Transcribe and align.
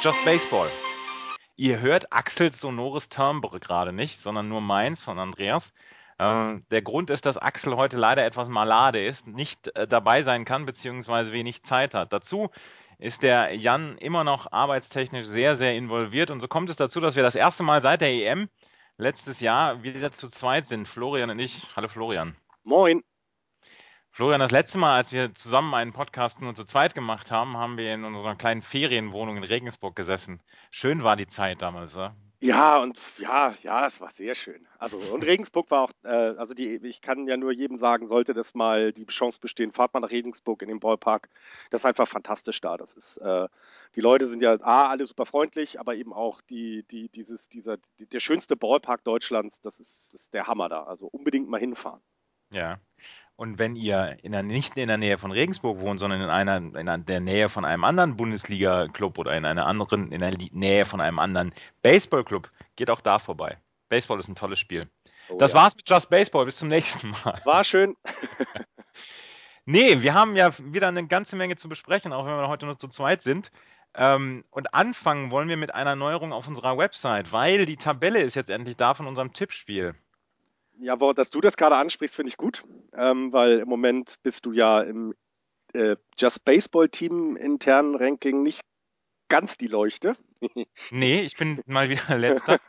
Just 0.00 0.24
Baseball. 0.24 0.70
Ihr 1.56 1.80
hört 1.80 2.12
Axels 2.12 2.60
sonores 2.60 3.08
Timbre 3.08 3.58
gerade 3.58 3.92
nicht, 3.92 4.20
sondern 4.20 4.48
nur 4.48 4.60
meins 4.60 5.00
von 5.00 5.18
Andreas. 5.18 5.72
Ähm, 6.20 6.64
der 6.70 6.82
Grund 6.82 7.10
ist, 7.10 7.26
dass 7.26 7.36
Axel 7.36 7.76
heute 7.76 7.96
leider 7.96 8.24
etwas 8.24 8.48
malade 8.48 9.04
ist, 9.04 9.26
nicht 9.26 9.74
äh, 9.76 9.88
dabei 9.88 10.22
sein 10.22 10.44
kann, 10.44 10.66
beziehungsweise 10.66 11.32
wenig 11.32 11.64
Zeit 11.64 11.94
hat. 11.94 12.12
Dazu 12.12 12.50
ist 12.98 13.24
der 13.24 13.56
Jan 13.56 13.98
immer 13.98 14.22
noch 14.22 14.52
arbeitstechnisch 14.52 15.26
sehr, 15.26 15.56
sehr 15.56 15.74
involviert. 15.74 16.30
Und 16.30 16.40
so 16.40 16.46
kommt 16.46 16.70
es 16.70 16.76
dazu, 16.76 17.00
dass 17.00 17.16
wir 17.16 17.24
das 17.24 17.34
erste 17.34 17.64
Mal 17.64 17.82
seit 17.82 18.00
der 18.00 18.12
EM 18.12 18.48
letztes 18.98 19.40
Jahr 19.40 19.82
wieder 19.82 20.12
zu 20.12 20.28
zweit 20.28 20.66
sind. 20.66 20.86
Florian 20.86 21.30
und 21.30 21.40
ich. 21.40 21.66
Hallo 21.74 21.88
Florian. 21.88 22.36
Moin. 22.62 23.02
Florian, 24.18 24.40
das 24.40 24.50
letzte 24.50 24.78
Mal, 24.78 24.96
als 24.96 25.12
wir 25.12 25.32
zusammen 25.36 25.72
einen 25.74 25.92
Podcast 25.92 26.42
nur 26.42 26.52
zu 26.52 26.64
zweit 26.64 26.92
gemacht 26.92 27.30
haben, 27.30 27.56
haben 27.56 27.76
wir 27.76 27.94
in 27.94 28.02
unserer 28.02 28.34
kleinen 28.34 28.62
Ferienwohnung 28.62 29.36
in 29.36 29.44
Regensburg 29.44 29.94
gesessen. 29.94 30.40
Schön 30.72 31.04
war 31.04 31.14
die 31.14 31.28
Zeit 31.28 31.62
damals, 31.62 31.94
oder? 31.94 32.16
Ja, 32.40 32.78
und 32.78 32.98
ja, 33.18 33.54
ja, 33.62 33.86
es 33.86 34.00
war 34.00 34.10
sehr 34.10 34.34
schön. 34.34 34.66
Also, 34.80 34.96
und 35.14 35.24
Regensburg 35.24 35.70
war 35.70 35.82
auch, 35.82 35.92
äh, 36.02 36.08
also 36.08 36.52
die, 36.52 36.84
ich 36.84 37.00
kann 37.00 37.28
ja 37.28 37.36
nur 37.36 37.52
jedem 37.52 37.76
sagen, 37.76 38.08
sollte 38.08 38.34
das 38.34 38.56
mal 38.56 38.92
die 38.92 39.06
Chance 39.06 39.38
bestehen, 39.40 39.70
fahrt 39.70 39.94
mal 39.94 40.00
nach 40.00 40.10
Regensburg 40.10 40.62
in 40.62 40.68
den 40.68 40.80
Ballpark. 40.80 41.28
Das 41.70 41.82
ist 41.82 41.86
einfach 41.86 42.08
fantastisch 42.08 42.60
da. 42.60 42.76
Das 42.76 42.94
ist, 42.94 43.18
äh, 43.18 43.46
die 43.94 44.00
Leute 44.00 44.26
sind 44.26 44.42
ja 44.42 44.60
A, 44.62 44.88
alle 44.88 45.06
super 45.06 45.26
freundlich, 45.26 45.78
aber 45.78 45.94
eben 45.94 46.12
auch 46.12 46.40
die, 46.40 46.82
die, 46.90 47.08
dieses, 47.08 47.48
dieser, 47.48 47.76
die, 48.00 48.06
der 48.08 48.18
schönste 48.18 48.56
Ballpark 48.56 49.04
Deutschlands, 49.04 49.60
das 49.60 49.78
ist, 49.78 50.12
das 50.12 50.22
ist 50.22 50.34
der 50.34 50.48
Hammer 50.48 50.68
da. 50.68 50.82
Also 50.82 51.06
unbedingt 51.06 51.48
mal 51.48 51.60
hinfahren. 51.60 52.00
Ja. 52.52 52.80
Und 53.38 53.60
wenn 53.60 53.76
ihr 53.76 54.16
in 54.22 54.32
der, 54.32 54.42
nicht 54.42 54.76
in 54.76 54.88
der 54.88 54.96
Nähe 54.96 55.16
von 55.16 55.30
Regensburg 55.30 55.78
wohnt, 55.78 56.00
sondern 56.00 56.22
in 56.22 56.28
einer, 56.28 56.56
in 56.56 57.06
der 57.06 57.20
Nähe 57.20 57.48
von 57.48 57.64
einem 57.64 57.84
anderen 57.84 58.16
Bundesliga-Club 58.16 59.16
oder 59.16 59.36
in 59.36 59.44
einer 59.44 59.64
anderen, 59.64 60.10
in 60.10 60.20
der 60.20 60.36
Nähe 60.50 60.84
von 60.84 61.00
einem 61.00 61.20
anderen 61.20 61.54
Baseball-Club, 61.82 62.50
geht 62.74 62.90
auch 62.90 63.00
da 63.00 63.20
vorbei. 63.20 63.56
Baseball 63.90 64.18
ist 64.18 64.26
ein 64.26 64.34
tolles 64.34 64.58
Spiel. 64.58 64.88
Oh, 65.28 65.38
das 65.38 65.52
ja. 65.52 65.60
war's 65.60 65.76
mit 65.76 65.88
Just 65.88 66.10
Baseball. 66.10 66.46
Bis 66.46 66.56
zum 66.56 66.66
nächsten 66.66 67.10
Mal. 67.10 67.40
War 67.44 67.62
schön. 67.62 67.96
Nee, 69.70 70.00
wir 70.00 70.14
haben 70.14 70.34
ja 70.34 70.50
wieder 70.58 70.88
eine 70.88 71.06
ganze 71.06 71.36
Menge 71.36 71.56
zu 71.56 71.68
besprechen, 71.68 72.14
auch 72.14 72.24
wenn 72.24 72.32
wir 72.32 72.48
heute 72.48 72.64
nur 72.64 72.78
zu 72.78 72.88
zweit 72.88 73.22
sind. 73.22 73.50
Ähm, 73.94 74.46
und 74.48 74.72
anfangen 74.72 75.30
wollen 75.30 75.50
wir 75.50 75.58
mit 75.58 75.74
einer 75.74 75.94
Neuerung 75.94 76.32
auf 76.32 76.48
unserer 76.48 76.78
Website, 76.78 77.32
weil 77.32 77.66
die 77.66 77.76
Tabelle 77.76 78.22
ist 78.22 78.34
jetzt 78.34 78.48
endlich 78.48 78.78
da 78.78 78.94
von 78.94 79.06
unserem 79.06 79.34
Tippspiel. 79.34 79.94
Ja, 80.80 81.00
wo, 81.00 81.12
dass 81.12 81.30
du 81.30 81.40
das 81.40 81.56
gerade 81.56 81.76
ansprichst, 81.76 82.14
finde 82.14 82.30
ich 82.30 82.36
gut, 82.36 82.64
ähm, 82.96 83.32
weil 83.32 83.58
im 83.60 83.68
Moment 83.68 84.16
bist 84.22 84.46
du 84.46 84.52
ja 84.52 84.80
im 84.82 85.14
äh, 85.74 85.96
Just 86.16 86.44
Baseball 86.44 86.88
Team 86.88 87.36
internen 87.36 87.94
Ranking 87.94 88.42
nicht 88.42 88.62
ganz 89.28 89.56
die 89.56 89.66
Leuchte. 89.66 90.16
Nee, 90.92 91.22
ich 91.22 91.36
bin 91.36 91.60
mal 91.66 91.90
wieder 91.90 92.16
letzter. 92.16 92.60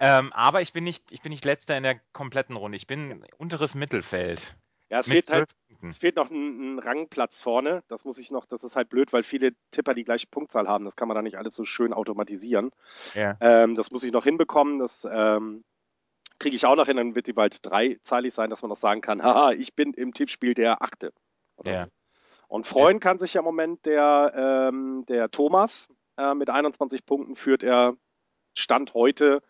ähm, 0.00 0.32
aber 0.32 0.62
ich 0.62 0.72
bin 0.72 0.82
nicht, 0.82 1.12
ich 1.12 1.22
bin 1.22 1.30
nicht 1.30 1.44
letzter 1.44 1.76
in 1.76 1.84
der 1.84 2.00
kompletten 2.12 2.56
Runde. 2.56 2.76
Ich 2.76 2.88
bin 2.88 3.24
unteres 3.38 3.76
Mittelfeld. 3.76 4.56
Ja, 4.90 4.98
es 4.98 5.06
fehlt 5.06 5.30
halt, 5.30 5.50
es 5.82 5.98
fehlt 5.98 6.16
noch 6.16 6.30
ein, 6.30 6.74
ein 6.74 6.78
Rangplatz 6.78 7.40
vorne. 7.40 7.84
Das 7.88 8.04
muss 8.04 8.18
ich 8.18 8.30
noch, 8.30 8.46
das 8.46 8.64
ist 8.64 8.74
halt 8.74 8.88
blöd, 8.88 9.12
weil 9.12 9.22
viele 9.22 9.52
Tipper 9.70 9.94
die 9.94 10.02
gleiche 10.02 10.26
Punktzahl 10.26 10.66
haben. 10.66 10.84
Das 10.84 10.96
kann 10.96 11.08
man 11.08 11.14
da 11.14 11.22
nicht 11.22 11.38
alles 11.38 11.54
so 11.54 11.64
schön 11.64 11.92
automatisieren. 11.92 12.72
Ja. 13.14 13.36
Ähm, 13.40 13.74
das 13.74 13.90
muss 13.90 14.02
ich 14.02 14.12
noch 14.12 14.24
hinbekommen. 14.24 14.78
Das 14.78 15.06
ähm, 15.10 15.62
kriege 16.38 16.56
ich 16.56 16.66
auch 16.66 16.76
noch 16.76 16.86
hin. 16.86 16.96
Dann 16.96 17.14
wird 17.14 17.26
die 17.26 17.32
bald 17.32 17.64
dreizahlig 17.64 18.34
sein, 18.34 18.50
dass 18.50 18.62
man 18.62 18.68
noch 18.68 18.76
sagen 18.76 19.00
kann, 19.00 19.22
haha, 19.22 19.52
ich 19.52 19.74
bin 19.74 19.92
im 19.94 20.14
Tippspiel 20.14 20.54
der 20.54 20.82
Achte. 20.82 21.12
Ja. 21.64 21.84
so. 21.84 21.90
Und 22.48 22.66
freuen 22.66 22.98
kann 22.98 23.18
sich 23.18 23.34
ja 23.34 23.40
im 23.40 23.44
Moment 23.44 23.84
der, 23.84 24.70
ähm, 24.70 25.04
der 25.06 25.30
Thomas. 25.30 25.88
Äh, 26.16 26.34
mit 26.34 26.50
21 26.50 27.04
Punkten 27.04 27.36
führt 27.36 27.62
er 27.62 27.94
Stand 28.54 28.94
heute 28.94 29.42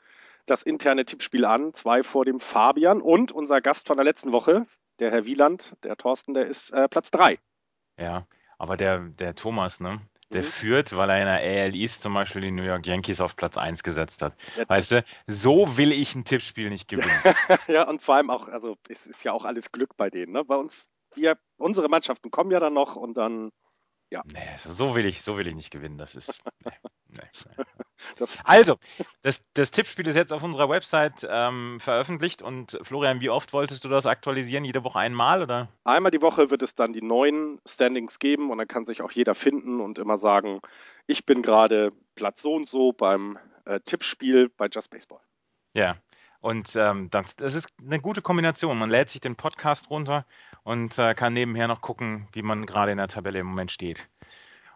das 0.46 0.62
interne 0.62 1.04
Tippspiel 1.04 1.44
an. 1.44 1.74
Zwei 1.74 2.02
vor 2.02 2.24
dem 2.24 2.40
Fabian 2.40 3.00
und 3.00 3.32
unser 3.32 3.60
Gast 3.60 3.86
von 3.86 3.96
der 3.96 4.04
letzten 4.04 4.32
Woche, 4.32 4.66
der 4.98 5.10
Herr 5.10 5.26
Wieland, 5.26 5.74
der 5.84 5.96
Thorsten, 5.96 6.34
der 6.34 6.46
ist 6.46 6.72
äh, 6.72 6.88
Platz 6.88 7.10
drei. 7.10 7.38
Ja, 7.98 8.26
aber 8.58 8.76
der, 8.76 8.98
der 8.98 9.34
Thomas, 9.34 9.80
ne? 9.80 10.00
Der 10.30 10.42
Mhm. 10.42 10.46
führt, 10.46 10.96
weil 10.96 11.08
er 11.10 11.20
in 11.20 11.26
der 11.26 11.64
AL 11.64 11.74
East 11.74 12.02
zum 12.02 12.12
Beispiel 12.14 12.42
die 12.42 12.50
New 12.50 12.62
York 12.62 12.86
Yankees 12.86 13.20
auf 13.20 13.34
Platz 13.34 13.56
1 13.56 13.82
gesetzt 13.82 14.20
hat. 14.20 14.34
Ja, 14.56 14.68
Weißt 14.68 14.90
du, 14.92 15.04
so 15.26 15.78
will 15.78 15.90
ich 15.92 16.14
ein 16.14 16.24
Tippspiel 16.24 16.68
nicht 16.68 16.88
gewinnen. 16.88 17.10
ja, 17.68 17.88
und 17.88 18.02
vor 18.02 18.16
allem 18.16 18.28
auch, 18.28 18.48
also 18.48 18.76
es 18.88 19.06
ist 19.06 19.24
ja 19.24 19.32
auch 19.32 19.46
alles 19.46 19.72
Glück 19.72 19.96
bei 19.96 20.10
denen. 20.10 20.32
Ne? 20.32 20.44
Bei 20.44 20.56
uns, 20.56 20.90
wir, 21.14 21.38
unsere 21.56 21.88
Mannschaften 21.88 22.30
kommen 22.30 22.50
ja 22.50 22.60
dann 22.60 22.74
noch 22.74 22.94
und 22.96 23.14
dann, 23.14 23.50
Nee, 24.32 24.56
so 24.58 24.94
will 24.94 25.06
ich, 25.06 25.22
so 25.22 25.38
will 25.38 25.48
ich 25.48 25.54
nicht 25.54 25.70
gewinnen. 25.70 25.98
Das 25.98 26.14
ist. 26.14 26.38
Nee, 27.10 27.22
nee. 27.56 27.64
Das, 28.16 28.38
Also, 28.44 28.76
das, 29.22 29.42
das 29.54 29.70
Tippspiel 29.70 30.06
ist 30.06 30.16
jetzt 30.16 30.32
auf 30.32 30.42
unserer 30.42 30.68
Website 30.68 31.26
ähm, 31.28 31.78
veröffentlicht 31.80 32.42
und 32.42 32.78
Florian, 32.82 33.20
wie 33.20 33.30
oft 33.30 33.52
wolltest 33.52 33.84
du 33.84 33.88
das 33.88 34.06
aktualisieren? 34.06 34.64
Jede 34.64 34.84
Woche 34.84 34.98
einmal 34.98 35.42
oder? 35.42 35.68
einmal 35.84 36.10
die 36.10 36.22
Woche 36.22 36.50
wird 36.50 36.62
es 36.62 36.74
dann 36.74 36.92
die 36.92 37.02
neuen 37.02 37.60
Standings 37.66 38.18
geben 38.18 38.50
und 38.50 38.58
dann 38.58 38.68
kann 38.68 38.84
sich 38.84 39.02
auch 39.02 39.10
jeder 39.10 39.34
finden 39.34 39.80
und 39.80 39.98
immer 39.98 40.18
sagen, 40.18 40.60
ich 41.06 41.26
bin 41.26 41.42
gerade 41.42 41.92
Platz 42.14 42.42
so 42.42 42.54
und 42.54 42.68
so 42.68 42.92
beim 42.92 43.38
äh, 43.64 43.80
Tippspiel 43.80 44.48
bei 44.48 44.68
Just 44.72 44.90
Baseball. 44.90 45.20
Ja. 45.74 45.96
Und 46.40 46.76
ähm, 46.76 47.10
das, 47.10 47.34
das 47.34 47.54
ist 47.54 47.68
eine 47.84 48.00
gute 48.00 48.22
Kombination. 48.22 48.78
Man 48.78 48.90
lädt 48.90 49.08
sich 49.08 49.20
den 49.20 49.34
Podcast 49.34 49.90
runter 49.90 50.24
und 50.62 50.96
äh, 50.98 51.14
kann 51.14 51.32
nebenher 51.32 51.66
noch 51.66 51.80
gucken, 51.80 52.28
wie 52.32 52.42
man 52.42 52.64
gerade 52.64 52.92
in 52.92 52.98
der 52.98 53.08
Tabelle 53.08 53.40
im 53.40 53.46
Moment 53.46 53.72
steht. 53.72 54.08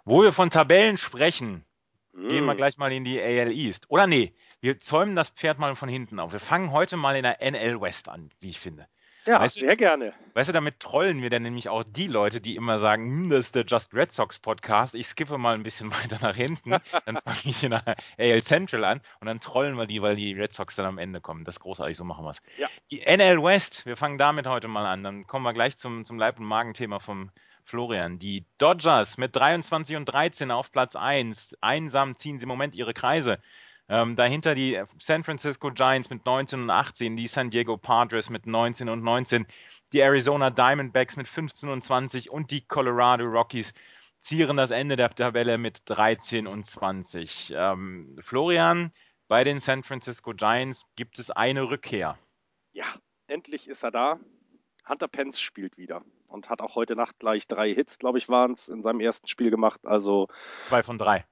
Wo 0.05 0.23
wir 0.23 0.33
von 0.33 0.51
Tabellen 0.51 0.99
sprechen, 0.99 1.65
gehen 2.13 2.45
wir 2.45 2.55
Mm. 2.55 2.57
gleich 2.57 2.77
mal 2.79 2.93
in 2.93 3.05
die 3.05 3.21
AL 3.21 3.51
East. 3.53 3.87
Oder 3.89 4.07
nee, 4.07 4.33
wir 4.61 4.79
zäumen 4.81 5.17
das 5.17 5.31
Pferd 5.31 5.59
mal 5.59 5.75
von 5.75 5.89
hinten 5.89 6.19
auf. 6.21 6.33
Wir 6.33 6.41
fangen 6.41 6.71
heute 6.73 6.97
mal 6.97 7.17
in 7.17 7.23
der 7.23 7.41
NL 7.43 7.81
West 7.81 8.09
an, 8.09 8.31
wie 8.41 8.51
ich 8.51 8.61
finde. 8.61 8.87
Ja, 9.25 9.39
Weißt 9.39 9.55
du- 9.57 9.61
sehr 9.61 9.77
gerne. 9.77 10.13
Weißt 10.35 10.49
du, 10.49 10.53
damit 10.53 10.81
trollen 10.81 11.23
wir 11.23 11.31
dann 11.31 11.43
nämlich 11.43 11.69
auch 11.69 11.85
die 11.87 12.09
Leute, 12.09 12.41
die 12.41 12.57
immer 12.57 12.81
sagen, 12.81 13.05
hm, 13.09 13.31
das 13.31 13.47
ist 13.47 13.55
der 13.55 13.65
Just 13.65 13.95
Red 13.95 14.11
Sox 14.11 14.41
Podcast. 14.41 14.97
Ich 14.97 15.07
skippe 15.07 15.39
mal 15.39 15.55
ein 15.55 15.63
bisschen 15.63 15.91
weiter 16.17 16.19
nach 16.21 16.35
hinten, 16.35 16.71
dann 17.07 17.19
fange 17.25 17.39
ich 17.45 17.63
in 17.63 17.71
der 17.71 17.85
AL 18.19 18.43
Central 18.43 18.85
an 18.85 19.01
und 19.21 19.29
dann 19.29 19.39
trollen 19.39 19.77
wir 19.79 19.87
die, 19.87 20.03
weil 20.03 20.17
die 20.17 20.33
Red 20.33 20.53
Sox 20.53 20.75
dann 20.75 20.87
am 20.87 20.99
Ende 20.99 21.21
kommen. 21.21 21.45
Das 21.45 21.55
ist 21.55 21.61
großartig, 21.61 21.97
so 21.97 22.03
machen 22.03 22.25
wir 22.25 22.31
es. 22.31 22.43
Ja. 22.59 22.67
Die 22.91 23.03
NL 23.07 23.41
West, 23.45 23.87
wir 23.87 23.97
fangen 23.97 24.19
damit 24.19 24.49
heute 24.49 24.67
mal 24.67 24.87
an. 24.87 25.05
Dann 25.05 25.25
kommen 25.29 25.45
wir 25.45 25.53
gleich 25.53 25.77
zum, 25.77 26.05
zum 26.05 26.19
Leib- 26.19 26.41
und 26.41 26.47
Magenthema 26.47 26.99
vom 26.99 27.31
Florian. 27.65 28.19
Die 28.19 28.45
Dodgers 28.59 29.19
mit 29.19 29.35
23 29.35 29.97
und 29.97 30.07
13 30.07 30.51
auf 30.51 30.73
Platz 30.73 30.97
1. 30.97 31.57
Einsam 31.61 32.17
ziehen 32.17 32.39
sie 32.39 32.45
im 32.45 32.49
Moment 32.49 32.75
ihre 32.75 32.95
Kreise. 32.95 33.39
Ähm, 33.89 34.17
dahinter 34.17 34.55
die 34.55 34.81
San 34.99 35.25
Francisco 35.25 35.71
Giants 35.71 36.09
mit 36.09 36.25
19 36.25 36.63
und 36.63 36.71
18, 36.71 37.17
die 37.17 37.27
San 37.27 37.51
Diego 37.51 37.77
Padres 37.77 38.31
mit 38.31 38.47
19 38.47 38.89
und 38.89 39.03
19, 39.03 39.47
die 39.93 40.01
Arizona 40.01 40.51
Diamondbacks 40.51 41.17
mit 41.17 41.29
15 41.29 41.69
und 41.69 41.83
20 41.83 42.31
und 42.31 42.51
die 42.51 42.63
Colorado 42.63 43.25
Rockies 43.25 43.75
zieren 44.21 44.57
das 44.57 44.71
Ende 44.71 44.97
der 44.97 45.11
Tabelle 45.11 45.59
mit 45.59 45.83
13 45.87 46.47
und 46.47 46.65
20. 46.65 47.53
Ähm, 47.57 48.17
Florian, 48.23 48.93
bei 49.29 49.45
den 49.45 49.61
San 49.61 49.83
Francisco 49.83 50.33
Giants 50.33 50.87
gibt 50.97 51.19
es 51.19 51.31
eine 51.31 51.69
Rückkehr. 51.69 52.19
Ja, 52.73 52.87
endlich 53.27 53.67
ist 53.67 53.83
er 53.83 53.91
da. 53.91 54.21
Hunter 54.89 55.09
Pence 55.09 55.41
spielt 55.41 55.77
wieder 55.77 56.03
und 56.33 56.51
hat 56.51 56.61
auch 56.61 56.75
heute 56.75 56.97
Nacht 56.97 57.19
gleich 57.19 57.47
drei 57.47 57.73
Hits, 57.73 57.99
glaube 57.99 58.19
ich, 58.19 58.29
waren 58.29 58.53
es 58.53 58.69
in 58.69 58.83
seinem 58.83 59.01
ersten 59.01 59.29
Spiel 59.29 59.51
gemacht. 59.51 59.87
Also 59.87 60.29
zwei 60.63 60.83
von 60.83 60.99
drei. 60.99 61.25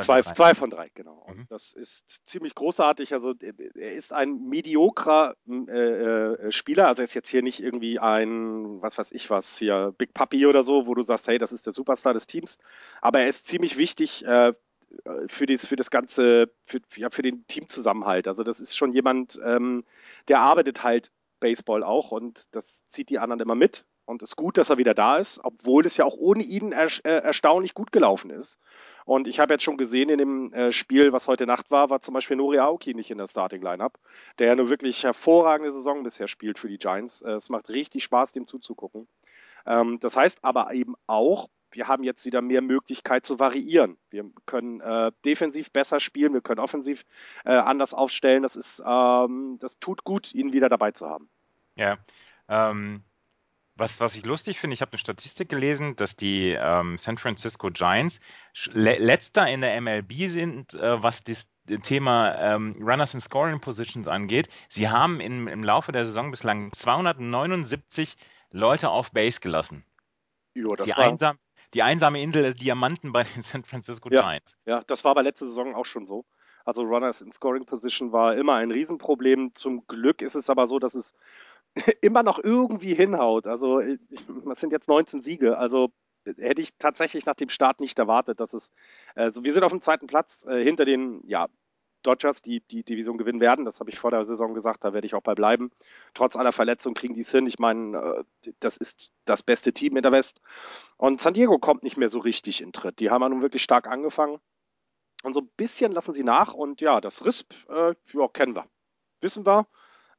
Zwei, 0.00 0.22
von, 0.22 0.32
drei. 0.32 0.32
zwei 0.32 0.54
von 0.54 0.70
drei, 0.70 0.90
genau. 0.94 1.22
Und 1.28 1.36
mhm. 1.36 1.46
das 1.50 1.74
ist 1.74 2.26
ziemlich 2.26 2.54
großartig. 2.54 3.12
Also 3.12 3.34
er 3.40 3.92
ist 3.92 4.14
ein 4.14 4.48
mediokrer 4.48 5.34
äh, 5.46 5.72
äh, 5.72 6.50
Spieler. 6.50 6.88
Also 6.88 7.02
er 7.02 7.04
ist 7.04 7.14
jetzt 7.14 7.28
hier 7.28 7.42
nicht 7.42 7.62
irgendwie 7.62 7.98
ein, 7.98 8.80
was 8.80 8.96
weiß 8.96 9.12
ich 9.12 9.28
was, 9.28 9.58
hier 9.58 9.94
Big 9.98 10.14
Puppy 10.14 10.46
oder 10.46 10.64
so, 10.64 10.86
wo 10.86 10.94
du 10.94 11.02
sagst, 11.02 11.28
hey, 11.28 11.36
das 11.36 11.52
ist 11.52 11.66
der 11.66 11.74
Superstar 11.74 12.14
des 12.14 12.26
Teams. 12.26 12.58
Aber 13.02 13.20
er 13.20 13.28
ist 13.28 13.46
ziemlich 13.46 13.76
wichtig 13.76 14.24
äh, 14.24 14.54
für, 15.26 15.44
dies, 15.44 15.66
für 15.66 15.76
das 15.76 15.90
ganze, 15.90 16.50
für, 16.66 16.80
ja, 16.96 17.10
für 17.10 17.22
den 17.22 17.46
Teamzusammenhalt. 17.46 18.28
Also 18.28 18.44
das 18.44 18.60
ist 18.60 18.74
schon 18.74 18.92
jemand, 18.92 19.38
ähm, 19.44 19.84
der 20.28 20.40
arbeitet 20.40 20.82
halt 20.82 21.12
Baseball 21.40 21.82
auch 21.82 22.12
und 22.12 22.54
das 22.54 22.86
zieht 22.86 23.10
die 23.10 23.18
anderen 23.18 23.40
immer 23.40 23.56
mit. 23.56 23.84
Und 24.12 24.22
es 24.22 24.30
ist 24.30 24.36
gut, 24.36 24.58
dass 24.58 24.70
er 24.70 24.78
wieder 24.78 24.94
da 24.94 25.16
ist, 25.16 25.40
obwohl 25.42 25.86
es 25.86 25.96
ja 25.96 26.04
auch 26.04 26.16
ohne 26.16 26.42
ihn 26.42 26.72
er, 26.72 26.86
äh, 27.04 27.22
erstaunlich 27.22 27.74
gut 27.74 27.92
gelaufen 27.92 28.30
ist. 28.30 28.58
Und 29.04 29.26
ich 29.26 29.40
habe 29.40 29.54
jetzt 29.54 29.64
schon 29.64 29.78
gesehen 29.78 30.10
in 30.10 30.18
dem 30.18 30.52
äh, 30.52 30.70
Spiel, 30.70 31.12
was 31.12 31.26
heute 31.26 31.46
Nacht 31.46 31.70
war, 31.70 31.90
war 31.90 32.02
zum 32.02 32.14
Beispiel 32.14 32.36
Nori 32.36 32.58
Aoki 32.58 32.94
nicht 32.94 33.10
in 33.10 33.18
der 33.18 33.26
Starting 33.26 33.62
Lineup, 33.62 33.98
der 34.38 34.48
ja 34.48 34.54
nur 34.54 34.68
wirklich 34.68 35.02
hervorragende 35.02 35.72
Saison 35.72 36.02
bisher 36.02 36.28
spielt 36.28 36.58
für 36.58 36.68
die 36.68 36.78
Giants. 36.78 37.22
Äh, 37.22 37.32
es 37.32 37.48
macht 37.48 37.70
richtig 37.70 38.04
Spaß, 38.04 38.32
dem 38.32 38.46
zuzugucken. 38.46 39.08
Ähm, 39.66 39.98
das 40.00 40.14
heißt 40.14 40.44
aber 40.44 40.72
eben 40.72 40.94
auch, 41.06 41.48
wir 41.70 41.88
haben 41.88 42.04
jetzt 42.04 42.26
wieder 42.26 42.42
mehr 42.42 42.60
Möglichkeit 42.60 43.24
zu 43.24 43.40
variieren. 43.40 43.96
Wir 44.10 44.30
können 44.44 44.80
äh, 44.82 45.10
defensiv 45.24 45.72
besser 45.72 46.00
spielen, 46.00 46.34
wir 46.34 46.42
können 46.42 46.60
offensiv 46.60 47.06
äh, 47.46 47.52
anders 47.52 47.94
aufstellen. 47.94 48.42
Das 48.42 48.56
ist, 48.56 48.82
ähm, 48.86 49.56
das 49.58 49.78
tut 49.78 50.04
gut, 50.04 50.34
ihn 50.34 50.52
wieder 50.52 50.68
dabei 50.68 50.92
zu 50.92 51.08
haben. 51.08 51.30
Ja. 51.76 51.96
Ähm, 52.48 53.02
was, 53.74 54.00
was 54.00 54.16
ich 54.16 54.24
lustig 54.24 54.58
finde, 54.58 54.74
ich 54.74 54.82
habe 54.82 54.92
eine 54.92 54.98
Statistik 54.98 55.48
gelesen, 55.48 55.96
dass 55.96 56.14
die 56.14 56.50
ähm, 56.50 56.98
San 56.98 57.16
Francisco 57.18 57.70
Giants 57.70 58.20
le 58.72 58.98
letzter 58.98 59.48
in 59.48 59.60
der 59.60 59.80
MLB 59.80 60.12
sind, 60.28 60.74
äh, 60.74 61.02
was 61.02 61.24
das 61.24 61.48
Thema 61.82 62.34
ähm, 62.38 62.76
Runners 62.80 63.14
in 63.14 63.20
Scoring 63.20 63.60
Positions 63.60 64.08
angeht. 64.08 64.48
Sie 64.68 64.88
haben 64.88 65.20
in, 65.20 65.46
im 65.46 65.64
Laufe 65.64 65.92
der 65.92 66.04
Saison 66.04 66.30
bislang 66.30 66.72
279 66.72 68.16
Leute 68.50 68.90
auf 68.90 69.12
Base 69.12 69.40
gelassen. 69.40 69.84
Jo, 70.54 70.68
das 70.68 70.86
die, 70.86 70.92
einsam, 70.92 71.36
die 71.72 71.82
einsame 71.82 72.20
Insel 72.20 72.42
des 72.42 72.56
Diamanten 72.56 73.12
bei 73.12 73.22
den 73.22 73.42
San 73.42 73.64
Francisco 73.64 74.10
ja, 74.10 74.22
Giants. 74.22 74.56
Ja, 74.66 74.82
das 74.86 75.04
war 75.04 75.12
aber 75.12 75.22
letzte 75.22 75.46
Saison 75.46 75.74
auch 75.74 75.86
schon 75.86 76.06
so. 76.06 76.24
Also 76.64 76.82
Runners 76.82 77.20
in 77.20 77.32
Scoring 77.32 77.64
Position 77.64 78.12
war 78.12 78.36
immer 78.36 78.54
ein 78.54 78.70
Riesenproblem. 78.70 79.54
Zum 79.54 79.86
Glück 79.86 80.22
ist 80.22 80.34
es 80.34 80.50
aber 80.50 80.66
so, 80.66 80.78
dass 80.78 80.94
es 80.94 81.14
immer 82.00 82.22
noch 82.22 82.42
irgendwie 82.42 82.94
hinhaut. 82.94 83.46
Also, 83.46 83.80
das 84.46 84.60
sind 84.60 84.72
jetzt 84.72 84.88
19 84.88 85.22
Siege. 85.22 85.58
Also, 85.58 85.92
hätte 86.24 86.62
ich 86.62 86.76
tatsächlich 86.78 87.26
nach 87.26 87.34
dem 87.34 87.48
Start 87.48 87.80
nicht 87.80 87.98
erwartet, 87.98 88.40
dass 88.40 88.52
es. 88.52 88.72
Also, 89.14 89.44
wir 89.44 89.52
sind 89.52 89.64
auf 89.64 89.72
dem 89.72 89.82
zweiten 89.82 90.06
Platz 90.06 90.46
äh, 90.48 90.62
hinter 90.62 90.84
den 90.84 91.22
ja, 91.26 91.48
Dodgers, 92.02 92.42
die 92.42 92.60
die 92.60 92.82
Division 92.82 93.16
gewinnen 93.16 93.40
werden. 93.40 93.64
Das 93.64 93.80
habe 93.80 93.90
ich 93.90 93.98
vor 93.98 94.10
der 94.10 94.24
Saison 94.24 94.54
gesagt, 94.54 94.84
da 94.84 94.92
werde 94.92 95.06
ich 95.06 95.14
auch 95.14 95.22
bei 95.22 95.34
bleiben. 95.34 95.70
Trotz 96.14 96.36
aller 96.36 96.52
Verletzungen 96.52 96.94
kriegen 96.94 97.14
die 97.14 97.20
es 97.20 97.30
hin. 97.30 97.46
Ich 97.46 97.58
meine, 97.58 98.24
äh, 98.44 98.52
das 98.60 98.76
ist 98.76 99.12
das 99.24 99.42
beste 99.42 99.72
Team 99.72 99.96
in 99.96 100.02
der 100.02 100.12
West. 100.12 100.40
Und 100.96 101.20
San 101.20 101.34
Diego 101.34 101.58
kommt 101.58 101.82
nicht 101.82 101.96
mehr 101.96 102.10
so 102.10 102.18
richtig 102.18 102.60
in 102.60 102.72
Tritt. 102.72 103.00
Die 103.00 103.10
haben 103.10 103.22
ja 103.22 103.28
nun 103.28 103.42
wirklich 103.42 103.62
stark 103.62 103.86
angefangen. 103.86 104.38
Und 105.22 105.34
so 105.34 105.40
ein 105.40 105.50
bisschen 105.56 105.92
lassen 105.92 106.12
sie 106.12 106.24
nach. 106.24 106.54
Und 106.54 106.80
ja, 106.80 107.00
das 107.00 107.24
RISP, 107.24 107.54
äh, 107.68 107.94
ja, 108.12 108.28
kennen 108.28 108.56
wir. 108.56 108.66
Wissen 109.20 109.46
wir. 109.46 109.66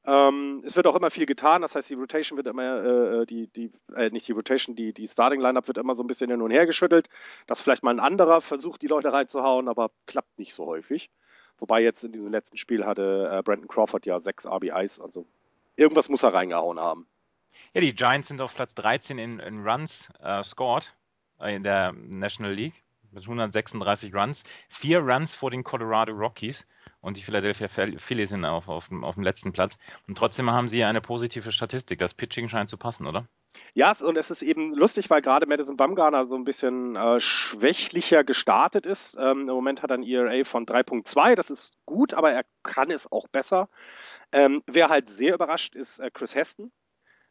Ähm, 0.06 0.62
es 0.66 0.76
wird 0.76 0.86
auch 0.88 0.96
immer 0.96 1.10
viel 1.10 1.26
getan, 1.26 1.62
das 1.62 1.76
heißt, 1.76 1.90
die 1.90 1.94
Rotation 1.94 2.36
wird 2.36 2.48
immer, 2.48 2.84
äh, 2.84 3.22
äh, 3.22 3.26
die, 3.26 3.48
die, 3.48 3.72
äh, 3.96 4.10
nicht 4.10 4.28
die 4.28 4.34
Rotation, 4.34 4.76
die, 4.76 4.94
die 4.94 5.08
Starting 5.08 5.40
Lineup 5.40 5.68
wird 5.68 5.78
immer 5.78 5.96
so 5.96 6.04
ein 6.04 6.08
bisschen 6.08 6.30
hin 6.30 6.42
und 6.42 6.52
her 6.52 6.66
geschüttelt, 6.66 7.08
dass 7.48 7.62
vielleicht 7.62 7.84
mal 7.84 7.92
ein 7.92 8.02
anderer 8.02 8.42
versucht, 8.42 8.82
die 8.82 8.88
Leute 8.88 9.14
reinzuhauen, 9.14 9.70
aber 9.70 9.92
klappt 10.06 10.38
nicht 10.38 10.54
so 10.54 10.66
häufig. 10.66 11.10
Wobei 11.58 11.82
jetzt 11.82 12.04
in 12.04 12.12
diesem 12.12 12.32
letzten 12.32 12.58
Spiel 12.58 12.86
hatte 12.86 13.30
äh, 13.32 13.42
Brandon 13.44 13.70
Crawford 13.70 14.06
ja 14.06 14.20
sechs 14.20 14.46
RBIs, 14.46 15.00
also 15.00 15.26
irgendwas 15.78 16.10
muss 16.10 16.24
er 16.24 16.34
reingehauen 16.34 16.80
haben. 16.80 17.08
Ja, 17.74 17.80
die 17.80 17.96
Giants 17.96 18.28
sind 18.28 18.42
auf 18.42 18.54
Platz 18.56 18.76
13 18.76 19.18
in, 19.18 19.40
in 19.40 19.66
Runs 19.66 20.10
äh, 20.22 20.44
scored 20.44 20.94
äh, 21.40 21.56
in 21.56 21.64
der 21.64 21.94
National 21.94 22.54
League 22.54 22.84
mit 23.12 23.24
136 23.24 24.14
Runs, 24.14 24.44
vier 24.68 25.00
Runs 25.00 25.34
vor 25.36 25.52
den 25.52 25.64
Colorado 25.64 26.12
Rockies 26.12 26.68
und 27.04 27.18
die 27.18 27.22
Philadelphia 27.22 27.68
Phillies 27.68 28.30
sind 28.30 28.46
auf, 28.46 28.70
auf, 28.70 28.90
auf 28.90 29.16
dem 29.16 29.24
letzten 29.24 29.52
Platz. 29.52 29.78
Und 30.08 30.18
trotzdem 30.18 30.50
haben 30.50 30.70
sie 30.70 30.86
eine 30.86 31.02
positive 31.02 31.52
Statistik. 31.52 32.00
Das 32.00 32.14
Pitching 32.14 32.48
scheint 32.48 32.70
zu 32.70 32.78
passen, 32.78 33.06
oder? 33.06 33.28
Ja, 33.74 33.94
und 34.02 34.18
es 34.18 34.32
ist 34.32 34.42
eben 34.42 34.74
lustig, 34.74 35.10
weil 35.10 35.22
gerade 35.22 35.46
Madison 35.46 35.76
Bumgarner 35.76 36.26
so 36.26 36.36
ein 36.36 36.46
bisschen 36.46 36.96
äh, 36.96 37.20
schwächlicher 37.20 38.24
gestartet 38.24 38.86
ist. 38.86 39.18
Ähm, 39.20 39.42
Im 39.42 39.56
Moment 39.56 39.84
hat 39.84 39.92
er 39.92 39.98
ein 39.98 40.04
ERA 40.04 40.46
von 40.46 40.66
3.2, 40.66 41.36
das 41.36 41.50
ist 41.50 41.74
gut, 41.86 42.14
aber 42.14 42.32
er 42.32 42.46
kann 42.64 42.90
es 42.90 43.12
auch 43.12 43.28
besser. 43.28 43.68
Ähm, 44.32 44.64
wer 44.66 44.90
halt 44.90 45.10
sehr 45.10 45.36
überrascht 45.36 45.76
ist 45.76 46.00
äh, 46.00 46.10
Chris 46.10 46.34
Heston, 46.34 46.72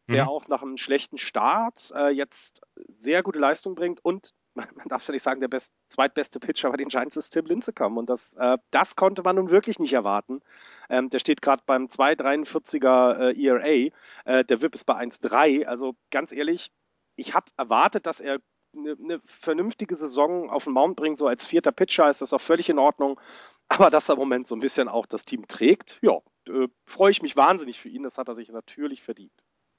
der 0.08 0.24
mhm. 0.24 0.28
auch 0.28 0.48
nach 0.48 0.62
einem 0.62 0.76
schlechten 0.76 1.16
Start 1.16 1.90
äh, 1.96 2.10
jetzt 2.10 2.60
sehr 2.88 3.22
gute 3.22 3.38
Leistung 3.38 3.74
bringt 3.74 4.04
und 4.04 4.34
man 4.54 4.68
darf 4.86 5.06
ja 5.06 5.12
nicht 5.12 5.22
sagen, 5.22 5.40
der 5.40 5.48
best, 5.48 5.72
zweitbeste 5.88 6.40
Pitcher 6.40 6.70
bei 6.70 6.76
den 6.76 6.88
Giants 6.88 7.16
ist 7.16 7.30
Tim 7.30 7.46
Lincecum. 7.46 7.96
Und 7.96 8.10
das, 8.10 8.34
äh, 8.34 8.58
das 8.70 8.96
konnte 8.96 9.22
man 9.22 9.36
nun 9.36 9.50
wirklich 9.50 9.78
nicht 9.78 9.92
erwarten. 9.92 10.40
Ähm, 10.88 11.10
der 11.10 11.18
steht 11.18 11.42
gerade 11.42 11.62
beim 11.66 11.86
2,43er 11.86 13.30
äh, 13.30 13.46
ERA. 13.46 13.90
Äh, 14.24 14.44
der 14.44 14.62
WIP 14.62 14.74
ist 14.74 14.84
bei 14.84 14.94
1,3. 14.94 15.66
Also 15.66 15.94
ganz 16.10 16.32
ehrlich, 16.32 16.70
ich 17.16 17.34
habe 17.34 17.46
erwartet, 17.56 18.06
dass 18.06 18.20
er 18.20 18.38
eine, 18.74 18.96
eine 19.02 19.20
vernünftige 19.24 19.96
Saison 19.96 20.50
auf 20.50 20.64
den 20.64 20.72
Mount 20.74 20.96
bringt. 20.96 21.18
So 21.18 21.26
als 21.26 21.46
vierter 21.46 21.72
Pitcher 21.72 22.08
ist 22.10 22.22
das 22.22 22.32
auch 22.32 22.40
völlig 22.40 22.68
in 22.68 22.78
Ordnung. 22.78 23.20
Aber 23.68 23.90
dass 23.90 24.08
er 24.08 24.14
im 24.14 24.18
Moment 24.18 24.48
so 24.48 24.54
ein 24.54 24.60
bisschen 24.60 24.88
auch 24.88 25.06
das 25.06 25.24
Team 25.24 25.46
trägt, 25.46 25.98
ja, 26.02 26.18
äh, 26.48 26.68
freue 26.84 27.10
ich 27.10 27.22
mich 27.22 27.36
wahnsinnig 27.36 27.80
für 27.80 27.88
ihn. 27.88 28.02
Das 28.02 28.18
hat 28.18 28.28
er 28.28 28.34
sich 28.34 28.50
natürlich 28.50 29.02
verdient. 29.02 29.32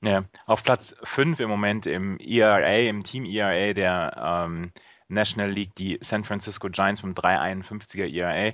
Ja, 0.03 0.25
auf 0.47 0.63
Platz 0.63 0.93
5 1.03 1.39
im 1.39 1.49
Moment 1.49 1.85
im 1.85 2.19
ERA, 2.19 2.75
im 2.75 3.03
Team 3.05 3.23
ERA 3.23 3.71
der 3.71 4.45
ähm, 4.45 4.73
National 5.07 5.49
League, 5.49 5.73
die 5.75 5.97
San 6.01 6.25
Francisco 6.25 6.67
Giants 6.69 7.03
mit 7.03 7.17
3,51er 7.17 8.13
ERA. 8.13 8.53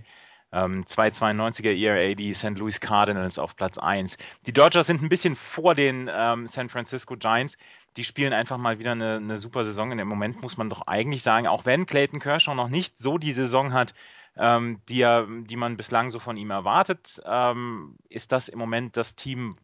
Ähm, 0.51 0.83
2,92er 0.83 1.75
ERA, 1.75 2.13
die 2.13 2.35
St. 2.35 2.55
Louis 2.57 2.79
Cardinals 2.79 3.39
auf 3.39 3.55
Platz 3.55 3.79
1. 3.79 4.17
Die 4.45 4.53
Dodgers 4.53 4.85
sind 4.85 5.01
ein 5.01 5.09
bisschen 5.09 5.35
vor 5.35 5.73
den 5.73 6.07
ähm, 6.13 6.45
San 6.45 6.69
Francisco 6.69 7.17
Giants. 7.17 7.57
Die 7.97 8.03
spielen 8.03 8.33
einfach 8.33 8.59
mal 8.59 8.77
wieder 8.77 8.91
eine, 8.91 9.15
eine 9.15 9.39
super 9.39 9.65
Saison. 9.65 9.91
Und 9.91 9.97
im 9.97 10.07
Moment 10.07 10.43
muss 10.43 10.55
man 10.55 10.69
doch 10.69 10.85
eigentlich 10.85 11.23
sagen, 11.23 11.47
auch 11.47 11.65
wenn 11.65 11.87
Clayton 11.87 12.19
Kershaw 12.19 12.53
noch 12.53 12.69
nicht 12.69 12.99
so 12.99 13.17
die 13.17 13.33
Saison 13.33 13.73
hat, 13.73 13.95
ähm, 14.37 14.81
die, 14.87 15.01
er, 15.01 15.25
die 15.25 15.55
man 15.55 15.77
bislang 15.77 16.11
so 16.11 16.19
von 16.19 16.37
ihm 16.37 16.51
erwartet, 16.51 17.19
ähm, 17.25 17.95
ist 18.07 18.31
das 18.31 18.49
im 18.49 18.59
Moment 18.59 18.97
das 18.97 19.15
Team, 19.15 19.55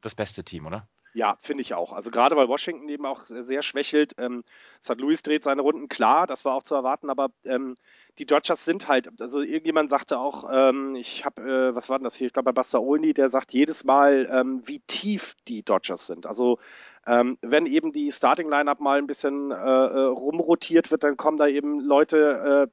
das 0.00 0.14
beste 0.14 0.44
Team, 0.44 0.66
oder? 0.66 0.86
Ja, 1.12 1.36
finde 1.40 1.62
ich 1.62 1.74
auch. 1.74 1.92
Also 1.92 2.10
gerade 2.10 2.36
weil 2.36 2.48
Washington 2.48 2.88
eben 2.88 3.04
auch 3.04 3.24
sehr 3.26 3.62
schwächelt. 3.62 4.14
Ähm, 4.18 4.44
St. 4.82 5.00
Louis 5.00 5.22
dreht 5.22 5.42
seine 5.42 5.62
Runden, 5.62 5.88
klar, 5.88 6.26
das 6.26 6.44
war 6.44 6.54
auch 6.54 6.62
zu 6.62 6.74
erwarten, 6.76 7.10
aber 7.10 7.30
ähm, 7.44 7.76
die 8.18 8.26
Dodgers 8.26 8.64
sind 8.64 8.86
halt, 8.86 9.20
also 9.20 9.40
irgendjemand 9.40 9.90
sagte 9.90 10.18
auch, 10.18 10.48
ähm, 10.52 10.94
ich 10.94 11.24
habe, 11.24 11.42
äh, 11.42 11.74
was 11.74 11.88
war 11.88 11.98
denn 11.98 12.04
das 12.04 12.14
hier? 12.14 12.28
Ich 12.28 12.32
glaube 12.32 12.52
bei 12.52 12.60
Buster 12.60 12.80
Olney, 12.80 13.12
der 13.12 13.30
sagt 13.30 13.52
jedes 13.52 13.82
Mal, 13.82 14.28
ähm, 14.30 14.62
wie 14.66 14.80
tief 14.86 15.36
die 15.48 15.64
Dodgers 15.64 16.06
sind. 16.06 16.26
Also 16.26 16.58
ähm, 17.06 17.38
wenn 17.40 17.66
eben 17.66 17.92
die 17.92 18.12
Starting 18.12 18.48
Lineup 18.48 18.78
mal 18.80 18.98
ein 18.98 19.06
bisschen 19.06 19.50
äh, 19.50 19.54
äh 19.54 20.00
rumrotiert 20.06 20.90
wird, 20.90 21.02
dann 21.02 21.16
kommen 21.16 21.38
da 21.38 21.48
eben 21.48 21.80
Leute 21.80 22.68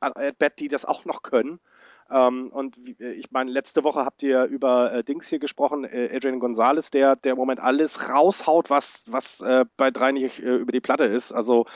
at 0.00 0.38
bat, 0.38 0.58
die 0.58 0.68
das 0.68 0.84
auch 0.84 1.04
noch 1.04 1.22
können. 1.22 1.60
Ähm, 2.14 2.50
und 2.52 2.78
äh, 3.00 3.12
ich 3.14 3.32
meine, 3.32 3.50
letzte 3.50 3.82
Woche 3.82 4.04
habt 4.04 4.22
ihr 4.22 4.44
über 4.44 4.92
äh, 4.92 5.02
Dings 5.02 5.26
hier 5.26 5.40
gesprochen, 5.40 5.82
äh, 5.82 6.10
Adrian 6.14 6.38
Gonzalez, 6.38 6.92
der, 6.92 7.16
der 7.16 7.32
im 7.32 7.38
Moment 7.38 7.58
alles 7.58 8.08
raushaut, 8.08 8.70
was, 8.70 9.02
was 9.08 9.40
äh, 9.40 9.64
bei 9.76 9.90
drei 9.90 10.12
nicht 10.12 10.38
äh, 10.38 10.54
über 10.54 10.70
die 10.70 10.80
Platte 10.80 11.04
ist. 11.04 11.32
Also 11.32 11.66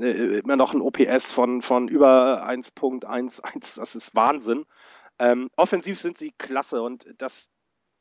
äh, 0.00 0.38
immer 0.38 0.56
noch 0.56 0.72
ein 0.72 0.80
OPS 0.80 1.30
von, 1.30 1.60
von 1.60 1.88
über 1.88 2.48
1.11, 2.48 3.76
das 3.76 3.94
ist 3.94 4.14
Wahnsinn. 4.14 4.64
Ähm, 5.18 5.50
offensiv 5.56 6.00
sind 6.00 6.16
sie 6.16 6.32
klasse 6.38 6.80
und 6.80 7.06
das, 7.18 7.50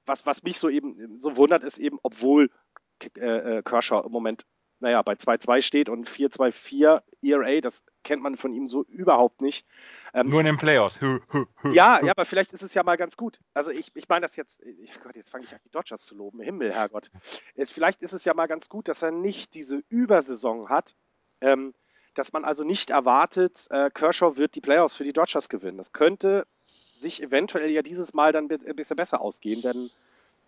was, 0.06 0.26
was 0.26 0.44
mich 0.44 0.60
so 0.60 0.70
eben 0.70 1.18
so 1.18 1.36
wundert, 1.36 1.66
ist 1.66 1.78
eben, 1.78 2.00
obwohl 2.04 2.50
Kershaw 3.00 4.06
im 4.06 4.12
Moment 4.12 4.46
naja, 4.82 5.02
bei 5.04 5.14
2-2 5.14 5.62
steht 5.62 5.90
und 5.90 6.10
4-2-4 6.10 7.02
ERA, 7.22 7.62
das 7.62 7.84
kennt 8.04 8.24
man 8.24 8.36
von 8.36 8.54
ihm 8.54 8.68
so 8.68 8.84
überhaupt 8.84 9.42
nicht. 9.42 9.66
Ähm, 10.14 10.30
Nur 10.30 10.40
in 10.40 10.48
den 10.48 10.58
Playoffs. 10.58 11.00
ja, 11.72 12.04
ja, 12.04 12.12
aber 12.12 12.26
vielleicht 12.26 12.52
ist 12.52 12.64
es 12.64 12.74
ja 12.74 12.84
mal 12.84 12.98
ganz 12.98 13.16
gut. 13.16 13.40
Also 13.54 13.72
ich, 13.72 13.92
ich 13.94 14.10
meine 14.10 14.26
das 14.26 14.36
jetzt, 14.36 14.62
ich, 14.64 15.00
Gott, 15.02 15.16
jetzt 15.16 15.30
fange 15.30 15.46
ich 15.46 15.54
an, 15.54 15.60
die 15.64 15.72
Dodgers 15.72 16.04
zu 16.04 16.16
loben. 16.16 16.40
Himmel, 16.42 16.74
Herrgott. 16.74 17.12
Jetzt, 17.56 17.72
vielleicht 17.72 18.02
ist 18.02 18.14
es 18.14 18.26
ja 18.26 18.34
mal 18.34 18.48
ganz 18.48 18.70
gut, 18.70 18.88
dass 18.88 19.04
er 19.04 19.12
nicht 19.12 19.54
diese 19.54 19.84
Übersaison 19.90 20.70
hat, 20.70 20.96
ähm, 21.42 21.74
dass 22.16 22.34
man 22.34 22.44
also 22.44 22.64
nicht 22.64 22.90
erwartet, 22.90 23.68
äh, 23.70 23.90
Kershaw 23.92 24.36
wird 24.36 24.56
die 24.56 24.62
Playoffs 24.62 24.98
für 24.98 25.04
die 25.04 25.14
Dodgers 25.14 25.48
gewinnen. 25.48 25.78
Das 25.78 25.94
könnte 25.94 26.46
sich 27.00 27.22
eventuell 27.22 27.70
ja 27.70 27.84
dieses 27.84 28.14
Mal 28.14 28.32
dann 28.32 28.50
ein 28.52 28.76
bisschen 28.76 28.98
besser 28.98 29.22
ausgehen, 29.22 29.62
denn 29.62 29.90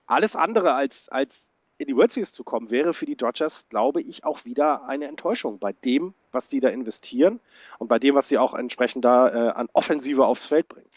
alles 0.06 0.36
andere 0.36 0.74
als, 0.74 1.08
als 1.10 1.53
in 1.84 1.88
die 1.88 1.96
World 1.96 2.12
Series 2.12 2.32
zu 2.32 2.44
kommen, 2.44 2.72
wäre 2.72 2.94
für 2.94 3.06
die 3.06 3.16
Dodgers, 3.16 3.68
glaube 3.70 4.02
ich, 4.02 4.24
auch 4.24 4.46
wieder 4.46 4.88
eine 4.88 5.08
Enttäuschung 5.08 5.60
bei 5.60 5.74
dem, 5.74 6.14
was 6.32 6.50
die 6.50 6.60
da 6.60 6.70
investieren 6.70 7.40
und 7.78 7.88
bei 7.88 8.00
dem, 8.00 8.16
was 8.16 8.28
sie 8.28 8.38
auch 8.38 8.54
entsprechend 8.54 9.06
da 9.06 9.30
äh, 9.30 9.52
an 9.52 9.70
Offensive 9.74 10.26
aufs 10.26 10.46
Feld 10.46 10.68
bringen. 10.68 10.90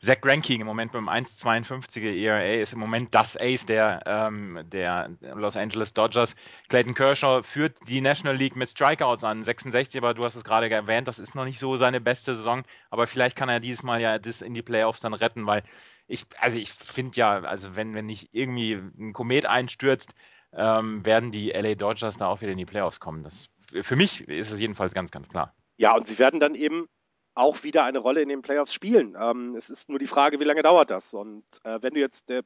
Zach 0.00 0.20
Greinke 0.20 0.54
im 0.54 0.66
Moment 0.66 0.92
dem 0.92 1.08
1,52er 1.08 2.14
ERA 2.14 2.60
ist 2.60 2.74
im 2.74 2.78
Moment 2.78 3.14
das 3.14 3.38
Ace 3.40 3.64
der, 3.64 4.02
ähm, 4.04 4.60
der 4.66 5.10
Los 5.34 5.56
Angeles 5.56 5.94
Dodgers. 5.94 6.36
Clayton 6.68 6.94
Kershaw 6.94 7.42
führt 7.42 7.78
die 7.88 8.02
National 8.02 8.36
League 8.36 8.54
mit 8.54 8.68
Strikeouts 8.68 9.24
an, 9.24 9.42
66, 9.42 9.98
aber 9.98 10.12
du 10.12 10.22
hast 10.22 10.34
es 10.34 10.44
gerade 10.44 10.68
erwähnt, 10.68 11.08
das 11.08 11.18
ist 11.18 11.34
noch 11.34 11.46
nicht 11.46 11.58
so 11.58 11.76
seine 11.76 12.02
beste 12.02 12.34
Saison, 12.34 12.64
aber 12.90 13.06
vielleicht 13.06 13.36
kann 13.36 13.48
er 13.48 13.60
dieses 13.60 13.82
Mal 13.82 14.00
ja 14.00 14.18
das 14.18 14.42
in 14.42 14.52
die 14.52 14.62
Playoffs 14.62 15.00
dann 15.00 15.14
retten, 15.14 15.46
weil 15.46 15.62
ich, 16.06 16.26
also 16.38 16.58
ich 16.58 16.72
finde 16.72 17.16
ja, 17.16 17.40
also 17.40 17.76
wenn, 17.76 17.94
wenn 17.94 18.06
nicht 18.06 18.28
irgendwie 18.32 18.74
ein 18.74 19.12
Komet 19.12 19.46
einstürzt, 19.46 20.14
ähm, 20.52 21.04
werden 21.04 21.30
die 21.30 21.50
LA 21.50 21.74
Dodgers 21.74 22.16
da 22.16 22.28
auch 22.28 22.40
wieder 22.40 22.52
in 22.52 22.58
die 22.58 22.66
Playoffs 22.66 23.00
kommen. 23.00 23.22
Das, 23.22 23.48
für 23.82 23.96
mich 23.96 24.28
ist 24.28 24.50
es 24.50 24.60
jedenfalls 24.60 24.94
ganz, 24.94 25.10
ganz 25.10 25.28
klar. 25.28 25.54
Ja, 25.76 25.94
und 25.94 26.06
sie 26.06 26.18
werden 26.18 26.40
dann 26.40 26.54
eben 26.54 26.88
auch 27.34 27.64
wieder 27.64 27.84
eine 27.84 27.98
Rolle 27.98 28.22
in 28.22 28.28
den 28.28 28.42
Playoffs 28.42 28.72
spielen. 28.72 29.16
Ähm, 29.20 29.56
es 29.56 29.70
ist 29.70 29.88
nur 29.88 29.98
die 29.98 30.06
Frage, 30.06 30.38
wie 30.38 30.44
lange 30.44 30.62
dauert 30.62 30.90
das? 30.90 31.14
Und 31.14 31.44
äh, 31.64 31.82
wenn 31.82 31.94
du 31.94 32.00
jetzt, 32.00 32.30
äh, 32.30 32.42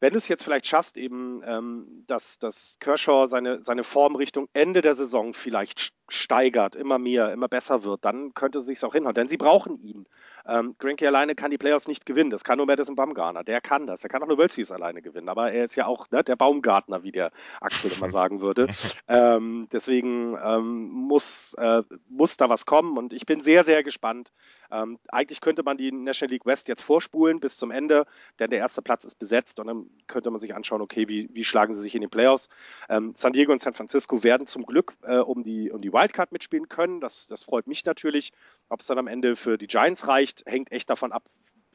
wenn 0.00 0.12
du 0.12 0.18
es 0.18 0.28
jetzt 0.28 0.44
vielleicht 0.44 0.66
schaffst, 0.66 0.96
eben, 0.96 1.42
ähm, 1.44 2.04
dass, 2.06 2.38
dass 2.38 2.78
Kershaw 2.80 3.26
seine, 3.26 3.62
seine 3.62 3.84
Form 3.84 4.16
Richtung 4.16 4.48
Ende 4.52 4.80
der 4.80 4.94
Saison 4.94 5.34
vielleicht 5.34 5.92
steigert, 6.08 6.76
immer 6.76 6.98
mehr, 6.98 7.32
immer 7.32 7.48
besser 7.48 7.84
wird, 7.84 8.04
dann 8.04 8.34
könnte 8.34 8.58
es 8.58 8.66
sich 8.66 8.84
auch 8.84 8.94
hinhauen. 8.94 9.14
Denn 9.14 9.28
sie 9.28 9.36
brauchen 9.36 9.74
ihn. 9.74 10.06
Ähm, 10.48 10.74
Granky 10.78 11.06
alleine 11.06 11.34
kann 11.34 11.50
die 11.50 11.58
Playoffs 11.58 11.86
nicht 11.86 12.06
gewinnen. 12.06 12.30
Das 12.30 12.42
kann 12.42 12.56
nur 12.56 12.66
Madison 12.66 12.96
Bumgarner. 12.96 13.44
Der 13.44 13.60
kann 13.60 13.86
das. 13.86 14.02
Er 14.02 14.08
kann 14.08 14.22
auch 14.22 14.26
nur 14.26 14.38
World 14.38 14.50
Series 14.50 14.72
alleine 14.72 15.02
gewinnen. 15.02 15.28
Aber 15.28 15.52
er 15.52 15.64
ist 15.64 15.76
ja 15.76 15.86
auch 15.86 16.10
ne, 16.10 16.24
der 16.24 16.36
Baumgartner, 16.36 17.02
wie 17.02 17.12
der 17.12 17.30
Axel 17.60 17.92
immer 17.92 18.08
sagen 18.08 18.40
würde. 18.40 18.66
ähm, 19.08 19.68
deswegen 19.70 20.38
ähm, 20.42 20.88
muss, 20.88 21.54
äh, 21.58 21.82
muss 22.08 22.38
da 22.38 22.48
was 22.48 22.64
kommen. 22.64 22.96
Und 22.96 23.12
ich 23.12 23.26
bin 23.26 23.42
sehr, 23.42 23.62
sehr 23.64 23.82
gespannt. 23.82 24.32
Ähm, 24.70 24.98
eigentlich 25.08 25.40
könnte 25.40 25.62
man 25.62 25.76
die 25.76 25.92
National 25.92 26.32
League 26.32 26.46
West 26.46 26.68
jetzt 26.68 26.82
vorspulen 26.82 27.40
bis 27.40 27.56
zum 27.56 27.70
Ende, 27.70 28.06
denn 28.38 28.50
der 28.50 28.58
erste 28.58 28.82
Platz 28.82 29.04
ist 29.04 29.18
besetzt. 29.18 29.60
Und 29.60 29.66
dann 29.66 29.86
könnte 30.06 30.30
man 30.30 30.40
sich 30.40 30.54
anschauen, 30.54 30.80
okay, 30.80 31.08
wie, 31.08 31.28
wie 31.32 31.44
schlagen 31.44 31.74
sie 31.74 31.80
sich 31.80 31.94
in 31.94 32.00
den 32.00 32.10
Playoffs. 32.10 32.48
Ähm, 32.88 33.12
San 33.16 33.32
Diego 33.32 33.52
und 33.52 33.60
San 33.60 33.74
Francisco 33.74 34.22
werden 34.22 34.46
zum 34.46 34.64
Glück 34.64 34.94
äh, 35.02 35.18
um 35.18 35.42
die, 35.42 35.70
um 35.70 35.82
die 35.82 35.92
Wildcard 35.92 36.32
mitspielen 36.32 36.68
können. 36.68 37.00
Das, 37.00 37.26
das 37.28 37.42
freut 37.42 37.66
mich 37.66 37.84
natürlich. 37.84 38.32
Ob 38.70 38.80
es 38.80 38.86
dann 38.86 38.98
am 38.98 39.06
Ende 39.06 39.36
für 39.36 39.58
die 39.58 39.66
Giants 39.66 40.08
reicht, 40.08 40.37
hängt 40.46 40.72
echt 40.72 40.90
davon 40.90 41.12
ab, 41.12 41.24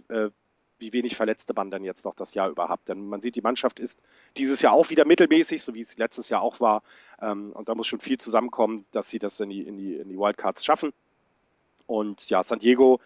äh, 0.09 0.29
wie 0.79 0.93
wenig 0.93 1.15
verletzte 1.15 1.53
man 1.53 1.71
dann 1.71 1.83
jetzt 1.83 2.03
noch 2.05 2.15
das 2.15 2.33
Jahr 2.33 2.49
über 2.49 2.69
hat. 2.69 2.81
Denn 2.87 3.07
man 3.07 3.21
sieht, 3.21 3.35
die 3.35 3.41
Mannschaft 3.41 3.79
ist 3.79 4.01
dieses 4.37 4.61
Jahr 4.61 4.73
auch 4.73 4.89
wieder 4.89 5.05
mittelmäßig, 5.05 5.63
so 5.63 5.73
wie 5.73 5.81
es 5.81 5.97
letztes 5.97 6.29
Jahr 6.29 6.41
auch 6.41 6.59
war. 6.59 6.83
Ähm, 7.21 7.51
und 7.53 7.69
da 7.69 7.75
muss 7.75 7.87
schon 7.87 7.99
viel 7.99 8.17
zusammenkommen, 8.17 8.85
dass 8.91 9.09
sie 9.09 9.19
das 9.19 9.39
in 9.39 9.49
die, 9.49 9.61
in 9.61 9.77
die, 9.77 9.95
in 9.95 10.09
die 10.09 10.17
Wildcards 10.17 10.65
schaffen. 10.65 10.93
Und 11.85 12.29
ja, 12.29 12.43
San 12.43 12.59
Diego, 12.59 12.99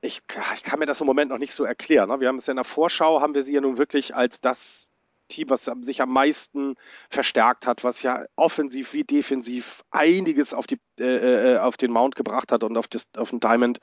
ich, 0.00 0.22
ich 0.54 0.62
kann 0.62 0.78
mir 0.78 0.86
das 0.86 1.00
im 1.00 1.06
Moment 1.06 1.30
noch 1.30 1.38
nicht 1.38 1.54
so 1.54 1.64
erklären. 1.64 2.08
Ne? 2.08 2.20
Wir 2.20 2.28
haben 2.28 2.36
es 2.36 2.46
ja 2.46 2.52
in 2.52 2.56
der 2.56 2.64
Vorschau, 2.64 3.20
haben 3.20 3.34
wir 3.34 3.42
sie 3.42 3.54
ja 3.54 3.60
nun 3.60 3.78
wirklich 3.78 4.14
als 4.14 4.40
das 4.40 4.88
Team, 5.28 5.50
was 5.50 5.70
sich 5.82 6.02
am 6.02 6.10
meisten 6.10 6.74
verstärkt 7.08 7.66
hat, 7.66 7.84
was 7.84 8.02
ja 8.02 8.24
offensiv 8.36 8.92
wie 8.92 9.04
defensiv 9.04 9.84
einiges 9.90 10.54
auf, 10.54 10.66
die, 10.66 10.78
äh, 10.98 11.54
äh, 11.54 11.58
auf 11.58 11.76
den 11.76 11.92
Mount 11.92 12.16
gebracht 12.16 12.52
hat 12.52 12.64
und 12.64 12.76
auf, 12.76 12.88
das, 12.88 13.06
auf 13.16 13.30
den 13.30 13.40
Diamond. 13.40 13.78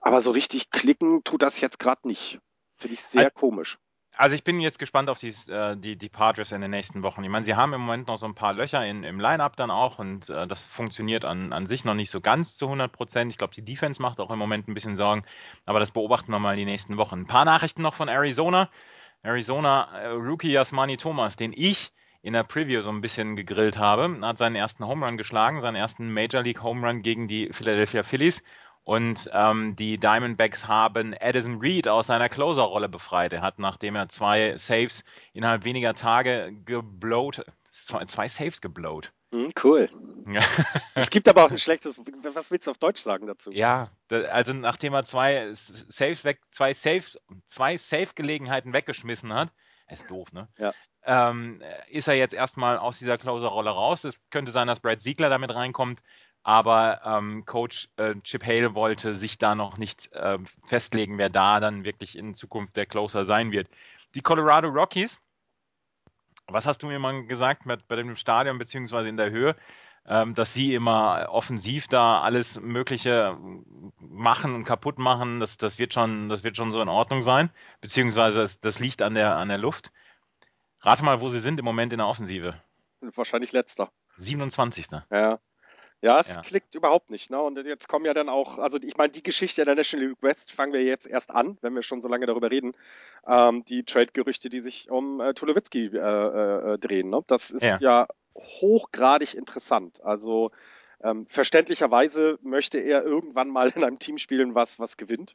Aber 0.00 0.20
so 0.20 0.30
richtig 0.30 0.70
klicken 0.70 1.22
tut 1.24 1.42
das 1.42 1.60
jetzt 1.60 1.78
gerade 1.78 2.06
nicht. 2.06 2.38
Finde 2.76 2.94
ich 2.94 3.02
sehr 3.02 3.24
also, 3.24 3.34
komisch. 3.34 3.78
Also 4.18 4.34
ich 4.34 4.42
bin 4.42 4.60
jetzt 4.60 4.80
gespannt 4.80 5.08
auf 5.10 5.20
die, 5.20 5.32
äh, 5.48 5.76
die, 5.76 5.96
die 5.96 6.08
Padres 6.08 6.50
in 6.50 6.60
den 6.60 6.72
nächsten 6.72 7.04
Wochen. 7.04 7.22
Ich 7.22 7.30
meine, 7.30 7.44
sie 7.44 7.54
haben 7.54 7.72
im 7.72 7.82
Moment 7.82 8.08
noch 8.08 8.18
so 8.18 8.26
ein 8.26 8.34
paar 8.34 8.52
Löcher 8.52 8.84
in, 8.84 9.04
im 9.04 9.20
Line-Up 9.20 9.54
dann 9.54 9.70
auch 9.70 10.00
und 10.00 10.28
äh, 10.28 10.48
das 10.48 10.64
funktioniert 10.64 11.24
an, 11.24 11.52
an 11.52 11.68
sich 11.68 11.84
noch 11.84 11.94
nicht 11.94 12.10
so 12.10 12.20
ganz 12.20 12.56
zu 12.56 12.66
100 12.66 12.90
Prozent. 12.90 13.30
Ich 13.30 13.38
glaube, 13.38 13.54
die 13.54 13.64
Defense 13.64 14.02
macht 14.02 14.18
auch 14.18 14.32
im 14.32 14.38
Moment 14.40 14.66
ein 14.66 14.74
bisschen 14.74 14.96
Sorgen, 14.96 15.22
aber 15.66 15.78
das 15.78 15.92
beobachten 15.92 16.32
wir 16.32 16.40
mal 16.40 16.56
die 16.56 16.64
nächsten 16.64 16.96
Wochen. 16.96 17.20
Ein 17.20 17.26
paar 17.28 17.44
Nachrichten 17.44 17.82
noch 17.82 17.94
von 17.94 18.08
Arizona. 18.08 18.68
Arizona 19.22 19.90
äh, 19.98 20.08
Rookie 20.08 20.52
Yasmani 20.52 20.96
Thomas, 20.96 21.36
den 21.36 21.52
ich 21.54 21.92
in 22.22 22.32
der 22.32 22.44
Preview 22.44 22.82
so 22.82 22.90
ein 22.90 23.00
bisschen 23.00 23.36
gegrillt 23.36 23.78
habe, 23.78 24.18
hat 24.22 24.38
seinen 24.38 24.56
ersten 24.56 24.86
Home 24.86 25.06
Run 25.06 25.16
geschlagen, 25.16 25.60
seinen 25.60 25.76
ersten 25.76 26.12
Major 26.12 26.42
League 26.42 26.62
Home 26.62 26.86
Run 26.86 27.02
gegen 27.02 27.28
die 27.28 27.48
Philadelphia 27.52 28.02
Phillies. 28.02 28.42
Und 28.84 29.28
ähm, 29.34 29.76
die 29.76 29.98
Diamondbacks 29.98 30.66
haben 30.66 31.14
Addison 31.20 31.60
Reed 31.60 31.88
aus 31.88 32.06
seiner 32.06 32.28
Closer-Rolle 32.30 32.88
befreit. 32.88 33.34
Er 33.34 33.42
hat, 33.42 33.58
nachdem 33.58 33.96
er 33.96 34.08
zwei 34.08 34.56
Saves 34.56 35.04
innerhalb 35.34 35.64
weniger 35.64 35.94
Tage 35.94 36.52
geblowt, 36.64 37.44
zwei, 37.64 38.06
zwei 38.06 38.28
Saves 38.28 38.62
geblowt. 38.62 39.12
Mhm, 39.30 39.52
cool. 39.62 39.90
Ja. 40.26 40.40
es 40.94 41.10
gibt 41.10 41.28
aber 41.28 41.44
auch 41.44 41.50
ein 41.50 41.58
schlechtes, 41.58 41.98
was 42.22 42.50
willst 42.50 42.66
du 42.66 42.70
auf 42.70 42.78
Deutsch 42.78 43.00
sagen 43.00 43.26
dazu? 43.26 43.50
Ja, 43.50 43.90
also 44.10 44.52
nachdem 44.52 44.94
er 44.94 45.04
zwei 45.04 45.50
Saves 45.54 46.24
weg, 46.24 46.40
zwei 46.50 46.74
Saves, 46.74 47.18
zwei 47.46 47.76
Safe-Gelegenheiten 47.76 48.72
weggeschmissen 48.72 49.32
hat, 49.32 49.52
ist 49.90 50.10
doof, 50.10 50.32
ne? 50.32 50.48
Ja. 50.58 50.72
Ähm, 51.04 51.62
ist 51.88 52.08
er 52.08 52.14
jetzt 52.14 52.34
erstmal 52.34 52.76
aus 52.76 52.98
dieser 52.98 53.16
Closer-Rolle 53.16 53.70
raus. 53.70 54.04
Es 54.04 54.18
könnte 54.30 54.52
sein, 54.52 54.66
dass 54.66 54.80
Brad 54.80 55.00
Siegler 55.00 55.30
damit 55.30 55.54
reinkommt, 55.54 56.00
aber 56.42 57.00
ähm, 57.04 57.44
Coach 57.46 57.88
äh, 57.96 58.14
Chip 58.22 58.44
Hale 58.44 58.74
wollte 58.74 59.14
sich 59.14 59.38
da 59.38 59.54
noch 59.54 59.78
nicht 59.78 60.12
äh, 60.12 60.38
festlegen, 60.66 61.16
wer 61.16 61.30
da 61.30 61.60
dann 61.60 61.84
wirklich 61.84 62.16
in 62.16 62.34
Zukunft 62.34 62.76
der 62.76 62.86
Closer 62.86 63.24
sein 63.24 63.52
wird. 63.52 63.68
Die 64.14 64.20
Colorado 64.20 64.68
Rockies 64.68 65.18
was 66.48 66.66
hast 66.66 66.82
du 66.82 66.86
mir 66.86 66.98
mal 66.98 67.24
gesagt 67.26 67.66
mit, 67.66 67.86
bei 67.88 67.96
dem 67.96 68.16
Stadion 68.16 68.58
beziehungsweise 68.58 69.08
in 69.08 69.16
der 69.16 69.30
Höhe, 69.30 69.56
ähm, 70.06 70.34
dass 70.34 70.54
sie 70.54 70.74
immer 70.74 71.28
offensiv 71.28 71.86
da 71.88 72.20
alles 72.20 72.58
Mögliche 72.60 73.36
machen 73.98 74.54
und 74.54 74.64
kaputt 74.64 74.98
machen? 74.98 75.40
Das, 75.40 75.56
das, 75.56 75.78
wird, 75.78 75.94
schon, 75.94 76.28
das 76.28 76.42
wird 76.42 76.56
schon 76.56 76.70
so 76.70 76.80
in 76.80 76.88
Ordnung 76.88 77.22
sein, 77.22 77.50
beziehungsweise 77.80 78.40
das, 78.40 78.60
das 78.60 78.78
liegt 78.78 79.02
an 79.02 79.14
der, 79.14 79.36
an 79.36 79.48
der 79.48 79.58
Luft. 79.58 79.92
Rate 80.80 81.04
mal, 81.04 81.20
wo 81.20 81.28
sie 81.28 81.40
sind 81.40 81.58
im 81.58 81.64
Moment 81.64 81.92
in 81.92 81.98
der 81.98 82.06
Offensive. 82.06 82.54
Wahrscheinlich 83.00 83.52
letzter. 83.52 83.90
27. 84.16 84.86
Ja. 85.10 85.38
Ja, 86.00 86.20
es 86.20 86.28
ja. 86.28 86.40
klickt 86.42 86.74
überhaupt 86.74 87.10
nicht. 87.10 87.30
Ne? 87.30 87.40
Und 87.40 87.56
jetzt 87.66 87.88
kommen 87.88 88.04
ja 88.04 88.14
dann 88.14 88.28
auch, 88.28 88.58
also 88.58 88.78
ich 88.80 88.96
meine, 88.96 89.10
die 89.10 89.22
Geschichte 89.22 89.64
der 89.64 89.74
National 89.74 90.08
League 90.08 90.22
West 90.22 90.52
fangen 90.52 90.72
wir 90.72 90.82
jetzt 90.84 91.08
erst 91.08 91.30
an, 91.30 91.58
wenn 91.60 91.74
wir 91.74 91.82
schon 91.82 92.02
so 92.02 92.08
lange 92.08 92.26
darüber 92.26 92.50
reden. 92.50 92.74
Ähm, 93.26 93.64
die 93.64 93.84
Trade-Gerüchte, 93.84 94.48
die 94.48 94.60
sich 94.60 94.90
um 94.90 95.20
äh, 95.20 95.34
Tulowitzki 95.34 95.86
äh, 95.86 95.98
äh, 95.98 96.78
drehen. 96.78 97.10
Ne? 97.10 97.24
Das 97.26 97.50
ist 97.50 97.62
ja. 97.62 97.78
ja 97.80 98.08
hochgradig 98.36 99.34
interessant. 99.34 100.00
Also 100.04 100.52
ähm, 101.02 101.26
verständlicherweise 101.28 102.38
möchte 102.42 102.78
er 102.78 103.04
irgendwann 103.04 103.48
mal 103.48 103.72
in 103.74 103.82
einem 103.82 103.98
Team 103.98 104.18
spielen, 104.18 104.54
was, 104.54 104.78
was 104.78 104.96
gewinnt. 104.96 105.34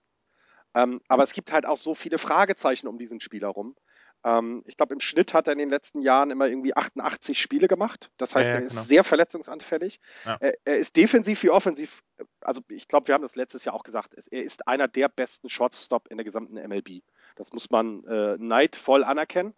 Ähm, 0.75 1.01
aber 1.07 1.23
es 1.23 1.33
gibt 1.33 1.51
halt 1.51 1.65
auch 1.65 1.77
so 1.77 1.93
viele 1.93 2.17
Fragezeichen 2.17 2.87
um 2.87 2.97
diesen 2.97 3.19
Spieler 3.19 3.49
rum. 3.49 3.75
Ähm, 4.23 4.63
ich 4.65 4.77
glaube, 4.77 4.93
im 4.93 4.99
Schnitt 4.99 5.33
hat 5.33 5.47
er 5.47 5.53
in 5.53 5.59
den 5.59 5.69
letzten 5.69 6.01
Jahren 6.01 6.31
immer 6.31 6.47
irgendwie 6.47 6.75
88 6.75 7.39
Spiele 7.39 7.67
gemacht. 7.67 8.11
Das 8.17 8.35
heißt, 8.35 8.47
ja, 8.47 8.55
ja, 8.55 8.59
er 8.59 8.65
ist 8.65 8.73
genau. 8.73 8.83
sehr 8.83 9.03
verletzungsanfällig. 9.03 9.99
Ja. 10.25 10.37
Er, 10.39 10.53
er, 10.65 10.77
ist 10.77 10.95
defensiv 10.95 11.43
wie 11.43 11.49
offensiv. 11.49 12.03
Also 12.41 12.61
ich 12.69 12.87
glaube, 12.87 13.07
wir 13.07 13.15
haben 13.15 13.21
das 13.21 13.35
letztes 13.35 13.65
Jahr 13.65 13.75
auch 13.75 13.83
gesagt. 13.83 14.15
Er 14.31 14.43
ist 14.43 14.67
einer 14.67 14.87
der 14.87 15.09
besten 15.09 15.49
Shortstop 15.49 16.07
in 16.09 16.17
der 16.17 16.25
gesamten 16.25 16.55
MLB. 16.55 17.01
Das 17.35 17.51
muss 17.51 17.69
man 17.69 18.05
äh, 18.05 18.37
neidvoll 18.37 19.03
anerkennen. 19.03 19.53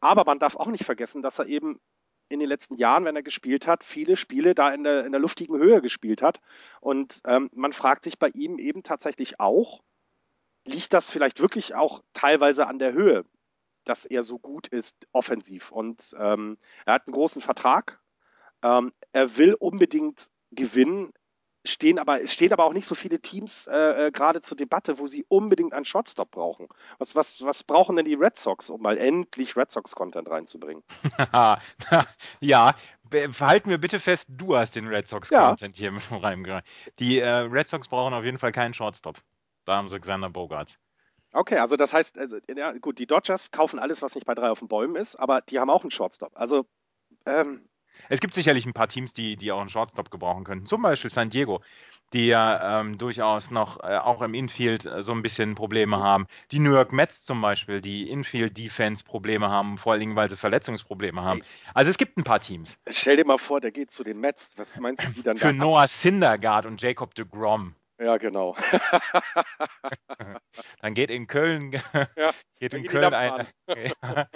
Aber 0.00 0.24
man 0.24 0.38
darf 0.38 0.56
auch 0.56 0.68
nicht 0.68 0.84
vergessen, 0.84 1.22
dass 1.22 1.38
er 1.38 1.46
eben 1.46 1.80
in 2.28 2.40
den 2.40 2.48
letzten 2.48 2.74
Jahren, 2.74 3.04
wenn 3.04 3.16
er 3.16 3.22
gespielt 3.22 3.66
hat, 3.66 3.84
viele 3.84 4.16
Spiele 4.16 4.54
da 4.54 4.70
in 4.70 4.84
der, 4.84 5.04
in 5.06 5.12
der 5.12 5.20
luftigen 5.20 5.56
Höhe 5.56 5.80
gespielt 5.80 6.22
hat. 6.22 6.40
Und 6.80 7.20
ähm, 7.24 7.50
man 7.54 7.72
fragt 7.72 8.04
sich 8.04 8.18
bei 8.18 8.28
ihm 8.28 8.58
eben 8.58 8.82
tatsächlich 8.82 9.40
auch, 9.40 9.80
liegt 10.64 10.92
das 10.92 11.10
vielleicht 11.10 11.40
wirklich 11.40 11.74
auch 11.74 12.02
teilweise 12.12 12.66
an 12.66 12.78
der 12.78 12.92
Höhe? 12.92 13.24
Dass 13.86 14.04
er 14.04 14.24
so 14.24 14.38
gut 14.38 14.68
ist 14.68 14.94
offensiv. 15.12 15.70
Und 15.70 16.14
ähm, 16.18 16.58
er 16.84 16.94
hat 16.94 17.06
einen 17.06 17.14
großen 17.14 17.40
Vertrag. 17.40 18.00
Ähm, 18.62 18.92
er 19.12 19.36
will 19.36 19.54
unbedingt 19.54 20.30
gewinnen. 20.50 21.12
Stehen 21.64 21.98
aber, 21.98 22.22
es 22.22 22.32
stehen 22.32 22.52
aber 22.52 22.64
auch 22.64 22.72
nicht 22.72 22.86
so 22.86 22.94
viele 22.94 23.20
Teams 23.20 23.66
äh, 23.66 24.06
äh, 24.06 24.10
gerade 24.12 24.40
zur 24.40 24.56
Debatte, 24.56 25.00
wo 25.00 25.08
sie 25.08 25.24
unbedingt 25.28 25.72
einen 25.72 25.84
Shotstop 25.84 26.30
brauchen. 26.30 26.68
Was, 26.98 27.16
was, 27.16 27.42
was 27.42 27.64
brauchen 27.64 27.96
denn 27.96 28.04
die 28.04 28.14
Red 28.14 28.38
Sox, 28.38 28.70
um 28.70 28.82
mal 28.82 28.96
endlich 28.98 29.56
Red 29.56 29.72
Sox-Content 29.72 30.30
reinzubringen? 30.30 30.84
ja, 32.40 32.76
verhalten 33.10 33.70
wir 33.70 33.78
bitte 33.78 33.98
fest, 33.98 34.28
du 34.30 34.56
hast 34.56 34.76
den 34.76 34.86
Red 34.86 35.08
Sox-Content 35.08 35.76
ja. 35.76 35.80
hier 35.80 35.90
mit 35.90 36.04
reingebracht. 36.22 36.64
Die 37.00 37.18
äh, 37.18 37.28
Red 37.28 37.68
Sox 37.68 37.88
brauchen 37.88 38.14
auf 38.14 38.22
jeden 38.22 38.38
Fall 38.38 38.52
keinen 38.52 38.72
Shortstop. 38.72 39.20
Da 39.64 39.76
haben 39.76 39.88
sie 39.88 39.98
Xander 39.98 40.30
Bogarts. 40.30 40.78
Okay, 41.36 41.58
also 41.58 41.76
das 41.76 41.92
heißt, 41.92 42.16
also, 42.18 42.38
ja, 42.54 42.72
gut, 42.72 42.98
die 42.98 43.06
Dodgers 43.06 43.50
kaufen 43.50 43.78
alles, 43.78 44.00
was 44.00 44.14
nicht 44.14 44.26
bei 44.26 44.34
drei 44.34 44.48
auf 44.50 44.60
den 44.60 44.68
Bäumen 44.68 44.96
ist, 44.96 45.16
aber 45.16 45.42
die 45.42 45.58
haben 45.60 45.68
auch 45.68 45.82
einen 45.82 45.90
Shortstop. 45.90 46.32
Also, 46.34 46.66
ähm, 47.26 47.68
Es 48.08 48.20
gibt 48.20 48.34
sicherlich 48.34 48.64
ein 48.64 48.72
paar 48.72 48.88
Teams, 48.88 49.12
die, 49.12 49.36
die 49.36 49.52
auch 49.52 49.60
einen 49.60 49.68
Shortstop 49.68 50.10
gebrauchen 50.10 50.44
könnten. 50.44 50.64
Zum 50.64 50.80
Beispiel 50.80 51.10
San 51.10 51.28
Diego, 51.28 51.60
die 52.14 52.28
ja 52.28 52.80
ähm, 52.80 52.96
durchaus 52.96 53.50
noch 53.50 53.82
äh, 53.82 53.98
auch 53.98 54.22
im 54.22 54.32
Infield 54.32 54.86
äh, 54.86 55.02
so 55.02 55.12
ein 55.12 55.22
bisschen 55.22 55.54
Probleme 55.56 55.98
haben. 55.98 56.26
Die 56.52 56.58
New 56.58 56.72
York 56.72 56.92
Mets 56.92 57.26
zum 57.26 57.42
Beispiel, 57.42 57.82
die 57.82 58.08
Infield-Defense 58.08 59.04
Probleme 59.04 59.50
haben, 59.50 59.76
vor 59.76 59.92
allen 59.92 60.00
Dingen, 60.00 60.16
weil 60.16 60.30
sie 60.30 60.38
Verletzungsprobleme 60.38 61.22
haben. 61.22 61.42
Also 61.74 61.90
es 61.90 61.98
gibt 61.98 62.16
ein 62.16 62.24
paar 62.24 62.40
Teams. 62.40 62.78
Stell 62.88 63.16
dir 63.18 63.26
mal 63.26 63.38
vor, 63.38 63.60
der 63.60 63.72
geht 63.72 63.90
zu 63.90 64.04
den 64.04 64.20
Mets. 64.20 64.52
Was 64.56 64.76
meinst 64.78 65.06
du, 65.06 65.16
wie 65.16 65.22
dann 65.22 65.36
Für 65.36 65.52
Noah 65.52 65.86
Syndergaard 65.86 66.64
und 66.64 66.80
Jacob 66.80 67.14
de 67.14 67.26
Grom. 67.30 67.74
Ja, 67.98 68.18
genau. 68.18 68.54
Dann 70.80 70.94
geht 70.94 71.10
in 71.10 71.26
Köln, 71.26 71.72
Ja, 72.16 72.32
geht 72.58 72.74
in 72.74 72.82
die 72.82 72.88
Köln 72.88 73.14
eine. 73.14 73.46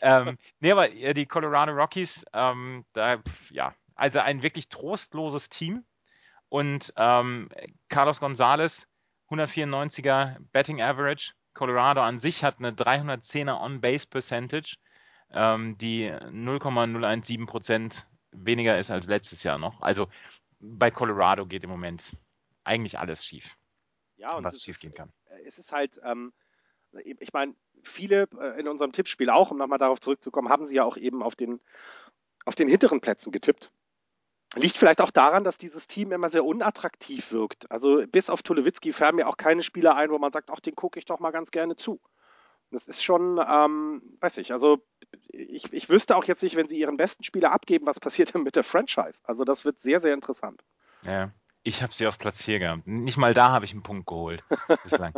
ähm, 0.00 0.38
nee, 0.60 0.72
aber 0.72 0.90
äh, 0.92 1.12
die 1.14 1.26
Colorado 1.26 1.72
Rockies, 1.72 2.24
ähm, 2.32 2.84
da, 2.92 3.18
ja, 3.50 3.74
also 3.94 4.20
ein 4.20 4.42
wirklich 4.42 4.68
trostloses 4.68 5.48
Team. 5.48 5.84
Und 6.48 6.92
ähm, 6.96 7.48
Carlos 7.88 8.20
Gonzalez, 8.20 8.88
194er 9.30 10.36
Betting 10.52 10.80
Average. 10.80 11.32
Colorado 11.52 12.02
an 12.02 12.18
sich 12.18 12.42
hat 12.42 12.58
eine 12.58 12.72
310er 12.72 13.60
On-Base 13.60 14.06
Percentage, 14.08 14.76
ähm, 15.30 15.78
die 15.78 16.12
0,017 16.30 17.46
Prozent 17.46 18.08
weniger 18.32 18.78
ist 18.78 18.90
als 18.90 19.06
letztes 19.06 19.44
Jahr 19.44 19.58
noch. 19.58 19.80
Also 19.80 20.08
bei 20.58 20.90
Colorado 20.90 21.46
geht 21.46 21.62
im 21.64 21.70
Moment 21.70 22.16
eigentlich 22.64 22.98
alles 22.98 23.24
schief, 23.24 23.56
Ja, 24.16 24.36
und 24.36 24.44
was 24.44 24.56
es 24.56 24.62
schief 24.62 24.76
ist, 24.76 24.80
gehen 24.80 24.94
kann. 24.94 25.12
äh, 25.26 25.42
es 25.46 25.58
ist 25.58 25.72
halt, 25.72 26.00
ähm, 26.04 26.32
ich 26.92 27.32
meine, 27.32 27.54
viele 27.82 28.28
äh, 28.40 28.60
in 28.60 28.68
unserem 28.68 28.92
Tippspiel 28.92 29.30
auch, 29.30 29.50
um 29.50 29.58
nochmal 29.58 29.78
darauf 29.78 30.00
zurückzukommen, 30.00 30.48
haben 30.48 30.66
sie 30.66 30.76
ja 30.76 30.84
auch 30.84 30.96
eben 30.96 31.22
auf 31.22 31.34
den, 31.36 31.60
auf 32.44 32.54
den 32.54 32.68
hinteren 32.68 33.00
Plätzen 33.00 33.32
getippt. 33.32 33.70
Liegt 34.56 34.76
vielleicht 34.76 35.00
auch 35.00 35.10
daran, 35.10 35.42
dass 35.42 35.58
dieses 35.58 35.88
Team 35.88 36.12
immer 36.12 36.28
sehr 36.28 36.44
unattraktiv 36.44 37.32
wirkt. 37.32 37.68
Also 37.72 38.04
bis 38.06 38.30
auf 38.30 38.42
Tulowitzki 38.42 38.92
fallen 38.92 39.16
mir 39.16 39.26
auch 39.26 39.36
keine 39.36 39.62
Spieler 39.62 39.96
ein, 39.96 40.10
wo 40.10 40.18
man 40.18 40.30
sagt, 40.30 40.50
ach, 40.50 40.60
den 40.60 40.76
gucke 40.76 40.98
ich 40.98 41.04
doch 41.06 41.18
mal 41.18 41.32
ganz 41.32 41.50
gerne 41.50 41.74
zu. 41.74 42.00
Das 42.70 42.86
ist 42.86 43.02
schon, 43.02 43.40
ähm, 43.46 44.02
weiß 44.20 44.38
ich, 44.38 44.52
also 44.52 44.78
ich, 45.28 45.72
ich 45.72 45.88
wüsste 45.88 46.16
auch 46.16 46.24
jetzt 46.24 46.42
nicht, 46.42 46.54
wenn 46.54 46.68
sie 46.68 46.78
ihren 46.78 46.96
besten 46.96 47.24
Spieler 47.24 47.50
abgeben, 47.52 47.86
was 47.86 47.98
passiert 47.98 48.34
denn 48.34 48.44
mit 48.44 48.54
der 48.54 48.64
Franchise. 48.64 49.20
Also 49.24 49.44
das 49.44 49.64
wird 49.64 49.80
sehr, 49.80 50.00
sehr 50.00 50.14
interessant. 50.14 50.62
Ja, 51.02 51.32
ich 51.64 51.82
habe 51.82 51.92
sie 51.92 52.06
auf 52.06 52.18
Platz 52.18 52.42
4 52.42 52.60
gehabt. 52.60 52.86
Nicht 52.86 53.16
mal 53.16 53.34
da 53.34 53.50
habe 53.50 53.64
ich 53.64 53.72
einen 53.72 53.82
Punkt 53.82 54.06
geholt 54.06 54.44
bislang. 54.84 55.14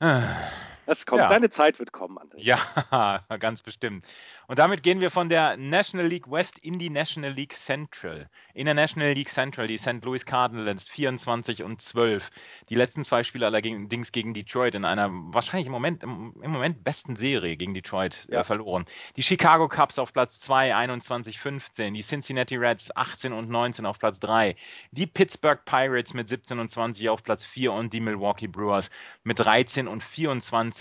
Das 0.86 1.04
kommt, 1.04 1.20
Ja. 1.22 1.28
deine 1.28 1.50
Zeit 1.50 1.78
wird 1.78 1.92
kommen, 1.92 2.16
André. 2.18 2.36
Ja, 2.38 2.58
ganz 3.40 3.62
bestimmt. 3.62 4.04
Und 4.46 4.58
damit 4.60 4.82
gehen 4.84 5.00
wir 5.00 5.10
von 5.10 5.28
der 5.28 5.56
National 5.56 6.06
League 6.06 6.30
West 6.30 6.58
in 6.58 6.78
die 6.78 6.88
National 6.90 7.32
League 7.32 7.54
Central. 7.54 8.30
In 8.54 8.66
der 8.66 8.74
National 8.74 9.12
League 9.12 9.28
Central 9.28 9.66
die 9.66 9.78
St. 9.78 10.02
Louis 10.04 10.24
Cardinals 10.24 10.88
24 10.88 11.64
und 11.64 11.82
12. 11.82 12.30
Die 12.68 12.76
letzten 12.76 13.02
zwei 13.04 13.24
Spiele 13.24 13.46
allerdings 13.46 14.12
gegen 14.12 14.32
Detroit 14.32 14.76
in 14.76 14.84
einer 14.84 15.08
wahrscheinlich 15.10 15.66
im 15.66 15.72
Moment, 15.72 16.04
im, 16.04 16.34
im 16.40 16.50
Moment 16.52 16.84
besten 16.84 17.16
Serie 17.16 17.56
gegen 17.56 17.74
Detroit 17.74 18.28
Ja. 18.30 18.40
äh, 18.40 18.44
verloren. 18.44 18.84
Die 19.16 19.24
Chicago 19.24 19.68
Cubs 19.68 19.98
auf 19.98 20.12
Platz 20.12 20.38
2, 20.38 20.76
21, 20.76 21.40
15. 21.40 21.94
Die 21.94 22.02
Cincinnati 22.02 22.54
Reds 22.56 22.94
18 22.94 23.32
und 23.32 23.50
19 23.50 23.84
auf 23.86 23.98
Platz 23.98 24.20
3. 24.20 24.54
Die 24.92 25.06
Pittsburgh 25.06 25.64
Pirates 25.64 26.14
mit 26.14 26.28
17 26.28 26.60
und 26.60 26.68
20 26.68 27.08
auf 27.08 27.24
Platz 27.24 27.44
4 27.44 27.72
und 27.72 27.92
die 27.92 28.00
Milwaukee 28.00 28.46
Brewers 28.46 28.90
mit 29.24 29.40
13 29.40 29.88
und 29.88 30.04
24 30.04 30.75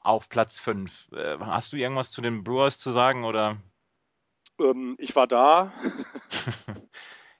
auf 0.00 0.28
Platz 0.28 0.58
5. 0.58 1.12
Äh, 1.12 1.38
hast 1.40 1.72
du 1.72 1.76
irgendwas 1.76 2.10
zu 2.10 2.22
den 2.22 2.44
Brewers 2.44 2.78
zu 2.78 2.90
sagen 2.90 3.24
oder? 3.24 3.60
Ähm, 4.58 4.96
ich 4.98 5.14
war 5.16 5.26
da. 5.26 5.72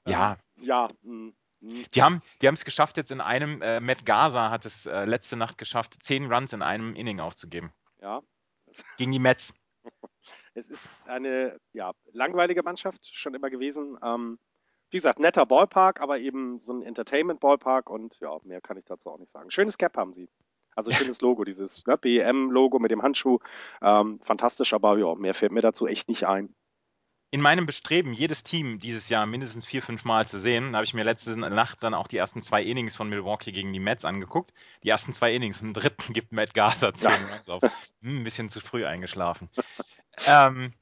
Ja, 0.08 0.38
Ähm, 0.56 0.64
ja. 0.64 0.88
mm, 1.02 1.32
mm. 1.60 1.84
die 1.94 2.02
haben 2.02 2.22
die 2.40 2.46
es 2.46 2.64
geschafft 2.64 2.96
jetzt 2.96 3.10
in 3.10 3.20
einem, 3.20 3.60
äh, 3.60 3.80
Matt 3.80 4.06
Gaza 4.06 4.50
hat 4.50 4.64
es 4.64 4.86
äh, 4.86 5.04
letzte 5.04 5.36
Nacht 5.36 5.58
geschafft, 5.58 5.94
10 6.00 6.32
Runs 6.32 6.52
in 6.52 6.62
einem 6.62 6.94
Inning 6.94 7.18
aufzugeben. 7.18 7.72
Ja. 8.00 8.22
Gegen 8.98 9.12
die 9.12 9.18
Mets. 9.18 9.52
Es 10.54 10.70
ist 10.70 10.88
eine 11.06 11.58
ja, 11.74 11.92
langweilige 12.12 12.62
Mannschaft 12.62 13.14
schon 13.14 13.34
immer 13.34 13.50
gewesen. 13.50 13.98
Ähm, 14.02 14.38
wie 14.90 14.96
gesagt, 14.96 15.18
netter 15.18 15.44
Ballpark, 15.44 16.00
aber 16.00 16.18
eben 16.18 16.60
so 16.60 16.72
ein 16.72 16.82
Entertainment-Ballpark 16.82 17.90
und 17.90 18.18
ja, 18.20 18.38
mehr 18.42 18.62
kann 18.62 18.78
ich 18.78 18.86
dazu 18.86 19.10
auch 19.10 19.18
nicht 19.18 19.30
sagen. 19.30 19.50
Schönes 19.50 19.76
Cap 19.76 19.98
haben 19.98 20.14
sie. 20.14 20.30
Also 20.76 20.92
schönes 20.92 21.20
Logo, 21.20 21.44
dieses 21.44 21.84
ne, 21.86 21.96
BEM-Logo 21.96 22.78
mit 22.78 22.90
dem 22.90 23.02
Handschuh. 23.02 23.38
Ähm, 23.82 24.20
fantastisch, 24.22 24.72
aber 24.74 24.98
ja, 24.98 25.14
mehr 25.14 25.34
fällt 25.34 25.52
mir 25.52 25.62
dazu 25.62 25.86
echt 25.86 26.08
nicht 26.08 26.24
ein. 26.24 26.54
In 27.32 27.40
meinem 27.40 27.66
Bestreben, 27.66 28.12
jedes 28.12 28.44
Team 28.44 28.78
dieses 28.78 29.08
Jahr 29.08 29.26
mindestens 29.26 29.66
vier, 29.66 29.82
fünf 29.82 30.04
Mal 30.04 30.28
zu 30.28 30.38
sehen, 30.38 30.76
habe 30.76 30.84
ich 30.84 30.94
mir 30.94 31.02
letzte 31.02 31.36
Nacht 31.36 31.82
dann 31.82 31.92
auch 31.92 32.06
die 32.06 32.18
ersten 32.18 32.40
zwei 32.40 32.62
Innings 32.62 32.94
von 32.94 33.08
Milwaukee 33.08 33.50
gegen 33.50 33.72
die 33.72 33.80
Mets 33.80 34.04
angeguckt. 34.04 34.52
Die 34.84 34.90
ersten 34.90 35.12
zwei 35.12 35.34
Innings, 35.34 35.60
im 35.60 35.72
dritten 35.74 36.12
gibt 36.12 36.32
Matt 36.32 36.54
Gaza 36.54 36.94
10 36.94 37.10
Ja. 37.10 37.16
Runs 37.34 37.48
auf. 37.48 37.62
Hm, 37.62 38.20
ein 38.20 38.24
bisschen 38.24 38.48
zu 38.48 38.60
früh 38.60 38.84
eingeschlafen. 38.86 39.48
ähm, 40.26 40.72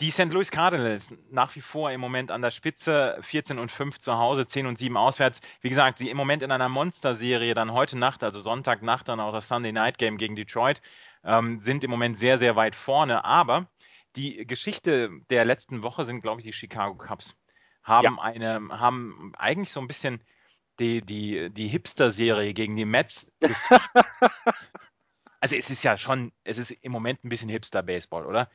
die 0.00 0.10
St. 0.10 0.32
Louis 0.32 0.50
Cardinals 0.50 1.12
nach 1.30 1.54
wie 1.56 1.60
vor 1.60 1.90
im 1.90 2.00
Moment 2.00 2.30
an 2.30 2.40
der 2.40 2.50
Spitze, 2.50 3.18
14 3.20 3.58
und 3.58 3.70
5 3.70 3.98
zu 3.98 4.16
Hause, 4.16 4.46
10 4.46 4.66
und 4.66 4.78
7 4.78 4.96
auswärts. 4.96 5.40
Wie 5.60 5.68
gesagt, 5.68 5.98
sie 5.98 6.08
im 6.08 6.16
Moment 6.16 6.42
in 6.42 6.50
einer 6.50 6.68
Monsterserie, 6.68 7.54
dann 7.54 7.72
heute 7.72 7.98
Nacht, 7.98 8.24
also 8.24 8.40
Sonntagnacht, 8.40 9.08
dann 9.08 9.20
auch 9.20 9.32
das 9.32 9.48
Sunday 9.48 9.72
Night 9.72 9.98
Game 9.98 10.16
gegen 10.16 10.36
Detroit, 10.36 10.80
ähm, 11.22 11.60
sind 11.60 11.84
im 11.84 11.90
Moment 11.90 12.16
sehr, 12.16 12.38
sehr 12.38 12.56
weit 12.56 12.74
vorne. 12.74 13.24
Aber 13.24 13.68
die 14.16 14.46
Geschichte 14.46 15.10
der 15.28 15.44
letzten 15.44 15.82
Woche 15.82 16.04
sind, 16.04 16.22
glaube 16.22 16.40
ich, 16.40 16.46
die 16.46 16.52
Chicago 16.52 16.96
Cubs. 16.96 17.36
Haben 17.82 18.18
eine, 18.20 18.60
haben 18.70 19.32
eigentlich 19.36 19.72
so 19.72 19.80
ein 19.80 19.86
bisschen 19.86 20.22
die, 20.78 21.02
die, 21.02 21.50
die 21.50 21.68
Hipster-Serie 21.68 22.54
gegen 22.54 22.76
die 22.76 22.84
Mets. 22.84 23.26
Also 25.42 25.56
es 25.56 25.70
ist 25.70 25.82
ja 25.82 25.96
schon, 25.96 26.32
es 26.44 26.58
ist 26.58 26.70
im 26.70 26.92
Moment 26.92 27.24
ein 27.24 27.30
bisschen 27.30 27.48
Hipster-Baseball, 27.48 28.26
oder? 28.26 28.50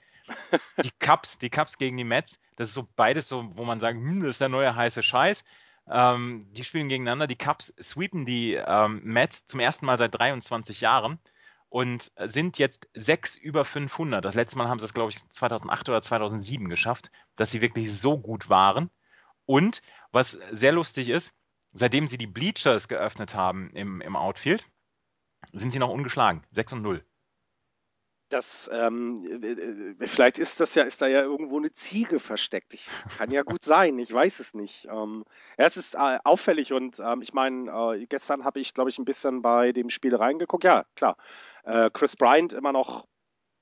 Die 0.83 0.91
Cubs, 0.99 1.37
die 1.37 1.49
Cubs 1.49 1.77
gegen 1.77 1.97
die 1.97 2.03
Mets, 2.03 2.39
das 2.55 2.69
ist 2.69 2.73
so 2.73 2.87
beides 2.95 3.29
so, 3.29 3.51
wo 3.55 3.63
man 3.63 3.79
sagt, 3.79 3.97
hm, 3.97 4.21
das 4.21 4.31
ist 4.31 4.41
der 4.41 4.49
neue 4.49 4.75
heiße 4.75 5.03
Scheiß. 5.03 5.43
Ähm, 5.87 6.47
die 6.51 6.63
spielen 6.63 6.89
gegeneinander. 6.89 7.27
Die 7.27 7.37
Cubs 7.37 7.73
sweepen 7.81 8.25
die 8.25 8.53
ähm, 8.53 9.01
Mets 9.03 9.45
zum 9.45 9.59
ersten 9.59 9.85
Mal 9.85 9.97
seit 9.97 10.15
23 10.15 10.81
Jahren 10.81 11.19
und 11.69 12.11
sind 12.23 12.57
jetzt 12.57 12.87
sechs 12.93 13.35
über 13.35 13.65
500. 13.65 14.23
Das 14.23 14.35
letzte 14.35 14.57
Mal 14.57 14.67
haben 14.67 14.79
sie 14.79 14.85
es, 14.85 14.93
glaube 14.93 15.11
ich, 15.11 15.29
2008 15.29 15.89
oder 15.89 16.01
2007 16.01 16.69
geschafft, 16.69 17.11
dass 17.35 17.51
sie 17.51 17.61
wirklich 17.61 17.93
so 17.93 18.17
gut 18.17 18.49
waren. 18.49 18.89
Und 19.45 19.81
was 20.11 20.39
sehr 20.51 20.71
lustig 20.71 21.09
ist, 21.09 21.33
seitdem 21.71 22.07
sie 22.07 22.17
die 22.17 22.27
Bleachers 22.27 22.87
geöffnet 22.87 23.35
haben 23.35 23.69
im, 23.71 24.01
im 24.01 24.15
Outfield, 24.15 24.63
sind 25.51 25.71
sie 25.71 25.79
noch 25.79 25.89
ungeschlagen. 25.89 26.43
6 26.51 26.73
und 26.73 26.81
0. 26.81 27.05
Das, 28.29 28.69
ähm, 28.73 29.15
äh, 29.43 30.07
vielleicht 30.07 30.39
ist 30.39 30.59
das 30.59 30.73
ja, 30.73 30.83
ist 30.83 30.99
da 31.01 31.07
ja 31.07 31.21
irgendwo 31.21 31.57
eine 31.57 31.71
Ziege 31.73 32.19
versteckt. 32.19 32.73
Ich, 32.73 32.87
kann 33.17 33.29
ja 33.29 33.43
gut 33.43 33.63
sein, 33.63 33.99
ich 33.99 34.11
weiß 34.11 34.39
es 34.39 34.55
nicht. 34.55 34.87
Ähm, 34.91 35.25
ja, 35.59 35.65
es 35.65 35.77
ist 35.77 35.93
äh, 35.93 36.17
auffällig 36.23 36.73
und 36.73 36.99
ähm, 36.99 37.21
ich 37.21 37.33
meine, 37.33 37.69
äh, 37.69 38.05
gestern 38.07 38.43
habe 38.43 38.59
ich, 38.59 38.73
glaube 38.73 38.89
ich, 38.89 38.97
ein 38.97 39.05
bisschen 39.05 39.43
bei 39.43 39.73
dem 39.73 39.91
Spiel 39.91 40.15
reingeguckt. 40.15 40.63
Ja, 40.63 40.85
klar. 40.95 41.17
Äh, 41.63 41.91
Chris 41.93 42.15
Bryant 42.15 42.53
immer 42.53 42.71
noch 42.71 43.05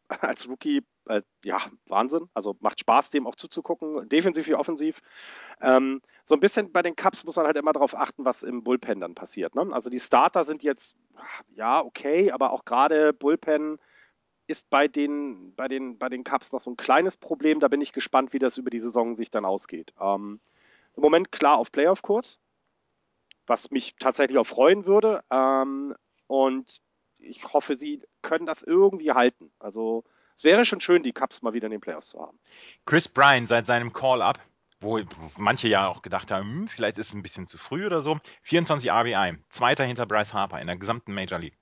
als 0.22 0.48
Rookie, 0.48 0.86
äh, 1.08 1.22
ja, 1.44 1.60
Wahnsinn. 1.88 2.30
Also 2.34 2.56
macht 2.62 2.80
Spaß, 2.80 3.10
dem 3.10 3.28
auch 3.28 3.36
zuzugucken, 3.36 4.08
defensiv 4.08 4.48
wie 4.48 4.56
offensiv. 4.56 5.02
Ähm, 5.62 6.02
so 6.24 6.36
ein 6.36 6.40
bisschen 6.40 6.72
bei 6.72 6.82
den 6.82 6.96
Cups 6.96 7.26
muss 7.26 7.36
man 7.36 7.46
halt 7.46 7.58
immer 7.58 7.74
darauf 7.74 7.96
achten, 7.96 8.24
was 8.24 8.44
im 8.44 8.64
Bullpen 8.64 9.02
dann 9.02 9.14
passiert. 9.14 9.56
Ne? 9.56 9.68
Also 9.74 9.90
die 9.90 10.00
Starter 10.00 10.46
sind 10.46 10.64
jetzt, 10.64 10.96
ja, 11.54 11.82
okay, 11.82 12.32
aber 12.32 12.52
auch 12.52 12.64
gerade 12.64 13.12
Bullpen 13.12 13.78
ist 14.48 14.70
bei 14.70 14.88
den, 14.88 15.56
bei, 15.56 15.68
den, 15.68 15.98
bei 15.98 16.10
den 16.10 16.24
Cups 16.24 16.52
noch 16.52 16.62
so 16.62 16.72
ein 16.72 16.78
kleines 16.78 17.18
Problem. 17.18 17.60
Da 17.60 17.68
bin 17.68 17.82
ich 17.82 17.94
gespannt, 17.94 18.34
wie 18.34 18.40
das 18.40 18.58
über 18.58 18.70
die 18.70 18.80
Saison 18.80 19.16
sich 19.16 19.32
dann 19.32 19.46
ausgeht. 19.46 19.94
Ähm, 20.00 20.40
Im 20.96 21.04
Moment 21.04 21.32
klar 21.32 21.58
auf 21.58 21.72
Playoff-Kurs, 21.72 22.40
was 23.48 23.72
mich 23.72 23.96
tatsächlich 24.00 24.38
auch 24.38 24.48
freuen 24.48 24.86
würde. 24.86 25.24
Ähm, 25.32 25.96
und 26.28 26.82
ich 27.20 27.54
hoffe, 27.54 27.76
sie 27.76 28.02
können 28.22 28.46
das 28.46 28.64
irgendwie 28.64 29.12
halten. 29.12 29.52
Also 29.60 30.04
es 30.36 30.44
wäre 30.44 30.66
schon 30.66 30.82
schön, 30.82 31.04
die 31.04 31.14
Cups 31.14 31.42
mal 31.42 31.54
wieder 31.54 31.68
in 31.68 31.72
den 31.72 31.82
Playoffs 31.82 32.10
zu 32.10 32.22
haben. 32.22 32.40
Chris 32.86 33.08
Bryan 33.08 33.46
seit 33.46 33.66
seinem 33.66 33.94
Call-up, 33.94 34.40
wo 34.80 35.00
manche 35.38 35.68
ja 35.68 35.88
auch 35.88 36.02
gedacht 36.02 36.32
haben, 36.32 36.50
hm, 36.50 36.68
vielleicht 36.68 36.98
ist 36.98 37.10
es 37.10 37.14
ein 37.14 37.22
bisschen 37.22 37.46
zu 37.46 37.58
früh 37.58 37.86
oder 37.86 38.02
so, 38.02 38.20
24 38.42 38.92
RBI, 38.92 39.38
zweiter 39.50 39.86
hinter 39.86 40.06
Bryce 40.06 40.34
Harper 40.34 40.60
in 40.60 40.68
der 40.68 40.78
gesamten 40.78 41.14
Major 41.14 41.40
League. 41.40 41.58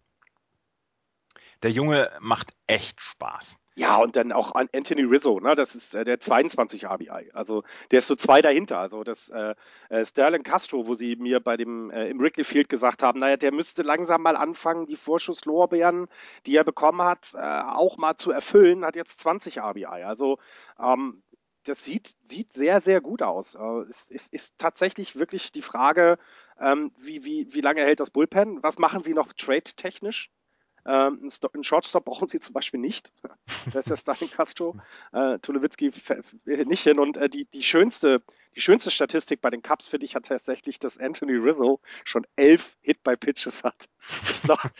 Der 1.64 1.72
Junge 1.72 2.12
macht 2.20 2.50
echt 2.68 3.00
Spaß. 3.02 3.58
Ja, 3.76 3.98
und 3.98 4.18
dann 4.18 4.34
auch 4.34 4.54
an 4.54 4.68
Anthony 4.76 5.04
Rizzo, 5.04 5.40
ne? 5.40 5.56
Das 5.56 5.76
ist 5.76 5.96
äh, 5.96 6.04
der 6.04 6.20
22 6.20 6.86
RBI. 6.86 7.32
Also 7.34 7.64
der 7.92 8.00
ist 8.00 8.08
so 8.08 8.16
zwei 8.16 8.42
dahinter. 8.42 8.80
Also 8.80 9.04
das 9.04 9.30
äh, 9.30 9.56
äh, 9.90 10.06
Sterling 10.06 10.44
Castro, 10.44 10.88
wo 10.88 10.94
sie 10.94 11.16
mir 11.16 11.40
bei 11.40 11.56
dem 11.56 11.90
äh, 11.90 12.10
im 12.10 12.20
Wrigley 12.20 12.44
Field 12.44 12.68
gesagt 12.68 13.02
haben, 13.02 13.20
naja, 13.20 13.38
der 13.38 13.54
müsste 13.54 13.84
langsam 13.84 14.24
mal 14.24 14.36
anfangen, 14.36 14.88
die 14.88 14.98
Vorschusslorbeeren, 14.98 16.08
die 16.46 16.58
er 16.58 16.66
bekommen 16.66 17.02
hat, 17.02 17.34
äh, 17.34 17.40
auch 17.40 17.98
mal 17.98 18.18
zu 18.18 18.32
erfüllen, 18.32 18.84
hat 18.84 18.98
jetzt 18.98 19.22
20 19.22 19.60
RBI. 19.60 19.86
Also 19.86 20.38
ähm, 20.78 21.24
das 21.64 21.86
sieht, 21.86 22.12
sieht 22.24 22.52
sehr, 22.52 22.82
sehr 22.82 23.00
gut 23.00 23.22
aus. 23.22 23.56
Äh, 23.56 23.84
es 23.90 24.10
ist, 24.10 24.34
ist 24.34 24.58
tatsächlich 24.58 25.18
wirklich 25.18 25.54
die 25.54 25.62
Frage, 25.62 26.18
ähm, 26.60 26.92
wie, 26.98 27.24
wie, 27.24 27.54
wie 27.54 27.62
lange 27.62 27.82
hält 27.82 28.02
das 28.02 28.10
Bullpen? 28.10 28.62
Was 28.64 28.80
machen 28.80 29.02
sie 29.02 29.14
noch 29.14 29.32
trade-technisch? 29.32 30.30
Ähm, 30.86 31.28
einen 31.54 31.64
Shortstop 31.64 32.06
brauchen 32.06 32.28
sie 32.28 32.40
zum 32.40 32.54
Beispiel 32.54 32.80
nicht. 32.80 33.12
Das 33.74 33.86
ist 33.86 33.90
ja 33.90 33.96
Stalin 33.96 34.32
Castro. 34.32 34.76
Äh, 35.14 35.38
Tulowitzki 35.40 35.92
nicht 36.46 36.84
hin. 36.84 36.98
Und 37.00 37.18
äh, 37.18 37.30
die, 37.30 37.46
die, 37.46 37.62
schönste, 37.62 38.24
die 38.56 38.62
schönste 38.62 38.90
Statistik 38.90 39.40
bei 39.40 39.52
den 39.52 39.62
Cups, 39.62 39.88
finde 39.88 40.06
ich, 40.06 40.16
hat 40.16 40.26
tatsächlich, 40.26 40.80
dass 40.80 40.98
Anthony 40.98 41.34
Rizzo 41.34 41.80
schon 42.04 42.26
elf 42.36 42.78
Hit-by-Pitches 42.82 43.64
hat. 43.64 43.88
Ich 44.26 44.42
glaube, 44.44 44.72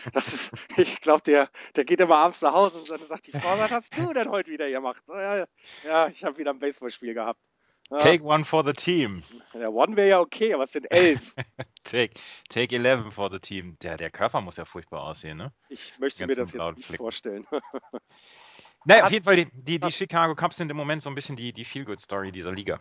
glaub, 1.00 1.24
der, 1.24 1.48
der 1.76 1.84
geht 1.84 2.00
immer 2.00 2.16
abends 2.16 2.42
nach 2.42 2.52
Hause 2.52 2.78
und 2.78 3.08
sagt, 3.08 3.26
die 3.28 3.32
Frau, 3.32 3.56
was 3.58 3.70
hast 3.70 3.96
du 3.96 4.12
denn 4.12 4.28
heute 4.30 4.50
wieder 4.50 4.68
gemacht? 4.68 5.02
Ja, 5.08 5.46
ja 5.84 6.08
ich 6.08 6.24
habe 6.24 6.38
wieder 6.38 6.50
ein 6.50 6.58
Baseballspiel 6.58 7.14
gehabt. 7.14 7.51
Take 7.98 8.24
one 8.24 8.44
for 8.44 8.64
the 8.64 8.72
team. 8.72 9.22
Ja, 9.52 9.68
one 9.68 9.96
wäre 9.96 10.08
ja 10.08 10.20
okay, 10.20 10.54
aber 10.54 10.64
es 10.64 10.72
sind 10.72 10.90
elf. 10.90 11.34
take, 11.84 12.14
take 12.48 12.74
11 12.74 13.12
for 13.12 13.30
the 13.30 13.38
team. 13.38 13.76
Der, 13.82 13.96
der 13.96 14.10
Körper 14.10 14.40
muss 14.40 14.56
ja 14.56 14.64
furchtbar 14.64 15.02
aussehen, 15.02 15.36
ne? 15.36 15.52
Ich 15.68 15.98
möchte 15.98 16.26
mir 16.26 16.34
das 16.34 16.52
jetzt 16.52 16.76
nicht 16.76 16.86
Flicken. 16.86 17.02
vorstellen. 17.02 17.46
naja, 18.86 19.04
auf 19.04 19.10
jeden 19.10 19.24
Fall, 19.24 19.36
die, 19.36 19.48
die, 19.52 19.78
die 19.78 19.92
Chicago 19.92 20.34
Cubs 20.34 20.56
sind 20.56 20.70
im 20.70 20.76
Moment 20.76 21.02
so 21.02 21.10
ein 21.10 21.14
bisschen 21.14 21.36
die, 21.36 21.52
die 21.52 21.66
Feel-Good-Story 21.66 22.32
dieser 22.32 22.52
Liga, 22.52 22.80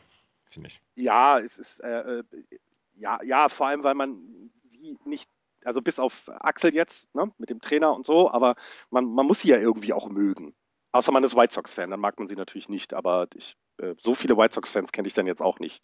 finde 0.50 0.70
ich. 0.70 0.82
Ja, 0.96 1.40
es 1.40 1.58
ist, 1.58 1.82
äh, 1.82 2.20
äh, 2.20 2.24
ja, 2.96 3.20
ja, 3.24 3.50
vor 3.50 3.68
allem, 3.68 3.84
weil 3.84 3.96
man 3.96 4.52
sie 4.70 4.98
nicht 5.04 5.30
also 5.66 5.82
bis 5.82 6.00
auf 6.00 6.28
Axel 6.28 6.74
jetzt, 6.74 7.14
ne, 7.14 7.32
mit 7.38 7.50
dem 7.50 7.62
Trainer 7.62 7.94
und 7.94 8.06
so, 8.06 8.32
aber 8.32 8.56
man, 8.90 9.06
man 9.06 9.26
muss 9.26 9.42
sie 9.42 9.50
ja 9.50 9.58
irgendwie 9.58 9.94
auch 9.94 10.10
mögen. 10.10 10.56
Außer 10.92 11.12
man 11.12 11.24
ist 11.24 11.36
White 11.36 11.54
Sox-Fan, 11.54 11.90
dann 11.90 12.00
mag 12.00 12.20
man 12.20 12.28
sie 12.28 12.36
natürlich 12.36 12.70
nicht, 12.70 12.94
aber 12.94 13.28
ich, 13.36 13.56
äh, 13.78 13.96
so 13.98 14.14
viele 14.14 14.38
White 14.38 14.54
Sox-Fans 14.54 14.92
kenne 14.92 15.08
ich 15.08 15.14
dann 15.14 15.28
jetzt 15.28 15.42
auch 15.42 15.60
nicht. 15.60 15.82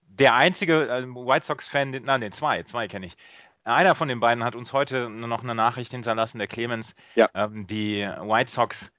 Der 0.00 0.34
einzige 0.34 0.88
äh, 0.88 1.06
White 1.06 1.46
Sox-Fan, 1.46 1.90
nein, 1.90 2.20
den 2.20 2.32
zwei, 2.32 2.62
zwei 2.64 2.88
kenne 2.88 3.06
ich. 3.06 3.16
Einer 3.64 3.94
von 3.94 4.08
den 4.08 4.20
beiden 4.20 4.44
hat 4.44 4.54
uns 4.54 4.74
heute 4.74 5.08
noch 5.08 5.42
eine 5.42 5.54
Nachricht 5.54 5.92
hinterlassen, 5.92 6.38
der 6.38 6.46
Clemens. 6.46 6.94
Ja. 7.14 7.30
Ähm, 7.34 7.66
die 7.66 8.02
White 8.02 8.50
Sox, 8.50 8.92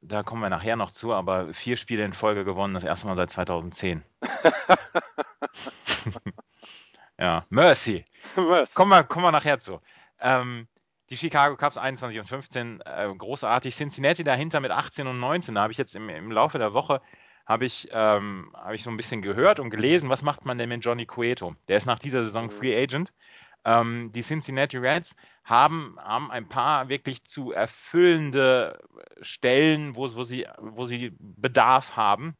da 0.00 0.22
kommen 0.22 0.40
wir 0.40 0.48
nachher 0.48 0.76
noch 0.76 0.90
zu, 0.90 1.12
aber 1.12 1.52
vier 1.52 1.76
Spiele 1.76 2.04
in 2.04 2.14
Folge 2.14 2.44
gewonnen, 2.44 2.72
das 2.72 2.84
erste 2.84 3.06
Mal 3.06 3.16
seit 3.16 3.30
2010. 3.30 4.02
ja, 7.18 7.44
Mercy. 7.50 8.06
Mercy. 8.34 8.74
Kommen, 8.74 8.90
wir, 8.90 9.04
kommen 9.04 9.26
wir 9.26 9.32
nachher 9.32 9.58
zu. 9.58 9.82
Ähm, 10.20 10.66
die 11.10 11.16
Chicago 11.16 11.56
Cubs 11.56 11.78
21 11.78 12.20
und 12.20 12.26
15, 12.26 12.80
äh, 12.84 13.08
großartig. 13.16 13.74
Cincinnati 13.74 14.24
dahinter 14.24 14.60
mit 14.60 14.70
18 14.70 15.06
und 15.06 15.18
19. 15.20 15.54
Da 15.54 15.62
habe 15.62 15.72
ich 15.72 15.78
jetzt 15.78 15.94
im, 15.94 16.08
im 16.08 16.30
Laufe 16.30 16.58
der 16.58 16.74
Woche 16.74 17.00
habe 17.48 17.64
ich, 17.64 17.88
ähm, 17.92 18.52
hab 18.52 18.74
ich 18.74 18.82
so 18.82 18.90
ein 18.90 18.98
bisschen 18.98 19.22
gehört 19.22 19.58
und 19.58 19.70
gelesen, 19.70 20.10
was 20.10 20.22
macht 20.22 20.44
man 20.44 20.58
denn 20.58 20.68
mit 20.68 20.84
Johnny 20.84 21.06
Cueto? 21.06 21.54
Der 21.66 21.78
ist 21.78 21.86
nach 21.86 21.98
dieser 21.98 22.22
Saison 22.22 22.46
mhm. 22.46 22.50
Free 22.50 22.80
Agent. 22.80 23.14
Ähm, 23.64 24.12
die 24.14 24.22
Cincinnati 24.22 24.76
Reds 24.76 25.16
haben, 25.44 25.96
haben 25.98 26.30
ein 26.30 26.46
paar 26.46 26.90
wirklich 26.90 27.24
zu 27.24 27.52
erfüllende 27.52 28.78
Stellen, 29.22 29.96
wo, 29.96 30.14
wo, 30.14 30.24
sie, 30.24 30.46
wo 30.58 30.84
sie 30.84 31.16
Bedarf 31.18 31.96
haben. 31.96 32.36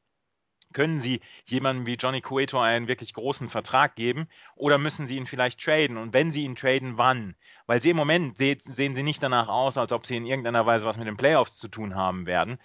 Können 0.73 0.99
Sie 0.99 1.21
jemandem 1.47 1.87
wie 1.87 1.95
Johnny 1.95 2.21
Cueto 2.21 2.61
einen 2.61 2.89
wirklich 2.89 3.15
großen 3.15 3.49
Vertrag 3.49 3.97
geben 3.97 4.29
oder 4.55 4.79
müssen 4.79 5.07
Sie 5.07 5.17
ihn 5.17 5.27
vielleicht 5.27 5.61
traden? 5.61 5.97
Und 5.97 6.13
wenn 6.13 6.31
Sie 6.31 6.45
ihn 6.45 6.57
traden, 6.57 6.99
wann? 6.99 7.37
Weil 7.67 7.81
Sie 7.81 7.91
im 7.91 7.97
Moment 7.97 8.37
sehen 8.37 8.95
Sie 8.95 9.03
nicht 9.03 9.23
danach 9.23 9.49
aus, 9.49 9.79
als 9.79 9.93
ob 9.93 10.07
Sie 10.07 10.17
in 10.17 10.27
irgendeiner 10.27 10.67
Weise 10.67 10.87
was 10.87 10.99
mit 10.99 11.07
den 11.07 11.17
Playoffs 11.17 11.57
zu 11.57 11.69
tun 11.69 11.95
haben 11.95 12.27
werden. 12.27 12.59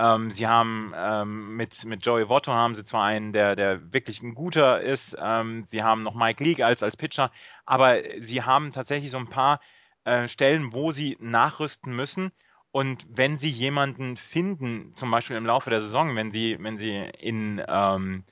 Ähm, 0.00 0.30
sie 0.30 0.46
haben 0.46 0.94
ähm, 0.96 1.56
mit, 1.56 1.84
mit 1.84 2.06
Joey 2.06 2.28
Votto 2.30 2.52
haben 2.52 2.74
sie 2.74 2.84
zwar 2.84 3.04
einen, 3.04 3.34
der, 3.34 3.54
der 3.54 3.92
wirklich 3.92 4.22
ein 4.22 4.34
guter 4.34 4.80
ist. 4.80 5.14
Ähm, 5.20 5.62
sie 5.62 5.82
haben 5.82 6.00
noch 6.00 6.14
Mike 6.14 6.42
Leake 6.42 6.64
als, 6.64 6.82
als 6.82 6.96
Pitcher, 6.96 7.30
aber 7.66 7.98
sie 8.18 8.42
haben 8.42 8.70
tatsächlich 8.70 9.10
so 9.10 9.18
ein 9.18 9.28
paar 9.28 9.60
äh, 10.04 10.26
Stellen, 10.26 10.72
wo 10.72 10.92
sie 10.92 11.18
nachrüsten 11.20 11.94
müssen. 11.94 12.32
Und 12.72 13.06
wenn 13.10 13.36
Sie 13.36 13.50
jemanden 13.50 14.16
finden, 14.16 14.94
zum 14.94 15.10
Beispiel 15.10 15.36
im 15.36 15.46
Laufe 15.46 15.70
der 15.70 15.80
Saison, 15.80 16.14
wenn 16.14 16.30
Sie, 16.30 16.56
wenn 16.60 16.78
Sie 16.78 17.10
in, 17.18 17.62
ähm, 17.66 18.24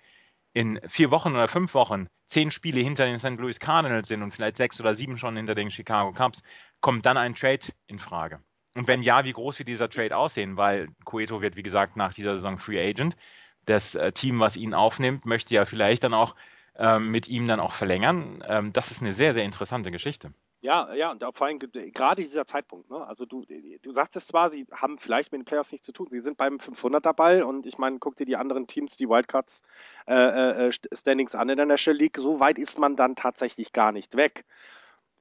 in 0.53 0.81
vier 0.87 1.11
Wochen 1.11 1.31
oder 1.31 1.49
fünf 1.49 1.75
Wochen 1.75 2.09
zehn 2.27 2.51
Spiele 2.51 2.81
hinter 2.81 3.07
den 3.07 3.19
St. 3.19 3.39
Louis 3.39 3.59
Cardinals 3.59 4.09
sind 4.09 4.23
und 4.23 4.33
vielleicht 4.33 4.57
sechs 4.57 4.81
oder 4.81 4.95
sieben 4.95 5.19
schon 5.19 5.37
hinter 5.37 5.55
den 5.55 5.71
Chicago 5.71 6.13
Cubs, 6.13 6.43
kommt 6.81 7.07
dann 7.07 7.17
ein 7.17 7.35
Trade 7.35 7.67
in 7.87 7.99
Frage. 7.99 8.41
Und 8.75 8.87
wenn 8.87 9.03
ja, 9.03 9.25
wie 9.25 9.33
groß 9.33 9.59
wird 9.59 9.69
dieser 9.69 9.89
Trade 9.89 10.17
aussehen? 10.17 10.57
Weil 10.57 10.89
Cueto 11.05 11.41
wird, 11.41 11.57
wie 11.57 11.63
gesagt, 11.63 11.97
nach 11.97 12.15
dieser 12.15 12.35
Saison 12.35 12.59
Free 12.59 12.81
Agent. 12.81 13.17
Das 13.65 13.95
äh, 13.95 14.13
Team, 14.13 14.41
was 14.41 14.57
ihn 14.57 14.75
aufnimmt, 14.75 15.27
möchte 15.27 15.55
ja 15.55 15.65
vielleicht 15.65 16.05
dann 16.05 16.15
auch 16.15 16.35
ähm, 16.77 17.11
mit 17.11 17.29
ihm 17.29 17.49
dann 17.49 17.61
auch 17.61 17.73
verlängern. 17.73 18.45
Ähm, 18.47 18.73
das 18.73 18.91
ist 18.91 19.03
eine 19.03 19.13
sehr, 19.13 19.33
sehr 19.35 19.45
interessante 19.45 19.91
Geschichte. 19.91 20.33
Ja, 20.61 20.93
ja, 20.93 21.13
und 21.13 21.25
vor 21.37 21.47
allem 21.47 21.61
gerade 21.61 22.23
dieser 22.23 22.45
Zeitpunkt. 22.45 22.91
Ne? 22.91 23.07
Also 23.07 23.27
du, 23.27 23.45
du 23.81 23.93
sagtest 23.93 24.27
zwar, 24.27 24.51
sie 24.51 24.67
haben 24.73 24.99
vielleicht 24.99 25.31
mit 25.31 25.41
den 25.41 25.45
Playoffs 25.45 25.71
nichts 25.71 25.87
zu 25.87 25.93
tun. 25.93 26.09
Sie 26.11 26.19
sind 26.19 26.37
beim 26.37 26.57
500er 26.57 27.13
Ball 27.13 27.43
und 27.45 27.65
ich 27.65 27.79
meine, 27.79 28.01
guck 28.01 28.17
dir 28.17 28.27
die 28.27 28.37
anderen 28.37 28.67
Teams, 28.67 28.97
die 28.97 29.09
Wildcards 29.09 29.63
äh, 30.09 30.67
äh, 30.67 30.73
Standings 30.93 31.37
an 31.37 31.49
in 31.49 31.59
der 31.59 31.67
National 31.67 31.99
League. 31.99 32.19
So 32.19 32.41
weit 32.41 32.59
ist 32.59 32.77
man 32.77 32.97
dann 32.97 33.15
tatsächlich 33.15 33.73
gar 33.73 33.93
nicht 33.93 34.17
weg. 34.17 34.45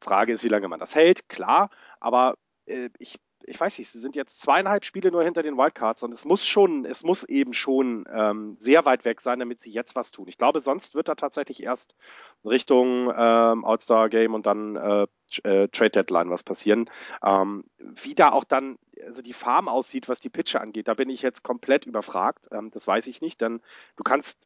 Frage 0.01 0.33
ist, 0.33 0.43
wie 0.43 0.49
lange 0.49 0.67
man 0.69 0.79
das 0.79 0.95
hält, 0.95 1.29
klar. 1.29 1.69
Aber 1.99 2.37
äh, 2.65 2.89
ich 2.97 3.19
ich 3.47 3.59
weiß 3.59 3.77
nicht, 3.79 3.89
sie 3.89 3.99
sind 3.99 4.15
jetzt 4.15 4.41
zweieinhalb 4.41 4.83
Spiele 4.83 5.09
nur 5.09 5.23
hinter 5.23 5.41
den 5.41 5.57
Wildcards 5.57 6.03
und 6.03 6.11
es 6.11 6.25
muss 6.25 6.45
schon, 6.45 6.83
es 6.83 7.03
muss 7.03 7.23
eben 7.23 7.53
schon 7.53 8.05
ähm, 8.13 8.57
sehr 8.59 8.85
weit 8.85 9.05
weg 9.05 9.21
sein, 9.21 9.39
damit 9.39 9.61
sie 9.61 9.71
jetzt 9.71 9.95
was 9.95 10.11
tun. 10.11 10.27
Ich 10.27 10.37
glaube, 10.37 10.59
sonst 10.59 10.95
wird 10.95 11.07
da 11.07 11.15
tatsächlich 11.15 11.63
erst 11.63 11.95
Richtung 12.43 13.09
ähm, 13.15 13.63
All-Star 13.63 14.09
Game 14.09 14.33
und 14.33 14.45
dann 14.45 14.75
äh, 14.75 15.07
äh, 15.43 15.67
Trade 15.69 15.91
Deadline 15.91 16.29
was 16.29 16.43
passieren. 16.43 16.89
Ähm, 17.23 17.63
wie 17.77 18.15
da 18.15 18.33
auch 18.33 18.43
dann 18.43 18.77
also 19.05 19.21
die 19.21 19.33
Farm 19.33 19.69
aussieht, 19.69 20.09
was 20.09 20.19
die 20.19 20.29
Pitcher 20.29 20.59
angeht, 20.59 20.89
da 20.89 20.93
bin 20.93 21.09
ich 21.09 21.21
jetzt 21.21 21.41
komplett 21.41 21.85
überfragt. 21.85 22.47
Ähm, 22.51 22.69
das 22.71 22.85
weiß 22.85 23.07
ich 23.07 23.21
nicht, 23.21 23.39
denn 23.39 23.61
du 23.95 24.03
kannst 24.03 24.45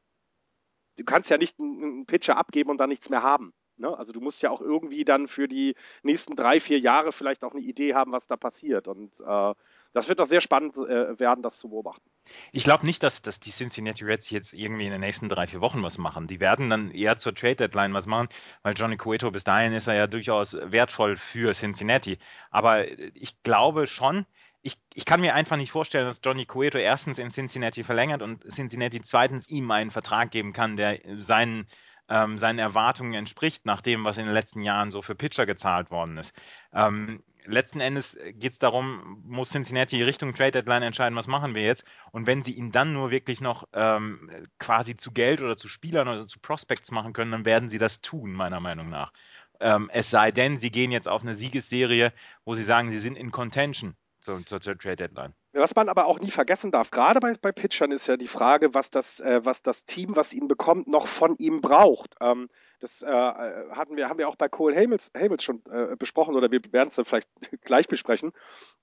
du 0.97 1.03
kannst 1.05 1.29
ja 1.31 1.37
nicht 1.37 1.59
einen 1.59 2.05
Pitcher 2.05 2.37
abgeben 2.37 2.69
und 2.69 2.77
dann 2.77 2.89
nichts 2.89 3.09
mehr 3.09 3.23
haben. 3.23 3.53
Ne? 3.81 3.97
Also 3.97 4.13
du 4.13 4.21
musst 4.21 4.41
ja 4.41 4.49
auch 4.49 4.61
irgendwie 4.61 5.03
dann 5.03 5.27
für 5.27 5.47
die 5.47 5.75
nächsten 6.03 6.35
drei, 6.35 6.59
vier 6.59 6.79
Jahre 6.79 7.11
vielleicht 7.11 7.43
auch 7.43 7.53
eine 7.53 7.61
Idee 7.61 7.93
haben, 7.93 8.11
was 8.11 8.27
da 8.27 8.37
passiert. 8.37 8.87
Und 8.87 9.19
äh, 9.19 9.53
das 9.93 10.07
wird 10.07 10.19
doch 10.19 10.25
sehr 10.25 10.41
spannend 10.41 10.77
äh, 10.77 11.19
werden, 11.19 11.41
das 11.41 11.57
zu 11.57 11.69
beobachten. 11.69 12.09
Ich 12.51 12.63
glaube 12.63 12.85
nicht, 12.85 13.03
dass, 13.03 13.21
dass 13.21 13.39
die 13.39 13.51
Cincinnati 13.51 14.05
Reds 14.05 14.29
jetzt 14.29 14.53
irgendwie 14.53 14.85
in 14.85 14.91
den 14.91 15.01
nächsten 15.01 15.27
drei, 15.27 15.47
vier 15.47 15.59
Wochen 15.59 15.83
was 15.83 15.97
machen. 15.97 16.27
Die 16.27 16.39
werden 16.39 16.69
dann 16.69 16.91
eher 16.91 17.17
zur 17.17 17.35
Trade 17.35 17.55
Deadline 17.55 17.93
was 17.93 18.05
machen, 18.05 18.29
weil 18.63 18.73
Johnny 18.75 18.95
Cueto 18.95 19.31
bis 19.31 19.43
dahin 19.43 19.73
ist 19.73 19.87
er 19.87 19.95
ja 19.95 20.07
durchaus 20.07 20.53
wertvoll 20.53 21.17
für 21.17 21.53
Cincinnati. 21.53 22.17
Aber 22.49 22.87
ich 23.15 23.41
glaube 23.43 23.87
schon, 23.87 24.25
ich, 24.61 24.77
ich, 24.93 25.05
kann 25.05 25.21
mir 25.21 25.33
einfach 25.33 25.57
nicht 25.57 25.71
vorstellen, 25.71 26.05
dass 26.05 26.21
Johnny 26.23 26.45
Cueto 26.45 26.77
erstens 26.77 27.17
in 27.17 27.29
Cincinnati 27.29 27.83
verlängert 27.83 28.21
und 28.21 28.43
Cincinnati 28.43 29.01
zweitens 29.01 29.49
ihm 29.49 29.71
einen 29.71 29.91
Vertrag 29.91 30.29
geben 30.29 30.53
kann, 30.53 30.77
der 30.77 30.99
seinen 31.17 31.67
ähm, 32.11 32.37
seinen 32.37 32.59
Erwartungen 32.59 33.13
entspricht, 33.13 33.65
nach 33.65 33.81
dem, 33.81 34.03
was 34.03 34.17
in 34.17 34.25
den 34.25 34.33
letzten 34.33 34.61
Jahren 34.61 34.91
so 34.91 35.01
für 35.01 35.15
Pitcher 35.15 35.45
gezahlt 35.45 35.91
worden 35.91 36.17
ist. 36.17 36.33
Ähm, 36.73 37.23
letzten 37.45 37.79
Endes 37.79 38.19
geht 38.33 38.51
es 38.51 38.59
darum, 38.59 39.23
muss 39.25 39.51
Cincinnati 39.51 40.03
Richtung 40.03 40.33
Trade 40.33 40.51
Deadline 40.51 40.83
entscheiden, 40.83 41.15
was 41.15 41.27
machen 41.27 41.55
wir 41.55 41.63
jetzt. 41.63 41.85
Und 42.11 42.27
wenn 42.27 42.43
sie 42.43 42.51
ihn 42.51 42.73
dann 42.73 42.91
nur 42.91 43.11
wirklich 43.11 43.39
noch 43.39 43.67
ähm, 43.73 44.29
quasi 44.59 44.97
zu 44.97 45.11
Geld 45.11 45.41
oder 45.41 45.55
zu 45.55 45.69
Spielern 45.69 46.09
oder 46.09 46.27
zu 46.27 46.39
Prospects 46.39 46.91
machen 46.91 47.13
können, 47.13 47.31
dann 47.31 47.45
werden 47.45 47.69
sie 47.69 47.77
das 47.77 48.01
tun, 48.01 48.33
meiner 48.33 48.59
Meinung 48.59 48.89
nach. 48.89 49.13
Ähm, 49.61 49.89
es 49.93 50.09
sei 50.09 50.31
denn, 50.31 50.57
sie 50.57 50.71
gehen 50.71 50.91
jetzt 50.91 51.07
auf 51.07 51.21
eine 51.21 51.33
Siegesserie, 51.33 52.11
wo 52.43 52.55
sie 52.55 52.63
sagen, 52.63 52.91
sie 52.91 52.99
sind 52.99 53.15
in 53.15 53.31
Contention 53.31 53.95
zur, 54.21 54.45
zur, 54.45 54.59
Trade 54.61 54.95
Deadline. 54.95 55.33
Was 55.53 55.75
man 55.75 55.89
aber 55.89 56.05
auch 56.05 56.19
nie 56.19 56.31
vergessen 56.31 56.71
darf, 56.71 56.91
gerade 56.91 57.19
bei, 57.19 57.33
bei 57.41 57.51
Pitchern 57.51 57.91
ist 57.91 58.07
ja 58.07 58.17
die 58.17 58.27
Frage, 58.27 58.73
was 58.73 58.89
das, 58.89 59.19
äh, 59.19 59.43
was 59.43 59.63
das 59.63 59.85
Team, 59.85 60.15
was 60.15 60.33
ihn 60.33 60.47
bekommt, 60.47 60.87
noch 60.87 61.07
von 61.07 61.35
ihm 61.37 61.61
braucht. 61.61 62.15
Ähm, 62.21 62.49
das 62.79 63.01
äh, 63.01 63.07
hatten 63.07 63.95
wir, 63.95 64.09
haben 64.09 64.17
wir 64.17 64.29
auch 64.29 64.35
bei 64.35 64.49
Cole 64.49 64.75
Hamels, 64.75 65.11
Hamels 65.15 65.43
schon 65.43 65.61
äh, 65.69 65.95
besprochen 65.97 66.35
oder 66.35 66.51
wir 66.51 66.61
werden 66.71 66.89
es 66.89 66.95
dann 66.95 67.05
vielleicht 67.05 67.29
gleich 67.61 67.87
besprechen. 67.87 68.31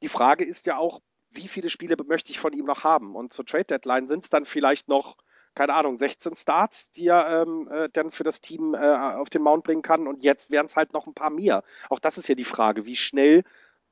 Die 0.03 0.09
Frage 0.09 0.45
ist 0.45 0.67
ja 0.67 0.77
auch, 0.77 1.01
wie 1.31 1.49
viele 1.49 1.71
Spiele 1.71 1.97
möchte 2.07 2.31
ich 2.31 2.39
von 2.39 2.53
ihm 2.53 2.65
noch 2.65 2.85
haben? 2.85 3.15
Und 3.15 3.33
zur 3.33 3.45
Trade 3.45 3.65
Deadline 3.65 4.09
sind 4.09 4.25
es 4.25 4.31
dann 4.31 4.45
vielleicht 4.45 4.89
noch, 4.89 5.17
keine 5.55 5.75
Ahnung, 5.75 5.99
16 5.99 6.37
Starts, 6.37 6.91
die 6.91 7.09
er 7.09 7.43
ähm, 7.43 7.69
äh, 7.71 7.89
dann 7.93 8.11
für 8.11 8.25
das 8.25 8.41
Team 8.41 8.75
äh, 8.75 8.79
auf 8.79 9.31
den 9.31 9.43
Mount 9.43 9.65
bringen 9.65 9.83
kann. 9.83 10.07
Und 10.07 10.25
jetzt 10.25 10.51
wären 10.51 10.67
es 10.67 10.77
halt 10.77 10.93
noch 10.93 11.07
ein 11.07 11.15
paar 11.15 11.31
mehr. 11.31 11.65
Auch 11.91 11.99
das 11.99 12.19
ist 12.19 12.29
ja 12.29 12.35
die 12.35 12.45
Frage, 12.45 12.85
wie 12.87 12.97
schnell 12.97 13.45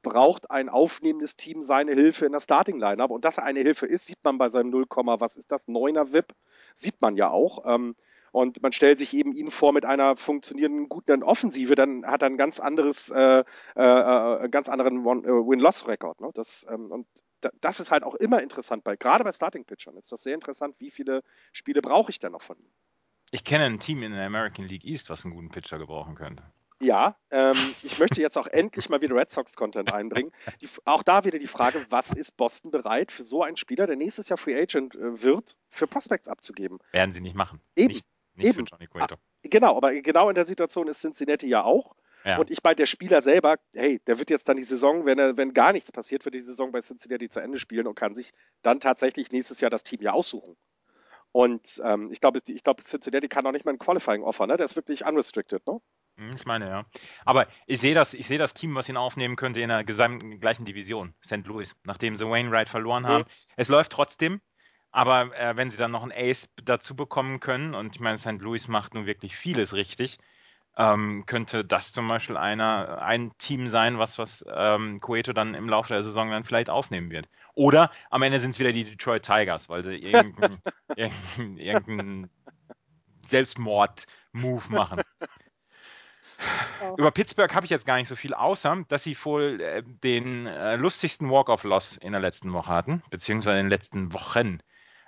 braucht 0.02 0.50
ein 0.50 0.68
aufnehmendes 0.68 1.36
Team 1.36 1.62
seine 1.62 1.92
Hilfe 1.92 2.26
in 2.26 2.32
der 2.32 2.40
Starting 2.40 2.78
Lineup. 2.78 3.10
Und 3.10 3.24
dass 3.24 3.38
er 3.38 3.44
eine 3.44 3.60
Hilfe 3.60 3.86
ist, 3.86 4.06
sieht 4.06 4.22
man 4.22 4.38
bei 4.38 4.48
seinem 4.48 4.70
0, 4.70 4.86
was 4.88 5.36
ist 5.36 5.50
das, 5.50 5.66
9er 5.68 6.12
VIP, 6.12 6.32
sieht 6.74 7.00
man 7.00 7.16
ja 7.16 7.30
auch. 7.30 7.64
Ähm, 7.66 7.96
und 8.32 8.62
man 8.62 8.72
stellt 8.72 8.98
sich 8.98 9.14
eben 9.14 9.32
ihn 9.32 9.50
vor 9.50 9.72
mit 9.72 9.86
einer 9.86 10.14
funktionierenden, 10.16 10.90
guten 10.90 11.22
Offensive, 11.22 11.74
dann 11.74 12.04
hat 12.06 12.22
er 12.22 12.26
ein 12.26 12.36
ganz 12.36 12.60
anderes, 12.60 13.08
äh, 13.08 13.44
äh, 13.76 14.44
äh 14.44 14.48
ganz 14.50 14.68
anderen 14.68 14.98
äh, 14.98 15.28
Win-Loss-Rekord. 15.28 16.20
Ne? 16.20 16.30
ähm, 16.68 16.92
und 16.92 17.06
das 17.60 17.80
ist 17.80 17.90
halt 17.90 18.02
auch 18.02 18.14
immer 18.14 18.42
interessant, 18.42 18.84
bei, 18.84 18.96
gerade 18.96 19.24
bei 19.24 19.32
Starting-Pitchern 19.32 19.96
ist 19.96 20.12
das 20.12 20.22
sehr 20.22 20.34
interessant, 20.34 20.74
wie 20.78 20.90
viele 20.90 21.22
Spiele 21.52 21.80
brauche 21.80 22.10
ich 22.10 22.18
denn 22.18 22.32
noch 22.32 22.42
von 22.42 22.58
ihm. 22.58 22.70
Ich 23.30 23.42
kenne 23.42 23.64
ein 23.64 23.78
Team 23.78 24.02
in 24.02 24.12
der 24.12 24.26
American 24.26 24.66
League 24.66 24.84
East, 24.84 25.10
was 25.10 25.24
einen 25.24 25.34
guten 25.34 25.48
Pitcher 25.48 25.78
gebrauchen 25.78 26.14
könnte. 26.14 26.44
Ja, 26.82 27.16
ähm, 27.30 27.56
ich 27.82 27.98
möchte 27.98 28.20
jetzt 28.20 28.36
auch 28.36 28.46
endlich 28.46 28.88
mal 28.88 29.00
wieder 29.00 29.16
Red 29.16 29.30
Sox-Content 29.30 29.92
einbringen. 29.92 30.30
Die, 30.60 30.68
auch 30.84 31.02
da 31.02 31.24
wieder 31.24 31.38
die 31.38 31.46
Frage, 31.46 31.86
was 31.88 32.12
ist 32.12 32.36
Boston 32.36 32.70
bereit 32.70 33.10
für 33.10 33.24
so 33.24 33.42
einen 33.42 33.56
Spieler, 33.56 33.86
der 33.86 33.96
nächstes 33.96 34.28
Jahr 34.28 34.36
Free 34.36 34.60
Agent 34.60 34.94
äh, 34.94 35.22
wird, 35.22 35.58
für 35.70 35.86
Prospects 35.86 36.28
abzugeben? 36.28 36.78
Werden 36.92 37.12
sie 37.12 37.20
nicht 37.20 37.34
machen. 37.34 37.60
Eben. 37.76 37.94
Nicht, 37.94 38.06
nicht 38.34 38.48
Eben. 38.48 38.66
für 38.66 38.72
Johnny 38.72 38.86
Cueto. 38.88 39.14
Ah, 39.14 39.18
genau, 39.42 39.76
aber 39.76 39.94
genau 40.02 40.28
in 40.28 40.34
der 40.34 40.46
Situation 40.46 40.86
ist 40.88 41.00
Cincinnati 41.00 41.46
ja 41.46 41.64
auch. 41.64 41.94
Ja. 42.24 42.38
Und 42.38 42.50
ich 42.50 42.62
meine, 42.62 42.74
der 42.74 42.86
Spieler 42.86 43.22
selber, 43.22 43.56
hey, 43.72 44.00
der 44.06 44.18
wird 44.18 44.30
jetzt 44.30 44.48
dann 44.48 44.56
die 44.56 44.64
Saison, 44.64 45.06
wenn 45.06 45.18
er, 45.18 45.38
wenn 45.38 45.54
gar 45.54 45.72
nichts 45.72 45.92
passiert, 45.92 46.24
wird 46.24 46.34
die 46.34 46.40
Saison 46.40 46.72
bei 46.72 46.80
Cincinnati 46.80 47.28
zu 47.28 47.38
Ende 47.40 47.58
spielen 47.58 47.86
und 47.86 47.94
kann 47.94 48.16
sich 48.16 48.32
dann 48.62 48.80
tatsächlich 48.80 49.30
nächstes 49.30 49.60
Jahr 49.60 49.70
das 49.70 49.84
Team 49.84 50.02
ja 50.02 50.12
aussuchen. 50.12 50.56
Und 51.30 51.80
ähm, 51.84 52.10
ich 52.10 52.20
glaube, 52.20 52.40
ich 52.44 52.64
glaube, 52.64 52.82
Cincinnati 52.82 53.28
kann 53.28 53.46
auch 53.46 53.52
nicht 53.52 53.64
mal 53.64 53.72
ein 53.72 53.78
Qualifying 53.78 54.22
offer, 54.22 54.46
ne? 54.46 54.56
Der 54.56 54.64
ist 54.64 54.74
wirklich 54.74 55.06
unrestricted, 55.06 55.64
ne? 55.66 55.80
Hm, 56.16 56.30
Ich 56.34 56.46
meine, 56.46 56.68
ja. 56.68 56.84
Aber 57.24 57.46
ich 57.66 57.80
sehe 57.80 57.94
das, 57.94 58.14
ich 58.14 58.26
sehe 58.26 58.38
das 58.38 58.54
Team, 58.54 58.74
was 58.74 58.88
ihn 58.88 58.96
aufnehmen 58.96 59.36
könnte, 59.36 59.60
in 59.60 59.68
der 59.68 59.84
gesamten 59.84 60.40
gleichen 60.40 60.64
Division, 60.64 61.14
St. 61.24 61.46
Louis, 61.46 61.76
nachdem 61.84 62.16
sie 62.16 62.28
Wainwright 62.28 62.68
verloren 62.68 63.04
Mhm. 63.04 63.08
haben. 63.08 63.24
Es 63.56 63.68
läuft 63.68 63.92
trotzdem, 63.92 64.40
aber 64.90 65.36
äh, 65.38 65.56
wenn 65.56 65.70
sie 65.70 65.76
dann 65.78 65.90
noch 65.90 66.02
einen 66.02 66.12
Ace 66.12 66.48
dazu 66.64 66.96
bekommen 66.96 67.40
können, 67.40 67.74
und 67.74 67.94
ich 67.94 68.00
meine, 68.00 68.18
St. 68.18 68.40
Louis 68.40 68.68
macht 68.68 68.94
nun 68.94 69.06
wirklich 69.06 69.36
vieles 69.36 69.74
richtig, 69.74 70.18
ähm, 70.78 71.24
könnte 71.26 71.64
das 71.64 71.92
zum 71.92 72.08
Beispiel 72.08 72.36
einer, 72.36 73.00
ein 73.02 73.32
Team 73.38 73.66
sein, 73.68 73.98
was, 73.98 74.18
was 74.18 74.44
ähm, 74.48 75.00
Cueto 75.00 75.32
dann 75.32 75.54
im 75.54 75.68
Laufe 75.68 75.92
der 75.94 76.02
Saison 76.02 76.30
dann 76.30 76.44
vielleicht 76.44 76.70
aufnehmen 76.70 77.10
wird. 77.10 77.28
Oder 77.54 77.90
am 78.10 78.22
Ende 78.22 78.40
sind 78.40 78.50
es 78.50 78.58
wieder 78.60 78.72
die 78.72 78.84
Detroit 78.84 79.24
Tigers, 79.24 79.68
weil 79.70 79.84
sie 79.84 79.96
irgendeinen 79.96 80.62
irgendein, 80.96 81.58
irgendein 81.58 82.30
Selbstmord-Move 83.26 84.72
machen. 84.72 85.04
Über 86.96 87.10
Pittsburgh 87.10 87.54
habe 87.54 87.66
ich 87.66 87.70
jetzt 87.70 87.86
gar 87.86 87.96
nicht 87.96 88.08
so 88.08 88.16
viel, 88.16 88.34
außer 88.34 88.84
dass 88.88 89.02
sie 89.02 89.16
wohl 89.24 89.60
äh, 89.60 89.82
den 89.82 90.46
äh, 90.46 90.76
lustigsten 90.76 91.30
Walk-of-Loss 91.30 91.96
in 91.96 92.12
der 92.12 92.20
letzten 92.20 92.52
Woche 92.52 92.70
hatten, 92.70 93.02
beziehungsweise 93.10 93.58
in 93.58 93.66
den 93.66 93.70
letzten 93.70 94.12
Wochen. 94.12 94.60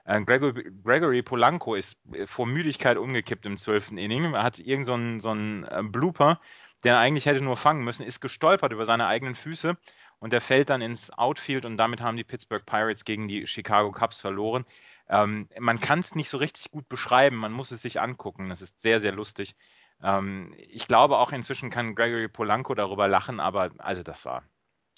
Äh, 0.04 0.22
Gregory, 0.22 0.70
Gregory 0.82 1.22
Polanco 1.22 1.74
ist 1.74 1.98
äh, 2.12 2.26
vor 2.26 2.46
Müdigkeit 2.46 2.96
umgekippt 2.96 3.46
im 3.46 3.56
zwölften 3.56 3.98
Inning. 3.98 4.32
Er 4.32 4.42
hat 4.42 4.58
irgend 4.58 4.86
so 4.86 4.94
einen, 4.94 5.20
so 5.20 5.34
äh, 5.34 5.82
Blooper, 5.82 6.40
den 6.84 6.92
er 6.92 6.98
eigentlich 6.98 7.26
hätte 7.26 7.42
nur 7.42 7.56
fangen 7.56 7.84
müssen, 7.84 8.04
ist 8.04 8.20
gestolpert 8.20 8.72
über 8.72 8.84
seine 8.84 9.06
eigenen 9.06 9.34
Füße 9.34 9.76
und 10.18 10.32
der 10.32 10.40
fällt 10.40 10.70
dann 10.70 10.80
ins 10.80 11.10
Outfield 11.10 11.64
und 11.64 11.76
damit 11.76 12.00
haben 12.00 12.16
die 12.16 12.24
Pittsburgh 12.24 12.64
Pirates 12.64 13.04
gegen 13.04 13.28
die 13.28 13.46
Chicago 13.46 13.92
Cubs 13.92 14.20
verloren. 14.20 14.64
Ähm, 15.08 15.48
man 15.58 15.80
kann 15.80 16.00
es 16.00 16.14
nicht 16.14 16.28
so 16.28 16.38
richtig 16.38 16.70
gut 16.70 16.88
beschreiben, 16.88 17.36
man 17.36 17.52
muss 17.52 17.70
es 17.70 17.82
sich 17.82 18.00
angucken. 18.00 18.48
Das 18.48 18.62
ist 18.62 18.80
sehr, 18.80 19.00
sehr 19.00 19.12
lustig. 19.12 19.54
Ähm, 20.02 20.54
ich 20.58 20.86
glaube 20.88 21.18
auch 21.18 21.32
inzwischen 21.32 21.70
kann 21.70 21.94
Gregory 21.94 22.28
Polanco 22.28 22.74
darüber 22.74 23.08
lachen, 23.08 23.40
aber 23.40 23.70
also 23.78 24.02
das 24.02 24.24
war 24.24 24.44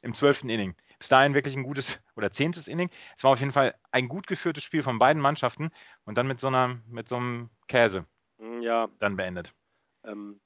im 0.03 0.15
zwölften 0.15 0.49
Inning. 0.51 0.75
Bis 0.99 1.09
dahin 1.09 1.35
wirklich 1.35 1.57
ein 1.57 1.63
gutes 1.63 2.01
oder 2.17 2.31
zehntes 2.31 2.69
Inning. 2.69 2.91
Es 3.17 3.25
war 3.25 3.33
auf 3.33 3.41
jeden 3.41 3.53
Fall 3.53 3.75
ein 3.93 4.09
gut 4.09 4.27
geführtes 4.27 4.65
Spiel 4.65 4.83
von 4.83 4.99
beiden 4.99 5.23
Mannschaften 5.23 5.71
und 6.05 6.17
dann 6.19 6.27
mit 6.27 6.39
so 6.41 6.49
einer, 6.49 6.81
mit 6.87 7.09
so 7.09 7.17
einem 7.17 7.51
Käse 7.69 8.07
Hm, 8.39 8.63
Ja, 8.63 8.89
dann 8.99 9.17
beendet. 9.17 9.55
ähm, 10.05 10.41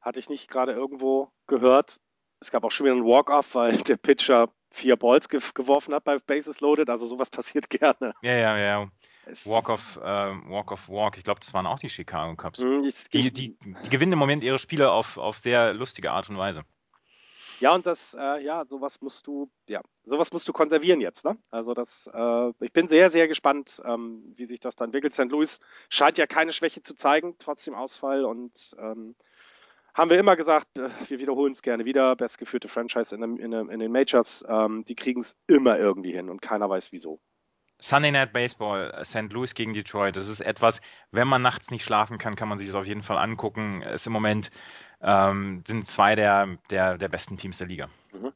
hatte 0.00 0.18
ich 0.18 0.28
nicht 0.28 0.50
gerade 0.50 0.72
irgendwo 0.72 1.30
gehört. 1.46 2.00
Es 2.40 2.50
gab 2.50 2.64
auch 2.64 2.70
schon 2.70 2.86
wieder 2.86 2.96
einen 2.96 3.04
Walk-Off, 3.06 3.54
weil 3.54 3.72
der 3.92 3.96
Pitcher 3.98 4.52
vier 4.72 4.96
Balls 4.96 5.28
ge 5.28 5.40
geworfen 5.54 5.94
hat 5.94 6.04
bei 6.04 6.18
Bases 6.18 6.60
Loaded. 6.60 6.90
Also 6.90 7.06
sowas 7.06 7.30
passiert 7.30 7.70
gerne. 7.70 8.14
Ja, 8.22 8.32
ja, 8.36 8.58
ja. 8.58 8.90
Es 9.30 9.46
Walk 9.46 9.68
of, 9.68 9.96
äh, 9.96 10.00
Walk 10.02 10.72
of 10.72 10.88
Walk. 10.88 11.16
Ich 11.16 11.24
glaube, 11.24 11.40
das 11.40 11.54
waren 11.54 11.66
auch 11.66 11.78
die 11.78 11.88
Chicago 11.88 12.34
Cubs. 12.36 12.62
Hm, 12.62 12.90
Die, 13.12 13.32
die, 13.32 13.56
die 13.58 13.90
gewinnen 13.90 14.12
im 14.12 14.18
Moment 14.18 14.42
ihre 14.42 14.58
Spiele 14.58 14.90
auf, 14.90 15.16
auf 15.18 15.38
sehr 15.38 15.72
lustige 15.72 16.10
Art 16.10 16.28
und 16.28 16.38
Weise. 16.38 16.64
Ja, 17.60 17.74
und 17.74 17.86
das, 17.86 18.16
äh, 18.18 18.42
ja, 18.42 18.64
sowas 18.64 19.02
musst 19.02 19.26
du, 19.26 19.50
ja, 19.68 19.82
sowas 20.06 20.32
musst 20.32 20.48
du 20.48 20.52
konservieren 20.54 21.02
jetzt, 21.02 21.26
ne? 21.26 21.36
Also 21.50 21.74
das, 21.74 22.08
äh, 22.12 22.52
ich 22.60 22.72
bin 22.72 22.88
sehr, 22.88 23.10
sehr 23.10 23.28
gespannt, 23.28 23.82
ähm, 23.84 24.32
wie 24.34 24.46
sich 24.46 24.60
das 24.60 24.76
da 24.76 24.86
entwickelt. 24.86 25.12
St. 25.12 25.30
Louis 25.30 25.60
scheint 25.90 26.16
ja 26.16 26.26
keine 26.26 26.52
Schwäche 26.52 26.80
zu 26.80 26.94
zeigen, 26.94 27.36
trotzdem 27.38 27.74
Ausfall 27.74 28.24
und 28.24 28.74
ähm, 28.78 29.14
haben 29.92 30.08
wir 30.08 30.18
immer 30.18 30.36
gesagt, 30.36 30.78
äh, 30.78 30.88
wir 31.06 31.20
wiederholen 31.20 31.52
es 31.52 31.60
gerne 31.60 31.84
wieder, 31.84 32.16
bestgeführte 32.16 32.68
Franchise 32.68 33.14
in, 33.14 33.22
in, 33.36 33.52
in 33.52 33.78
den 33.78 33.92
Majors, 33.92 34.42
ähm, 34.48 34.82
die 34.86 34.94
kriegen 34.94 35.20
es 35.20 35.36
immer 35.46 35.78
irgendwie 35.78 36.12
hin 36.12 36.30
und 36.30 36.40
keiner 36.40 36.70
weiß 36.70 36.92
wieso. 36.92 37.20
Sunday 37.80 38.12
Night 38.12 38.32
Baseball, 38.32 38.90
äh, 38.90 39.04
St. 39.04 39.32
Louis 39.32 39.54
gegen 39.54 39.72
Detroit, 39.72 40.16
das 40.16 40.28
ist 40.28 40.40
etwas, 40.40 40.80
wenn 41.10 41.28
man 41.28 41.42
nachts 41.42 41.70
nicht 41.70 41.84
schlafen 41.84 42.18
kann, 42.18 42.36
kann 42.36 42.48
man 42.48 42.58
sich 42.58 42.68
das 42.68 42.76
auf 42.76 42.86
jeden 42.86 43.02
Fall 43.02 43.18
angucken. 43.18 43.82
Es 43.82 44.06
im 44.06 44.12
Moment 44.12 44.50
ähm, 45.02 45.62
sind 45.66 45.86
zwei 45.86 46.14
der, 46.14 46.58
der, 46.70 46.98
der 46.98 47.08
besten 47.08 47.36
Teams 47.36 47.58
der 47.58 47.66
Liga. 47.66 47.88
Mhm. 48.12 48.32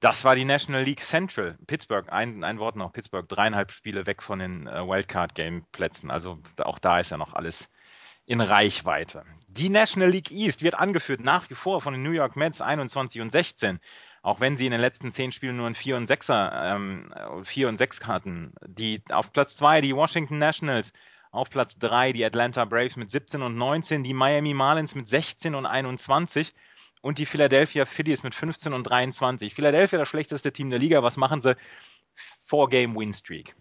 Das 0.00 0.24
war 0.24 0.34
die 0.34 0.46
National 0.46 0.82
League 0.82 1.00
Central. 1.00 1.58
Pittsburgh, 1.66 2.10
ein, 2.10 2.42
ein 2.42 2.58
Wort 2.58 2.74
noch, 2.74 2.92
Pittsburgh, 2.92 3.28
dreieinhalb 3.28 3.70
Spiele 3.70 4.06
weg 4.06 4.22
von 4.22 4.38
den 4.38 4.66
äh, 4.66 4.86
Wildcard-Game-Plätzen. 4.86 6.10
Also 6.10 6.38
auch 6.58 6.78
da 6.78 7.00
ist 7.00 7.10
ja 7.10 7.18
noch 7.18 7.34
alles 7.34 7.68
in 8.24 8.40
Reichweite. 8.40 9.24
Die 9.48 9.68
National 9.68 10.08
League 10.08 10.30
East 10.30 10.62
wird 10.62 10.74
angeführt 10.74 11.20
nach 11.20 11.50
wie 11.50 11.54
vor 11.54 11.82
von 11.82 11.92
den 11.92 12.02
New 12.02 12.12
York 12.12 12.36
Mets 12.36 12.62
21 12.62 13.20
und 13.20 13.30
16. 13.30 13.80
Auch 14.22 14.40
wenn 14.40 14.56
sie 14.56 14.66
in 14.66 14.72
den 14.72 14.80
letzten 14.80 15.10
zehn 15.10 15.32
Spielen 15.32 15.56
nur 15.56 15.66
ein 15.66 15.74
4 15.74 15.96
und 15.96 16.08
6er, 16.08 16.74
ähm, 16.74 17.12
4 17.42 17.68
und 17.68 17.76
6 17.78 18.06
hatten. 18.06 18.52
Die, 18.66 19.02
auf 19.10 19.32
Platz 19.32 19.56
2 19.56 19.80
die 19.80 19.96
Washington 19.96 20.38
Nationals, 20.38 20.92
auf 21.30 21.48
Platz 21.48 21.78
3 21.78 22.12
die 22.12 22.24
Atlanta 22.24 22.64
Braves 22.64 22.96
mit 22.96 23.10
17 23.10 23.40
und 23.40 23.54
19, 23.54 24.02
die 24.02 24.12
Miami 24.12 24.52
Marlins 24.52 24.94
mit 24.94 25.08
16 25.08 25.54
und 25.54 25.64
21 25.64 26.52
und 27.02 27.18
die 27.18 27.26
Philadelphia 27.26 27.86
Phillies 27.86 28.22
mit 28.22 28.34
15 28.34 28.74
und 28.74 28.84
23. 28.84 29.54
Philadelphia 29.54 29.98
das 29.98 30.08
schlechteste 30.08 30.52
Team 30.52 30.70
der 30.70 30.78
Liga. 30.78 31.02
Was 31.02 31.16
machen 31.16 31.40
sie? 31.40 31.56
Four-Game-Win-Streak. 32.44 33.54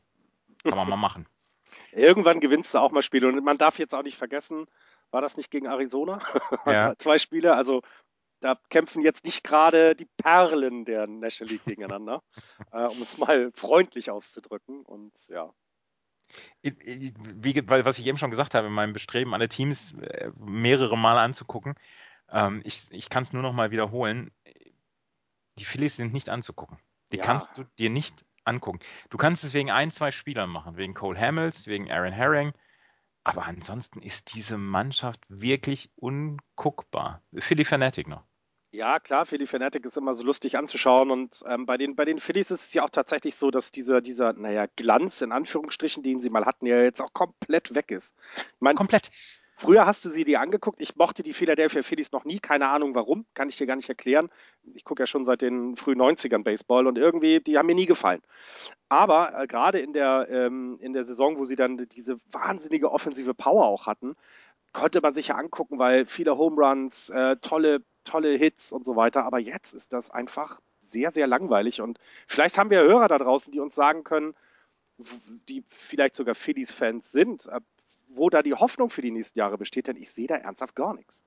Kann 0.63 0.77
man 0.77 0.89
mal 0.89 0.97
machen. 0.97 1.27
Irgendwann 1.91 2.39
gewinnst 2.39 2.73
du 2.73 2.79
auch 2.79 2.91
mal 2.91 3.01
Spiele 3.01 3.27
und 3.27 3.43
man 3.43 3.57
darf 3.57 3.79
jetzt 3.79 3.95
auch 3.95 4.03
nicht 4.03 4.17
vergessen, 4.17 4.67
war 5.11 5.21
das 5.21 5.37
nicht 5.37 5.49
gegen 5.49 5.67
Arizona? 5.67 6.19
Ja. 6.65 6.93
Zwei 6.97 7.17
Spiele, 7.17 7.55
also 7.55 7.81
da 8.39 8.59
kämpfen 8.69 9.01
jetzt 9.01 9.25
nicht 9.25 9.43
gerade 9.43 9.95
die 9.95 10.07
Perlen 10.17 10.85
der 10.85 11.07
National 11.07 11.53
League 11.53 11.65
gegeneinander, 11.65 12.23
äh, 12.71 12.85
um 12.85 13.01
es 13.01 13.17
mal 13.17 13.51
freundlich 13.53 14.11
auszudrücken. 14.11 14.85
Und 14.85 15.13
ja, 15.27 15.53
Wie, 16.61 17.55
was 17.67 17.99
ich 17.99 18.05
eben 18.05 18.17
schon 18.17 18.29
gesagt 18.29 18.53
habe, 18.53 18.67
in 18.67 18.73
meinem 18.73 18.93
Bestreben, 18.93 19.33
alle 19.33 19.49
Teams 19.49 19.93
äh, 19.93 20.31
mehrere 20.37 20.97
Male 20.97 21.19
anzugucken, 21.19 21.75
ähm, 22.31 22.61
ich, 22.63 22.91
ich 22.91 23.09
kann 23.09 23.23
es 23.23 23.33
nur 23.33 23.41
noch 23.41 23.53
mal 23.53 23.71
wiederholen. 23.71 24.31
Die 25.57 25.65
Phillies 25.65 25.95
sind 25.95 26.13
nicht 26.13 26.29
anzugucken. 26.29 26.77
Die 27.11 27.17
Ja. 27.17 27.23
kannst 27.23 27.57
du 27.57 27.63
dir 27.79 27.89
nicht 27.89 28.25
angucken. 28.45 28.79
Du 29.09 29.17
kannst 29.17 29.43
es 29.43 29.53
wegen 29.53 29.71
ein, 29.71 29.91
zwei 29.91 30.11
Spielern 30.11 30.49
machen, 30.49 30.77
wegen 30.77 30.93
Cole 30.93 31.19
Hamels, 31.19 31.67
wegen 31.67 31.91
Aaron 31.91 32.13
Herring. 32.13 32.53
Aber 33.23 33.45
ansonsten 33.45 34.01
ist 34.01 34.33
diese 34.33 34.57
Mannschaft 34.57 35.21
wirklich 35.27 35.91
unguckbar. 35.95 37.21
Philly 37.35 37.65
Fanatic 37.65 38.07
noch. 38.07 38.28
Ja 38.71 38.99
klar, 38.99 39.25
Philly 39.25 39.47
Fanatic 39.47 39.85
ist 39.85 39.97
immer 39.97 40.15
so 40.15 40.23
lustig 40.23 40.57
anzuschauen 40.57 41.11
und 41.11 41.43
ähm, 41.47 41.65
bei, 41.65 41.77
den, 41.77 41.95
bei 41.95 42.05
den 42.05 42.19
Phillies 42.19 42.51
ist 42.51 42.65
es 42.65 42.73
ja 42.73 42.83
auch 42.83 42.89
tatsächlich 42.89 43.35
so, 43.35 43.51
dass 43.51 43.71
dieser, 43.71 44.01
dieser, 44.01 44.33
naja, 44.33 44.65
Glanz 44.75 45.21
in 45.21 45.31
Anführungsstrichen, 45.31 46.03
den 46.03 46.19
sie 46.19 46.29
mal 46.29 46.45
hatten, 46.45 46.65
ja 46.65 46.81
jetzt 46.81 47.01
auch 47.01 47.13
komplett 47.13 47.75
weg 47.75 47.91
ist. 47.91 48.15
Ich 48.37 48.61
meine, 48.61 48.75
Komplett. 48.75 49.09
Früher 49.61 49.85
hast 49.85 50.05
du 50.05 50.09
sie 50.09 50.23
dir 50.23 50.39
angeguckt. 50.39 50.79
Ich 50.79 50.95
mochte 50.95 51.21
die 51.21 51.33
Philadelphia 51.33 51.83
Phillies 51.83 52.13
noch 52.13 52.23
nie. 52.23 52.39
Keine 52.39 52.69
Ahnung 52.69 52.95
warum. 52.95 53.25
Kann 53.33 53.49
ich 53.49 53.57
dir 53.57 53.67
gar 53.67 53.75
nicht 53.75 53.89
erklären. 53.89 54.29
Ich 54.73 54.85
gucke 54.85 55.03
ja 55.03 55.07
schon 55.07 55.25
seit 55.25 55.41
den 55.41 55.75
frühen 55.75 55.99
90ern 55.99 56.43
Baseball 56.43 56.87
und 56.87 56.97
irgendwie, 56.97 57.41
die 57.41 57.57
haben 57.57 57.65
mir 57.65 57.75
nie 57.75 57.85
gefallen. 57.85 58.21
Aber 58.87 59.37
äh, 59.37 59.47
gerade 59.47 59.79
in 59.79 59.91
der, 59.91 60.27
ähm, 60.31 60.77
in 60.79 60.93
der 60.93 61.03
Saison, 61.03 61.37
wo 61.37 61.43
sie 61.43 61.57
dann 61.57 61.75
diese 61.89 62.19
wahnsinnige 62.31 62.89
offensive 62.89 63.33
Power 63.33 63.65
auch 63.65 63.85
hatten, 63.85 64.15
konnte 64.71 65.01
man 65.01 65.13
sich 65.13 65.27
ja 65.27 65.35
angucken, 65.35 65.77
weil 65.77 66.05
viele 66.05 66.37
Home 66.37 66.55
Runs, 66.55 67.09
äh, 67.09 67.35
tolle, 67.41 67.83
tolle 68.09 68.35
Hits 68.35 68.71
und 68.71 68.85
so 68.85 68.95
weiter. 68.95 69.23
Aber 69.25 69.39
jetzt 69.39 69.73
ist 69.73 69.93
das 69.93 70.09
einfach 70.09 70.59
sehr, 70.79 71.11
sehr 71.11 71.27
langweilig. 71.27 71.81
Und 71.81 71.99
vielleicht 72.27 72.57
haben 72.57 72.69
wir 72.69 72.81
Hörer 72.81 73.07
da 73.07 73.17
draußen, 73.17 73.51
die 73.51 73.59
uns 73.59 73.75
sagen 73.75 74.03
können, 74.03 74.33
die 75.47 75.63
vielleicht 75.67 76.15
sogar 76.15 76.35
Phillies-Fans 76.35 77.11
sind, 77.11 77.47
äh, 77.47 77.61
wo 78.09 78.29
da 78.29 78.41
die 78.41 78.53
Hoffnung 78.53 78.89
für 78.89 79.01
die 79.01 79.11
nächsten 79.11 79.39
Jahre 79.39 79.57
besteht, 79.57 79.87
denn 79.87 79.95
ich 79.95 80.11
sehe 80.11 80.27
da 80.27 80.35
ernsthaft 80.35 80.75
gar 80.75 80.93
nichts. 80.93 81.23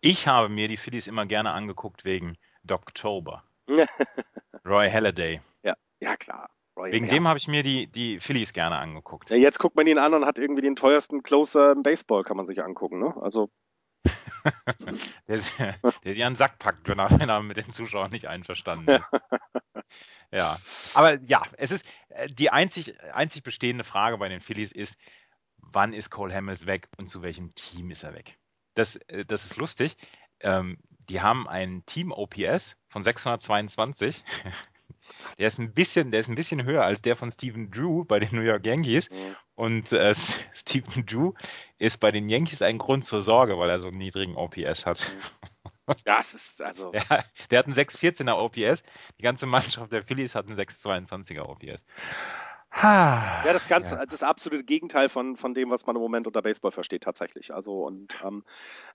Ich 0.00 0.26
habe 0.28 0.48
mir 0.48 0.68
die 0.68 0.76
Phillies 0.76 1.06
immer 1.06 1.26
gerne 1.26 1.52
angeguckt 1.52 2.04
wegen 2.04 2.36
Doktober. 2.62 3.42
Roy 4.66 4.90
Halladay. 4.90 5.40
ja, 5.62 5.74
ja, 6.00 6.16
klar. 6.16 6.50
Roy, 6.76 6.92
Wegen 6.92 7.06
ja. 7.06 7.14
dem 7.14 7.28
habe 7.28 7.38
ich 7.38 7.48
mir 7.48 7.62
die, 7.62 7.86
die 7.86 8.20
Phillies 8.20 8.52
gerne 8.52 8.76
angeguckt. 8.76 9.30
Ja, 9.30 9.36
jetzt 9.36 9.58
guckt 9.58 9.76
man 9.76 9.86
ihn 9.86 9.98
an 9.98 10.14
und 10.14 10.24
hat 10.24 10.38
irgendwie 10.38 10.62
den 10.62 10.76
teuersten 10.76 11.22
Closer 11.22 11.72
im 11.72 11.82
Baseball, 11.82 12.22
kann 12.22 12.36
man 12.36 12.46
sich 12.46 12.62
angucken. 12.62 13.00
Ne? 13.00 13.14
Also, 13.20 13.50
Der, 14.04 14.94
ist, 15.36 15.58
der 15.58 15.76
ist 16.02 16.16
ja 16.16 16.26
einen 16.26 16.36
Sack 16.36 16.58
packt, 16.58 16.88
wenn 16.88 16.98
er, 16.98 17.10
wenn 17.10 17.28
er 17.28 17.42
mit 17.42 17.56
den 17.56 17.70
Zuschauern 17.70 18.10
nicht 18.10 18.26
einverstanden 18.26 18.88
ist. 18.88 19.08
Ja, 20.32 20.60
aber 20.94 21.20
ja, 21.22 21.42
es 21.56 21.72
ist 21.72 21.84
äh, 22.10 22.28
die 22.28 22.50
einzig, 22.50 22.94
einzig 23.12 23.42
bestehende 23.42 23.82
Frage 23.82 24.16
bei 24.16 24.28
den 24.28 24.40
Phillies 24.40 24.70
ist, 24.70 24.96
wann 25.56 25.92
ist 25.92 26.10
Cole 26.10 26.32
Hamels 26.32 26.66
weg 26.66 26.88
und 26.98 27.08
zu 27.08 27.22
welchem 27.22 27.52
Team 27.56 27.90
ist 27.90 28.04
er 28.04 28.14
weg? 28.14 28.38
Das, 28.74 28.94
äh, 29.08 29.24
das 29.24 29.44
ist 29.44 29.56
lustig. 29.56 29.96
Ähm, 30.38 30.78
die 31.08 31.20
haben 31.20 31.48
ein 31.48 31.84
Team 31.84 32.12
OPS 32.12 32.76
von 32.88 33.02
622. 33.02 34.22
Der 35.38 35.46
ist 35.46 35.58
ein 35.58 35.72
bisschen, 35.72 36.10
der 36.10 36.20
ist 36.20 36.28
ein 36.28 36.34
bisschen 36.34 36.64
höher 36.64 36.84
als 36.84 37.02
der 37.02 37.16
von 37.16 37.30
Stephen 37.30 37.70
Drew 37.70 38.04
bei 38.04 38.18
den 38.18 38.34
New 38.34 38.42
York 38.42 38.66
Yankees. 38.66 39.10
Mhm. 39.10 39.36
Und 39.54 39.92
äh, 39.92 40.14
Stephen 40.54 41.06
Drew 41.06 41.32
ist 41.78 41.98
bei 41.98 42.10
den 42.10 42.28
Yankees 42.28 42.62
ein 42.62 42.78
Grund 42.78 43.04
zur 43.04 43.22
Sorge, 43.22 43.58
weil 43.58 43.70
er 43.70 43.80
so 43.80 43.88
einen 43.88 43.98
niedrigen 43.98 44.36
OPS 44.36 44.86
hat. 44.86 45.12
Ja, 46.06 46.18
es 46.20 46.34
ist 46.34 46.62
also. 46.62 46.92
Der, 46.92 47.24
der 47.50 47.58
hat 47.58 47.66
einen 47.66 47.74
614er 47.74 48.34
OPS. 48.34 48.84
Die 49.18 49.22
ganze 49.22 49.46
Mannschaft 49.46 49.90
der 49.90 50.04
Phillies 50.04 50.36
hat 50.36 50.46
einen 50.46 50.56
622er 50.56 51.42
OPS. 51.42 51.84
Ja, 53.42 53.52
das 53.52 53.66
Ganze, 53.68 53.96
Ja. 53.96 54.06
das 54.06 54.22
absolute 54.22 54.64
Gegenteil 54.64 55.08
von, 55.08 55.36
von 55.36 55.54
dem, 55.54 55.70
was 55.70 55.86
man 55.86 55.96
im 55.96 56.02
Moment 56.02 56.26
unter 56.26 56.42
Baseball 56.42 56.70
versteht, 56.72 57.02
tatsächlich. 57.02 57.52
Also, 57.54 57.84
und 57.86 58.14
ähm, 58.24 58.44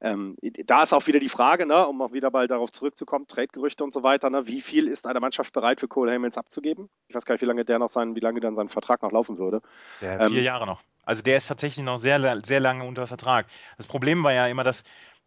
ähm, 0.02 0.38
da 0.66 0.84
ist 0.84 0.94
auch 0.94 1.08
wieder 1.08 1.20
die 1.20 1.30
Frage, 1.30 1.66
ne, 1.66 1.86
um 1.88 2.02
auch 2.02 2.14
wieder 2.14 2.30
mal 2.32 2.48
darauf 2.48 2.72
zurückzukommen, 2.72 3.28
Trade-Gerüchte 3.28 3.84
und 3.84 3.94
so 3.94 4.04
weiter, 4.04 4.30
ne, 4.30 4.48
wie 4.48 4.62
viel 4.62 4.88
ist 4.88 5.08
eine 5.08 5.20
Mannschaft 5.20 5.52
bereit 5.54 5.80
für 5.80 5.88
Cole 5.88 6.14
Hamels 6.14 6.38
abzugeben? 6.38 6.90
Ich 7.08 7.16
weiß 7.16 7.26
gar 7.26 7.34
nicht, 7.34 7.42
wie 7.42 7.46
lange 7.48 7.66
der 7.66 7.80
noch 7.80 7.90
sein, 7.90 8.16
wie 8.16 8.20
lange 8.20 8.40
dann 8.40 8.56
sein 8.56 8.70
Vertrag 8.70 9.02
noch 9.02 9.12
laufen 9.12 9.38
würde. 9.38 9.62
Der 10.02 10.20
Ähm, 10.22 10.28
vier 10.30 10.42
Jahre 10.44 10.66
noch. 10.66 10.82
Also 11.04 11.22
der 11.22 11.38
ist 11.38 11.48
tatsächlich 11.48 11.84
noch 11.84 11.98
sehr, 11.98 12.42
sehr 12.44 12.60
lange 12.60 12.84
unter 12.84 13.08
Vertrag. 13.08 13.48
Das 13.78 13.88
Problem 13.88 14.24
war 14.24 14.34
ja 14.34 14.48
immer, 14.48 14.64
dass 14.64 14.84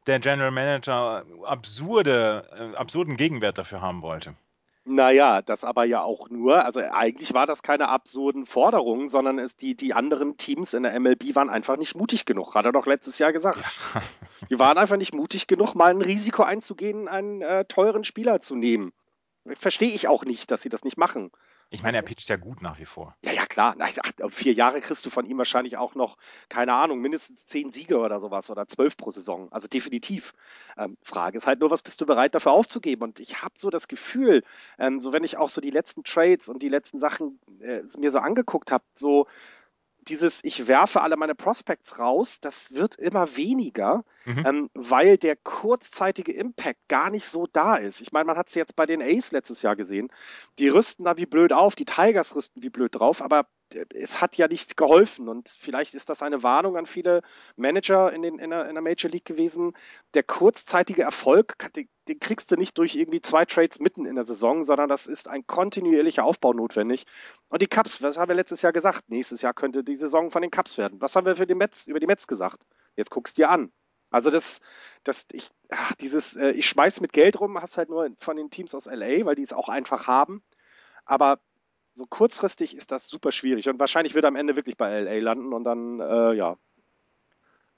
der 0.07 0.21
General 0.21 0.51
Manager 0.51 1.25
absurde, 1.45 2.49
äh, 2.75 2.77
absurden 2.77 3.17
Gegenwert 3.17 3.59
dafür 3.59 3.81
haben 3.81 4.03
wollte. 4.03 4.35
Naja, 4.91 5.43
das 5.43 5.65
aber 5.65 5.85
ja 5.85 6.01
auch 6.01 6.31
nur, 6.31 6.65
also 6.65 6.81
eigentlich 6.81 7.35
war 7.35 7.45
das 7.45 7.63
keine 7.63 7.91
absurden 7.91 8.47
Forderungen, 8.47 9.09
sondern 9.09 9.39
es, 9.39 9.55
die, 9.55 9.75
die 9.77 9.93
anderen 9.93 10.39
Teams 10.39 10.73
in 10.73 10.83
der 10.83 10.99
MLB 10.99 11.35
waren 11.35 11.51
einfach 11.51 11.77
nicht 11.77 11.95
mutig 11.95 12.25
genug, 12.25 12.55
hat 12.55 12.65
er 12.65 12.73
doch 12.73 12.87
letztes 12.87 13.19
Jahr 13.19 13.35
gesagt. 13.35 13.63
Die 14.51 14.59
waren 14.59 14.79
einfach 14.79 14.97
nicht 14.97 15.13
mutig 15.13 15.47
genug, 15.47 15.75
mal 15.75 15.91
ein 15.91 16.01
Risiko 16.01 16.43
einzugehen, 16.43 17.07
einen 17.07 17.43
äh, 17.43 17.67
teuren 17.67 18.03
Spieler 18.03 18.41
zu 18.41 18.55
nehmen. 18.55 18.93
Verstehe 19.45 19.95
ich 19.95 20.09
auch 20.09 20.25
nicht, 20.25 20.51
dass 20.51 20.63
sie 20.63 20.71
das 20.71 20.85
nicht 20.85 20.97
machen. 20.97 21.33
Ich 21.71 21.83
meine, 21.83 21.99
er 21.99 22.03
pitcht 22.03 22.31
ja 22.31 22.37
gut 22.37 22.63
nach 22.63 22.79
wie 22.79 22.87
vor. 22.87 23.15
Ja, 23.25 23.33
ja, 23.33 23.47
klar. 23.47 23.77
Ach, 23.79 24.13
vier 24.31 24.55
Jahre 24.55 24.81
kriegst 24.81 25.05
du 25.05 25.11
von 25.11 25.27
ihm 25.27 25.37
wahrscheinlich 25.37 25.77
auch 25.77 25.95
noch, 25.95 26.17
keine 26.49 26.73
Ahnung, 26.73 27.01
mindestens 27.01 27.45
zehn 27.45 27.71
Siege 27.73 27.99
oder 27.99 28.21
sowas 28.21 28.49
oder 28.49 28.67
zwölf 28.67 28.97
pro 28.97 29.11
Saison. 29.11 29.53
Also 29.53 29.69
definitiv. 29.69 30.33
Ähm, 30.79 30.97
Frage 31.03 31.37
ist 31.37 31.47
halt 31.47 31.61
nur, 31.61 31.71
was 31.71 31.83
bist 31.83 32.01
du 32.01 32.07
bereit 32.07 32.35
dafür 32.35 32.53
aufzugeben? 32.53 33.03
Und 33.03 33.21
ich 33.21 33.43
habe 33.43 33.55
so 33.59 33.69
das 33.69 33.87
Gefühl, 33.87 34.45
ähm, 34.79 34.99
so 34.99 35.13
wenn 35.13 35.25
ich 35.25 35.37
auch 35.37 35.51
so 35.51 35.61
die 35.61 35.71
letzten 35.71 36.05
Trades 36.05 36.49
und 36.49 36.63
die 36.63 36.69
letzten 36.69 36.99
Sachen 36.99 37.39
äh, 37.61 37.83
mir 37.99 38.11
so 38.11 38.19
angeguckt 38.19 38.73
habe, 38.73 38.85
so 38.95 39.27
dieses, 40.09 40.43
ich 40.45 40.67
werfe 40.67 41.01
alle 41.03 41.17
meine 41.17 41.35
Prospects 41.35 41.99
raus, 41.99 42.41
das 42.41 42.75
wird 42.75 42.97
immer 42.97 43.37
weniger, 43.37 44.05
Mhm. 44.25 44.47
ähm, 44.47 44.71
weil 44.75 45.17
der 45.17 45.37
kurzzeitige 45.37 46.33
Impact 46.33 46.81
gar 46.89 47.11
nicht 47.11 47.27
so 47.29 47.47
da 47.47 47.77
ist. 47.77 48.01
Ich 48.01 48.13
meine, 48.13 48.27
man 48.27 48.37
hat 48.37 48.49
es 48.49 48.55
jetzt 48.55 48.77
bei 48.77 48.85
den 48.87 49.01
Ace 49.03 49.33
letztes 49.33 49.63
Jahr 49.63 49.77
gesehen. 49.77 50.11
Die 50.59 50.69
rüsten 50.69 51.05
da 51.05 51.17
wie 51.17 51.27
blöd 51.27 51.53
auf, 51.53 51.75
die 51.75 51.87
Tigers 51.87 52.35
rüsten 52.37 52.63
wie 52.63 52.71
blöd 52.71 52.95
drauf, 52.95 53.23
aber 53.23 53.47
es 53.95 54.21
hat 54.21 54.37
ja 54.37 54.49
nicht 54.49 54.77
geholfen. 54.77 55.29
Und 55.29 55.49
vielleicht 55.49 55.95
ist 55.95 56.09
das 56.09 56.23
eine 56.23 56.43
Warnung 56.43 56.77
an 56.77 56.87
viele 56.87 57.23
Manager 57.57 58.13
in, 58.13 58.23
den, 58.23 58.39
in, 58.39 58.51
der, 58.51 58.69
in 58.69 58.75
der 58.75 58.83
Major 58.83 59.11
League 59.11 59.25
gewesen. 59.25 59.75
Der 60.15 60.23
kurzzeitige 60.23 61.03
Erfolg, 61.03 61.57
den, 61.75 61.89
den 62.09 62.19
kriegst 62.21 62.51
du 62.51 62.57
nicht 62.57 62.79
durch 62.79 62.97
irgendwie 62.97 63.21
zwei 63.21 63.45
Trades 63.45 63.79
mitten 63.81 64.07
in 64.07 64.15
der 64.15 64.25
Saison, 64.25 64.65
sondern 64.65 64.89
das 64.89 65.07
ist 65.07 65.29
ein 65.29 65.47
kontinuierlicher 65.47 66.25
Aufbau 66.25 66.53
notwendig. 66.53 67.05
Und 67.49 67.63
die 67.63 67.67
Cubs, 67.67 68.03
was 68.03 68.17
haben 68.17 68.29
wir 68.29 68.37
letztes 68.37 68.63
Jahr 68.63 68.73
gesagt? 68.73 69.09
Nächstes 69.09 69.43
Jahr 69.43 69.55
könnte 69.55 69.85
die 69.85 69.97
Saison 69.97 70.31
von 70.31 70.43
den 70.43 70.51
Cubs 70.51 70.79
werden. 70.79 71.01
Was 71.01 71.17
haben 71.17 71.27
wir 71.27 71.37
für 71.37 71.47
die 71.47 71.55
Mets, 71.55 71.87
über 71.87 72.01
die 72.01 72.07
Mets 72.07 72.27
gesagt? 72.27 72.67
Jetzt 72.97 73.11
guckst 73.11 73.39
dir 73.39 73.51
an. 73.51 73.73
Also 74.11 74.31
das, 74.31 74.61
das, 75.05 75.27
ich, 75.33 75.51
ach, 75.69 75.95
dieses, 75.97 76.35
äh, 76.35 76.51
ich 76.51 76.67
schmeiß 76.67 77.01
mit 77.01 77.13
Geld 77.13 77.41
rum, 77.41 77.61
hast 77.61 77.77
halt 77.77 77.91
nur 77.91 78.11
von 78.17 78.37
den 78.37 78.51
Teams 78.51 78.75
aus 78.75 78.87
LA, 78.87 79.27
weil 79.27 79.35
die 79.35 79.43
es 79.43 79.53
auch 79.53 79.69
einfach 79.69 80.07
haben. 80.07 80.43
Aber 81.05 81.41
so 81.99 82.07
kurzfristig 82.07 82.77
ist 82.77 82.93
das 82.93 83.09
super 83.09 83.33
schwierig 83.33 83.69
und 83.69 83.79
wahrscheinlich 83.81 84.15
wird 84.15 84.25
er 84.25 84.29
am 84.29 84.37
Ende 84.37 84.57
wirklich 84.57 84.77
bei 84.77 85.01
LA 85.01 85.19
landen 85.19 85.53
und 85.53 85.65
dann, 85.65 86.01
äh, 86.01 86.33
ja, 86.33 86.57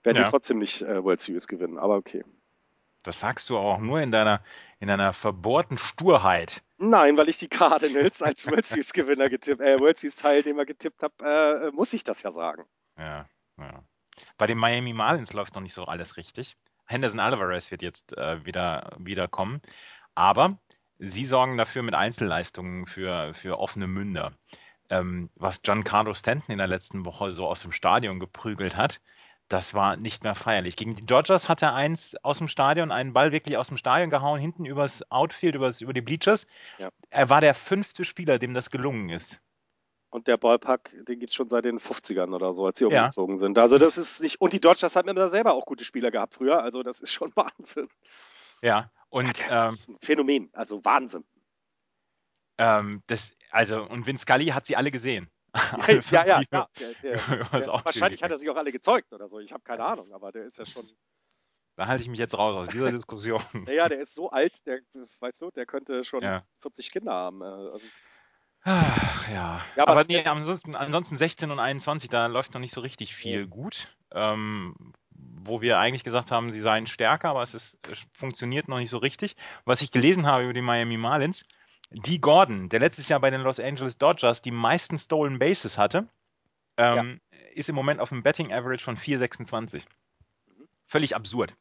werden 0.03 0.17
Ja. 0.19 0.25
die 0.25 0.31
trotzdem 0.31 0.59
nicht 0.59 0.83
äh, 0.83 1.03
World 1.03 1.21
Series 1.21 1.49
gewinnen. 1.49 1.79
Aber 1.79 1.97
okay. 1.97 2.25
Das 3.03 3.21
sagst 3.21 3.49
du 3.49 3.57
auch 3.57 3.79
nur 3.79 4.01
in 4.01 4.13
deiner, 4.13 4.43
in 4.79 4.89
deiner 4.89 5.15
verbohrten 5.15 5.79
Sturheit. 5.79 6.63
Nein, 6.77 7.17
weil 7.17 7.31
ich 7.31 7.39
die 7.39 7.49
Cardinals 7.49 8.21
als 8.23 8.47
World 8.47 8.67
Series 8.67 8.93
Gewinner 8.93 9.31
getippt, 9.31 9.61
äh, 9.63 9.81
World 9.81 9.97
Series 9.99 10.17
Teilnehmer 10.17 10.67
getippt 10.67 11.03
habe, 11.03 11.71
äh, 11.71 11.71
muss 11.73 11.93
ich 11.95 12.05
das 12.05 12.23
ja 12.23 12.31
sagen. 12.31 12.65
Ja, 12.99 13.27
ja. 13.59 13.83
Bei 14.37 14.47
den 14.47 14.59
Miami 14.59 14.93
Marlins 14.93 15.33
läuft 15.33 15.55
noch 15.55 15.63
nicht 15.63 15.73
so 15.75 15.85
alles 15.85 16.19
richtig. 16.19 16.57
Henderson 16.85 17.21
Alvarez 17.21 17.71
wird 17.71 17.81
jetzt 17.81 18.17
äh, 18.19 18.45
wieder, 18.45 18.91
wieder 18.99 19.29
kommen. 19.29 19.63
Aber 20.15 20.59
sie 21.01 21.25
sorgen 21.25 21.57
dafür 21.57 21.83
mit 21.83 21.95
Einzelleistungen 21.95 22.87
für, 22.87 23.33
für 23.35 23.59
offene 23.59 23.87
Münder. 23.87 24.33
Ähm, 24.91 25.31
was 25.35 25.63
Giancarlo 25.63 26.15
Stanton 26.15 26.53
in 26.53 26.59
der 26.59 26.67
letzten 26.67 27.05
Woche 27.05 27.33
so 27.33 27.47
aus 27.47 27.63
dem 27.63 27.73
Stadion 27.73 28.21
geprügelt 28.21 28.77
hat, 28.77 29.01
das 29.49 29.75
war 29.75 29.97
nicht 29.97 30.23
mehr 30.23 30.35
feierlich. 30.35 30.77
Gegen 30.77 30.95
die 30.95 31.05
Dodgers 31.05 31.49
hat 31.49 31.63
er 31.63 31.75
eins 31.75 32.15
aus 32.23 32.39
dem 32.39 32.49
Stadion, 32.49 32.93
einen 32.93 33.13
Ball 33.13 33.33
wirklich 33.33 33.57
aus 33.57 33.69
dem 33.69 33.77
Stadion 33.77 34.11
gehauen, 34.11 34.41
hinten 34.41 34.65
übers 34.65 35.03
Outfield, 35.11 35.57
übers, 35.57 35.81
über 35.81 35.93
die 35.93 36.03
Bleachers. 36.03 36.47
Ja. 36.79 36.91
Er 37.11 37.31
war 37.31 37.41
der 37.41 37.55
fünfte 37.55 38.05
Spieler, 38.05 38.39
dem 38.39 38.55
das 38.55 38.71
gelungen 38.71 39.09
ist. 39.09 39.41
Und 40.11 40.27
der 40.27 40.37
Ballpark, 40.37 40.93
den 41.07 41.21
gibt's 41.21 41.35
schon 41.35 41.49
seit 41.49 41.65
den 41.65 41.79
50ern 41.79 42.35
oder 42.35 42.53
so, 42.53 42.67
als 42.67 42.79
sie 42.79 42.85
Ja. 42.85 43.03
umgezogen 43.03 43.37
sind. 43.39 43.59
Also 43.59 43.79
das 43.79 43.97
ist 43.97 44.21
nicht. 44.21 44.41
Und 44.41 44.53
die 44.53 44.61
Dodgers 44.61 44.97
haben 44.97 45.09
immer 45.09 45.29
selber 45.31 45.55
auch 45.55 45.67
gute 45.67 45.85
Spieler 45.85 46.11
gehabt 46.11 46.35
früher. 46.35 46.63
Also 46.63 46.83
das 46.83 47.01
ist 47.01 47.13
schon 47.13 47.33
Wahnsinn. 47.37 47.89
Ja, 48.63 48.91
und 49.11 49.45
das 49.51 49.69
ähm, 49.69 49.75
ist 49.75 49.89
ein 49.89 49.99
Phänomen. 50.01 50.51
Also 50.53 50.85
Wahnsinn. 50.85 51.25
Ähm, 52.59 53.03
das, 53.07 53.35
also, 53.51 53.83
und 53.83 54.07
Vin 54.07 54.19
Scully 54.19 54.47
hat 54.47 54.67
sie 54.67 54.77
alle 54.77 54.91
gesehen. 54.91 55.31
Ja, 56.11 56.25
ja, 56.25 56.25
ja. 56.27 56.43
Ja. 56.53 56.69
Der, 56.79 56.95
der, 57.03 57.17
der, 57.53 57.67
wahrscheinlich 57.85 58.23
hat 58.23 58.31
er 58.31 58.39
sich 58.39 58.49
auch 58.49 58.57
alle 58.57 58.73
gezeugt 58.73 59.13
oder 59.13 59.29
so. 59.29 59.41
Ich 59.41 59.53
habe 59.53 59.63
keine 59.65 59.85
Ahnung, 59.85 60.13
aber 60.13 60.31
der 60.33 60.45
ist 60.45 60.59
ja 60.59 60.67
schon. 60.67 60.85
Da 61.77 61.87
halte 61.87 62.03
ich 62.03 62.11
mich 62.11 62.19
jetzt 62.19 62.37
raus 62.37 62.55
aus 62.55 62.69
dieser 62.69 62.93
Diskussion. 62.93 63.43
Naja, 63.53 63.89
der 63.89 64.01
ist 64.01 64.15
so 64.15 64.29
alt, 64.29 64.67
der, 64.67 64.81
weißt 65.21 65.41
du, 65.41 65.51
der 65.51 65.65
könnte 65.65 66.05
schon 66.05 66.23
Ja. 66.23 66.45
40 66.61 66.91
Kinder 66.91 67.13
haben. 67.13 67.43
Also, 67.43 67.87
Ach, 68.63 69.29
ja. 69.31 69.65
Ja, 69.77 69.83
aber 69.85 69.93
aber 69.93 70.05
nee, 70.05 70.23
ansonsten, 70.23 70.75
ansonsten 70.75 71.17
16 71.17 71.51
und 71.51 71.59
21, 71.59 72.11
da 72.11 72.27
läuft 72.27 72.53
noch 72.53 72.61
nicht 72.61 72.75
so 72.75 72.83
richtig 72.83 73.15
viel 73.15 73.47
gut. 73.47 73.97
Ähm, 74.13 74.75
wo 75.43 75.61
wir 75.61 75.79
eigentlich 75.79 76.05
gesagt 76.05 76.31
haben, 76.31 76.53
sie 76.53 76.61
seien 76.61 76.87
stärker, 76.87 77.31
aber 77.31 77.43
es, 77.43 77.55
ist, 77.55 77.79
es 77.91 77.99
funktioniert 78.13 78.69
noch 78.69 78.79
nicht 78.79 78.91
so 78.91 78.99
richtig. 78.99 79.37
Was 79.65 79.83
ich 79.83 79.91
gelesen 79.91 80.27
habe 80.27 80.45
über 80.45 80.53
die 80.53 80.61
Miami 80.61 80.97
Marlins, 80.97 81.45
die 81.91 82.21
Gordon, 82.21 82.69
der 82.69 82.81
letztes 82.81 83.09
Jahr 83.09 83.21
bei 83.21 83.31
den 83.31 83.41
Los 83.41 83.59
Angeles 83.59 83.99
Dodgers 83.99 84.43
die 84.43 84.53
meisten 84.53 84.97
Stolen 84.97 85.39
Bases 85.39 85.77
hatte, 85.77 86.09
ähm, 86.77 87.21
ist 87.55 87.69
im 87.69 87.75
Moment 87.75 88.01
auf 88.01 88.13
einem 88.13 88.23
Betting 88.23 88.53
Average 88.53 88.85
von 88.85 88.97
4,26. 88.97 89.85
Völlig 90.87 91.17
absurd. 91.17 91.55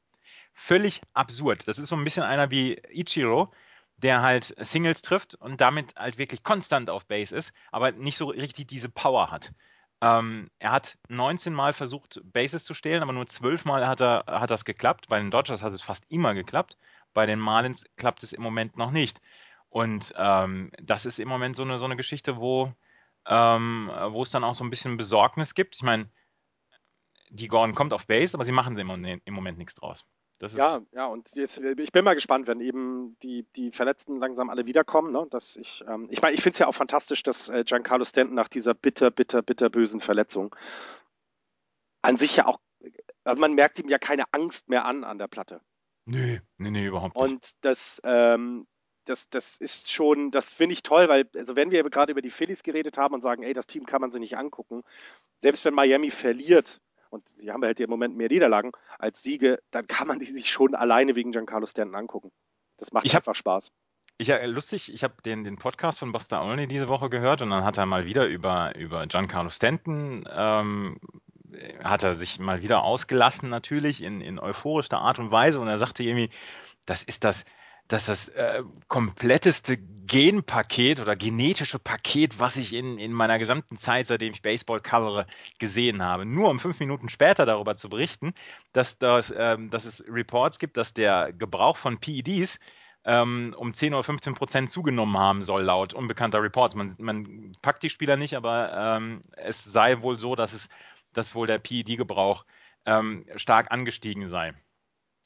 Völlig 0.54 1.02
absurd. 1.14 1.68
Das 1.68 1.80
ist 1.80 1.90
so 1.90 1.96
ein 1.96 2.04
bisschen 2.04 2.24
einer 2.24 2.52
wie 2.52 2.82
Ichiro, 2.90 3.52
der 3.98 4.22
halt 4.22 4.56
Singles 4.60 5.02
trifft 5.02 5.36
und 5.36 5.62
damit 5.62 5.96
halt 5.96 6.18
wirklich 6.18 6.44
konstant 6.44 6.90
auf 6.90 7.06
Base 7.06 7.36
ist, 7.36 7.54
aber 7.72 7.92
nicht 7.92 8.18
so 8.18 8.28
richtig 8.28 8.68
diese 8.68 8.90
Power 8.90 9.32
hat. 9.32 9.52
Ähm, 10.02 10.50
er 10.60 10.72
hat 10.72 10.98
19 11.10 11.54
Mal 11.54 11.74
versucht, 11.74 12.22
Bases 12.24 12.64
zu 12.64 12.74
stehlen, 12.74 13.04
aber 13.04 13.14
nur 13.14 13.28
12 13.28 13.66
Mal 13.66 13.88
hat, 13.88 14.02
er, 14.02 14.24
hat 14.28 14.50
das 14.50 14.66
geklappt. 14.66 15.08
Bei 15.10 15.20
den 15.20 15.32
Dodgers 15.32 15.62
hat 15.62 15.74
es 15.74 15.82
fast 15.82 16.10
immer 16.10 16.34
geklappt. 16.34 16.78
Bei 17.14 17.26
den 17.26 17.40
Marlins 17.40 17.86
klappt 17.98 18.24
es 18.24 18.34
im 18.34 18.42
Moment 18.42 18.78
noch 18.78 18.92
nicht. 18.92 19.22
Und 19.70 20.14
ähm, 20.18 20.72
das 20.82 21.06
ist 21.06 21.20
im 21.20 21.28
Moment 21.28 21.56
so 21.56 21.64
eine, 21.64 21.80
so 21.80 21.86
eine 21.86 21.98
Geschichte, 21.98 22.38
wo, 22.38 22.74
ähm, 23.28 23.92
wo 24.10 24.24
es 24.24 24.32
dann 24.32 24.44
auch 24.44 24.56
so 24.56 24.64
ein 24.64 24.70
bisschen 24.70 24.98
Besorgnis 24.98 25.54
gibt. 25.54 25.76
Ich 25.76 25.84
meine, 25.84 26.10
die 27.30 27.48
Gordon 27.48 27.76
kommt 27.76 27.94
auf 27.94 28.08
Base, 28.08 28.36
aber 28.36 28.46
sie 28.46 28.52
machen 28.52 28.78
im 28.78 29.22
im 29.24 29.34
Moment 29.34 29.58
nichts 29.58 29.76
draus. 29.76 30.06
Das 30.40 30.54
ja, 30.54 30.80
ja, 30.94 31.06
und 31.06 31.30
jetzt, 31.36 31.60
äh, 31.60 31.76
ich 31.78 31.92
bin 31.92 32.06
mal 32.06 32.16
gespannt, 32.16 32.48
wenn 32.48 32.62
eben 32.62 33.18
die, 33.22 33.46
die 33.56 33.72
Verletzten 33.72 34.20
langsam 34.20 34.50
alle 34.50 34.66
wiederkommen. 34.66 35.12
Ne? 35.12 35.28
Dass 35.30 35.58
ich 35.58 35.84
ähm, 35.88 36.08
ich 36.10 36.22
meine, 36.22 36.34
ich 36.34 36.42
finde 36.42 36.54
es 36.54 36.60
ja 36.60 36.68
auch 36.68 36.76
fantastisch, 36.76 37.24
dass 37.24 37.50
äh, 37.50 37.64
Giancarlo 37.66 38.06
Stanton 38.06 38.36
nach 38.36 38.48
dieser 38.48 38.74
bitter, 38.74 39.12
bitter, 39.12 39.42
bitter 39.42 39.70
bösen 39.70 40.00
Verletzung 40.00 40.56
an 42.02 42.16
sich 42.16 42.38
ja 42.38 42.48
auch, 42.48 42.60
äh, 42.80 43.36
man 43.36 43.54
merkt 43.54 43.80
ihm 43.80 43.90
ja 43.90 44.00
keine 44.00 44.24
Angst 44.32 44.70
mehr 44.70 44.86
an 44.86 45.04
an 45.04 45.18
der 45.18 45.28
Platte. 45.28 45.62
Nö, 46.06 46.40
nee, 46.58 46.72
nee, 46.72 46.86
überhaupt 46.86 47.16
nicht. 47.16 47.24
Und 47.24 47.52
das, 47.62 48.02
ähm, 48.06 48.66
das, 49.06 49.30
das 49.30 49.58
ist 49.58 49.92
schon, 49.92 50.32
das 50.32 50.54
finde 50.54 50.74
ich 50.74 50.84
toll, 50.84 51.10
weil, 51.10 51.30
also 51.36 51.56
wenn 51.56 51.72
wir 51.72 51.84
gerade 51.84 52.12
über 52.12 52.22
die 52.22 52.30
Phillies 52.30 52.64
geredet 52.64 52.98
haben 52.98 53.14
und 53.14 53.22
sagen, 53.22 53.44
ey, 53.44 53.54
das 53.54 53.68
Team 53.68 53.86
kann 53.86 54.02
man 54.02 54.12
sich 54.12 54.20
nicht 54.20 54.38
angucken, 54.38 54.84
selbst 55.42 55.66
wenn 55.66 55.74
Miami 55.74 56.12
verliert, 56.12 56.82
und 57.10 57.28
sie 57.38 57.52
haben 57.52 57.64
halt 57.64 57.80
im 57.80 57.90
Moment 57.90 58.16
mehr 58.16 58.30
Niederlagen 58.30 58.72
als 58.98 59.22
Siege, 59.24 59.60
dann 59.72 59.88
kann 59.88 60.08
man 60.08 60.20
die 60.20 60.26
sich 60.26 60.50
schon 60.52 60.76
alleine 60.76 61.16
wegen 61.16 61.32
Giancarlo 61.32 61.66
Stanton 61.66 61.96
angucken. 61.96 62.32
Das 62.78 62.92
macht 62.92 63.06
Ich 63.06 63.14
hab- 63.16 63.22
einfach 63.22 63.36
Spaß. 63.36 63.72
Ich, 64.22 64.30
lustig, 64.48 64.94
ich 64.94 65.04
habe 65.06 65.14
den, 65.24 65.46
den 65.46 65.56
Podcast 65.58 66.00
von 66.00 66.12
Buster 66.12 66.44
Olney 66.44 66.68
diese 66.68 66.90
Woche 66.90 67.10
gehört 67.10 67.42
und 67.42 67.52
dann 67.52 67.64
hat 67.64 67.78
er 67.78 67.86
mal 67.86 68.06
wieder 68.06 68.26
über, 68.28 68.76
über 68.76 69.08
Giancarlo 69.08 69.50
Stanton, 69.50 70.28
ähm, 70.30 71.00
hat 71.82 72.04
er 72.04 72.16
sich 72.16 72.38
mal 72.38 72.62
wieder 72.62 72.84
ausgelassen 72.84 73.48
natürlich 73.48 74.04
in, 74.04 74.20
in 74.20 74.38
euphorischster 74.38 75.00
Art 75.00 75.20
und 75.20 75.32
Weise 75.32 75.62
und 75.62 75.70
er 75.70 75.78
sagte 75.78 76.04
irgendwie, 76.04 76.30
das 76.86 77.02
ist 77.02 77.24
das, 77.24 77.46
das 77.90 78.06
das 78.06 78.30
äh, 78.30 78.64
kompletteste 78.88 79.78
Genpaket 79.78 81.00
oder 81.00 81.16
genetische 81.16 81.80
Paket, 81.80 82.40
was 82.40 82.56
ich 82.56 82.74
in, 82.74 82.98
in 82.98 83.12
meiner 83.12 83.38
gesamten 83.38 83.78
Zeit, 83.78 84.08
seitdem 84.08 84.32
ich 84.34 84.42
Baseball 84.42 84.80
covere, 84.80 85.28
gesehen 85.60 86.02
habe. 86.02 86.26
Nur 86.26 86.50
um 86.50 86.60
fünf 86.60 86.80
Minuten 86.80 87.10
später 87.10 87.46
darüber 87.46 87.76
zu 87.76 87.90
berichten, 87.90 88.34
dass, 88.74 88.98
das, 88.98 89.34
ähm, 89.36 89.70
dass 89.70 89.86
es 89.86 90.04
Reports 90.08 90.60
gibt, 90.60 90.78
dass 90.78 90.94
der 90.94 91.34
Gebrauch 91.34 91.78
von 91.78 92.00
PEDs 92.00 92.60
ähm, 93.06 93.56
um 93.58 93.74
10 93.74 93.94
oder 93.94 94.04
15 94.04 94.36
Prozent 94.36 94.70
zugenommen 94.70 95.18
haben 95.18 95.42
soll, 95.42 95.64
laut 95.64 95.94
unbekannter 95.94 96.42
Reports. 96.44 96.76
Man, 96.76 96.96
man 97.00 97.52
packt 97.62 97.82
die 97.84 97.90
Spieler 97.90 98.18
nicht, 98.18 98.36
aber 98.36 98.98
ähm, 98.98 99.22
es 99.36 99.64
sei 99.64 100.02
wohl 100.02 100.18
so, 100.18 100.36
dass, 100.36 100.54
es, 100.54 100.70
dass 101.14 101.34
wohl 101.34 101.48
der 101.48 101.60
PED-Gebrauch 101.60 102.46
ähm, 102.86 103.26
stark 103.36 103.72
angestiegen 103.72 104.28
sei. 104.28 104.54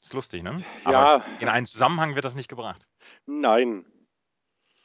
Ist 0.04 0.12
lustig, 0.12 0.42
ne? 0.42 0.58
Ja. 0.84 0.90
Aber 0.90 1.24
in 1.40 1.48
einen 1.48 1.64
Zusammenhang 1.64 2.14
wird 2.14 2.26
das 2.26 2.34
nicht 2.34 2.48
gebracht. 2.48 2.86
Nein. 3.24 3.86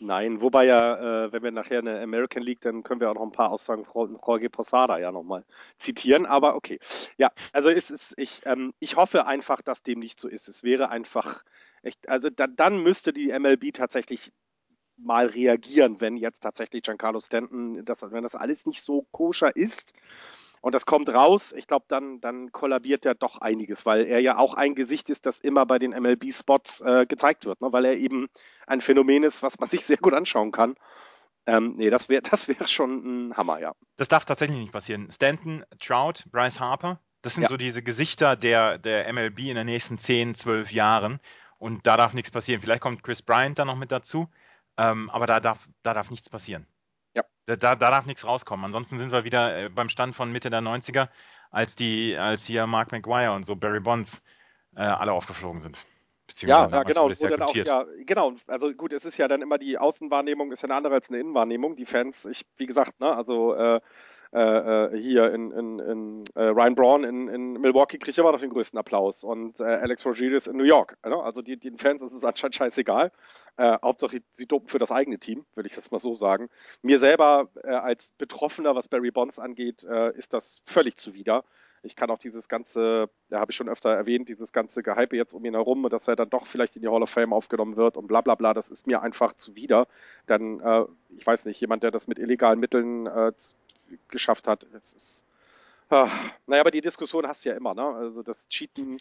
Nein, 0.02 0.42
wobei 0.42 0.66
ja, 0.66 1.26
äh, 1.26 1.34
wenn 1.34 1.44
wir 1.44 1.52
nachher 1.52 1.80
eine 1.80 2.02
American 2.02 2.42
League, 2.42 2.62
dann 2.62 2.84
können 2.84 3.02
wir 3.02 3.12
auch 3.12 3.16
noch 3.16 3.24
ein 3.24 3.34
paar 3.34 3.52
Aussagen 3.52 3.84
von 3.84 4.18
Jorge 4.26 4.50
Posada 4.50 4.98
ja 4.98 5.12
nochmal 5.12 5.44
zitieren, 5.78 6.26
aber 6.26 6.56
okay. 6.56 6.80
Ja, 7.18 7.32
also 7.52 7.68
ist 7.68 7.92
es, 7.92 8.14
ich, 8.16 8.46
ähm, 8.46 8.74
ich 8.80 8.96
hoffe 8.96 9.28
einfach, 9.28 9.62
dass 9.62 9.84
dem 9.84 10.00
nicht 10.00 10.18
so 10.18 10.30
ist. 10.30 10.48
Es 10.48 10.64
wäre 10.64 10.88
einfach, 10.88 11.44
echt, 11.82 12.08
also 12.08 12.30
da, 12.30 12.48
dann 12.48 12.82
müsste 12.82 13.12
die 13.12 13.38
MLB 13.38 13.74
tatsächlich 13.74 14.32
mal 14.96 15.28
reagieren, 15.28 16.00
wenn 16.00 16.16
jetzt 16.16 16.40
tatsächlich 16.40 16.84
Giancarlo 16.84 17.20
Stanton, 17.20 17.84
das, 17.84 18.02
wenn 18.02 18.24
das 18.24 18.36
alles 18.36 18.66
nicht 18.66 18.82
so 18.82 19.06
koscher 19.12 19.54
ist, 19.54 19.94
und 20.62 20.76
das 20.76 20.86
kommt 20.86 21.10
raus, 21.10 21.54
ich 21.56 21.68
glaube, 21.68 21.86
dann, 21.88 22.20
dann 22.22 22.52
kollabiert 22.52 23.06
er 23.06 23.16
doch 23.16 23.40
einiges, 23.40 23.86
weil 23.86 24.06
er 24.06 24.20
ja 24.20 24.38
auch 24.38 24.54
ein 24.54 24.76
Gesicht 24.76 25.10
ist, 25.10 25.26
das 25.26 25.40
immer 25.40 25.66
bei 25.66 25.80
den 25.80 25.92
MLB-Spots 25.92 26.82
äh, 26.82 27.06
gezeigt 27.06 27.46
wird, 27.46 27.62
ne? 27.62 27.72
weil 27.72 27.86
er 27.86 27.94
eben 27.94 28.28
ein 28.68 28.82
Phänomen 28.82 29.24
ist, 29.24 29.42
was 29.44 29.60
man 29.60 29.70
sich 29.70 29.86
sehr 29.86 29.98
gut 29.98 30.14
anschauen 30.14 30.52
kann. 30.52 30.76
Ähm, 31.46 31.76
nee, 31.78 31.90
das 31.90 32.10
wäre 32.10 32.22
das 32.30 32.48
wär 32.48 32.68
schon 32.68 33.30
ein 33.30 33.38
Hammer, 33.38 33.60
ja. 33.60 33.74
Das 33.98 34.08
darf 34.08 34.26
tatsächlich 34.26 34.60
nicht 34.60 34.74
passieren. 34.74 35.10
Stanton, 35.12 35.64
Trout, 35.80 36.24
Bryce 36.32 36.60
Harper, 36.60 37.00
das 37.22 37.34
sind 37.36 37.44
Ja. 37.44 37.50
so 37.50 37.58
diese 37.58 37.82
Gesichter 37.84 38.36
der, 38.36 38.78
der 38.78 39.12
MLB 39.12 39.40
in 39.40 39.56
den 39.56 39.66
nächsten 39.66 39.98
10, 39.98 40.36
12 40.36 40.72
Jahren. 40.72 41.20
Und 41.58 41.86
da 41.86 41.98
darf 41.98 42.14
nichts 42.14 42.32
passieren. 42.32 42.62
Vielleicht 42.62 42.82
kommt 42.82 43.04
Chris 43.04 43.22
Bryant 43.22 43.60
dann 43.60 43.68
noch 43.68 43.76
mit 43.76 43.92
dazu, 43.92 44.30
ähm, 44.78 45.10
aber 45.10 45.28
da 45.28 45.42
darf, 45.42 45.68
da 45.84 45.94
darf 45.94 46.10
nichts 46.10 46.30
passieren. 46.30 46.66
Ja. 47.14 47.24
Da, 47.46 47.56
da, 47.56 47.76
da 47.76 47.92
darf 47.92 48.06
nichts 48.06 48.26
rauskommen. 48.26 48.66
Ansonsten 48.66 48.98
sind 49.00 49.12
wir 49.12 49.24
wieder 49.24 49.58
äh, 49.58 49.70
beim 49.70 49.90
Stand 49.90 50.16
von 50.16 50.32
Mitte 50.32 50.50
der 50.50 50.62
90er, 50.62 51.10
als 51.52 51.76
die, 51.76 52.16
als 52.18 52.46
hier 52.46 52.68
Mark 52.68 52.92
McGuire 52.92 53.34
und 53.34 53.46
so 53.46 53.56
Barry 53.56 53.80
Bonds 53.80 54.22
äh, 54.76 54.82
alle 54.82 55.14
aufgeflogen 55.14 55.60
sind. 55.60 55.86
Ja, 56.42 56.70
ja, 56.70 56.84
genau. 56.84 57.10
Wo 57.10 57.28
dann 57.28 57.42
auch, 57.42 57.56
ja, 57.56 57.86
genau. 58.06 58.34
Also 58.48 58.72
gut, 58.74 58.94
es 58.94 59.04
ist 59.04 59.18
ja 59.18 59.28
dann 59.28 59.42
immer 59.42 59.58
die 59.58 59.78
Außenwahrnehmung 59.78 60.52
ist 60.52 60.62
ja 60.62 60.68
eine 60.68 60.76
andere 60.76 60.94
als 60.94 61.10
eine 61.10 61.20
Innenwahrnehmung. 61.20 61.76
Die 61.76 61.86
Fans, 61.86 62.26
ich, 62.26 62.46
wie 62.58 62.68
gesagt, 62.68 63.00
ne, 63.00 63.16
also 63.16 63.56
äh, 63.56 63.82
äh, 64.32 64.40
äh, 64.40 65.00
hier 65.00 65.34
in, 65.34 65.52
in, 65.52 65.80
in 65.80 66.24
äh, 66.36 66.44
Ryan 66.44 66.76
Braun 66.76 67.04
in, 67.04 67.28
in 67.30 67.54
Milwaukee 67.54 67.98
kriegt 67.98 68.16
immer 68.18 68.32
noch 68.32 68.40
den 68.40 68.52
größten 68.52 68.78
Applaus 68.78 69.24
und 69.24 69.60
äh, 69.60 69.64
Alex 69.64 70.06
Rodriguez 70.06 70.46
in 70.46 70.56
New 70.56 70.66
York. 70.66 70.98
Ne? 71.04 71.20
Also 71.22 71.42
die, 71.42 71.58
den 71.58 71.80
Fans 71.80 72.04
ist 72.04 72.14
es 72.14 72.24
anscheinend 72.24 72.56
scheißegal. 72.56 73.12
Äh, 73.58 73.78
Hauptsache 73.82 74.22
sie 74.30 74.46
dopen 74.46 74.68
für 74.68 74.78
das 74.78 74.92
eigene 74.92 75.18
Team, 75.18 75.46
würde 75.56 75.68
ich 75.68 75.76
das 75.76 75.90
mal 75.90 75.98
so 75.98 76.14
sagen. 76.14 76.50
Mir 76.84 77.00
selber 77.00 77.50
äh, 77.64 77.72
als 77.72 78.14
Betroffener, 78.20 78.76
was 78.76 78.88
Barry 78.88 79.10
Bonds 79.10 79.40
angeht, 79.40 79.84
äh, 79.84 80.16
ist 80.16 80.32
das 80.34 80.62
völlig 80.66 80.96
zuwider. 80.96 81.44
Ich 81.82 81.96
kann 81.96 82.12
auch 82.12 82.20
dieses 82.20 82.48
ganze, 82.48 83.10
ja, 83.30 83.40
habe 83.40 83.52
ich 83.52 83.56
schon 83.56 83.70
öfter 83.70 83.90
erwähnt, 83.90 84.30
dieses 84.30 84.52
ganze 84.52 84.84
Gehype 84.84 85.16
jetzt 85.16 85.34
um 85.34 85.44
ihn 85.46 85.56
herum, 85.56 85.88
dass 85.90 86.08
er 86.08 86.16
dann 86.16 86.30
doch 86.30 86.46
vielleicht 86.46 86.76
in 86.76 86.84
die 86.84 86.88
Hall 86.88 87.02
of 87.02 87.10
Fame 87.10 87.34
aufgenommen 87.34 87.78
wird 87.78 87.98
und 87.98 88.08
bla 88.08 88.22
bla 88.22 88.36
bla, 88.36 88.54
das 88.54 88.70
ist 88.70 88.86
mir 88.86 89.02
einfach 89.02 89.34
zuwider. 89.34 89.88
Dann, 90.28 90.60
äh, 90.60 90.86
ich 91.18 91.26
weiß 91.26 91.46
nicht, 91.46 91.60
jemand, 91.60 91.82
der 91.82 91.90
das 91.92 92.08
mit 92.08 92.20
illegalen 92.20 92.60
Mitteln 92.60 93.08
äh, 93.08 93.32
geschafft 94.08 94.48
hat, 94.48 94.68
das 94.72 94.94
ist. 94.94 95.26
Ah, 95.90 96.12
naja, 96.46 96.62
aber 96.62 96.72
die 96.72 96.82
Diskussion 96.82 97.28
hast 97.28 97.46
du 97.46 97.50
ja 97.50 97.56
immer, 97.56 97.74
ne? 97.74 97.84
Also 97.84 98.22
das 98.22 98.48
Cheaten, 98.48 98.98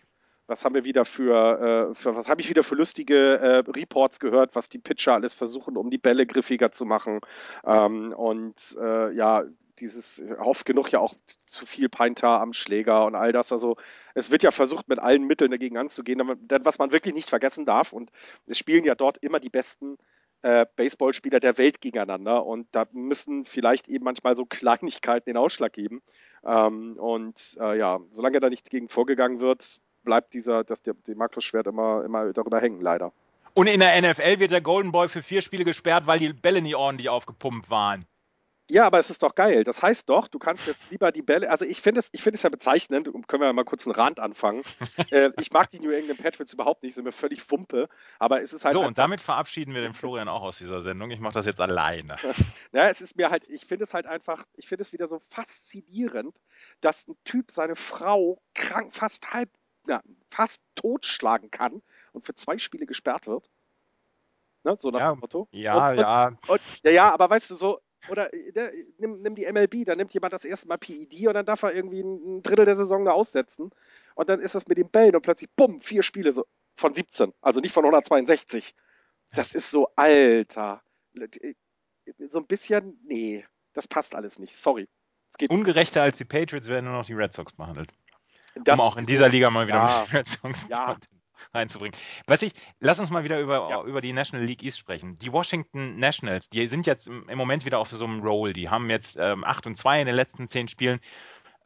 was 0.46 0.64
haben 0.64 0.74
wir 0.74 0.84
wieder 0.84 1.04
für, 1.04 1.90
äh, 1.90 1.94
für 1.94 2.16
was 2.16 2.28
habe 2.28 2.40
ich 2.40 2.48
wieder 2.48 2.62
für 2.62 2.74
lustige 2.74 3.38
äh, 3.38 3.56
Reports 3.70 4.18
gehört, 4.18 4.54
was 4.54 4.70
die 4.70 4.78
Pitcher 4.78 5.12
alles 5.12 5.34
versuchen, 5.34 5.76
um 5.76 5.90
die 5.90 5.98
Bälle 5.98 6.26
griffiger 6.26 6.72
zu 6.72 6.86
machen. 6.86 7.20
Ähm, 7.66 8.14
und 8.14 8.76
äh, 8.80 9.12
ja, 9.12 9.44
dieses 9.78 10.22
oft 10.38 10.64
genug 10.64 10.90
ja 10.90 10.98
auch 10.98 11.14
zu 11.46 11.66
viel 11.66 11.88
Peintar 11.88 12.40
am 12.40 12.52
Schläger 12.52 13.04
und 13.04 13.14
all 13.14 13.32
das. 13.32 13.52
Also 13.52 13.76
es 14.14 14.30
wird 14.30 14.42
ja 14.42 14.50
versucht, 14.50 14.88
mit 14.88 14.98
allen 14.98 15.26
Mitteln 15.26 15.50
dagegen 15.50 15.76
anzugehen. 15.76 16.20
Was 16.48 16.78
man 16.78 16.92
wirklich 16.92 17.14
nicht 17.14 17.28
vergessen 17.28 17.66
darf, 17.66 17.92
und 17.92 18.10
es 18.46 18.58
spielen 18.58 18.84
ja 18.84 18.94
dort 18.94 19.18
immer 19.18 19.40
die 19.40 19.50
besten 19.50 19.98
äh, 20.42 20.66
Baseballspieler 20.76 21.40
der 21.40 21.58
Welt 21.58 21.80
gegeneinander 21.80 22.46
und 22.46 22.68
da 22.72 22.86
müssen 22.92 23.44
vielleicht 23.44 23.88
eben 23.88 24.04
manchmal 24.04 24.36
so 24.36 24.44
Kleinigkeiten 24.48 25.30
den 25.30 25.36
Ausschlag 25.36 25.72
geben. 25.72 26.02
Ähm, 26.44 26.96
und 26.96 27.56
äh, 27.60 27.78
ja, 27.78 28.00
solange 28.10 28.40
da 28.40 28.48
nicht 28.48 28.70
gegen 28.70 28.88
vorgegangen 28.88 29.40
wird, 29.40 29.80
bleibt 30.04 30.34
dieser, 30.34 30.64
das, 30.64 30.82
der, 30.82 30.94
die 31.06 31.14
Markus-Schwert 31.14 31.66
immer, 31.66 32.04
immer 32.04 32.32
darüber 32.32 32.60
hängen, 32.60 32.80
leider. 32.80 33.12
Und 33.54 33.66
in 33.66 33.80
der 33.80 34.00
NFL 34.00 34.38
wird 34.38 34.52
der 34.52 34.60
Golden 34.60 34.92
Boy 34.92 35.08
für 35.08 35.22
vier 35.22 35.42
Spiele 35.42 35.64
gesperrt, 35.64 36.06
weil 36.06 36.20
die 36.20 36.32
Bälle 36.32 36.62
nie 36.62 36.76
ordentlich 36.76 37.08
aufgepumpt 37.08 37.70
waren. 37.70 38.04
Ja, 38.70 38.84
aber 38.86 38.98
es 38.98 39.08
ist 39.08 39.22
doch 39.22 39.34
geil. 39.34 39.64
Das 39.64 39.82
heißt 39.82 40.08
doch, 40.08 40.28
du 40.28 40.38
kannst 40.38 40.66
jetzt 40.66 40.90
lieber 40.90 41.10
die 41.10 41.22
Bälle. 41.22 41.50
Also 41.50 41.64
ich 41.64 41.80
finde 41.80 42.00
es, 42.00 42.08
ich 42.12 42.22
finde 42.22 42.36
es 42.36 42.42
ja 42.42 42.50
bezeichnend. 42.50 43.08
Können 43.26 43.42
wir 43.42 43.52
mal 43.52 43.64
kurz 43.64 43.86
einen 43.86 43.94
Rand 43.94 44.20
anfangen. 44.20 44.62
äh, 45.10 45.30
ich 45.40 45.50
mag 45.52 45.68
die 45.70 45.80
New 45.80 45.90
England 45.90 46.22
Patriots 46.22 46.52
überhaupt 46.52 46.82
nicht, 46.82 46.94
sind 46.94 47.04
mir 47.04 47.12
völlig 47.12 47.50
Wumpe. 47.50 47.88
Aber 48.18 48.42
es 48.42 48.52
ist 48.52 48.64
halt 48.64 48.74
so, 48.74 48.82
und 48.84 48.98
damit 48.98 49.20
verabschieden 49.20 49.74
wir 49.74 49.80
den 49.80 49.94
Florian 49.94 50.28
auch 50.28 50.42
aus 50.42 50.58
dieser 50.58 50.82
Sendung. 50.82 51.10
Ich 51.10 51.20
mache 51.20 51.34
das 51.34 51.46
jetzt 51.46 51.60
alleine. 51.60 52.16
Ja, 52.72 52.88
es 52.88 53.00
ist 53.00 53.16
mir 53.16 53.30
halt, 53.30 53.48
ich 53.48 53.64
finde 53.64 53.84
es 53.84 53.94
halt 53.94 54.06
einfach, 54.06 54.44
ich 54.54 54.68
finde 54.68 54.82
es 54.82 54.92
wieder 54.92 55.08
so 55.08 55.20
faszinierend, 55.30 56.40
dass 56.80 57.08
ein 57.08 57.16
Typ 57.24 57.50
seine 57.50 57.76
Frau 57.76 58.40
krank, 58.54 58.94
fast 58.94 59.32
halb, 59.32 59.48
na, 59.86 60.02
fast 60.30 60.60
totschlagen 60.74 61.50
kann 61.50 61.82
und 62.12 62.26
für 62.26 62.34
zwei 62.34 62.58
Spiele 62.58 62.84
gesperrt 62.86 63.26
wird. 63.26 63.48
Ne, 64.64 64.76
so 64.78 64.90
nach 64.90 65.00
Ja, 65.00 65.12
dem 65.12 65.20
Motto. 65.20 65.48
Ja, 65.52 65.90
und, 65.90 65.98
ja. 65.98 66.26
Und, 66.46 66.60
ja, 66.84 66.90
ja, 66.90 67.12
aber 67.12 67.30
weißt 67.30 67.50
du 67.50 67.54
so, 67.54 67.80
oder 68.08 68.32
äh, 68.32 68.52
ne, 68.54 68.72
nimm, 68.98 69.22
nimm 69.22 69.34
die 69.34 69.50
MLB, 69.50 69.84
da 69.84 69.94
nimmt 69.96 70.12
jemand 70.14 70.32
das 70.32 70.44
erste 70.44 70.68
Mal 70.68 70.78
PED 70.78 71.26
und 71.28 71.34
dann 71.34 71.46
darf 71.46 71.62
er 71.62 71.74
irgendwie 71.74 72.00
ein 72.00 72.42
Drittel 72.42 72.64
der 72.64 72.76
Saison 72.76 73.04
da 73.04 73.12
aussetzen. 73.12 73.70
Und 74.14 74.28
dann 74.28 74.40
ist 74.40 74.54
das 74.54 74.66
mit 74.66 74.78
den 74.78 74.88
Bällen 74.90 75.14
und 75.14 75.22
plötzlich, 75.22 75.50
bumm, 75.56 75.80
vier 75.80 76.02
Spiele 76.02 76.32
so 76.32 76.44
von 76.76 76.94
17, 76.94 77.32
also 77.40 77.60
nicht 77.60 77.72
von 77.72 77.84
162. 77.84 78.74
Das 79.34 79.54
ist 79.54 79.70
so, 79.70 79.88
Alter. 79.96 80.82
So 82.28 82.38
ein 82.38 82.46
bisschen, 82.46 82.98
nee, 83.04 83.44
das 83.74 83.86
passt 83.86 84.14
alles 84.14 84.38
nicht. 84.38 84.56
Sorry. 84.56 84.88
Es 85.30 85.36
geht 85.36 85.50
Ungerechter 85.50 86.02
als 86.02 86.16
die 86.16 86.24
Patriots 86.24 86.68
werden 86.68 86.86
nur 86.86 86.94
noch 86.94 87.04
die 87.06 87.12
Red 87.12 87.32
Sox 87.32 87.52
behandelt. 87.52 87.92
das 88.54 88.74
um 88.74 88.80
auch 88.80 88.96
in 88.96 89.04
dieser 89.06 89.28
Liga 89.28 89.50
mal 89.50 89.66
wieder 89.66 89.76
Ja. 89.76 90.00
mit 90.06 90.12
Red 90.14 90.26
Sox 90.26 90.66
Ja. 90.68 90.96
Reinzubringen. 91.54 91.98
Was 92.26 92.42
ich, 92.42 92.52
lass 92.80 93.00
uns 93.00 93.10
mal 93.10 93.24
wieder 93.24 93.40
über, 93.40 93.68
Ja. 93.70 93.82
über 93.84 94.00
die 94.00 94.12
National 94.12 94.44
League 94.46 94.62
East 94.62 94.78
sprechen. 94.78 95.18
Die 95.18 95.32
Washington 95.32 95.98
Nationals, 95.98 96.48
die 96.48 96.66
sind 96.68 96.86
jetzt 96.86 97.08
im, 97.08 97.28
im 97.28 97.38
Moment 97.38 97.64
wieder 97.64 97.78
auf 97.78 97.88
so 97.88 98.04
einem 98.04 98.20
Roll. 98.20 98.52
Die 98.52 98.68
haben 98.68 98.90
jetzt 98.90 99.16
ähm, 99.18 99.44
8 99.44 99.66
und 99.68 99.74
2 99.76 100.00
in 100.00 100.06
den 100.06 100.16
letzten 100.16 100.48
10 100.48 100.68
Spielen, 100.68 101.00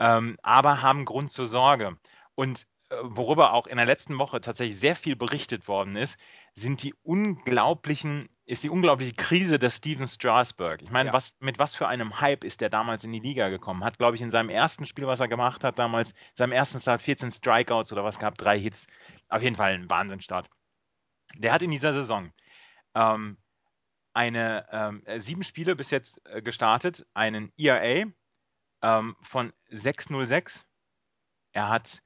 ähm, 0.01 0.37
aber 0.43 0.83
haben 0.83 1.05
Grund 1.05 1.31
zur 1.31 1.47
Sorge. 1.47 1.97
Und 2.35 2.66
äh, 2.91 2.97
worüber 3.03 3.53
auch 3.53 3.66
in 3.66 3.77
der 3.77 3.87
letzten 3.87 4.18
Woche 4.18 4.41
tatsächlich 4.41 4.79
sehr 4.79 4.97
viel 4.97 5.16
berichtet 5.16 5.68
worden 5.68 5.97
ist, 5.97 6.18
sind 6.55 6.83
die 6.83 6.95
unglaublichen, 7.03 8.29
ist 8.45 8.62
die 8.64 8.70
unglaubliche 8.70 9.14
Krise 9.14 9.59
des 9.59 9.76
Steven 9.76 10.09
Strasburg. 10.09 10.82
Ich 10.82 10.90
meine, 10.90 11.09
Ja. 11.09 11.12
was, 11.12 11.36
mit 11.40 11.59
was 11.59 11.76
für 11.76 11.86
einem 11.88 12.20
Hype 12.20 12.45
ist 12.45 12.61
der 12.61 12.70
damals 12.70 13.05
in 13.05 13.12
die 13.12 13.20
Liga 13.20 13.49
gekommen? 13.49 13.84
Hat, 13.84 13.99
glaube 13.99 14.16
ich, 14.16 14.22
in 14.22 14.30
seinem 14.30 14.51
ersten 14.51 14.86
Spiel, 14.86 15.07
was 15.07 15.20
er 15.20 15.28
gemacht 15.28 15.62
hat, 15.64 15.78
damals, 15.78 16.12
seinem 16.34 16.53
ersten 16.53 16.80
Start 16.80 17.03
14 17.03 17.30
Strikeouts 17.30 17.93
oder 17.93 18.05
was 18.05 18.18
gehabt, 18.18 18.40
drei 18.40 18.59
Hits. 18.59 18.88
Auf 19.28 19.43
jeden 19.43 19.57
Fall 19.57 19.74
ein 19.74 19.88
Wahnsinnstart. 19.88 20.51
Der 21.38 21.53
hat 21.53 21.62
in 21.62 21.70
dieser 21.70 21.95
Saison 21.95 22.32
ähm, 22.95 23.38
eine 24.12 24.66
ähm, 24.70 25.03
äh, 25.07 25.20
sieben 25.20 25.45
Spiele 25.45 25.76
bis 25.76 25.90
jetzt 25.90 26.20
äh, 26.26 26.43
gestartet, 26.43 27.07
einen 27.14 27.53
ERA 27.57 28.05
ähm, 28.82 29.16
von 29.22 29.53
6,06. 29.70 30.64
Er 31.53 31.68
hat 31.68 32.03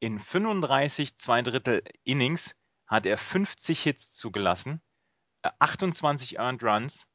in 0.00 0.18
35 0.18 1.18
zwei 1.18 1.42
Drittel 1.42 1.82
Innings 2.02 2.56
hat 2.86 3.06
er 3.06 3.18
50 3.18 3.82
Hits 3.82 4.12
zugelassen, 4.12 4.80
28 5.58 6.38
Earned 6.38 6.62
Runs, 6.62 7.06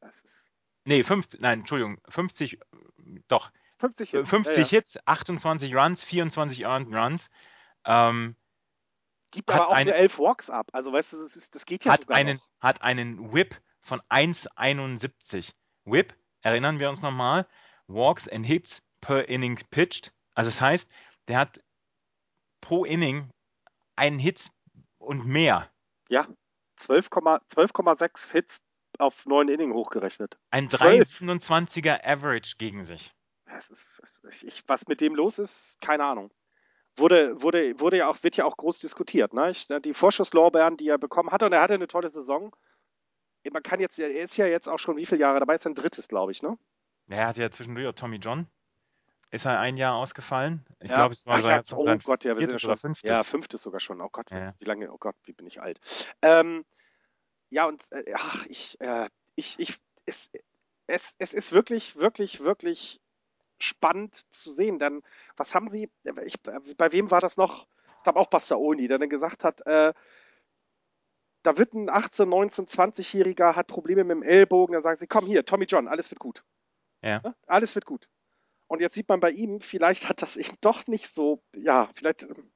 Das 0.00 0.16
ist 0.20 0.44
nee, 0.84 1.02
50, 1.02 1.40
nein, 1.40 1.60
Entschuldigung, 1.60 1.98
50, 2.08 2.54
äh, 2.54 2.58
doch, 3.28 3.50
50 3.78 4.14
äh, 4.14 4.18
Hits. 4.18 4.30
50 4.30 4.56
ja, 4.56 4.62
ja. 4.62 4.68
Hits, 4.68 4.98
28 5.04 5.74
Runs, 5.74 6.04
24 6.04 6.60
Earned 6.64 6.94
Runs. 6.94 7.30
Ähm, 7.84 8.36
gibt 9.30 9.50
aber 9.50 9.68
auch 9.68 9.72
eine, 9.72 9.90
nur 9.90 9.98
elf 9.98 10.18
Walks 10.18 10.50
ab. 10.50 10.68
Also 10.72 10.92
weißt 10.92 11.12
du, 11.12 11.22
das, 11.22 11.36
ist, 11.36 11.54
das 11.54 11.66
geht 11.66 11.84
ja 11.84 11.92
hat 11.92 12.02
sogar 12.02 12.16
einen, 12.16 12.36
noch. 12.36 12.48
Hat 12.60 12.82
einen 12.82 13.32
Whip 13.32 13.60
von 13.80 14.00
1,71. 14.08 15.52
Whip, 15.84 16.16
erinnern 16.40 16.80
wir 16.80 16.88
uns 16.88 17.02
nochmal, 17.02 17.46
Walks 17.86 18.28
and 18.28 18.46
Hits 18.46 18.82
per 19.00 19.28
Inning 19.28 19.58
pitched. 19.70 20.12
Also 20.34 20.48
das 20.48 20.60
heißt, 20.60 20.90
der 21.28 21.38
hat 21.38 21.60
pro 22.60 22.84
Inning 22.84 23.30
einen 23.94 24.18
Hit 24.18 24.50
und 24.98 25.26
mehr. 25.26 25.70
Ja, 26.08 26.28
12,6 26.78 28.32
Hits 28.32 28.60
auf 28.98 29.26
neun 29.26 29.48
Inning 29.48 29.72
hochgerechnet. 29.72 30.38
Ein 30.50 30.70
12. 30.70 31.20
3,27er 31.20 32.04
Average 32.04 32.54
gegen 32.58 32.82
sich. 32.82 33.14
Das 33.46 33.70
ist, 33.70 33.82
das, 34.00 34.42
ich, 34.42 34.62
was 34.66 34.86
mit 34.86 35.00
dem 35.00 35.14
los 35.14 35.38
ist, 35.38 35.78
keine 35.80 36.04
Ahnung. 36.04 36.32
Wurde, 36.96 37.42
wurde, 37.42 37.78
wurde 37.78 37.98
ja 37.98 38.08
auch, 38.08 38.22
wird 38.22 38.36
ja 38.36 38.44
auch 38.46 38.56
groß 38.56 38.78
diskutiert. 38.78 39.34
Ne? 39.34 39.50
Ich, 39.50 39.68
die 39.84 39.94
Vorschusslorbeeren, 39.94 40.76
die 40.76 40.88
er 40.88 40.98
bekommen 40.98 41.30
hatte, 41.30 41.46
und 41.46 41.52
er 41.52 41.60
hatte 41.60 41.74
eine 41.74 41.88
tolle 41.88 42.08
Saison. 42.08 42.54
Man 43.52 43.62
kann 43.62 43.80
jetzt, 43.80 43.98
er 43.98 44.10
ist 44.10 44.36
ja 44.36 44.46
jetzt 44.46 44.68
auch 44.68 44.78
schon 44.78 44.96
wie 44.96 45.06
viele 45.06 45.20
Jahre 45.20 45.38
dabei, 45.38 45.54
ist 45.54 45.62
sein 45.62 45.74
drittes, 45.74 46.08
glaube 46.08 46.32
ich, 46.32 46.42
ne? 46.42 46.58
Er 47.08 47.28
hatte 47.28 47.42
ja 47.42 47.50
zwischendurch 47.50 47.86
auch 47.86 47.92
Tommy 47.92 48.16
John. 48.16 48.48
Ist 49.30 49.44
er 49.44 49.58
ein 49.58 49.76
Jahr 49.76 49.94
ausgefallen? 49.96 50.64
Ich 50.80 50.90
Ja. 50.90 50.96
glaube, 50.96 51.12
es 51.12 51.26
war 51.26 51.34
Ach 51.36 51.42
ja, 51.42 51.62
sein, 51.64 51.78
oh 51.78 51.84
sein 51.84 51.98
Gott, 52.04 52.24
ja, 52.24 52.30
wir 52.30 52.34
sind 52.34 52.46
viertes 52.46 52.60
schon, 52.62 52.70
oder 52.70 52.76
fünftes. 52.76 53.08
Ja, 53.08 53.24
fünftes 53.24 53.62
sogar 53.62 53.80
schon. 53.80 54.00
Oh 54.00 54.08
Gott, 54.10 54.30
Ja. 54.30 54.54
wie 54.58 54.64
lange, 54.64 54.92
oh 54.92 54.98
Gott, 54.98 55.16
wie 55.24 55.32
bin 55.32 55.46
ich 55.46 55.60
alt. 55.60 55.80
Ähm, 56.22 56.64
ja, 57.50 57.66
und 57.66 57.82
äh, 57.92 58.12
ach, 58.14 58.46
ich, 58.46 58.80
äh, 58.80 59.08
ich, 59.34 59.58
ich, 59.58 59.76
es, 60.06 60.30
es, 60.86 61.14
es 61.18 61.34
ist 61.34 61.52
wirklich, 61.52 61.96
wirklich, 61.96 62.40
wirklich 62.40 63.00
spannend 63.58 64.32
zu 64.32 64.52
sehen. 64.52 64.78
Denn 64.78 65.02
was 65.36 65.54
haben 65.54 65.70
sie, 65.70 65.90
ich, 66.24 66.40
bei 66.42 66.92
wem 66.92 67.10
war 67.10 67.20
das 67.20 67.36
noch? 67.36 67.66
Ich 67.98 68.02
glaube 68.04 68.20
auch 68.20 68.28
Bastaoni, 68.28 68.86
der 68.86 68.98
dann 68.98 69.10
gesagt 69.10 69.42
hat, 69.42 69.66
äh, 69.66 69.92
da 71.42 71.58
wird 71.58 71.74
ein 71.74 71.88
18, 71.88 72.28
19, 72.28 72.66
20-Jähriger, 72.66 73.54
hat 73.54 73.66
Probleme 73.68 74.04
mit 74.04 74.16
dem 74.16 74.22
Ellbogen, 74.22 74.74
dann 74.74 74.82
sagen 74.82 74.98
sie, 74.98 75.06
komm 75.06 75.26
hier, 75.26 75.44
Tommy 75.44 75.64
John, 75.64 75.88
alles 75.88 76.10
wird 76.10 76.18
gut. 76.20 76.44
Ja. 77.02 77.20
Ne? 77.22 77.34
Alles 77.46 77.74
wird 77.74 77.86
gut. 77.86 78.08
Und 78.68 78.80
jetzt 78.80 78.94
sieht 78.94 79.08
man 79.08 79.20
bei 79.20 79.30
ihm, 79.30 79.60
vielleicht 79.60 80.08
hat 80.08 80.22
das 80.22 80.36
eben 80.36 80.56
doch 80.60 80.86
nicht 80.86 81.08
so, 81.08 81.42
ja, 81.54 81.88
vielleicht, 81.94 82.24
ähm, 82.24 82.50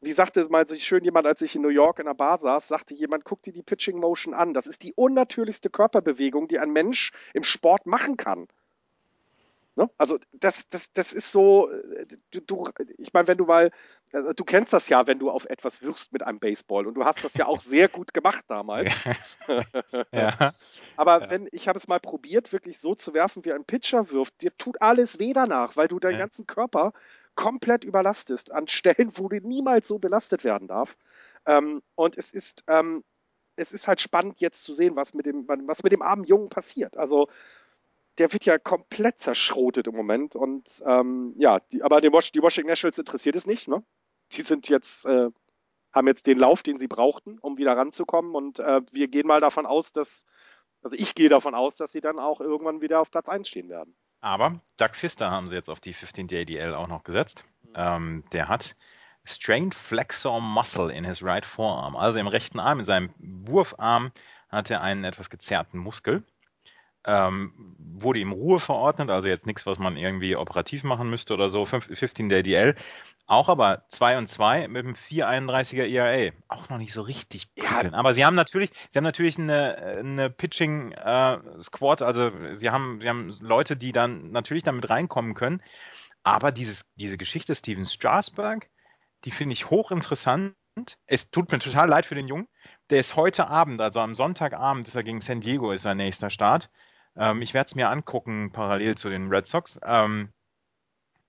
wie 0.00 0.12
sagte 0.12 0.46
mal 0.48 0.66
so 0.66 0.74
schön 0.74 1.04
jemand, 1.04 1.26
als 1.26 1.40
ich 1.42 1.54
in 1.54 1.62
New 1.62 1.68
York 1.68 1.98
in 1.98 2.06
einer 2.06 2.14
Bar 2.14 2.38
saß, 2.38 2.68
sagte 2.68 2.94
jemand, 2.94 3.24
guck 3.24 3.42
dir 3.42 3.52
die 3.52 3.62
Pitching 3.62 3.98
Motion 3.98 4.34
an. 4.34 4.52
Das 4.52 4.66
ist 4.66 4.82
die 4.82 4.92
unnatürlichste 4.94 5.70
Körperbewegung, 5.70 6.48
die 6.48 6.58
ein 6.58 6.70
Mensch 6.70 7.12
im 7.32 7.44
Sport 7.44 7.86
machen 7.86 8.16
kann. 8.16 8.48
Ne? 9.76 9.90
Also 9.98 10.18
das, 10.32 10.68
das, 10.70 10.92
das 10.92 11.12
ist 11.12 11.32
so, 11.32 11.70
äh, 11.70 12.06
du, 12.30 12.40
du, 12.40 12.64
ich 12.98 13.12
meine, 13.12 13.26
wenn 13.28 13.38
du 13.38 13.44
mal, 13.46 13.70
also 14.12 14.32
du 14.32 14.44
kennst 14.44 14.72
das 14.72 14.88
ja, 14.88 15.06
wenn 15.08 15.18
du 15.18 15.30
auf 15.30 15.46
etwas 15.46 15.82
wirfst 15.82 16.12
mit 16.12 16.22
einem 16.22 16.38
Baseball 16.38 16.86
und 16.86 16.94
du 16.94 17.04
hast 17.04 17.24
das 17.24 17.36
ja 17.36 17.46
auch 17.46 17.60
sehr 17.60 17.88
gut 17.88 18.14
gemacht 18.14 18.44
damals. 18.48 19.02
ja. 20.14 20.32
Aber 20.96 21.22
Ja. 21.22 21.28
wenn 21.30 21.48
ich 21.52 21.68
habe 21.68 21.78
es 21.78 21.88
mal 21.88 22.00
probiert, 22.00 22.52
wirklich 22.52 22.78
so 22.78 22.94
zu 22.94 23.14
werfen, 23.14 23.44
wie 23.44 23.52
ein 23.52 23.64
Pitcher 23.64 24.10
wirft, 24.10 24.40
dir 24.42 24.56
tut 24.56 24.80
alles 24.80 25.18
weh 25.18 25.32
danach, 25.32 25.76
weil 25.76 25.88
du 25.88 25.98
deinen 25.98 26.18
Ja. 26.18 26.18
ganzen 26.18 26.46
Körper 26.46 26.92
komplett 27.34 27.84
überlastest 27.84 28.52
an 28.52 28.68
Stellen, 28.68 29.10
wo 29.18 29.28
du 29.28 29.38
niemals 29.40 29.88
so 29.88 29.98
belastet 29.98 30.44
werden 30.44 30.68
darf. 30.68 30.96
Ähm, 31.46 31.82
und 31.96 32.16
es 32.16 32.32
ist, 32.32 32.62
ähm, 32.68 33.02
es 33.56 33.72
ist 33.72 33.88
halt 33.88 34.00
spannend 34.00 34.40
jetzt 34.40 34.64
zu 34.64 34.74
sehen, 34.74 34.96
was 34.96 35.14
mit 35.14 35.26
dem, 35.26 35.46
was 35.48 35.82
mit 35.82 35.92
dem 35.92 36.02
armen 36.02 36.24
Jungen 36.24 36.48
passiert. 36.48 36.96
Also 36.96 37.28
der 38.18 38.32
wird 38.32 38.44
ja 38.44 38.58
komplett 38.58 39.20
zerschrotet 39.20 39.86
im 39.86 39.94
Moment 39.94 40.36
und 40.36 40.82
ähm, 40.86 41.34
ja, 41.36 41.60
die, 41.72 41.82
aber 41.82 42.00
die, 42.00 42.12
Was 42.12 42.32
die 42.32 42.42
Washington 42.42 42.70
Nationals 42.70 42.98
interessiert 42.98 43.36
es 43.36 43.46
nicht, 43.46 43.68
ne? 43.68 43.82
Die 44.32 44.42
sind 44.42 44.68
jetzt, 44.68 45.04
äh, 45.06 45.30
haben 45.92 46.06
jetzt 46.06 46.26
den 46.26 46.38
Lauf, 46.38 46.62
den 46.62 46.78
sie 46.78 46.88
brauchten, 46.88 47.38
um 47.40 47.58
wieder 47.58 47.76
ranzukommen 47.76 48.34
und 48.34 48.58
äh, 48.58 48.80
wir 48.92 49.08
gehen 49.08 49.26
mal 49.26 49.40
davon 49.40 49.66
aus, 49.66 49.92
dass, 49.92 50.26
also 50.82 50.96
ich 50.96 51.14
gehe 51.14 51.28
davon 51.28 51.54
aus, 51.54 51.76
dass 51.76 51.92
sie 51.92 52.00
dann 52.00 52.18
auch 52.18 52.40
irgendwann 52.40 52.80
wieder 52.80 53.00
auf 53.00 53.10
Platz 53.10 53.28
1 53.28 53.48
stehen 53.48 53.68
werden. 53.68 53.94
Aber 54.20 54.60
Doug 54.78 54.94
Pfister 54.94 55.30
haben 55.30 55.48
sie 55.48 55.56
jetzt 55.56 55.68
auf 55.68 55.80
die 55.80 55.92
15 55.92 56.28
ADL 56.32 56.74
auch 56.74 56.88
noch 56.88 57.04
gesetzt. 57.04 57.44
Ähm, 57.74 58.24
der 58.32 58.48
hat 58.48 58.74
Strained 59.24 59.74
Flexor 59.74 60.40
Muscle 60.40 60.90
in 60.90 61.04
his 61.04 61.22
right 61.22 61.44
forearm. 61.44 61.96
Also 61.96 62.18
im 62.18 62.26
rechten 62.26 62.60
Arm, 62.60 62.78
in 62.78 62.84
seinem 62.84 63.10
Wurfarm, 63.18 64.12
hat 64.48 64.70
er 64.70 64.82
einen 64.82 65.04
etwas 65.04 65.30
gezerrten 65.30 65.78
Muskel. 65.78 66.24
Ähm, 67.06 67.76
wurde 67.96 68.18
ihm 68.18 68.32
Ruhe 68.32 68.60
verordnet, 68.60 69.10
also 69.10 69.28
jetzt 69.28 69.46
nichts, 69.46 69.66
was 69.66 69.78
man 69.78 69.96
irgendwie 69.96 70.36
operativ 70.36 70.84
machen 70.84 71.10
müsste 71.10 71.34
oder 71.34 71.50
so. 71.50 71.64
15 71.66 72.32
ADL. 72.32 72.74
Auch 73.26 73.48
aber 73.48 73.84
2 73.88 74.18
und 74.18 74.26
2 74.26 74.68
mit 74.68 74.84
einem 74.84 74.94
4,31er 74.94 75.86
ERA. 75.86 76.32
Auch 76.48 76.68
noch 76.68 76.78
nicht 76.78 76.92
so 76.92 77.02
richtig 77.02 77.48
Ja. 77.56 77.64
prickelnd. 77.64 77.94
Aber 77.94 78.12
sie 78.12 78.24
haben 78.24 78.34
natürlich, 78.34 78.70
sie 78.90 78.98
haben 78.98 79.04
natürlich 79.04 79.38
eine, 79.38 79.76
eine 79.76 80.28
Pitching 80.30 80.92
äh, 80.92 81.38
Squad, 81.62 82.02
also 82.02 82.30
sie 82.54 82.70
haben, 82.70 83.00
sie 83.00 83.08
haben 83.08 83.30
Leute, 83.40 83.76
die 83.76 83.92
dann 83.92 84.30
natürlich 84.30 84.62
damit 84.62 84.90
reinkommen 84.90 85.34
können. 85.34 85.62
Aber 86.22 86.52
dieses, 86.52 86.84
diese 86.96 87.16
Geschichte 87.18 87.54
Steven 87.54 87.86
Strasberg, 87.86 88.68
die 89.24 89.30
finde 89.30 89.54
ich 89.54 89.70
hochinteressant. 89.70 90.54
Es 91.06 91.30
tut 91.30 91.50
mir 91.52 91.60
total 91.60 91.88
leid 91.88 92.04
für 92.04 92.14
den 92.14 92.28
Jungen. 92.28 92.48
Der 92.90 93.00
ist 93.00 93.16
heute 93.16 93.48
Abend, 93.48 93.80
also 93.80 94.00
am 94.00 94.14
Sonntagabend, 94.14 94.86
ist 94.88 94.96
er 94.96 95.04
gegen 95.04 95.20
San 95.20 95.40
Diego, 95.40 95.72
ist 95.72 95.82
sein 95.82 95.96
nächster 95.96 96.30
Start. 96.30 96.70
Ähm, 97.16 97.42
ich 97.42 97.54
werde 97.54 97.66
es 97.66 97.74
mir 97.74 97.90
angucken, 97.90 98.50
parallel 98.52 98.96
zu 98.96 99.08
den 99.08 99.28
Red 99.28 99.46
Sox. 99.46 99.78
Ähm, 99.84 100.32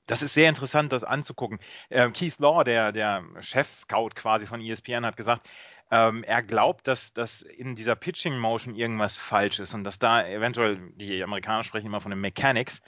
das 0.08 0.22
ist 0.22 0.34
sehr 0.34 0.50
interessant, 0.50 0.92
das 0.92 1.04
anzugucken. 1.04 1.60
Ähm, 1.90 2.14
Keith 2.14 2.38
Law, 2.40 2.64
der, 2.64 2.92
der 2.92 3.24
Chef-Scout 3.40 4.12
quasi 4.16 4.46
von 4.46 4.62
ESPN, 4.62 5.06
hat 5.06 5.18
gesagt, 5.18 5.48
ähm, 5.92 6.24
er 6.24 6.42
glaubt, 6.42 6.88
dass, 6.88 7.14
dass 7.14 7.42
in 7.42 7.76
dieser 7.76 7.96
Pitching-Motion 7.96 8.76
irgendwas 8.76 9.16
falsch 9.16 9.60
ist 9.60 9.74
und 9.74 9.84
dass 9.84 10.00
da 10.00 10.26
eventuell, 10.28 10.92
die 10.96 11.24
Amerikaner 11.24 11.64
sprechen 11.64 11.88
immer 11.88 12.02
von 12.02 12.12
den 12.12 12.22
Mechanics, 12.22 12.82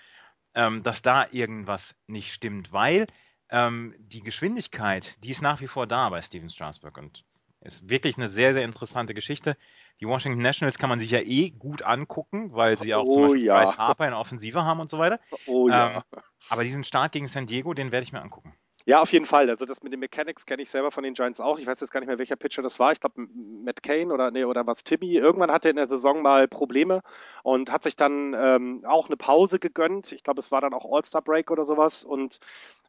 ähm, 0.56 0.84
dass 0.84 1.02
da 1.02 1.28
irgendwas 1.32 1.96
nicht 2.08 2.34
stimmt, 2.34 2.72
weil 2.72 3.08
ähm, 3.50 3.96
die 4.00 4.22
Geschwindigkeit, 4.22 5.16
die 5.24 5.32
ist 5.32 5.42
nach 5.42 5.62
wie 5.62 5.68
vor 5.68 5.88
da 5.88 6.10
bei 6.10 6.22
Steven 6.22 6.50
Strasberg 6.50 6.98
und 6.98 7.24
ist 7.62 7.90
wirklich 7.90 8.18
eine 8.18 8.30
sehr, 8.30 8.54
sehr 8.54 8.64
interessante 8.64 9.14
Geschichte. 9.14 9.58
Die 10.00 10.08
Washington 10.08 10.42
Nationals 10.42 10.78
kann 10.78 10.90
man 10.90 11.00
sich 11.00 11.12
ja 11.12 11.20
eh 11.20 11.50
gut 11.50 11.82
angucken, 11.82 12.54
weil 12.54 12.78
sie 12.78 12.94
auch 12.94 13.06
zum 13.10 13.24
Oh 13.24 13.28
Beispiel 13.28 13.46
ja. 13.46 13.58
Bryce 13.58 13.78
Harper 13.78 14.06
in 14.06 14.12
der 14.12 14.20
Offensive 14.20 14.64
haben 14.64 14.80
und 14.80 14.90
so 14.90 15.00
weiter. 15.00 15.20
Oh 15.48 15.70
ja. 15.70 15.98
Ähm, 15.98 16.04
aber 16.50 16.64
diesen 16.64 16.84
Start 16.84 17.12
gegen 17.12 17.28
San 17.28 17.48
Diego, 17.48 17.74
den 17.74 17.92
werde 17.92 18.04
ich 18.04 18.14
mir 18.14 18.22
angucken. 18.22 18.54
Ja, 18.88 19.02
auf 19.02 19.12
jeden 19.12 19.26
Fall. 19.26 19.50
Also 19.50 19.66
das 19.66 19.84
mit 19.84 19.92
den 19.92 20.00
Mechanics 20.00 20.46
kenne 20.46 20.62
ich 20.62 20.70
selber 20.70 20.92
von 20.92 21.04
den 21.04 21.14
Giants 21.14 21.42
auch. 21.42 21.60
Ich 21.60 21.68
weiß 21.68 21.82
jetzt 21.82 21.92
gar 21.92 22.00
nicht 22.00 22.08
mehr, 22.08 22.20
welcher 22.20 22.38
Pitcher 22.38 22.62
das 22.62 22.80
war. 22.80 22.94
Ich 22.94 23.02
glaube, 23.02 23.28
Matt 23.66 23.84
Kane 23.84 24.14
oder 24.14 24.32
nee, 24.32 24.46
oder 24.46 24.66
was 24.66 24.86
Timmy. 24.86 25.14
Irgendwann 25.18 25.52
hatte 25.52 25.68
er 25.68 25.72
in 25.72 25.76
der 25.76 25.90
Saison 25.90 26.22
mal 26.22 26.48
Probleme 26.48 27.02
und 27.44 27.70
hat 27.70 27.84
sich 27.84 27.98
dann 27.98 28.34
ähm, 28.34 28.86
auch 28.88 29.08
eine 29.08 29.18
Pause 29.18 29.60
gegönnt. 29.60 30.14
Ich 30.14 30.24
glaube, 30.24 30.40
es 30.40 30.54
war 30.54 30.62
dann 30.62 30.74
auch 30.74 30.86
All-Star-Break 30.90 31.52
oder 31.52 31.66
sowas 31.66 32.06
und 32.06 32.40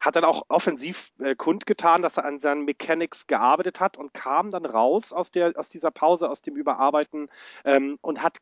hat 0.01 0.15
dann 0.15 0.25
auch 0.25 0.45
offensiv 0.49 1.11
äh, 1.19 1.35
kundgetan, 1.35 2.01
dass 2.01 2.17
er 2.17 2.27
an 2.27 2.39
seinen 2.39 2.65
Mechanics 2.65 3.27
gearbeitet 3.27 3.81
hat 3.81 3.97
und 3.97 4.15
kam 4.15 4.53
dann 4.53 4.67
raus 4.67 5.13
aus 5.13 5.33
der 5.33 5.55
aus 5.59 5.69
dieser 5.69 5.91
Pause, 5.91 6.31
aus 6.31 6.43
dem 6.43 6.55
Überarbeiten 6.55 7.29
ähm, 7.65 7.99
und 8.03 8.23
hat 8.23 8.39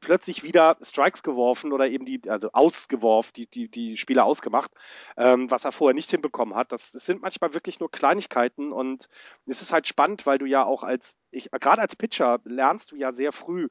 plötzlich 0.00 0.42
wieder 0.42 0.76
Strikes 0.82 1.22
geworfen 1.22 1.72
oder 1.72 1.88
eben 1.88 2.04
die, 2.04 2.20
also 2.28 2.50
ausgeworfen, 2.52 3.32
die, 3.36 3.46
die, 3.46 3.68
die 3.68 3.96
Spieler 3.96 4.24
ausgemacht, 4.24 4.70
ähm, 5.16 5.50
was 5.50 5.64
er 5.64 5.72
vorher 5.72 5.94
nicht 5.94 6.10
hinbekommen 6.10 6.54
hat. 6.54 6.72
Das, 6.72 6.90
das 6.90 7.06
sind 7.06 7.22
manchmal 7.22 7.54
wirklich 7.54 7.80
nur 7.80 7.90
Kleinigkeiten 7.90 8.72
und 8.72 9.08
es 9.46 9.62
ist 9.62 9.72
halt 9.72 9.88
spannend, 9.88 10.26
weil 10.26 10.38
du 10.38 10.46
ja 10.46 10.64
auch 10.64 10.82
als, 10.82 11.18
ich, 11.30 11.50
gerade 11.50 11.82
als 11.82 11.96
Pitcher 11.96 12.40
lernst 12.44 12.92
du 12.92 12.96
ja 12.96 13.12
sehr 13.12 13.32
früh, 13.32 13.68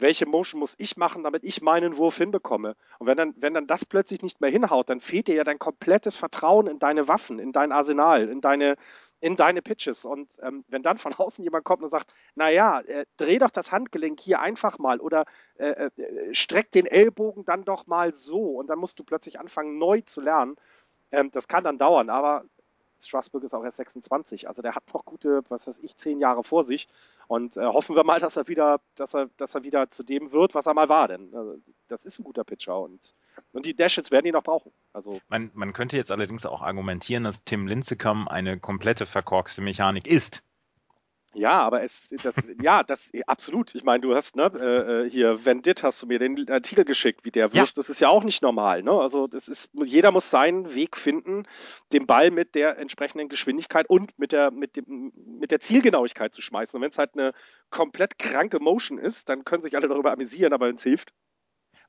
welche 0.00 0.26
Motion 0.26 0.60
muss 0.60 0.74
ich 0.78 0.96
machen, 0.96 1.24
damit 1.24 1.44
ich 1.44 1.62
meinen 1.62 1.96
Wurf 1.96 2.16
hinbekomme. 2.16 2.74
Und 2.98 3.06
wenn 3.06 3.16
dann, 3.16 3.34
wenn 3.36 3.54
dann 3.54 3.66
das 3.66 3.84
plötzlich 3.84 4.22
nicht 4.22 4.40
mehr 4.40 4.50
hinhaut, 4.50 4.88
dann 4.88 5.00
fehlt 5.00 5.28
dir 5.28 5.34
ja 5.34 5.44
dein 5.44 5.58
komplettes 5.58 6.16
Vertrauen 6.16 6.66
in 6.66 6.78
deine 6.78 7.08
Waffen, 7.08 7.38
in 7.38 7.52
dein 7.52 7.72
Arsenal, 7.72 8.28
in 8.28 8.40
deine, 8.40 8.76
in 9.20 9.36
deine 9.36 9.62
Pitches. 9.62 10.04
Und 10.04 10.38
ähm, 10.42 10.64
wenn 10.68 10.82
dann 10.82 10.98
von 10.98 11.14
außen 11.18 11.44
jemand 11.44 11.64
kommt 11.64 11.82
und 11.82 11.88
sagt, 11.88 12.12
naja, 12.34 12.80
äh, 12.80 13.06
dreh 13.16 13.38
doch 13.38 13.50
das 13.50 13.72
Handgelenk 13.72 14.20
hier 14.20 14.40
einfach 14.40 14.78
mal 14.78 15.00
oder 15.00 15.24
äh, 15.58 15.90
äh, 15.96 16.34
streck 16.34 16.70
den 16.72 16.86
Ellbogen 16.86 17.44
dann 17.44 17.64
doch 17.64 17.86
mal 17.86 18.14
so 18.14 18.56
und 18.58 18.68
dann 18.68 18.78
musst 18.78 18.98
du 18.98 19.04
plötzlich 19.04 19.38
anfangen, 19.38 19.78
neu 19.78 20.00
zu 20.02 20.20
lernen. 20.20 20.56
Ähm, 21.12 21.30
das 21.30 21.48
kann 21.48 21.64
dann 21.64 21.78
dauern, 21.78 22.10
aber 22.10 22.44
Strasbourg 23.00 23.44
ist 23.44 23.54
auch 23.54 23.64
erst 23.64 23.78
26, 23.78 24.48
also 24.48 24.62
der 24.62 24.74
hat 24.74 24.84
noch 24.92 25.04
gute, 25.04 25.42
was 25.48 25.66
weiß 25.66 25.78
ich, 25.78 25.96
zehn 25.96 26.20
Jahre 26.20 26.44
vor 26.44 26.64
sich. 26.64 26.88
Und 27.28 27.56
äh, 27.56 27.64
hoffen 27.64 27.96
wir 27.96 28.04
mal, 28.04 28.20
dass 28.20 28.36
er 28.36 28.48
wieder, 28.48 28.80
dass 28.96 29.14
er, 29.14 29.30
dass 29.36 29.54
er 29.54 29.62
wieder 29.62 29.90
zu 29.90 30.02
dem 30.02 30.32
wird, 30.32 30.54
was 30.54 30.66
er 30.66 30.74
mal 30.74 30.88
war. 30.88 31.08
Denn 31.08 31.32
äh, 31.32 31.58
das 31.88 32.04
ist 32.04 32.18
ein 32.18 32.24
guter 32.24 32.44
Pitcher 32.44 32.78
und, 32.80 33.14
und 33.52 33.66
die 33.66 33.74
Dashits 33.74 34.10
werden 34.10 34.26
ihn 34.26 34.32
noch 34.32 34.42
brauchen. 34.42 34.72
Also 34.92 35.20
Man, 35.28 35.50
man 35.54 35.72
könnte 35.72 35.96
jetzt 35.96 36.10
allerdings 36.10 36.44
auch 36.46 36.62
argumentieren, 36.62 37.24
dass 37.24 37.44
Tim 37.44 37.66
Lincecum 37.66 38.28
eine 38.28 38.58
komplette 38.58 39.06
verkorkste 39.06 39.62
Mechanik 39.62 40.06
ist. 40.06 40.42
Ja, 41.34 41.60
aber 41.60 41.82
es, 41.82 42.08
das, 42.22 42.34
ja, 42.60 42.82
das, 42.82 43.12
absolut. 43.26 43.74
Ich 43.76 43.84
meine, 43.84 44.00
du 44.00 44.14
hast, 44.14 44.34
ne, 44.34 44.50
äh, 44.58 45.06
äh 45.06 45.10
hier, 45.10 45.44
Vendit 45.44 45.84
hast 45.84 46.02
du 46.02 46.06
mir 46.06 46.18
den 46.18 46.50
Artikel 46.50 46.84
geschickt, 46.84 47.24
wie 47.24 47.30
der 47.30 47.52
wirft. 47.52 47.76
Ja. 47.76 47.80
Das 47.80 47.88
ist 47.88 48.00
ja 48.00 48.08
auch 48.08 48.24
nicht 48.24 48.42
normal, 48.42 48.82
ne? 48.82 48.92
Also, 48.92 49.28
das 49.28 49.46
ist, 49.46 49.70
jeder 49.72 50.10
muss 50.10 50.30
seinen 50.30 50.74
Weg 50.74 50.96
finden, 50.96 51.44
den 51.92 52.06
Ball 52.06 52.32
mit 52.32 52.56
der 52.56 52.78
entsprechenden 52.78 53.28
Geschwindigkeit 53.28 53.88
und 53.88 54.18
mit 54.18 54.32
der, 54.32 54.50
mit 54.50 54.76
dem, 54.76 55.12
mit 55.38 55.52
der 55.52 55.60
Zielgenauigkeit 55.60 56.34
zu 56.34 56.40
schmeißen. 56.40 56.76
Und 56.76 56.82
wenn 56.82 56.90
es 56.90 56.98
halt 56.98 57.14
eine 57.14 57.32
komplett 57.70 58.18
kranke 58.18 58.58
Motion 58.58 58.98
ist, 58.98 59.28
dann 59.28 59.44
können 59.44 59.62
sich 59.62 59.76
alle 59.76 59.88
darüber 59.88 60.12
amüsieren, 60.12 60.52
aber 60.52 60.66
wenn 60.66 60.76
es 60.76 60.82
hilft. 60.82 61.12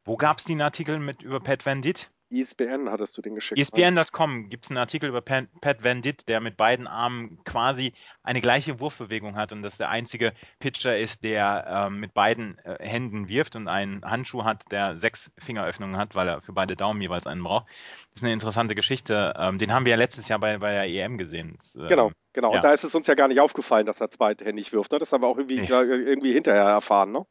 Wo 0.03 0.17
gab 0.17 0.37
es 0.37 0.43
den 0.43 0.61
Artikel 0.61 0.99
mit 0.99 1.23
über 1.23 1.39
Pat 1.39 1.65
Vendit? 1.65 2.11
ISBN 2.31 2.89
hattest 2.89 3.17
du 3.17 3.21
den 3.21 3.35
geschickt. 3.35 3.59
ISBN.com 3.59 4.49
gibt 4.49 4.65
es 4.65 4.71
einen 4.71 4.77
Artikel 4.77 5.09
über 5.09 5.21
Pat, 5.21 5.47
Pat 5.59 5.83
Van 5.83 6.01
Ditt, 6.01 6.27
der 6.29 6.39
mit 6.39 6.57
beiden 6.57 6.87
Armen 6.87 7.43
quasi 7.43 7.93
eine 8.23 8.41
gleiche 8.41 8.79
Wurfbewegung 8.79 9.35
hat 9.35 9.51
und 9.51 9.61
das 9.61 9.77
der 9.77 9.89
einzige 9.89 10.33
Pitcher 10.59 10.97
ist, 10.97 11.23
der 11.23 11.85
ähm, 11.87 11.99
mit 11.99 12.13
beiden 12.13 12.57
äh, 12.59 12.77
Händen 12.79 13.27
wirft 13.27 13.55
und 13.55 13.67
einen 13.67 14.03
Handschuh 14.03 14.43
hat, 14.45 14.71
der 14.71 14.97
sechs 14.97 15.31
Fingeröffnungen 15.37 15.97
hat, 15.97 16.15
weil 16.15 16.27
er 16.29 16.41
für 16.41 16.53
beide 16.53 16.75
Daumen 16.75 17.01
jeweils 17.01 17.27
einen 17.27 17.43
braucht. 17.43 17.67
Das 17.67 18.21
ist 18.21 18.23
eine 18.23 18.33
interessante 18.33 18.75
Geschichte. 18.75 19.33
Ähm, 19.37 19.57
den 19.57 19.73
haben 19.73 19.85
wir 19.85 19.91
ja 19.91 19.97
letztes 19.97 20.27
Jahr 20.29 20.39
bei, 20.39 20.57
bei 20.57 20.71
der 20.71 20.87
EM 20.87 21.17
gesehen. 21.17 21.55
Das, 21.57 21.75
ähm, 21.75 21.87
genau, 21.87 22.11
genau. 22.33 22.51
Ja. 22.51 22.55
Und 22.57 22.63
da 22.63 22.71
ist 22.71 22.85
es 22.85 22.95
uns 22.95 23.07
ja 23.07 23.15
gar 23.15 23.27
nicht 23.27 23.41
aufgefallen, 23.41 23.85
dass 23.85 23.99
er 23.99 24.09
zweithändig 24.09 24.71
wirft. 24.71 24.91
Ne? 24.93 24.99
Das 24.99 25.11
haben 25.11 25.21
wir 25.21 25.27
auch 25.27 25.37
irgendwie, 25.37 25.59
nee. 25.59 25.67
irgendwie 25.67 26.31
hinterher 26.31 26.63
erfahren. 26.63 27.11
Ne? 27.11 27.25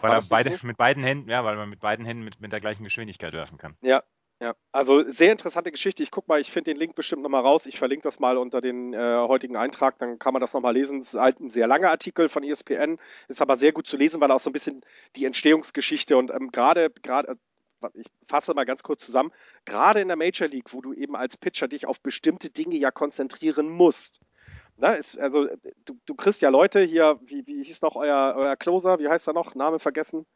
Weil 0.00 0.12
er 0.12 0.22
beide, 0.28 0.50
so? 0.56 0.66
mit 0.66 0.76
beiden 0.76 1.02
Händen, 1.02 1.30
ja, 1.30 1.44
weil 1.44 1.56
man 1.56 1.68
mit 1.68 1.80
beiden 1.80 2.04
Händen 2.04 2.24
mit, 2.24 2.40
mit 2.40 2.52
der 2.52 2.60
gleichen 2.60 2.84
Geschwindigkeit 2.84 3.32
werfen 3.32 3.58
kann. 3.58 3.76
Ja, 3.80 4.02
ja, 4.40 4.54
also 4.70 5.02
sehr 5.08 5.32
interessante 5.32 5.72
Geschichte. 5.72 6.02
Ich 6.02 6.10
guck 6.10 6.28
mal, 6.28 6.40
ich 6.40 6.50
finde 6.52 6.72
den 6.72 6.78
Link 6.78 6.94
bestimmt 6.94 7.22
nochmal 7.22 7.40
raus. 7.40 7.64
Ich 7.64 7.78
verlinke 7.78 8.02
das 8.02 8.20
mal 8.20 8.36
unter 8.36 8.60
den 8.60 8.92
äh, 8.92 8.98
heutigen 9.26 9.56
Eintrag, 9.56 9.98
dann 9.98 10.18
kann 10.18 10.34
man 10.34 10.40
das 10.42 10.52
nochmal 10.52 10.74
lesen. 10.74 11.00
Es 11.00 11.14
ist 11.14 11.20
halt 11.20 11.40
ein 11.40 11.48
sehr 11.48 11.66
langer 11.66 11.90
Artikel 11.90 12.28
von 12.28 12.44
ESPN, 12.44 12.98
ist 13.28 13.40
aber 13.40 13.56
sehr 13.56 13.72
gut 13.72 13.86
zu 13.86 13.96
lesen, 13.96 14.20
weil 14.20 14.30
auch 14.30 14.40
so 14.40 14.50
ein 14.50 14.52
bisschen 14.52 14.82
die 15.16 15.24
Entstehungsgeschichte 15.24 16.18
und 16.18 16.30
ähm, 16.30 16.52
gerade, 16.52 16.90
gerade, 17.02 17.38
ich 17.94 18.06
fasse 18.28 18.52
mal 18.52 18.66
ganz 18.66 18.82
kurz 18.82 19.06
zusammen, 19.06 19.32
gerade 19.64 20.00
in 20.00 20.08
der 20.08 20.18
Major 20.18 20.48
League, 20.48 20.74
wo 20.74 20.82
du 20.82 20.92
eben 20.92 21.16
als 21.16 21.38
Pitcher 21.38 21.68
dich 21.68 21.86
auf 21.86 22.00
bestimmte 22.00 22.50
Dinge 22.50 22.76
ja 22.76 22.90
konzentrieren 22.90 23.70
musst. 23.70 24.20
Na, 24.76 24.92
ist, 24.92 25.18
also 25.18 25.46
du, 25.86 25.98
du 26.04 26.14
kriegst 26.14 26.42
ja 26.42 26.50
Leute 26.50 26.82
hier, 26.82 27.18
wie, 27.24 27.46
wie 27.46 27.62
hieß 27.62 27.80
noch 27.80 27.96
euer, 27.96 28.34
euer 28.36 28.56
Closer, 28.56 28.98
wie 28.98 29.08
heißt 29.08 29.26
er 29.26 29.32
noch? 29.32 29.54
Name 29.54 29.78
vergessen? 29.78 30.26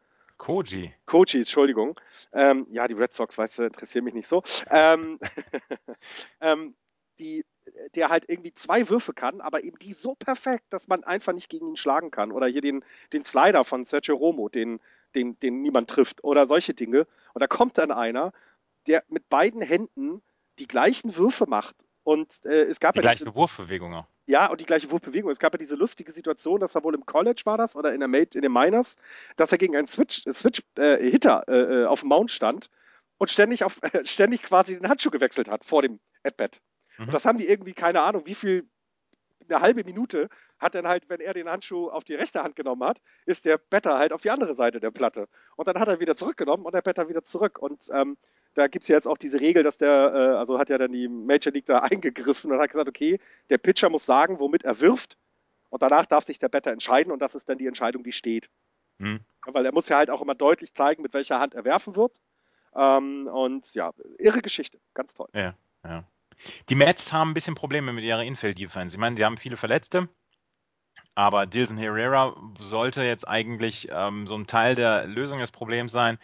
Koji. 0.41 0.91
Koji, 1.05 1.41
Entschuldigung. 1.41 2.01
Ähm, 2.33 2.65
ja, 2.71 2.89
die 2.89 2.95
Red 2.95 3.13
Sox, 3.13 3.37
weißt 3.37 3.59
du, 3.59 3.65
interessieren 3.65 4.05
mich 4.05 4.15
nicht 4.15 4.27
so. 4.27 4.43
Ähm, 4.71 5.21
ähm, 6.41 6.75
die, 7.19 7.45
der 7.95 8.09
halt 8.09 8.25
irgendwie 8.27 8.55
zwei 8.55 8.89
Würfe 8.89 9.13
kann, 9.13 9.43
aber 9.43 9.63
eben 9.63 9.79
die 9.79 9.93
so 9.93 10.15
perfekt, 10.15 10.65
dass 10.71 10.89
man 10.89 11.05
einfach 11.05 11.35
nicht 11.35 11.51
gegen 11.51 11.69
ihn 11.69 11.77
schlagen 11.77 12.11
kann. 12.11 12.33
Oder 12.33 12.47
hier 12.47 12.63
den, 12.63 12.83
den 13.13 13.23
Slider 13.23 13.65
von 13.65 13.85
Sergio 13.85 14.17
Romo, 14.17 14.49
den, 14.49 14.81
den, 15.15 15.39
den 15.41 15.61
niemand 15.61 15.91
trifft. 15.91 16.25
Oder 16.25 16.49
solche 16.49 16.73
Dinge. 16.73 17.07
Und 17.35 17.41
da 17.41 17.47
kommt 17.47 17.77
dann 17.77 17.91
einer, 17.91 18.33
der 18.87 19.05
mit 19.09 19.29
beiden 19.29 19.61
Händen 19.61 20.23
die 20.59 20.67
gleichen 20.67 21.17
Würfe 21.17 21.47
macht. 21.47 21.77
Und 22.03 22.41
äh, 22.47 22.63
es 22.63 22.81
gab 22.81 22.95
die 22.95 23.01
ja 23.01 23.03
gleiche 23.03 23.25
diese, 23.25 23.35
Wurfbewegung 23.35 23.95
auch. 23.95 24.07
Ja, 24.31 24.47
und 24.47 24.61
die 24.61 24.65
gleiche 24.65 24.89
Wurfbewegung. 24.93 25.29
Es 25.33 25.41
gab 25.41 25.55
ja 25.55 25.59
diese 25.59 25.75
lustige 25.75 26.13
Situation, 26.13 26.61
dass 26.61 26.77
er 26.77 26.85
wohl 26.85 26.95
im 26.95 27.05
College 27.05 27.43
war 27.47 27.59
das 27.59 27.75
oder 27.75 27.93
in, 27.93 27.99
der 27.99 28.09
Mate, 28.09 28.39
in 28.39 28.43
den 28.43 28.53
Miners, 28.53 28.97
dass 29.35 29.51
er 29.51 29.59
gegen 29.59 29.75
einen 29.75 29.89
Switch, 29.89 30.25
äh, 30.25 30.33
Switch 30.33 30.63
äh, 30.77 30.99
Hitter 31.11 31.43
äh, 31.49 31.85
auf 31.85 32.01
dem 32.01 32.11
Mount 32.11 32.31
stand 32.31 32.71
und 33.19 33.33
ständig 33.33 33.65
auf 33.65 33.83
äh, 33.83 34.05
ständig 34.05 34.45
quasi 34.45 34.79
den 34.79 34.89
Handschuh 34.89 35.11
gewechselt 35.11 35.51
hat 35.51 35.65
vor 35.65 35.83
dem 35.83 35.99
At-Bat. 36.23 36.61
Mhm. 36.97 37.07
Und 37.07 37.13
das 37.13 37.25
haben 37.25 37.39
die 37.39 37.49
irgendwie 37.49 37.73
keine 37.73 38.03
Ahnung, 38.03 38.25
wie 38.25 38.37
viel 38.37 38.69
eine 39.49 39.61
halbe 39.61 39.83
Minute 39.83 40.29
hat 40.61 40.77
dann 40.77 40.87
halt, 40.87 41.09
wenn 41.09 41.19
er 41.19 41.35
den 41.35 41.49
Handschuh 41.49 41.89
auf 41.89 42.05
die 42.05 42.15
rechte 42.15 42.45
Hand 42.45 42.55
genommen 42.55 42.85
hat, 42.85 43.03
ist 43.27 43.47
der 43.47 43.59
Better 43.59 43.99
halt 43.99 44.13
auf 44.13 44.23
die 44.23 44.31
andere 44.31 44.55
Seite 44.55 44.79
der 44.79 44.93
Platte. 44.93 45.29
Und 45.57 45.67
dann 45.67 45.81
hat 45.81 45.89
er 45.89 45.99
wieder 45.99 46.15
zurückgenommen 46.15 46.65
und 46.65 46.73
der 46.73 46.83
Better 46.83 47.09
wieder 47.09 47.25
zurück. 47.25 47.59
Und 47.59 47.89
ähm, 47.93 48.17
da 48.55 48.67
gibt 48.67 48.83
es 48.83 48.89
ja 48.89 48.97
jetzt 48.97 49.07
auch 49.07 49.19
diese 49.19 49.41
Regel, 49.41 49.63
dass 49.63 49.79
der, 49.79 50.13
äh, 50.15 50.37
also 50.37 50.59
hat 50.59 50.69
ja 50.69 50.79
dann 50.79 50.93
die 50.93 51.09
Major 51.09 51.53
League 51.53 51.67
da 51.67 51.79
eingegriffen 51.81 52.51
und 52.51 52.59
hat 52.59 52.71
gesagt, 52.71 52.89
okay, 52.89 53.19
der 53.49 53.59
Pitcher 53.59 53.91
muss 53.91 54.07
sagen, 54.07 54.39
womit 54.39 54.65
er 54.65 54.81
wirft 54.81 55.17
und 55.69 55.83
danach 55.83 56.07
darf 56.07 56.25
sich 56.25 56.39
der 56.39 56.49
Better 56.49 56.73
entscheiden 56.73 57.13
und 57.13 57.21
das 57.21 57.35
ist 57.35 57.49
dann 57.49 57.59
die 57.59 57.67
Entscheidung, 57.67 58.03
die 58.03 58.13
steht. 58.13 58.51
Mhm. 58.99 59.21
Weil 59.47 59.65
er 59.65 59.73
muss 59.73 59.89
ja 59.89 59.97
halt 59.97 60.11
auch 60.11 60.21
immer 60.21 60.35
deutlich 60.35 60.75
zeigen, 60.75 61.03
mit 61.03 61.15
welcher 61.15 61.41
Hand 61.41 61.55
er 61.55 61.65
werfen 61.65 61.97
wird. 61.97 62.21
Ähm, 62.75 63.29
und 63.33 63.73
ja, 63.75 63.93
irre 64.19 64.43
Geschichte, 64.43 64.79
ganz 64.95 65.15
toll. 65.15 65.29
Ja, 65.33 65.55
ja. 65.85 66.05
Die 66.69 66.75
Mets 66.75 67.13
haben 67.13 67.31
ein 67.31 67.35
bisschen 67.35 67.55
Probleme 67.55 67.93
mit 67.93 68.05
ihrer 68.05 68.23
Infield-Defense. 68.23 68.97
Ich 68.97 69.01
meine, 69.01 69.17
sie 69.17 69.25
haben 69.25 69.37
viele 69.37 69.57
Verletzte, 69.57 70.09
aber 71.15 71.47
Dilson 71.47 71.77
Herrera 71.77 72.37
sollte 72.59 73.03
jetzt 73.03 73.29
eigentlich 73.29 73.89
ähm, 73.91 74.27
so 74.27 74.37
ein 74.37 74.47
Teil 74.47 74.75
der 74.75 75.07
Lösung 75.07 75.39
des 75.39 75.51
Problems 75.51 75.93
sein 75.93 76.19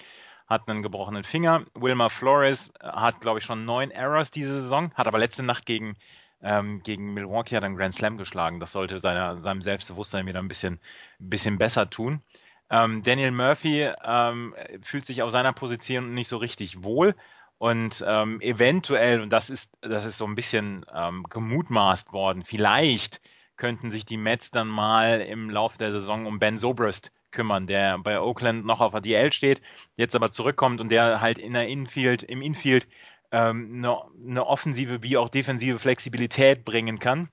hat 0.46 0.68
einen 0.68 0.82
gebrochenen 0.82 1.24
Finger. 1.24 1.64
Wilmer 1.74 2.10
Flores 2.10 2.70
äh, 2.80 2.88
hat, 2.88 3.20
glaube 3.20 3.38
ich, 3.38 3.44
schon 3.44 3.64
neun 3.64 3.90
Errors 3.90 4.30
diese 4.30 4.60
Saison, 4.60 4.92
hat 4.94 5.06
aber 5.06 5.18
letzte 5.18 5.42
Nacht 5.42 5.66
gegen, 5.66 5.96
ähm, 6.42 6.82
gegen 6.82 7.14
Milwaukee 7.14 7.56
hat 7.56 7.64
einen 7.64 7.76
Grand 7.76 7.94
Slam 7.94 8.18
geschlagen. 8.18 8.60
Das 8.60 8.72
sollte 8.72 9.00
seiner, 9.00 9.40
seinem 9.40 9.62
Selbstbewusstsein 9.62 10.26
wieder 10.26 10.40
ein 10.40 10.48
bisschen, 10.48 10.80
bisschen 11.18 11.58
besser 11.58 11.90
tun. 11.90 12.22
Ähm, 12.70 13.02
Daniel 13.02 13.30
Murphy 13.30 13.90
ähm, 14.04 14.54
fühlt 14.82 15.06
sich 15.06 15.22
auf 15.22 15.30
seiner 15.30 15.52
Position 15.52 16.14
nicht 16.14 16.28
so 16.28 16.36
richtig 16.36 16.82
wohl. 16.82 17.14
Und 17.58 18.04
ähm, 18.06 18.40
eventuell, 18.40 19.20
und 19.22 19.30
das 19.30 19.50
ist, 19.50 19.72
das 19.80 20.04
ist 20.04 20.18
so 20.18 20.26
ein 20.26 20.34
bisschen 20.34 20.84
ähm, 20.94 21.24
gemutmaßt 21.30 22.12
worden, 22.12 22.44
vielleicht 22.44 23.22
könnten 23.56 23.90
sich 23.90 24.04
die 24.04 24.18
Mets 24.18 24.50
dann 24.50 24.68
mal 24.68 25.22
im 25.22 25.48
Laufe 25.48 25.78
der 25.78 25.90
Saison 25.90 26.26
um 26.26 26.38
Ben 26.38 26.58
Sobrist 26.58 27.12
kümmern, 27.36 27.68
der 27.68 27.98
bei 27.98 28.20
Oakland 28.20 28.66
noch 28.66 28.80
auf 28.80 28.92
der 28.92 29.02
DL 29.02 29.32
steht, 29.32 29.62
jetzt 29.96 30.16
aber 30.16 30.32
zurückkommt 30.32 30.80
und 30.80 30.88
der 30.90 31.20
halt 31.20 31.38
in 31.38 31.52
der 31.52 31.68
Infield, 31.68 32.24
im 32.24 32.42
Infield 32.42 32.88
ähm, 33.30 33.74
eine, 33.76 34.02
eine 34.28 34.46
offensive 34.46 35.02
wie 35.04 35.16
auch 35.16 35.28
defensive 35.28 35.78
Flexibilität 35.78 36.64
bringen 36.64 36.98
kann 36.98 37.28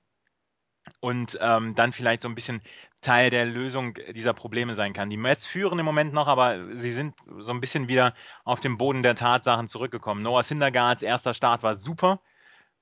und 1.00 1.38
ähm, 1.40 1.74
dann 1.74 1.92
vielleicht 1.92 2.22
so 2.22 2.28
ein 2.28 2.34
bisschen 2.34 2.60
Teil 3.00 3.30
der 3.30 3.46
Lösung 3.46 3.94
dieser 4.14 4.34
Probleme 4.34 4.74
sein 4.74 4.92
kann. 4.92 5.10
Die 5.10 5.16
Mets 5.16 5.46
führen 5.46 5.78
im 5.78 5.84
Moment 5.84 6.12
noch, 6.12 6.28
aber 6.28 6.74
sie 6.74 6.90
sind 6.90 7.14
so 7.38 7.52
ein 7.52 7.60
bisschen 7.60 7.88
wieder 7.88 8.14
auf 8.44 8.60
den 8.60 8.76
Boden 8.76 9.02
der 9.02 9.14
Tatsachen 9.14 9.68
zurückgekommen. 9.68 10.22
Noah 10.22 10.42
Syndergaards 10.42 11.02
erster 11.02 11.34
Start 11.34 11.62
war 11.62 11.74
super. 11.74 12.20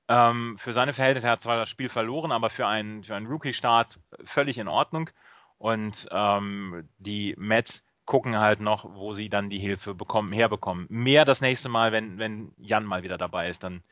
Ähm, 0.09 0.57
für 0.57 0.73
seine 0.73 0.93
Verhältnisse 0.93 1.29
hat 1.29 1.41
zwar 1.41 1.57
das 1.57 1.69
Spiel 1.69 1.89
verloren, 1.89 2.31
aber 2.31 2.49
für 2.49 2.67
einen, 2.67 3.03
für 3.03 3.15
einen 3.15 3.27
Rookie-Start 3.27 3.99
völlig 4.25 4.57
in 4.57 4.67
Ordnung. 4.67 5.09
Und 5.57 6.07
ähm, 6.11 6.89
die 6.97 7.35
Mets 7.37 7.85
gucken 8.05 8.37
halt 8.37 8.59
noch, 8.59 8.95
wo 8.95 9.13
sie 9.13 9.29
dann 9.29 9.49
die 9.49 9.59
Hilfe 9.59 9.93
bekommen, 9.93 10.33
herbekommen. 10.33 10.87
Mehr 10.89 11.25
das 11.25 11.41
nächste 11.41 11.69
Mal, 11.69 11.91
wenn, 11.91 12.17
wenn 12.17 12.53
Jan 12.57 12.85
mal 12.85 13.03
wieder 13.03 13.17
dabei 13.17 13.49
ist, 13.49 13.63
dann 13.63 13.83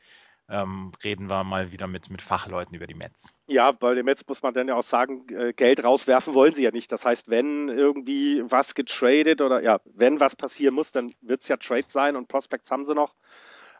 ähm, 0.48 0.92
reden 1.02 1.30
wir 1.30 1.44
mal 1.44 1.72
wieder 1.72 1.86
mit, 1.86 2.10
mit 2.10 2.20
Fachleuten 2.20 2.74
über 2.74 2.86
die 2.86 2.94
Mets. 2.94 3.32
Ja, 3.46 3.72
bei 3.72 3.94
den 3.94 4.04
Mets 4.04 4.26
muss 4.28 4.42
man 4.42 4.52
dann 4.52 4.68
ja 4.68 4.74
auch 4.74 4.82
sagen, 4.82 5.26
äh, 5.30 5.52
Geld 5.54 5.82
rauswerfen 5.82 6.34
wollen 6.34 6.52
sie 6.52 6.64
ja 6.64 6.70
nicht. 6.70 6.92
Das 6.92 7.06
heißt, 7.06 7.30
wenn 7.30 7.68
irgendwie 7.68 8.42
was 8.44 8.74
getradet 8.74 9.40
oder 9.40 9.62
ja, 9.62 9.80
wenn 9.84 10.20
was 10.20 10.36
passieren 10.36 10.74
muss, 10.74 10.92
dann 10.92 11.14
wird 11.22 11.40
es 11.40 11.48
ja 11.48 11.56
Trade 11.56 11.86
sein 11.86 12.16
und 12.16 12.28
Prospects 12.28 12.70
haben 12.70 12.84
sie 12.84 12.94
noch. 12.94 13.14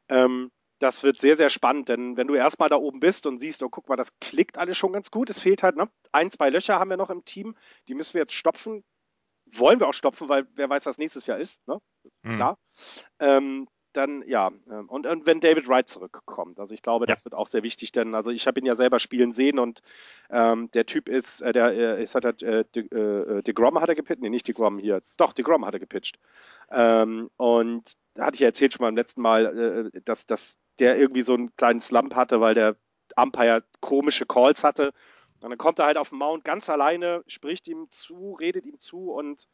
Ähm, 0.09 0.51
das 0.83 1.03
wird 1.05 1.21
sehr, 1.21 1.37
sehr 1.37 1.51
spannend, 1.51 1.89
denn 1.89 2.17
wenn 2.17 2.27
du 2.27 2.35
erstmal 2.35 2.69
da 2.69 2.77
oben 2.77 2.99
bist 2.99 3.27
und 3.27 3.39
siehst, 3.39 3.63
oh, 3.63 3.69
guck 3.69 3.89
mal, 3.89 3.97
das 3.97 4.19
klickt 4.21 4.59
alles 4.59 4.77
schon 4.77 4.93
ganz 4.93 5.11
gut. 5.11 5.31
Es 5.31 5.39
fehlt 5.39 5.63
halt, 5.63 5.77
ne? 5.77 5.89
Ein, 6.11 6.31
zwei 6.31 6.51
Löcher 6.51 6.79
haben 6.79 6.91
wir 6.91 6.97
noch 6.97 7.11
im 7.11 7.25
Team, 7.25 7.55
die 7.87 7.95
müssen 7.95 8.15
wir 8.15 8.23
jetzt 8.23 8.35
stopfen. 8.35 8.83
Wollen 9.47 9.81
wir 9.81 9.89
auch 9.89 9.95
stopfen, 9.95 10.29
weil 10.29 10.47
wer 10.55 10.69
weiß, 10.69 10.87
was 10.87 10.99
nächstes 10.99 11.27
Jahr 11.27 11.39
ist, 11.39 11.61
ne? 11.69 11.79
Mhm. 12.23 12.35
Klar. 12.35 12.59
Ähm, 13.21 13.69
dann 13.93 14.23
ja, 14.27 14.51
ähm, 14.71 14.89
und, 14.89 15.07
und, 15.07 15.27
wenn 15.27 15.41
David 15.41 15.69
Wright 15.69 15.89
zurückkommt. 15.89 16.59
Also 16.59 16.75
ich 16.75 16.83
glaube, 16.83 17.05
ja. 17.05 17.15
das 17.15 17.25
wird 17.25 17.35
auch 17.35 17.47
sehr 17.47 17.63
wichtig, 17.63 17.93
denn 17.93 18.15
also 18.15 18.31
ich 18.31 18.47
habe 18.47 18.59
ihn 18.59 18.67
ja 18.67 18.75
selber 18.75 18.99
spielen 18.99 19.33
sehen 19.33 19.59
und 19.59 19.83
ähm, 20.31 20.71
der 20.73 20.87
Typ 20.87 21.09
ist, 21.09 21.43
äh, 21.43 21.53
der 21.53 21.73
äh, 21.73 22.03
ist, 22.03 22.15
hat 22.15 22.25
er, 22.25 22.43
äh, 22.43 22.65
De, 22.75 22.87
äh, 22.87 23.43
DeGrom 23.43 23.81
hat 23.81 23.89
er 23.89 23.95
gepitcht, 23.95 24.23
nee, 24.23 24.31
nicht 24.31 24.49
DeGrom 24.49 24.79
hier, 24.79 25.03
doch, 25.17 25.33
DeGrom 25.33 25.65
hat 25.67 25.75
er 25.75 25.81
gepitcht. 25.81 26.19
Ähm, 26.71 27.31
und 27.37 27.93
da 28.15 28.27
hatte 28.27 28.35
ich 28.35 28.41
ja 28.41 28.49
erzählt 28.49 28.73
schon 28.73 28.83
mal 28.83 28.89
im 28.89 28.97
letzten 28.97 29.21
Mal, 29.21 29.91
äh, 29.95 30.01
dass, 30.05 30.27
dass 30.27 30.59
der 30.79 30.99
irgendwie 30.99 31.23
so 31.23 31.35
einen 31.35 31.55
kleinen 31.57 31.81
Slump 31.81 32.15
hatte, 32.15 32.41
weil 32.41 32.55
der 32.55 32.77
Umpire 33.17 33.65
komische 33.81 34.27
Calls 34.27 34.65
hatte. 34.65 34.93
Und 35.41 35.51
dann 35.51 35.59
kommt 35.59 35.79
er 35.79 35.87
halt 35.87 35.97
auf 35.97 36.11
den 36.11 36.19
Mount 36.19 36.45
ganz 36.45 36.69
alleine, 36.69 37.25
spricht 37.27 37.69
ihm 37.69 37.89
zu, 37.91 38.35
redet 38.35 38.65
ihm 38.65 38.79
zu 38.79 39.13
und 39.13 39.49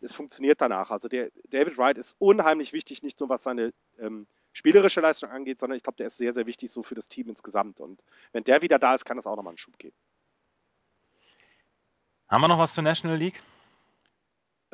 es 0.00 0.12
funktioniert 0.12 0.60
danach. 0.60 0.90
Also 0.90 1.08
der 1.08 1.30
David 1.48 1.78
Wright 1.78 1.98
ist 1.98 2.16
unheimlich 2.18 2.72
wichtig, 2.72 3.02
nicht 3.02 3.20
nur 3.20 3.28
was 3.28 3.42
seine 3.42 3.72
ähm, 3.98 4.26
spielerische 4.52 5.00
Leistung 5.00 5.30
angeht, 5.30 5.60
sondern 5.60 5.76
ich 5.76 5.82
glaube, 5.82 5.96
der 5.96 6.08
ist 6.08 6.16
sehr, 6.16 6.32
sehr 6.32 6.46
wichtig 6.46 6.70
so 6.70 6.82
für 6.82 6.94
das 6.94 7.08
Team 7.08 7.28
insgesamt. 7.28 7.80
Und 7.80 8.02
wenn 8.32 8.44
der 8.44 8.62
wieder 8.62 8.78
da 8.78 8.94
ist, 8.94 9.04
kann 9.04 9.16
das 9.16 9.26
auch 9.26 9.36
nochmal 9.36 9.52
einen 9.52 9.58
Schub 9.58 9.78
geben. 9.78 9.96
Haben 12.28 12.40
wir 12.40 12.48
noch 12.48 12.58
was 12.58 12.74
zur 12.74 12.84
National 12.84 13.18
League? 13.18 13.40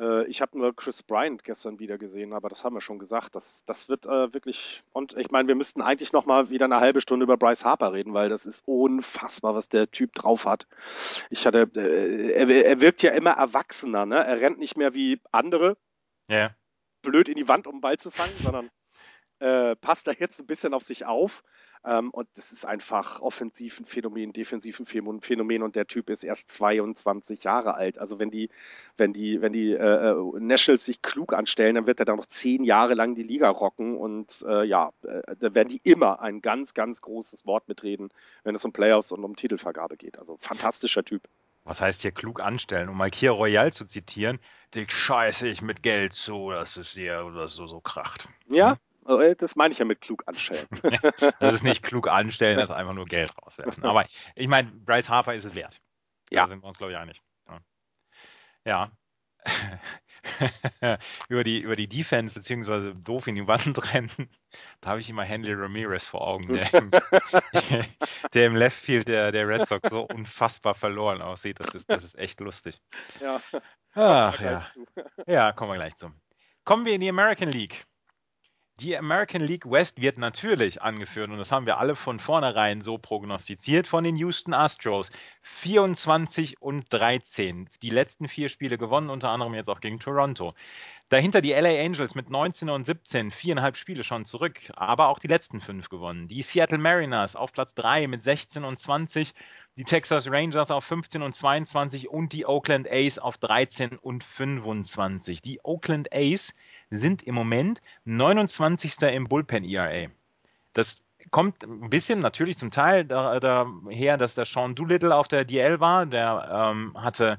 Äh, 0.01 0.25
ich 0.25 0.41
habe 0.41 0.57
nur 0.57 0.75
Chris 0.75 1.03
Bryant 1.03 1.43
gestern 1.43 1.79
wieder 1.79 1.97
gesehen, 1.97 2.33
aber 2.33 2.49
das 2.49 2.63
haben 2.65 2.75
wir 2.75 2.81
schon 2.81 2.99
gesagt. 2.99 3.35
Das, 3.35 3.63
das 3.65 3.87
wird 3.87 4.07
äh, 4.07 4.33
wirklich. 4.33 4.83
Und 4.91 5.15
ich 5.15 5.29
meine, 5.31 5.47
wir 5.47 5.55
müssten 5.55 5.81
eigentlich 5.81 6.11
noch 6.11 6.25
mal 6.25 6.49
wieder 6.49 6.65
eine 6.65 6.79
halbe 6.79 7.01
Stunde 7.01 7.23
über 7.23 7.37
Bryce 7.37 7.63
Harper 7.63 7.93
reden, 7.93 8.13
weil 8.13 8.29
das 8.29 8.45
ist 8.45 8.63
unfassbar, 8.65 9.53
was 9.55 9.69
der 9.69 9.91
Typ 9.91 10.13
drauf 10.13 10.45
hat. 10.45 10.67
Ich 11.29 11.45
hatte, 11.45 11.69
äh, 11.75 12.31
er, 12.31 12.49
er 12.49 12.81
wirkt 12.81 13.03
ja 13.03 13.11
immer 13.11 13.31
erwachsener, 13.31 14.05
ne? 14.05 14.23
Er 14.25 14.41
rennt 14.41 14.57
nicht 14.57 14.75
mehr 14.77 14.93
wie 14.95 15.21
andere, 15.31 15.77
Ja. 16.27 16.55
blöd 17.03 17.29
in 17.29 17.35
die 17.35 17.47
Wand, 17.47 17.67
um 17.67 17.75
den 17.75 17.81
Ball 17.81 17.97
zu 17.97 18.09
fangen, 18.11 18.33
sondern 18.41 18.69
äh, 19.39 19.75
passt 19.75 20.07
da 20.07 20.11
jetzt 20.11 20.39
ein 20.39 20.47
bisschen 20.47 20.73
auf 20.73 20.83
sich 20.83 21.05
auf. 21.05 21.43
Ähm, 21.83 22.11
und 22.11 22.27
das 22.35 22.51
ist 22.51 22.65
einfach 22.65 23.21
offensiv 23.21 23.79
ein 23.79 23.85
Phänomen, 23.85 24.33
defensiv 24.33 24.79
ein 24.79 24.85
Phän- 24.85 25.21
Phänomen 25.21 25.63
und 25.63 25.75
der 25.75 25.87
Typ 25.87 26.09
ist 26.09 26.23
erst 26.23 26.51
22 26.51 27.43
Jahre 27.43 27.73
alt. 27.73 27.97
Also 27.97 28.19
wenn 28.19 28.29
die, 28.31 28.49
wenn 28.97 29.13
die, 29.13 29.41
wenn 29.41 29.53
die 29.53 29.71
äh, 29.71 30.11
äh, 30.11 30.39
Nationals 30.39 30.85
sich 30.85 31.01
klug 31.01 31.33
anstellen, 31.33 31.75
dann 31.75 31.87
wird 31.87 31.99
er 31.99 32.05
da 32.05 32.15
noch 32.15 32.27
zehn 32.27 32.63
Jahre 32.63 32.93
lang 32.93 33.15
die 33.15 33.23
Liga 33.23 33.49
rocken 33.49 33.97
und 33.97 34.43
äh, 34.47 34.63
ja, 34.63 34.91
äh, 35.03 35.35
da 35.39 35.55
werden 35.55 35.69
die 35.69 35.81
immer 35.83 36.21
ein 36.21 36.41
ganz, 36.41 36.73
ganz 36.73 37.01
großes 37.01 37.45
Wort 37.45 37.67
mitreden, 37.67 38.09
wenn 38.43 38.55
es 38.55 38.63
um 38.63 38.73
Playoffs 38.73 39.11
und 39.11 39.23
um 39.23 39.35
Titelvergabe 39.35 39.97
geht. 39.97 40.19
Also 40.19 40.37
fantastischer 40.39 41.03
Typ. 41.03 41.23
Was 41.63 41.79
heißt 41.79 42.01
hier 42.01 42.11
klug 42.11 42.41
anstellen? 42.41 42.89
Um 42.89 42.97
mal 42.97 43.09
Kia 43.11 43.31
Royal 43.31 43.71
zu 43.71 43.85
zitieren, 43.85 44.39
dich 44.73 44.91
scheiße 44.91 45.47
ich 45.47 45.61
mit 45.61 45.83
Geld 45.83 46.13
zu, 46.13 46.49
dass 46.51 46.75
es 46.77 46.93
dir 46.93 47.23
oder 47.25 47.47
so, 47.47 47.67
so 47.67 47.79
kracht. 47.79 48.27
Ja, 48.49 48.77
äh, 49.07 49.35
das 49.35 49.55
meine 49.55 49.71
ich 49.71 49.79
ja 49.79 49.85
mit 49.85 50.01
klug 50.01 50.23
anstellen. 50.27 50.67
Das 51.39 51.53
ist 51.53 51.63
nicht 51.63 51.83
klug 51.83 52.07
anstellen, 52.07 52.57
das 52.57 52.69
ist 52.69 52.75
einfach 52.75 52.93
nur 52.93 53.05
Geld 53.05 53.31
rauswerfen. 53.41 53.83
Aber 53.83 54.05
ich 54.35 54.47
meine, 54.47 54.71
Bryce 54.71 55.09
Harper 55.09 55.33
ist 55.33 55.45
es 55.45 55.55
wert. 55.55 55.81
Ja. 56.29 56.43
Da 56.43 56.47
sind 56.47 56.63
wir 56.63 56.67
uns, 56.67 56.77
glaube 56.77 56.93
ich, 56.93 56.97
einig. 56.97 57.21
Ja. 58.65 58.91
über, 61.29 61.43
die, 61.43 61.61
über 61.61 61.75
die 61.75 61.87
Defense, 61.87 62.33
beziehungsweise 62.33 62.93
doof 62.93 63.25
in 63.25 63.35
die 63.35 63.47
Wand 63.47 63.75
rennen, 63.93 64.29
da 64.79 64.91
habe 64.91 64.99
ich 64.99 65.09
immer 65.09 65.23
Henry 65.23 65.53
Ramirez 65.53 66.05
vor 66.05 66.27
Augen, 66.27 66.53
der 66.53 66.71
im, 66.75 66.91
der 68.33 68.47
im 68.47 68.55
Left 68.55 68.77
Field 68.77 69.07
der, 69.07 69.31
der 69.31 69.47
Red 69.47 69.67
Sox 69.67 69.89
so 69.89 70.03
unfassbar 70.03 70.75
verloren 70.75 71.21
aussieht. 71.23 71.59
Das 71.59 71.73
ist, 71.73 71.89
das 71.89 72.03
ist 72.03 72.19
echt 72.19 72.39
lustig. 72.39 72.79
ja, 73.19 73.41
Ach 73.93 74.39
ja. 74.39 74.67
zu. 74.71 74.85
Ja, 75.25 75.51
kommen 75.53 75.71
wir 75.71 75.77
gleich 75.77 75.95
zum. 75.95 76.21
Kommen 76.63 76.85
wir 76.85 76.93
in 76.93 77.01
die 77.01 77.09
American 77.09 77.51
League. 77.51 77.87
Die 78.81 78.97
American 78.97 79.41
League 79.43 79.69
West 79.69 80.01
wird 80.01 80.17
natürlich 80.17 80.81
angeführt, 80.81 81.29
und 81.29 81.37
das 81.37 81.51
haben 81.51 81.67
wir 81.67 81.77
alle 81.77 81.95
von 81.95 82.17
vornherein 82.19 82.81
so 82.81 82.97
prognostiziert, 82.97 83.85
von 83.85 84.03
den 84.03 84.15
Houston 84.15 84.55
Astros. 84.55 85.11
24 85.43 86.63
und 86.63 86.91
13. 86.91 87.69
Die 87.83 87.91
letzten 87.91 88.27
vier 88.27 88.49
Spiele 88.49 88.79
gewonnen, 88.79 89.11
unter 89.11 89.29
anderem 89.29 89.53
jetzt 89.53 89.69
auch 89.69 89.81
gegen 89.81 89.99
Toronto. 89.99 90.55
Dahinter 91.11 91.41
die 91.41 91.51
LA 91.51 91.83
Angels 91.83 92.15
mit 92.15 92.29
19 92.29 92.69
und 92.69 92.85
17, 92.85 93.31
viereinhalb 93.31 93.75
Spiele 93.75 94.01
schon 94.05 94.23
zurück, 94.23 94.71
aber 94.77 95.09
auch 95.09 95.19
die 95.19 95.27
letzten 95.27 95.59
fünf 95.59 95.89
gewonnen. 95.89 96.29
Die 96.29 96.41
Seattle 96.41 96.77
Mariners 96.77 97.35
auf 97.35 97.51
Platz 97.51 97.73
3 97.73 98.07
mit 98.07 98.23
16 98.23 98.63
und 98.63 98.79
20, 98.79 99.33
die 99.75 99.83
Texas 99.83 100.31
Rangers 100.31 100.71
auf 100.71 100.85
15 100.85 101.21
und 101.21 101.35
22 101.35 102.07
und 102.07 102.31
die 102.31 102.45
Oakland 102.45 102.89
A's 102.89 103.19
auf 103.19 103.37
13 103.37 103.97
und 103.97 104.23
25. 104.23 105.41
Die 105.41 105.59
Oakland 105.65 106.13
A's 106.13 106.53
sind 106.89 107.23
im 107.23 107.35
Moment 107.35 107.81
29. 108.05 109.01
im 109.13 109.25
Bullpen 109.25 109.65
ERA. 109.65 110.09
Das 110.71 111.01
kommt 111.29 111.61
ein 111.63 111.89
bisschen 111.89 112.19
natürlich 112.19 112.57
zum 112.57 112.71
Teil 112.71 113.03
da- 113.03 113.37
daher, 113.41 114.15
dass 114.15 114.35
der 114.35 114.45
Sean 114.45 114.75
Doolittle 114.75 115.13
auf 115.13 115.27
der 115.27 115.43
DL 115.43 115.81
war. 115.81 116.05
Der 116.05 116.71
ähm, 116.71 116.93
hatte 116.95 117.37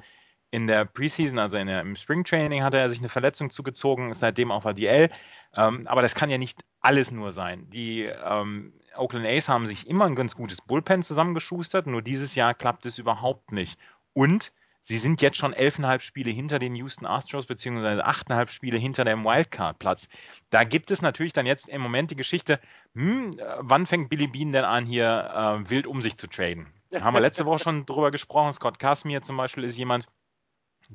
in 0.53 0.67
der 0.67 0.85
Preseason, 0.85 1.39
also 1.39 1.57
in 1.57 1.67
der, 1.67 1.81
im 1.81 1.97
Springtraining, 1.97 2.63
hatte 2.63 2.77
er 2.77 2.91
sich 2.91 2.99
eine 2.99 3.09
Verletzung 3.09 3.49
zugezogen, 3.49 4.11
ist 4.11 4.21
seitdem 4.21 4.53
auf 4.53 4.63
der 4.65 4.75
DL. 4.75 5.11
Ähm, 5.57 5.83
aber 5.87 6.03
das 6.03 6.15
kann 6.15 6.29
ja 6.29 6.37
nicht 6.37 6.61
alles 6.81 7.11
nur 7.11 7.33
sein. 7.33 7.69
Die 7.71 8.03
ähm, 8.03 8.75
Oakland 8.95 9.27
A's 9.27 9.49
haben 9.49 9.67
sich 9.67 9.89
immer 9.89 10.05
ein 10.05 10.15
ganz 10.15 10.37
gutes 10.37 10.61
Bullpen 10.61 11.03
zusammengeschustert, 11.03 11.87
nur 11.87 12.03
dieses 12.03 12.35
Jahr 12.35 12.53
klappt 12.53 12.85
es 12.85 12.99
überhaupt 12.99 13.51
nicht. 13.51 13.81
Und 14.13 14.53
sie 14.79 14.99
sind 14.99 15.23
jetzt 15.23 15.39
schon 15.39 15.55
elfeinhalb 15.55 16.03
Spiele 16.03 16.31
hinter 16.31 16.59
den 16.59 16.75
Houston 16.75 17.07
Astros, 17.07 17.47
beziehungsweise 17.47 18.05
achteinhalb 18.05 18.51
Spiele 18.51 18.77
hinter 18.77 19.05
dem 19.05 19.25
Wildcard-Platz. 19.25 20.09
Da 20.51 20.65
gibt 20.65 20.91
es 20.91 21.01
natürlich 21.01 21.33
dann 21.33 21.47
jetzt 21.47 21.67
im 21.71 21.81
Moment 21.81 22.11
die 22.11 22.17
Geschichte, 22.17 22.61
hm, 22.95 23.41
wann 23.59 23.87
fängt 23.87 24.11
Billy 24.11 24.27
Bean 24.27 24.53
denn 24.53 24.65
an, 24.65 24.85
hier 24.85 25.63
äh, 25.65 25.71
wild 25.71 25.87
um 25.87 26.03
sich 26.03 26.19
zu 26.19 26.27
traden? 26.27 26.67
Da 26.91 27.01
haben 27.01 27.15
wir 27.15 27.21
letzte 27.21 27.47
Woche 27.47 27.61
schon 27.61 27.87
drüber 27.87 28.11
gesprochen. 28.11 28.53
Scott 28.53 28.79
Casimir 28.79 29.23
zum 29.23 29.39
Beispiel 29.39 29.65
ist 29.65 29.79
jemand, 29.79 30.09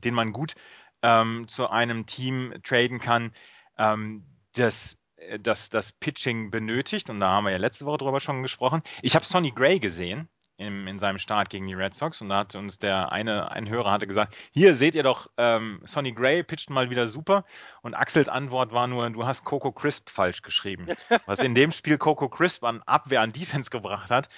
den 0.04 0.14
man 0.14 0.32
gut 0.32 0.56
ähm, 1.02 1.48
zu 1.48 1.70
einem 1.70 2.06
Team 2.06 2.54
traden 2.64 3.00
kann, 3.00 3.34
ähm, 3.78 4.26
das, 4.56 4.98
äh, 5.18 5.40
das 5.40 5.70
das 5.70 5.92
Pitching 5.92 6.52
benötigt. 6.52 7.10
Und 7.10 7.20
da 7.20 7.30
haben 7.30 7.46
wir 7.46 7.52
ja 7.52 7.58
letzte 7.58 7.86
Woche 7.86 8.00
drüber 8.00 8.20
schon 8.20 8.44
gesprochen. 8.44 8.82
Ich 9.02 9.16
habe 9.16 9.26
Sonny 9.26 9.52
Gray 9.52 9.80
gesehen 9.80 10.30
im, 10.58 10.88
in 10.88 11.00
seinem 11.00 11.20
Start 11.20 11.50
gegen 11.50 11.68
die 11.68 11.76
Red 11.76 11.94
Sox 11.94 12.22
und 12.22 12.30
da 12.30 12.38
hat 12.38 12.56
uns 12.56 12.80
der 12.80 13.12
eine, 13.12 13.52
ein 13.52 13.70
Hörer 13.70 13.92
hatte 13.92 14.08
gesagt, 14.08 14.36
hier 14.52 14.76
seht 14.76 14.96
ihr 14.96 15.04
doch, 15.04 15.30
ähm, 15.38 15.82
Sonny 15.86 16.14
Gray 16.14 16.44
pitcht 16.44 16.70
mal 16.70 16.90
wieder 16.90 17.08
super 17.08 17.46
und 17.84 17.94
Axels 17.94 18.28
Antwort 18.28 18.72
war 18.72 18.88
nur, 18.88 19.10
du 19.12 19.26
hast 19.26 19.44
Coco 19.44 19.72
Crisp 19.72 20.10
falsch 20.10 20.42
geschrieben. 20.42 20.88
Was 21.26 21.42
in 21.42 21.54
dem 21.54 21.72
Spiel 21.72 21.98
Coco 21.98 22.28
Crisp 22.28 22.64
an 22.64 22.82
Abwehr, 22.86 23.22
an 23.22 23.34
Defense 23.34 23.70
gebracht 23.70 24.10
hat, 24.10 24.30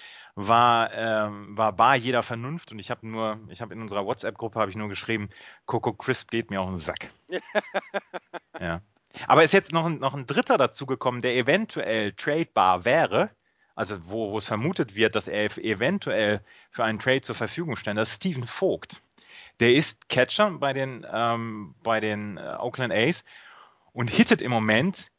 war, 0.47 0.93
ähm, 0.93 1.57
war 1.57 1.73
bar 1.73 1.95
jeder 1.95 2.23
Vernunft 2.23 2.71
und 2.71 2.79
ich 2.79 2.89
habe 2.91 3.05
nur, 3.05 3.39
ich 3.49 3.61
habe 3.61 3.73
in 3.73 3.81
unserer 3.81 4.05
WhatsApp-Gruppe 4.05 4.59
habe 4.59 4.71
ich 4.71 4.77
nur 4.77 4.87
geschrieben, 4.87 5.29
Coco 5.65 5.93
Crisp 5.93 6.31
geht 6.31 6.49
mir 6.49 6.61
auf 6.61 6.67
den 6.67 6.77
Sack. 6.77 7.09
ja. 8.59 8.81
Aber 9.27 9.43
ist 9.43 9.53
jetzt 9.53 9.73
noch 9.73 9.85
ein, 9.85 9.99
noch 9.99 10.13
ein 10.13 10.25
Dritter 10.25 10.57
dazugekommen, 10.57 11.21
der 11.21 11.35
eventuell 11.35 12.13
tradebar 12.13 12.85
wäre, 12.85 13.31
also 13.75 13.97
wo, 14.09 14.31
wo 14.31 14.37
es 14.37 14.47
vermutet 14.47 14.95
wird, 14.95 15.15
dass 15.15 15.27
er 15.27 15.57
eventuell 15.57 16.41
für 16.71 16.85
einen 16.85 16.99
Trade 16.99 17.21
zur 17.21 17.35
Verfügung 17.35 17.75
steht, 17.75 17.97
das 17.97 18.11
ist 18.11 18.15
Steven 18.15 18.47
Vogt. 18.47 19.01
Der 19.59 19.73
ist 19.73 20.07
Catcher 20.07 20.51
bei 20.51 20.71
den, 20.71 21.05
ähm, 21.11 21.75
bei 21.83 21.99
den 21.99 22.37
äh, 22.37 22.55
Oakland 22.59 22.93
A's 22.93 23.25
und 23.91 24.09
hittet 24.09 24.41
im 24.41 24.51
Moment 24.51 25.11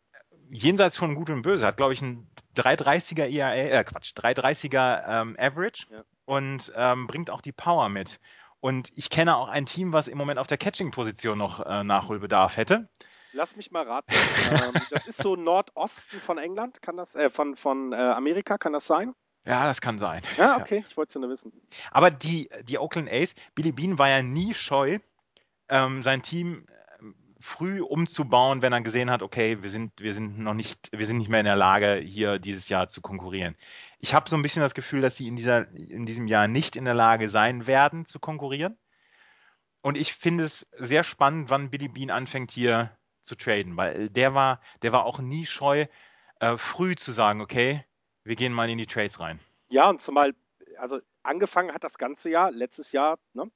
jenseits 0.51 0.97
von 0.97 1.15
Gut 1.15 1.31
und 1.31 1.43
Böse. 1.43 1.67
Hat, 1.67 1.77
glaube 1.77 1.93
ich, 1.93 2.03
ein 2.03 2.29
330er 2.57 3.25
ERA, 3.27 3.55
äh, 3.55 3.85
Quatsch, 3.85 4.13
330er 4.17 5.05
ähm, 5.23 5.37
Average 5.39 5.87
Ja. 5.91 6.03
und 6.25 6.73
ähm, 6.77 7.07
bringt 7.07 7.31
auch 7.31 7.41
die 7.41 7.53
Power 7.53 7.89
mit. 7.89 8.21
Und 8.61 8.91
ich 8.95 9.09
kenne 9.09 9.37
auch 9.37 9.49
ein 9.49 9.65
Team, 9.67 9.93
was 9.93 10.07
im 10.09 10.19
Moment 10.19 10.39
auf 10.39 10.47
der 10.47 10.59
Catching-Position 10.59 11.39
noch 11.39 11.65
äh, 11.65 11.83
Nachholbedarf 11.83 12.57
hätte. 12.57 12.89
Lass 13.33 13.57
mich 13.57 13.71
mal 13.71 13.85
raten. 13.85 14.13
ähm, 14.51 14.75
das 14.91 15.07
ist 15.07 15.19
so 15.23 15.37
Nordosten 15.37 16.21
von 16.21 16.37
England, 16.37 16.83
kann 16.83 16.97
das, 16.97 17.15
äh, 17.15 17.31
von, 17.31 17.57
von 17.57 17.93
äh, 17.93 17.97
Amerika, 17.97 18.59
kann 18.59 18.73
das 18.73 18.87
sein? 18.87 19.15
Ja, 19.47 19.65
das 19.65 19.81
kann 19.81 19.99
sein. 19.99 20.21
Ja, 20.37 20.59
okay, 20.59 20.85
ich 20.87 20.97
wollte 20.97 21.11
es 21.11 21.15
nur 21.15 21.31
wissen. 21.31 21.53
Aber 21.93 22.11
die, 22.11 22.51
die 22.65 22.79
Oakland 22.79 23.11
A's, 23.11 23.35
Billy 23.55 23.73
Bean 23.73 23.99
war 23.99 24.09
ja 24.09 24.23
nie 24.23 24.53
scheu, 24.53 24.99
ähm, 25.69 26.03
sein 26.03 26.21
Team 26.23 26.67
früh 27.41 27.81
umzubauen, 27.81 28.63
wenn 28.63 28.73
er 28.73 28.83
gesehen 28.83 29.11
hat, 29.11 29.23
okay, 29.23 29.63
wir 29.63 29.71
sind, 29.71 29.93
wir 30.01 30.13
sind 30.13 30.39
noch 30.39 30.55
nicht, 30.55 30.91
wir 30.93 31.07
sind 31.07 31.19
nicht 31.19 31.29
mehr 31.29 31.41
in 31.41 31.47
der 31.47 31.57
Lage, 31.57 31.95
hier 31.97 32.39
dieses 32.39 32.69
Jahr 32.69 32.89
zu 32.89 33.01
konkurrieren. 33.01 33.57
Ich 33.99 34.15
habe 34.15 34.29
so 34.29 34.37
ein 34.37 34.43
bisschen 34.43 34.63
das 34.63 34.75
Gefühl, 34.75 35.01
dass 35.01 35.17
sie 35.17 35.27
in, 35.27 35.37
dieser, 35.37 35.71
in 35.73 36.07
diesem 36.07 36.27
Jahr 36.27 36.49
nicht 36.49 36.77
in 36.77 36.85
der 36.85 36.95
Lage 36.95 37.29
sein 37.31 37.67
werden, 37.67 38.05
zu 38.05 38.21
konkurrieren. 38.21 38.79
Und 39.81 39.97
ich 39.97 40.13
finde 40.13 40.45
es 40.45 40.67
sehr 40.77 41.03
spannend, 41.03 41.49
wann 41.49 41.71
Billy 41.71 41.89
Bean 41.89 42.11
anfängt, 42.11 42.51
hier 42.51 42.95
zu 43.23 43.35
traden, 43.37 43.77
weil 43.77 44.11
der 44.11 44.35
war, 44.35 44.61
der 44.83 44.93
war 44.93 45.05
auch 45.05 45.21
nie 45.21 45.47
scheu, 45.47 45.87
äh, 46.41 46.57
früh 46.57 46.95
zu 46.95 47.13
sagen, 47.13 47.41
okay, 47.41 47.85
wir 48.25 48.37
gehen 48.37 48.53
mal 48.53 48.69
in 48.69 48.79
die 48.79 48.87
Trades 48.87 49.21
rein. 49.21 49.41
Ja, 49.69 49.89
und 49.89 50.01
zumal, 50.01 50.35
also 50.79 51.01
angefangen 51.23 51.73
hat 51.73 51.85
das 51.85 51.97
ganze 51.97 52.29
Jahr, 52.29 52.51
letztes 52.51 52.93
Jahr, 52.93 53.19
ne, 53.33 53.51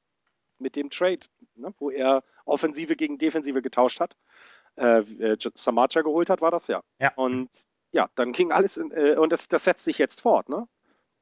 mit 0.58 0.76
dem 0.76 0.90
Trade, 0.90 1.20
ne, 1.56 1.74
wo 1.78 1.90
er 1.90 2.22
Offensive 2.44 2.96
gegen 2.96 3.18
Defensive 3.18 3.62
getauscht 3.62 4.00
hat. 4.00 4.16
Äh, 4.76 5.00
äh, 5.00 5.36
Samacha 5.54 6.02
geholt 6.02 6.30
hat, 6.30 6.40
war 6.40 6.50
das 6.50 6.66
ja. 6.66 6.82
Ja. 7.00 7.12
Und 7.16 7.48
ja, 7.92 8.08
dann 8.16 8.32
ging 8.32 8.52
alles 8.52 8.76
in, 8.76 8.90
äh, 8.90 9.16
und 9.16 9.30
das, 9.30 9.48
das 9.48 9.64
setzt 9.64 9.84
sich 9.84 9.98
jetzt 9.98 10.20
fort, 10.20 10.48
ne? 10.48 10.66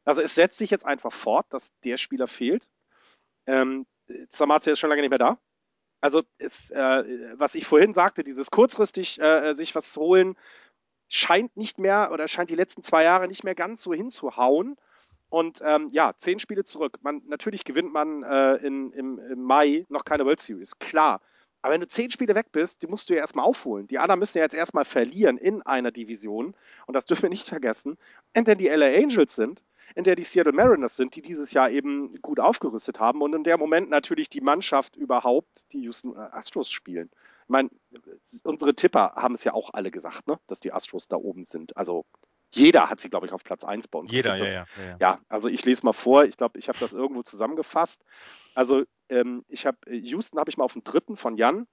Also 0.04 0.22
es 0.22 0.34
setzt 0.34 0.58
sich 0.58 0.70
jetzt 0.70 0.86
einfach 0.86 1.12
fort, 1.12 1.46
dass 1.50 1.72
der 1.84 1.96
Spieler 1.96 2.26
fehlt. 2.26 2.68
Ähm, 3.46 3.86
Samacha 4.30 4.72
ist 4.72 4.80
schon 4.80 4.90
lange 4.90 5.02
nicht 5.02 5.10
mehr 5.10 5.18
da. 5.18 5.38
Also 6.00 6.22
ist, 6.38 6.72
äh, 6.72 7.38
was 7.38 7.54
ich 7.54 7.66
vorhin 7.66 7.94
sagte, 7.94 8.24
dieses 8.24 8.50
kurzfristig 8.50 9.20
äh, 9.20 9.52
sich 9.52 9.74
was 9.76 9.92
zu 9.92 10.00
holen, 10.00 10.36
scheint 11.08 11.56
nicht 11.56 11.78
mehr 11.78 12.10
oder 12.10 12.26
scheint 12.26 12.50
die 12.50 12.56
letzten 12.56 12.82
zwei 12.82 13.04
Jahre 13.04 13.28
nicht 13.28 13.44
mehr 13.44 13.54
ganz 13.54 13.82
so 13.82 13.94
hinzuhauen. 13.94 14.76
Und 15.32 15.62
ähm, 15.64 15.88
ja, 15.90 16.12
zehn 16.18 16.38
Spiele 16.38 16.62
zurück. 16.62 16.98
Man, 17.00 17.22
natürlich 17.26 17.64
gewinnt 17.64 17.90
man 17.90 18.22
äh, 18.22 18.56
in, 18.56 18.92
im, 18.92 19.18
im 19.18 19.42
Mai 19.42 19.86
noch 19.88 20.04
keine 20.04 20.26
World 20.26 20.40
Series, 20.40 20.78
klar. 20.78 21.22
Aber 21.62 21.72
wenn 21.72 21.80
du 21.80 21.88
zehn 21.88 22.10
Spiele 22.10 22.34
weg 22.34 22.52
bist, 22.52 22.82
die 22.82 22.86
musst 22.86 23.08
du 23.08 23.14
ja 23.14 23.20
erstmal 23.20 23.46
aufholen. 23.46 23.86
Die 23.86 23.98
anderen 23.98 24.18
müssen 24.18 24.36
ja 24.36 24.44
jetzt 24.44 24.54
erstmal 24.54 24.84
verlieren 24.84 25.38
in 25.38 25.62
einer 25.62 25.90
Division. 25.90 26.54
Und 26.86 26.94
das 26.94 27.06
dürfen 27.06 27.22
wir 27.22 27.28
nicht 27.30 27.48
vergessen. 27.48 27.96
Und 28.36 28.46
denn 28.46 28.58
die 28.58 28.68
LA 28.68 28.88
Angels 28.88 29.34
sind, 29.34 29.64
in 29.94 30.04
der 30.04 30.16
die 30.16 30.24
Seattle 30.24 30.52
Mariners 30.52 30.96
sind, 30.96 31.16
die 31.16 31.22
dieses 31.22 31.52
Jahr 31.52 31.70
eben 31.70 32.20
gut 32.20 32.38
aufgerüstet 32.38 33.00
haben 33.00 33.22
und 33.22 33.34
in 33.34 33.42
der 33.42 33.56
Moment 33.56 33.88
natürlich 33.88 34.28
die 34.28 34.42
Mannschaft 34.42 34.96
überhaupt, 34.96 35.72
die 35.72 35.80
Houston 35.80 36.14
Astros 36.14 36.70
spielen. 36.70 37.08
Ich 37.44 37.48
meine, 37.48 37.70
unsere 38.44 38.74
Tipper 38.74 39.14
haben 39.16 39.34
es 39.34 39.44
ja 39.44 39.54
auch 39.54 39.70
alle 39.72 39.90
gesagt, 39.90 40.28
ne? 40.28 40.38
dass 40.46 40.60
die 40.60 40.74
Astros 40.74 41.08
da 41.08 41.16
oben 41.16 41.46
sind. 41.46 41.74
Also 41.74 42.04
jeder 42.52 42.90
hat 42.90 43.00
sie, 43.00 43.08
glaube 43.08 43.26
ich, 43.26 43.32
auf 43.32 43.44
Platz 43.44 43.64
1 43.64 43.88
bei 43.88 43.98
uns. 43.98 44.12
Jeder, 44.12 44.36
ja, 44.36 44.44
ja, 44.44 44.52
ja, 44.52 44.84
ja. 44.84 44.96
ja, 45.00 45.20
also 45.28 45.48
ich 45.48 45.64
lese 45.64 45.84
mal 45.84 45.92
vor, 45.92 46.24
ich 46.24 46.36
glaube, 46.36 46.58
ich 46.58 46.68
habe 46.68 46.78
das 46.78 46.92
irgendwo 46.92 47.22
zusammengefasst. 47.22 48.04
Also 48.54 48.84
ähm, 49.08 49.44
ich 49.48 49.66
habe 49.66 49.78
Houston 49.90 50.38
habe 50.38 50.50
ich 50.50 50.56
mal 50.56 50.64
auf 50.64 50.74
dem 50.74 50.84
dritten 50.84 51.16
von 51.16 51.36
Jan. 51.36 51.66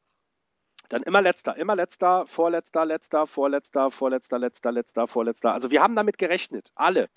Dann 0.87 1.03
immer 1.03 1.21
letzter, 1.21 1.55
immer 1.57 1.75
letzter, 1.75 2.25
vorletzter, 2.25 2.85
letzter, 2.85 3.27
vorletzter, 3.27 3.91
vorletzter, 3.91 4.39
letzter, 4.39 4.71
letzter, 4.71 5.07
vorletzter. 5.07 5.53
Also 5.53 5.69
wir 5.69 5.83
haben 5.83 5.95
damit 5.95 6.17
gerechnet, 6.17 6.71
alle. 6.75 7.09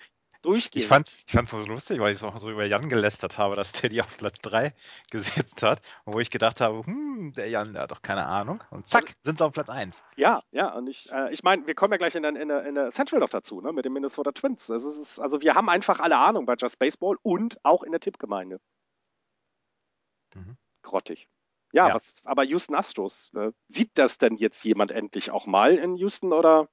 Durchgehend. 0.43 0.83
Ich 0.83 0.87
fand 0.87 1.15
ich 1.25 1.33
fand's 1.33 1.51
so 1.51 1.65
lustig, 1.65 1.99
weil 1.99 2.13
ich 2.13 2.21
auch 2.21 2.37
so 2.37 2.51
über 2.51 2.65
Jan 2.65 2.89
gelästert 2.89 3.37
habe, 3.37 3.55
dass 3.55 3.71
der 3.71 3.89
die 3.89 4.01
auf 4.01 4.17
Platz 4.17 4.39
3 4.41 4.73
gesetzt 5.09 5.63
hat. 5.63 5.81
Wo 6.05 6.19
ich 6.19 6.29
gedacht 6.29 6.59
habe, 6.59 6.85
hm, 6.85 7.33
der 7.33 7.47
Jan, 7.49 7.73
der 7.73 7.83
hat 7.83 7.91
doch 7.91 8.01
keine 8.01 8.25
Ahnung. 8.25 8.61
Und 8.69 8.87
zack, 8.87 9.15
sind 9.21 9.37
sie 9.37 9.45
auf 9.45 9.53
Platz 9.53 9.69
1. 9.69 10.03
Ja, 10.17 10.43
ja, 10.51 10.73
und 10.73 10.87
ich, 10.87 11.09
äh, 11.13 11.31
ich 11.31 11.43
meine, 11.43 11.65
wir 11.65 11.75
kommen 11.75 11.93
ja 11.93 11.97
gleich 11.97 12.15
in 12.15 12.23
der, 12.23 12.35
in, 12.35 12.49
der, 12.49 12.65
in 12.65 12.75
der 12.75 12.91
Central 12.91 13.21
noch 13.21 13.29
dazu, 13.29 13.61
ne, 13.61 13.71
mit 13.71 13.85
den 13.85 13.93
Minnesota 13.93 14.33
Twins. 14.33 14.67
Es 14.67 14.83
ist, 14.83 15.19
also 15.19 15.41
wir 15.41 15.55
haben 15.55 15.69
einfach 15.69 16.01
alle 16.01 16.17
Ahnung 16.17 16.45
bei 16.45 16.55
Just 16.55 16.77
Baseball 16.77 17.17
und 17.23 17.57
auch 17.63 17.83
in 17.83 17.91
der 17.91 18.01
Tippgemeinde. 18.01 18.59
Mhm. 20.35 20.57
Grottig. 20.81 21.29
Ja, 21.71 21.87
Ja. 21.87 21.95
Was, 21.95 22.15
aber 22.25 22.43
Houston 22.43 22.75
Astros, 22.75 23.31
äh, 23.35 23.51
sieht 23.69 23.91
das 23.95 24.17
denn 24.17 24.35
jetzt 24.35 24.63
jemand 24.65 24.91
endlich 24.91 25.31
auch 25.31 25.47
mal 25.47 25.77
in 25.77 25.95
Houston 25.95 26.33
oder 26.33 26.67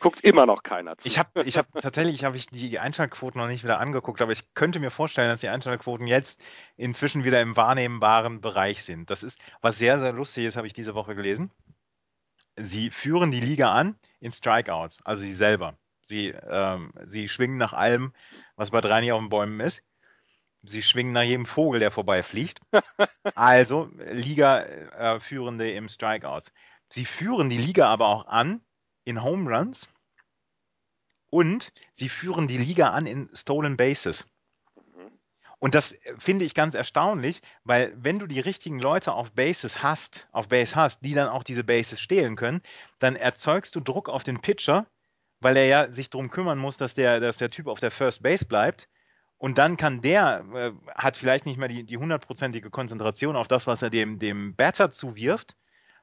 guckt 0.00 0.22
immer 0.22 0.46
noch 0.46 0.62
keiner 0.62 0.98
zu? 0.98 1.06
Ich 1.06 1.18
habe 1.18 1.42
ich 1.44 1.56
hab, 1.56 1.72
tatsächlich 1.80 2.24
habe 2.24 2.36
ich 2.36 2.46
die 2.46 2.78
Einschaltquoten 2.78 3.40
noch 3.40 3.48
nicht 3.48 3.62
wieder 3.62 3.78
angeguckt, 3.78 4.20
aber 4.20 4.32
ich 4.32 4.54
könnte 4.54 4.80
mir 4.80 4.90
vorstellen, 4.90 5.28
dass 5.28 5.40
die 5.40 5.48
Einschaltquoten 5.48 6.06
jetzt 6.06 6.40
inzwischen 6.76 7.24
wieder 7.24 7.40
im 7.40 7.56
wahrnehmbaren 7.56 8.40
Bereich 8.40 8.82
sind. 8.82 9.10
Das 9.10 9.22
ist, 9.22 9.38
was 9.60 9.78
sehr, 9.78 10.00
sehr 10.00 10.12
lustig 10.12 10.46
ist, 10.46 10.56
habe 10.56 10.66
ich 10.66 10.72
diese 10.72 10.94
Woche 10.94 11.14
gelesen. 11.14 11.50
Sie 12.56 12.90
führen 12.90 13.30
die 13.30 13.40
Liga 13.40 13.72
an 13.72 13.96
in 14.18 14.32
Strikeouts, 14.32 14.98
also 15.04 15.22
sie 15.22 15.32
selber. 15.32 15.78
Sie, 16.02 16.28
ähm, 16.28 16.92
sie 17.06 17.28
schwingen 17.28 17.56
nach 17.56 17.72
allem, 17.72 18.12
was 18.56 18.72
bei 18.72 18.80
drei 18.80 19.00
nicht 19.00 19.12
auf 19.12 19.20
den 19.20 19.28
Bäumen 19.28 19.60
ist. 19.60 19.82
Sie 20.62 20.82
schwingen 20.82 21.12
nach 21.12 21.22
jedem 21.22 21.46
Vogel, 21.46 21.80
der 21.80 21.90
vorbeifliegt. 21.90 22.60
Also 23.34 23.90
Liga-Führende 23.96 25.70
im 25.72 25.88
Strikeouts. 25.88 26.52
Sie 26.88 27.04
führen 27.04 27.48
die 27.48 27.58
Liga 27.58 27.86
aber 27.86 28.08
auch 28.08 28.26
an 28.26 28.62
in 29.10 29.22
Home 29.22 29.54
Runs 29.54 29.88
und 31.30 31.72
sie 31.92 32.08
führen 32.08 32.48
die 32.48 32.58
Liga 32.58 32.90
an 32.90 33.06
in 33.06 33.28
Stolen 33.34 33.76
Bases. 33.76 34.26
Und 35.58 35.74
das 35.74 35.94
finde 36.16 36.46
ich 36.46 36.54
ganz 36.54 36.74
erstaunlich, 36.74 37.42
weil 37.64 37.92
wenn 37.94 38.18
du 38.18 38.26
die 38.26 38.40
richtigen 38.40 38.80
Leute 38.80 39.12
auf 39.12 39.32
Bases 39.32 39.82
hast, 39.82 40.26
auf 40.32 40.48
Base 40.48 40.74
hast, 40.74 41.04
die 41.04 41.12
dann 41.12 41.28
auch 41.28 41.42
diese 41.42 41.64
Bases 41.64 42.00
stehlen 42.00 42.34
können, 42.34 42.62
dann 42.98 43.14
erzeugst 43.14 43.76
du 43.76 43.80
Druck 43.80 44.08
auf 44.08 44.24
den 44.24 44.40
Pitcher, 44.40 44.86
weil 45.38 45.58
er 45.58 45.66
ja 45.66 45.90
sich 45.90 46.08
darum 46.08 46.30
kümmern 46.30 46.58
muss, 46.58 46.78
dass 46.78 46.94
der, 46.94 47.20
dass 47.20 47.36
der 47.36 47.50
Typ 47.50 47.66
auf 47.66 47.78
der 47.78 47.90
First 47.90 48.22
Base 48.22 48.46
bleibt. 48.46 48.88
Und 49.36 49.58
dann 49.58 49.76
kann 49.76 50.00
der, 50.00 50.44
äh, 50.54 50.72
hat 50.94 51.18
vielleicht 51.18 51.44
nicht 51.44 51.58
mehr 51.58 51.68
die, 51.68 51.84
die 51.84 51.98
hundertprozentige 51.98 52.70
Konzentration 52.70 53.36
auf 53.36 53.48
das, 53.48 53.66
was 53.66 53.82
er 53.82 53.90
dem, 53.90 54.18
dem 54.18 54.54
Batter 54.54 54.90
zuwirft. 54.90 55.56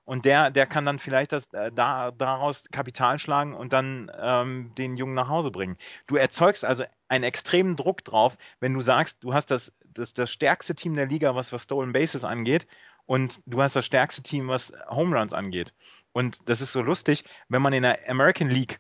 Und 0.08 0.24
der, 0.24 0.52
der 0.52 0.66
kann 0.66 0.86
dann 0.86 1.00
vielleicht 1.00 1.34
das, 1.34 1.52
äh, 1.52 1.70
da, 1.70 2.12
daraus 2.12 2.64
Kapital 2.72 3.20
schlagen 3.20 3.54
und 3.54 3.74
dann 3.74 4.10
ähm, 4.18 4.72
den 4.78 4.96
Jungen 4.96 5.16
nach 5.16 5.28
Hause 5.28 5.52
bringen. 5.52 5.78
Du 6.08 6.16
erzeugst 6.16 6.64
also 6.64 6.86
einen 7.10 7.26
extremen 7.26 7.76
Druck 7.76 8.06
drauf, 8.06 8.38
wenn 8.62 8.74
du 8.74 8.80
sagst, 8.80 9.22
du 9.22 9.34
hast 9.34 9.52
das, 9.52 9.74
das, 9.84 10.14
das 10.14 10.32
stärkste 10.32 10.76
Team 10.76 10.96
der 10.96 11.08
Liga, 11.08 11.36
was, 11.36 11.52
was 11.52 11.64
Stolen 11.64 11.92
Bases 11.92 12.24
angeht, 12.24 12.68
und 13.06 13.42
du 13.48 13.62
hast 13.62 13.76
das 13.76 13.86
stärkste 13.86 14.24
Team, 14.24 14.48
was 14.48 14.72
Home 14.90 15.14
Runs 15.14 15.34
angeht. 15.34 15.74
Und 16.14 16.48
das 16.48 16.62
ist 16.62 16.72
so 16.72 16.82
lustig, 16.82 17.26
wenn 17.50 17.62
man 17.62 17.74
in 17.74 17.84
der 17.84 18.10
American 18.10 18.50
League 18.50 18.80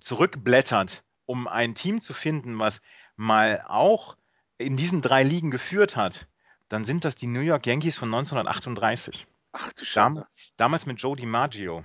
zurückblättert, 0.00 1.02
um 1.24 1.48
ein 1.48 1.74
Team 1.74 1.98
zu 1.98 2.12
finden, 2.12 2.58
was 2.58 2.82
mal 3.16 3.62
auch 3.66 4.18
in 4.58 4.76
diesen 4.76 5.00
drei 5.00 5.22
Ligen 5.22 5.50
geführt 5.50 5.96
hat, 5.96 6.28
dann 6.68 6.84
sind 6.84 7.06
das 7.06 7.14
die 7.14 7.26
New 7.26 7.40
York 7.40 7.66
Yankees 7.66 7.96
von 7.96 8.08
1938. 8.08 9.26
Ach 9.52 9.72
du 9.72 9.84
Schande. 9.84 10.20
Damals, 10.20 10.34
damals 10.56 10.86
mit 10.86 11.00
Joe 11.00 11.16
DiMaggio 11.16 11.84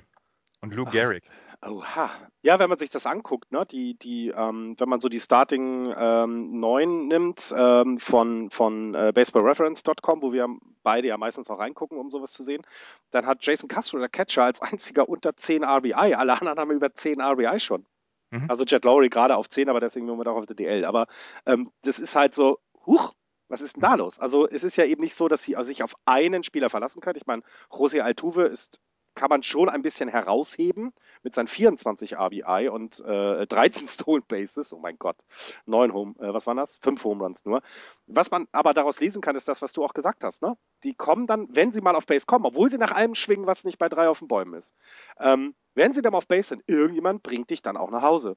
und 0.62 0.74
Lou 0.76 0.86
Ach. 0.88 0.92
Gehrig. 0.92 1.24
Oha. 1.62 2.12
Ja, 2.42 2.60
wenn 2.60 2.70
man 2.70 2.78
sich 2.78 2.90
das 2.92 3.06
anguckt, 3.08 3.52
ne, 3.52 3.66
die, 3.66 3.98
die, 3.98 4.30
ähm, 4.36 4.76
wenn 4.78 4.90
man 4.90 5.00
so 5.00 5.10
die 5.10 5.20
Starting 5.20 5.92
ähm, 5.98 6.60
9 6.60 7.08
nimmt 7.08 7.54
ähm, 7.58 8.00
von, 8.00 8.52
von 8.52 8.94
äh, 8.94 9.12
baseballreference.com, 9.14 10.22
wo 10.22 10.32
wir 10.32 10.48
beide 10.84 11.08
ja 11.08 11.18
meistens 11.18 11.50
auch 11.50 11.58
reingucken, 11.58 11.98
um 11.98 12.12
sowas 12.12 12.34
zu 12.34 12.44
sehen, 12.44 12.62
dann 13.10 13.26
hat 13.26 13.44
Jason 13.44 13.68
Castro, 13.68 13.98
der 13.98 14.10
Catcher, 14.10 14.44
als 14.44 14.62
einziger 14.62 15.10
unter 15.10 15.36
10 15.36 15.64
RBI. 15.64 15.94
Alle 15.94 16.34
anderen 16.40 16.60
haben 16.60 16.72
über 16.72 16.94
10 16.94 17.20
RBI 17.20 17.60
schon. 17.60 17.86
Mhm. 18.30 18.46
Also 18.50 18.64
Jet 18.64 18.86
Lowry 18.86 19.10
gerade 19.10 19.36
auf 19.36 19.50
10, 19.50 19.70
aber 19.70 19.80
deswegen 19.80 20.06
nur 20.06 20.18
mit 20.18 20.28
auch 20.28 20.36
auf 20.36 20.46
der 20.46 20.56
DL. 20.56 20.86
Aber 20.86 21.08
ähm, 21.46 21.72
das 21.82 22.00
ist 22.00 22.16
halt 22.16 22.36
so, 22.36 22.60
huch, 22.86 23.14
was 23.48 23.62
ist 23.62 23.76
denn 23.76 23.82
da 23.82 23.96
los? 23.96 24.20
Also 24.20 24.48
es 24.48 24.64
ist 24.64 24.76
ja 24.78 24.86
eben 24.86 25.02
nicht 25.02 25.16
so, 25.16 25.28
dass 25.28 25.44
sie 25.44 25.56
sich 25.62 25.84
auf 25.84 25.96
einen 26.06 26.44
Spieler 26.44 26.70
verlassen 26.70 27.02
können. 27.02 27.18
Ich 27.18 27.28
meine, 27.28 27.44
José 27.70 28.02
Altuve 28.02 28.44
ist 28.44 28.82
kann 29.16 29.30
man 29.30 29.44
schon 29.44 29.70
ein 29.70 29.82
bisschen 29.82 30.10
herausheben 30.10 30.94
mit 31.24 31.34
seinen 31.34 31.48
24 31.48 32.18
RBI 32.18 32.68
und 32.70 33.00
äh, 33.00 33.48
13 33.48 33.88
Stolen 33.88 34.24
Bases. 34.28 34.74
Oh 34.74 34.80
mein 34.80 34.98
Gott, 35.00 35.18
neun 35.66 35.94
Home, 35.94 36.14
äh, 36.20 36.34
was 36.34 36.46
waren 36.46 36.58
das? 36.58 36.78
Fünf 36.78 37.04
Home 37.06 37.24
Runs 37.24 37.46
nur. 37.46 37.62
Was 38.08 38.30
man 38.30 38.48
aber 38.52 38.74
daraus 38.74 39.00
lesen 39.00 39.22
kann, 39.22 39.36
ist 39.36 39.48
das, 39.48 39.62
was 39.62 39.74
du 39.74 39.84
auch 39.84 39.94
gesagt 39.94 40.24
hast. 40.24 40.42
Ne? 40.42 40.58
Die 40.84 40.94
kommen 40.94 41.26
dann, 41.26 41.48
wenn 41.50 41.72
sie 41.72 41.82
mal 41.82 41.96
auf 41.96 42.06
Base 42.06 42.26
kommen, 42.26 42.46
obwohl 42.46 42.70
sie 42.70 42.78
nach 42.78 42.92
allem 42.92 43.16
schwingen, 43.16 43.48
was 43.48 43.64
nicht 43.64 43.80
bei 43.80 43.90
drei 43.90 44.10
auf 44.10 44.20
den 44.20 44.28
Bäumen 44.28 44.54
ist. 44.54 44.76
Ähm, 45.18 45.56
wenn 45.74 45.94
sie 45.94 46.02
dann 46.02 46.14
auf 46.14 46.28
Base 46.28 46.50
sind, 46.50 46.64
irgendjemand 46.68 47.24
bringt 47.24 47.50
dich 47.50 47.62
dann 47.62 47.78
auch 47.78 47.90
nach 47.90 48.02
Hause. 48.04 48.36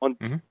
Und 0.00 0.20
Mhm. 0.20 0.42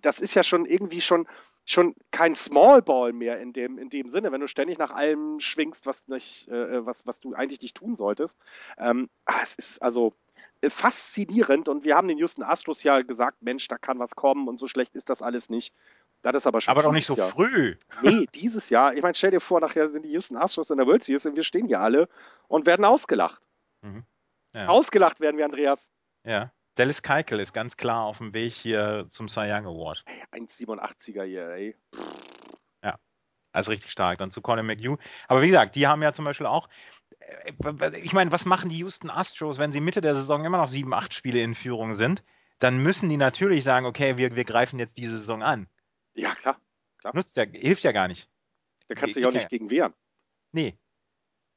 das 0.00 0.20
ist 0.20 0.34
ja 0.34 0.42
schon 0.42 0.64
irgendwie 0.64 1.02
schon, 1.02 1.28
schon 1.66 1.94
kein 2.12 2.34
Small 2.34 2.80
Ball 2.80 3.12
mehr 3.12 3.40
in 3.40 3.52
dem, 3.52 3.76
in 3.78 3.90
dem 3.90 4.08
Sinne, 4.08 4.32
wenn 4.32 4.40
du 4.40 4.46
ständig 4.48 4.78
nach 4.78 4.92
allem 4.92 5.40
schwingst, 5.40 5.84
was, 5.84 6.06
nicht, 6.08 6.48
äh, 6.48 6.86
was, 6.86 7.06
was 7.06 7.20
du 7.20 7.34
eigentlich 7.34 7.60
nicht 7.60 7.76
tun 7.76 7.96
solltest. 7.96 8.38
Ähm, 8.78 9.10
ah, 9.26 9.40
es 9.42 9.56
ist 9.56 9.82
also 9.82 10.14
äh, 10.60 10.70
faszinierend 10.70 11.68
und 11.68 11.84
wir 11.84 11.96
haben 11.96 12.06
den 12.08 12.18
Houston 12.18 12.44
Astros 12.44 12.84
ja 12.84 13.02
gesagt, 13.02 13.42
Mensch, 13.42 13.66
da 13.66 13.78
kann 13.78 13.98
was 13.98 14.14
kommen 14.14 14.46
und 14.48 14.58
so 14.58 14.68
schlecht 14.68 14.94
ist 14.94 15.10
das 15.10 15.22
alles 15.22 15.50
nicht. 15.50 15.74
Das 16.22 16.34
ist 16.36 16.46
aber 16.46 16.60
schon 16.60 16.70
Aber 16.70 16.82
doch 16.82 16.92
nicht 16.92 17.06
so 17.06 17.16
Jahr. 17.16 17.28
früh. 17.28 17.76
Nee, 18.02 18.26
dieses 18.34 18.70
Jahr. 18.70 18.94
Ich 18.94 19.02
meine, 19.02 19.14
stell 19.14 19.32
dir 19.32 19.40
vor, 19.40 19.60
nachher 19.60 19.88
sind 19.88 20.04
die 20.04 20.12
Houston 20.12 20.36
Astros 20.36 20.70
in 20.70 20.78
der 20.78 20.86
World 20.86 21.02
Series 21.02 21.26
und 21.26 21.36
wir 21.36 21.42
stehen 21.42 21.66
hier 21.66 21.80
alle 21.80 22.08
und 22.48 22.64
werden 22.66 22.84
ausgelacht. 22.84 23.42
Ja. 24.54 24.68
Ausgelacht 24.68 25.20
werden 25.20 25.36
wir, 25.36 25.44
Andreas. 25.44 25.90
ja. 26.24 26.50
Dallas 26.76 27.02
Keuchel 27.02 27.40
ist 27.40 27.52
ganz 27.52 27.76
klar 27.76 28.04
auf 28.04 28.18
dem 28.18 28.32
Weg 28.32 28.52
hier 28.52 29.06
zum 29.08 29.28
Cy 29.28 29.50
Young 29.50 29.66
Award. 29.66 30.04
1,87er 30.32 31.24
hier, 31.24 31.48
ey. 31.50 31.76
Also 33.56 33.70
richtig 33.70 33.90
stark. 33.90 34.18
Dann 34.18 34.30
zu 34.30 34.42
Colin 34.42 34.66
McHugh. 34.66 34.98
Aber 35.28 35.40
wie 35.40 35.46
gesagt, 35.46 35.76
die 35.76 35.86
haben 35.86 36.02
ja 36.02 36.12
zum 36.12 36.26
Beispiel 36.26 36.44
auch. 36.44 36.68
äh, 37.20 37.98
Ich 38.00 38.12
meine, 38.12 38.30
was 38.30 38.44
machen 38.44 38.68
die 38.68 38.76
Houston 38.78 39.08
Astros, 39.08 39.58
wenn 39.58 39.72
sie 39.72 39.80
Mitte 39.80 40.02
der 40.02 40.14
Saison 40.14 40.44
immer 40.44 40.58
noch 40.58 40.68
sieben, 40.68 40.92
acht 40.92 41.14
Spiele 41.14 41.40
in 41.40 41.54
Führung 41.54 41.94
sind? 41.94 42.22
Dann 42.58 42.82
müssen 42.82 43.08
die 43.08 43.16
natürlich 43.16 43.64
sagen, 43.64 43.86
okay, 43.86 44.18
wir, 44.18 44.36
wir 44.36 44.44
greifen 44.44 44.78
jetzt 44.78 44.98
diese 44.98 45.16
Saison 45.16 45.42
an. 45.42 45.68
Ja, 46.14 46.34
klar. 46.34 46.60
Nutzt 47.14 47.36
ja, 47.38 47.44
hilft 47.44 47.82
ja 47.82 47.92
gar 47.92 48.08
nicht. 48.08 48.28
Da 48.88 48.94
kannst 48.94 49.16
du 49.16 49.20
dich 49.20 49.26
auch 49.26 49.32
ja. 49.32 49.38
nicht 49.38 49.48
gegen 49.48 49.70
wehren. 49.70 49.94
Nee. 50.52 50.76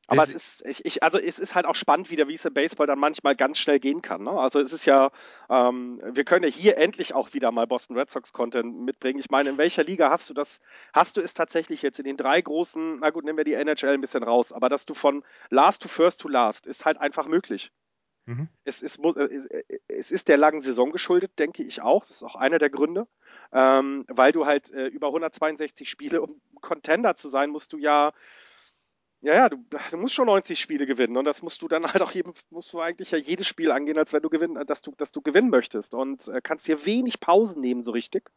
Aber 0.09 0.23
es 0.23 0.33
ist, 0.33 0.65
ich, 0.65 0.85
ich, 0.85 1.03
also 1.03 1.19
es 1.19 1.39
ist 1.39 1.55
halt 1.55 1.65
auch 1.65 1.75
spannend 1.75 2.09
wieder, 2.09 2.27
wie 2.27 2.33
es 2.33 2.45
im 2.45 2.53
Baseball 2.53 2.87
dann 2.87 2.99
manchmal 2.99 3.35
ganz 3.35 3.59
schnell 3.59 3.79
gehen 3.79 4.01
kann. 4.01 4.23
Ne? 4.23 4.31
Also 4.31 4.59
es 4.59 4.73
ist 4.73 4.85
ja, 4.85 5.11
ähm, 5.49 6.01
wir 6.03 6.23
können 6.23 6.43
ja 6.43 6.49
hier 6.49 6.77
endlich 6.77 7.13
auch 7.13 7.33
wieder 7.33 7.51
mal 7.51 7.67
Boston 7.67 7.97
Red 7.97 8.09
Sox 8.09 8.33
Content 8.33 8.81
mitbringen. 8.81 9.19
Ich 9.19 9.29
meine, 9.29 9.49
in 9.49 9.57
welcher 9.57 9.83
Liga 9.83 10.09
hast 10.09 10.29
du 10.29 10.33
das? 10.33 10.59
Hast 10.93 11.17
du 11.17 11.21
es 11.21 11.33
tatsächlich 11.33 11.81
jetzt 11.81 11.99
in 11.99 12.05
den 12.05 12.17
drei 12.17 12.41
großen, 12.41 12.99
na 12.99 13.11
gut, 13.11 13.23
nehmen 13.23 13.37
wir 13.37 13.45
die 13.45 13.53
NHL 13.53 13.93
ein 13.93 14.01
bisschen 14.01 14.23
raus, 14.23 14.51
aber 14.51 14.69
dass 14.69 14.85
du 14.85 14.93
von 14.93 15.23
Last 15.49 15.83
to 15.83 15.87
First 15.87 16.21
to 16.21 16.27
Last 16.27 16.65
ist 16.65 16.85
halt 16.85 16.97
einfach 16.97 17.27
möglich. 17.27 17.71
Mhm. 18.29 18.47
Es 18.63 18.83
ist, 18.83 18.99
äh, 19.03 19.23
äh, 19.23 19.79
es 19.87 20.11
ist 20.11 20.27
der 20.27 20.37
langen 20.37 20.61
Saison 20.61 20.91
geschuldet, 20.91 21.39
denke 21.39 21.63
ich 21.63 21.81
auch. 21.81 22.01
Das 22.01 22.11
ist 22.11 22.23
auch 22.23 22.35
einer 22.35 22.59
der 22.59 22.69
Gründe. 22.69 23.07
Ähm, 23.51 24.05
weil 24.07 24.31
du 24.31 24.45
halt 24.45 24.71
äh, 24.71 24.85
über 24.85 25.07
162 25.07 25.89
Spiele, 25.89 26.21
um 26.21 26.39
Contender 26.61 27.15
zu 27.15 27.27
sein, 27.27 27.49
musst 27.49 27.73
du 27.73 27.79
ja, 27.79 28.13
ja, 29.21 29.33
ja, 29.33 29.49
du, 29.49 29.57
du 29.91 29.97
musst 29.97 30.15
schon 30.15 30.27
90 30.27 30.59
Spiele 30.59 30.85
gewinnen. 30.85 31.17
Und 31.17 31.25
das 31.25 31.41
musst 31.41 31.61
du 31.61 31.67
dann 31.67 31.83
halt 31.93 32.01
auch 32.01 32.11
jedem, 32.11 32.33
musst 32.49 32.71
du 32.73 32.79
eigentlich 32.79 33.11
ja 33.11 33.17
jedes 33.17 33.47
Spiel 33.47 33.71
angehen, 33.71 33.97
als 33.97 34.13
wenn 34.13 34.21
du 34.21 34.29
gewinnen, 34.29 34.65
dass 34.65 34.81
du, 34.81 34.93
dass 34.97 35.11
du 35.11 35.21
gewinnen 35.21 35.49
möchtest. 35.49 35.93
Und 35.93 36.27
äh, 36.29 36.41
kannst 36.41 36.67
dir 36.67 36.85
wenig 36.85 37.19
Pausen 37.19 37.61
nehmen, 37.61 37.81
so 37.81 37.91
richtig. 37.91 38.31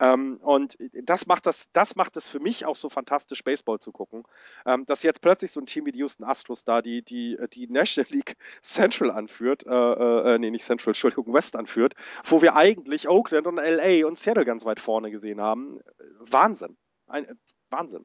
Ähm, 0.00 0.36
und 0.42 0.78
das 1.02 1.26
macht 1.26 1.46
das, 1.46 1.70
das 1.72 1.96
macht 1.96 2.16
es 2.16 2.28
für 2.28 2.38
mich 2.40 2.66
auch 2.66 2.76
so 2.76 2.88
fantastisch, 2.88 3.42
Baseball 3.42 3.78
zu 3.80 3.90
gucken. 3.90 4.24
Ähm, 4.64 4.84
dass 4.86 5.02
jetzt 5.02 5.22
plötzlich 5.22 5.50
so 5.50 5.60
ein 5.60 5.66
Team 5.66 5.86
wie 5.86 5.92
die 5.92 5.98
Houston 5.98 6.24
Astros 6.24 6.62
da 6.62 6.82
die, 6.82 7.02
die, 7.02 7.38
die 7.52 7.66
National 7.66 8.10
League 8.12 8.36
Central 8.60 9.10
anführt, 9.10 9.66
äh, 9.66 10.34
äh, 10.34 10.38
nee, 10.38 10.50
nicht 10.50 10.64
Central, 10.64 10.90
Entschuldigung, 10.90 11.32
West 11.32 11.56
anführt, 11.56 11.94
wo 12.24 12.42
wir 12.42 12.54
eigentlich 12.54 13.08
Oakland 13.08 13.46
und 13.46 13.56
LA 13.56 14.06
und 14.06 14.18
Seattle 14.18 14.44
ganz 14.44 14.64
weit 14.64 14.78
vorne 14.78 15.10
gesehen 15.10 15.40
haben. 15.40 15.80
Wahnsinn. 16.20 16.76
Ein, 17.06 17.26
Wahnsinn. 17.70 18.04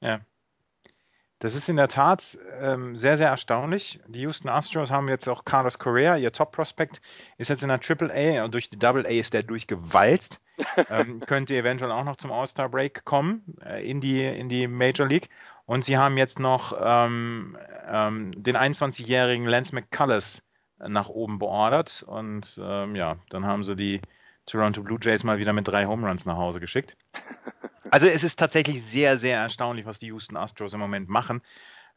Ja. 0.00 0.20
Das 1.40 1.54
ist 1.54 1.70
in 1.70 1.76
der 1.76 1.88
Tat 1.88 2.38
ähm, 2.60 2.96
sehr, 2.96 3.16
sehr 3.16 3.30
erstaunlich. 3.30 3.98
Die 4.06 4.20
Houston 4.20 4.50
Astros 4.50 4.90
haben 4.90 5.08
jetzt 5.08 5.26
auch 5.26 5.46
Carlos 5.46 5.78
Correa, 5.78 6.16
ihr 6.16 6.32
Top-Prospect, 6.32 7.00
ist 7.38 7.48
jetzt 7.48 7.62
in 7.62 7.70
der 7.70 7.80
Triple 7.80 8.12
A 8.14 8.44
und 8.44 8.52
durch 8.52 8.68
die 8.68 8.78
Double 8.78 9.06
A 9.06 9.08
ist 9.08 9.32
der 9.32 9.42
durchgewalzt. 9.42 10.42
ähm, 10.90 11.20
könnte 11.20 11.56
eventuell 11.56 11.92
auch 11.92 12.04
noch 12.04 12.18
zum 12.18 12.30
All-Star-Break 12.30 13.06
kommen 13.06 13.56
äh, 13.64 13.88
in, 13.90 14.02
die, 14.02 14.22
in 14.22 14.50
die 14.50 14.66
Major 14.66 15.06
League. 15.08 15.30
Und 15.64 15.82
sie 15.82 15.96
haben 15.96 16.18
jetzt 16.18 16.38
noch 16.38 16.78
ähm, 16.78 17.56
ähm 17.88 18.32
den 18.36 18.58
21-jährigen 18.58 19.46
Lance 19.46 19.74
McCullers 19.74 20.42
nach 20.76 21.08
oben 21.08 21.38
beordert. 21.38 22.04
Und 22.06 22.60
ähm, 22.62 22.94
ja, 22.94 23.16
dann 23.30 23.46
haben 23.46 23.64
sie 23.64 23.76
die 23.76 24.02
Toronto 24.44 24.82
Blue 24.82 24.98
Jays 25.00 25.24
mal 25.24 25.38
wieder 25.38 25.54
mit 25.54 25.66
drei 25.66 25.86
Home 25.86 26.06
Runs 26.06 26.26
nach 26.26 26.36
Hause 26.36 26.60
geschickt. 26.60 26.98
Also 27.90 28.06
es 28.06 28.22
ist 28.24 28.38
tatsächlich 28.38 28.82
sehr, 28.82 29.16
sehr 29.18 29.38
erstaunlich, 29.38 29.86
was 29.86 29.98
die 29.98 30.06
Houston 30.06 30.36
Astros 30.36 30.72
im 30.74 30.80
Moment 30.80 31.08
machen. 31.08 31.42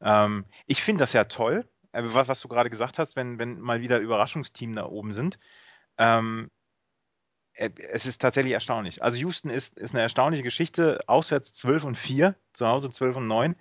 Ähm, 0.02 0.46
ich 0.66 0.82
finde 0.82 1.04
das 1.04 1.14
ja 1.14 1.26
toll, 1.26 1.68
äh, 1.92 2.02
was, 2.04 2.28
was, 2.28 2.42
du 2.42 2.48
gerade 2.48 2.70
gesagt 2.70 3.00
hast, 3.00 3.16
wenn, 3.16 3.40
wenn 3.40 3.60
mal 3.60 3.82
wieder 3.82 4.00
Überraschungsteam 4.00 4.76
da 4.76 4.86
oben 4.86 5.14
sind. 5.14 5.38
Ähm, 5.98 6.50
äh, 7.54 7.70
es 7.92 8.06
ist 8.06 8.22
tatsächlich 8.22 8.54
erstaunlich. 8.54 9.04
Also 9.04 9.18
Houston 9.18 9.50
ist, 9.50 9.78
ist 9.78 9.94
eine 9.94 10.02
erstaunliche 10.02 10.44
Geschichte. 10.44 11.00
Auswärts 11.08 11.54
12 11.54 11.84
und 11.84 11.98
4, 11.98 12.36
zu 12.54 12.68
Hause 12.68 12.90
12 12.90 13.18
und 13.18 13.28
9. 13.28 13.56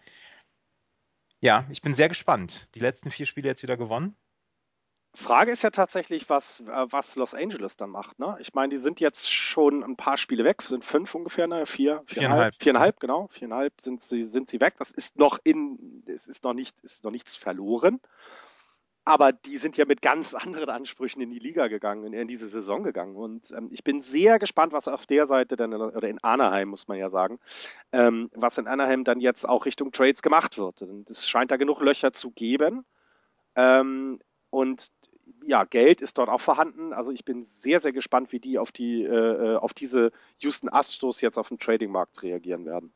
Ja, 1.40 1.66
ich 1.70 1.82
bin 1.82 1.94
sehr 1.94 2.08
gespannt. 2.08 2.68
Die 2.74 2.80
letzten 2.80 3.10
vier 3.10 3.26
Spiele 3.26 3.48
jetzt 3.48 3.62
wieder 3.62 3.76
gewonnen. 3.76 4.16
Frage 5.14 5.50
ist 5.50 5.62
ja 5.62 5.70
tatsächlich, 5.70 6.30
was, 6.30 6.60
äh, 6.60 6.86
was 6.90 7.16
Los 7.16 7.34
Angeles 7.34 7.76
dann 7.76 7.90
macht. 7.90 8.18
Ne? 8.18 8.36
Ich 8.40 8.54
meine, 8.54 8.70
die 8.70 8.78
sind 8.78 8.98
jetzt 8.98 9.30
schon 9.30 9.84
ein 9.84 9.96
paar 9.96 10.16
Spiele 10.16 10.44
weg, 10.44 10.62
sind 10.62 10.84
fünf 10.84 11.14
ungefähr, 11.14 11.46
ne? 11.46 11.66
vier, 11.66 12.02
viereinhalb, 12.06 12.54
viereinhalb, 12.58 12.98
genau, 12.98 13.28
viereinhalb 13.28 13.78
sind 13.80 14.00
sie, 14.00 14.24
sind 14.24 14.48
sie 14.48 14.60
weg. 14.60 14.74
Das 14.78 14.90
ist 14.90 15.18
noch 15.18 15.38
in, 15.44 16.02
es 16.06 16.28
ist 16.28 16.44
noch 16.44 16.54
nicht, 16.54 16.80
ist 16.82 17.04
noch 17.04 17.10
nichts 17.10 17.36
verloren. 17.36 18.00
Aber 19.04 19.32
die 19.32 19.58
sind 19.58 19.76
ja 19.76 19.84
mit 19.84 20.00
ganz 20.00 20.32
anderen 20.34 20.70
Ansprüchen 20.70 21.20
in 21.20 21.30
die 21.30 21.38
Liga 21.38 21.68
gegangen, 21.68 22.04
in, 22.04 22.14
in 22.14 22.28
diese 22.28 22.48
Saison 22.48 22.82
gegangen. 22.82 23.16
Und 23.16 23.50
ähm, 23.50 23.68
ich 23.70 23.84
bin 23.84 24.00
sehr 24.00 24.38
gespannt, 24.38 24.72
was 24.72 24.88
auf 24.88 25.04
der 25.04 25.26
Seite 25.26 25.56
dann, 25.56 25.74
oder 25.74 26.08
in 26.08 26.22
Anaheim, 26.24 26.68
muss 26.68 26.88
man 26.88 26.96
ja 26.96 27.10
sagen, 27.10 27.38
ähm, 27.92 28.30
was 28.34 28.56
in 28.56 28.66
Anaheim 28.66 29.04
dann 29.04 29.20
jetzt 29.20 29.46
auch 29.46 29.66
Richtung 29.66 29.92
Trades 29.92 30.22
gemacht 30.22 30.56
wird. 30.56 30.80
es 31.10 31.28
scheint 31.28 31.50
da 31.50 31.56
genug 31.58 31.82
Löcher 31.82 32.14
zu 32.14 32.30
geben. 32.30 32.86
Ähm, 33.56 34.20
und 34.52 34.92
ja, 35.44 35.64
Geld 35.64 36.00
ist 36.00 36.18
dort 36.18 36.28
auch 36.28 36.40
vorhanden. 36.40 36.92
Also 36.92 37.10
ich 37.10 37.24
bin 37.24 37.42
sehr, 37.42 37.80
sehr 37.80 37.92
gespannt, 37.92 38.32
wie 38.32 38.38
die 38.38 38.58
auf, 38.58 38.70
die, 38.70 39.02
äh, 39.02 39.56
auf 39.56 39.72
diese 39.72 40.12
Houston 40.38 40.68
Astros 40.68 41.20
jetzt 41.20 41.38
auf 41.38 41.48
dem 41.48 41.58
Tradingmarkt 41.58 42.22
reagieren 42.22 42.66
werden. 42.66 42.92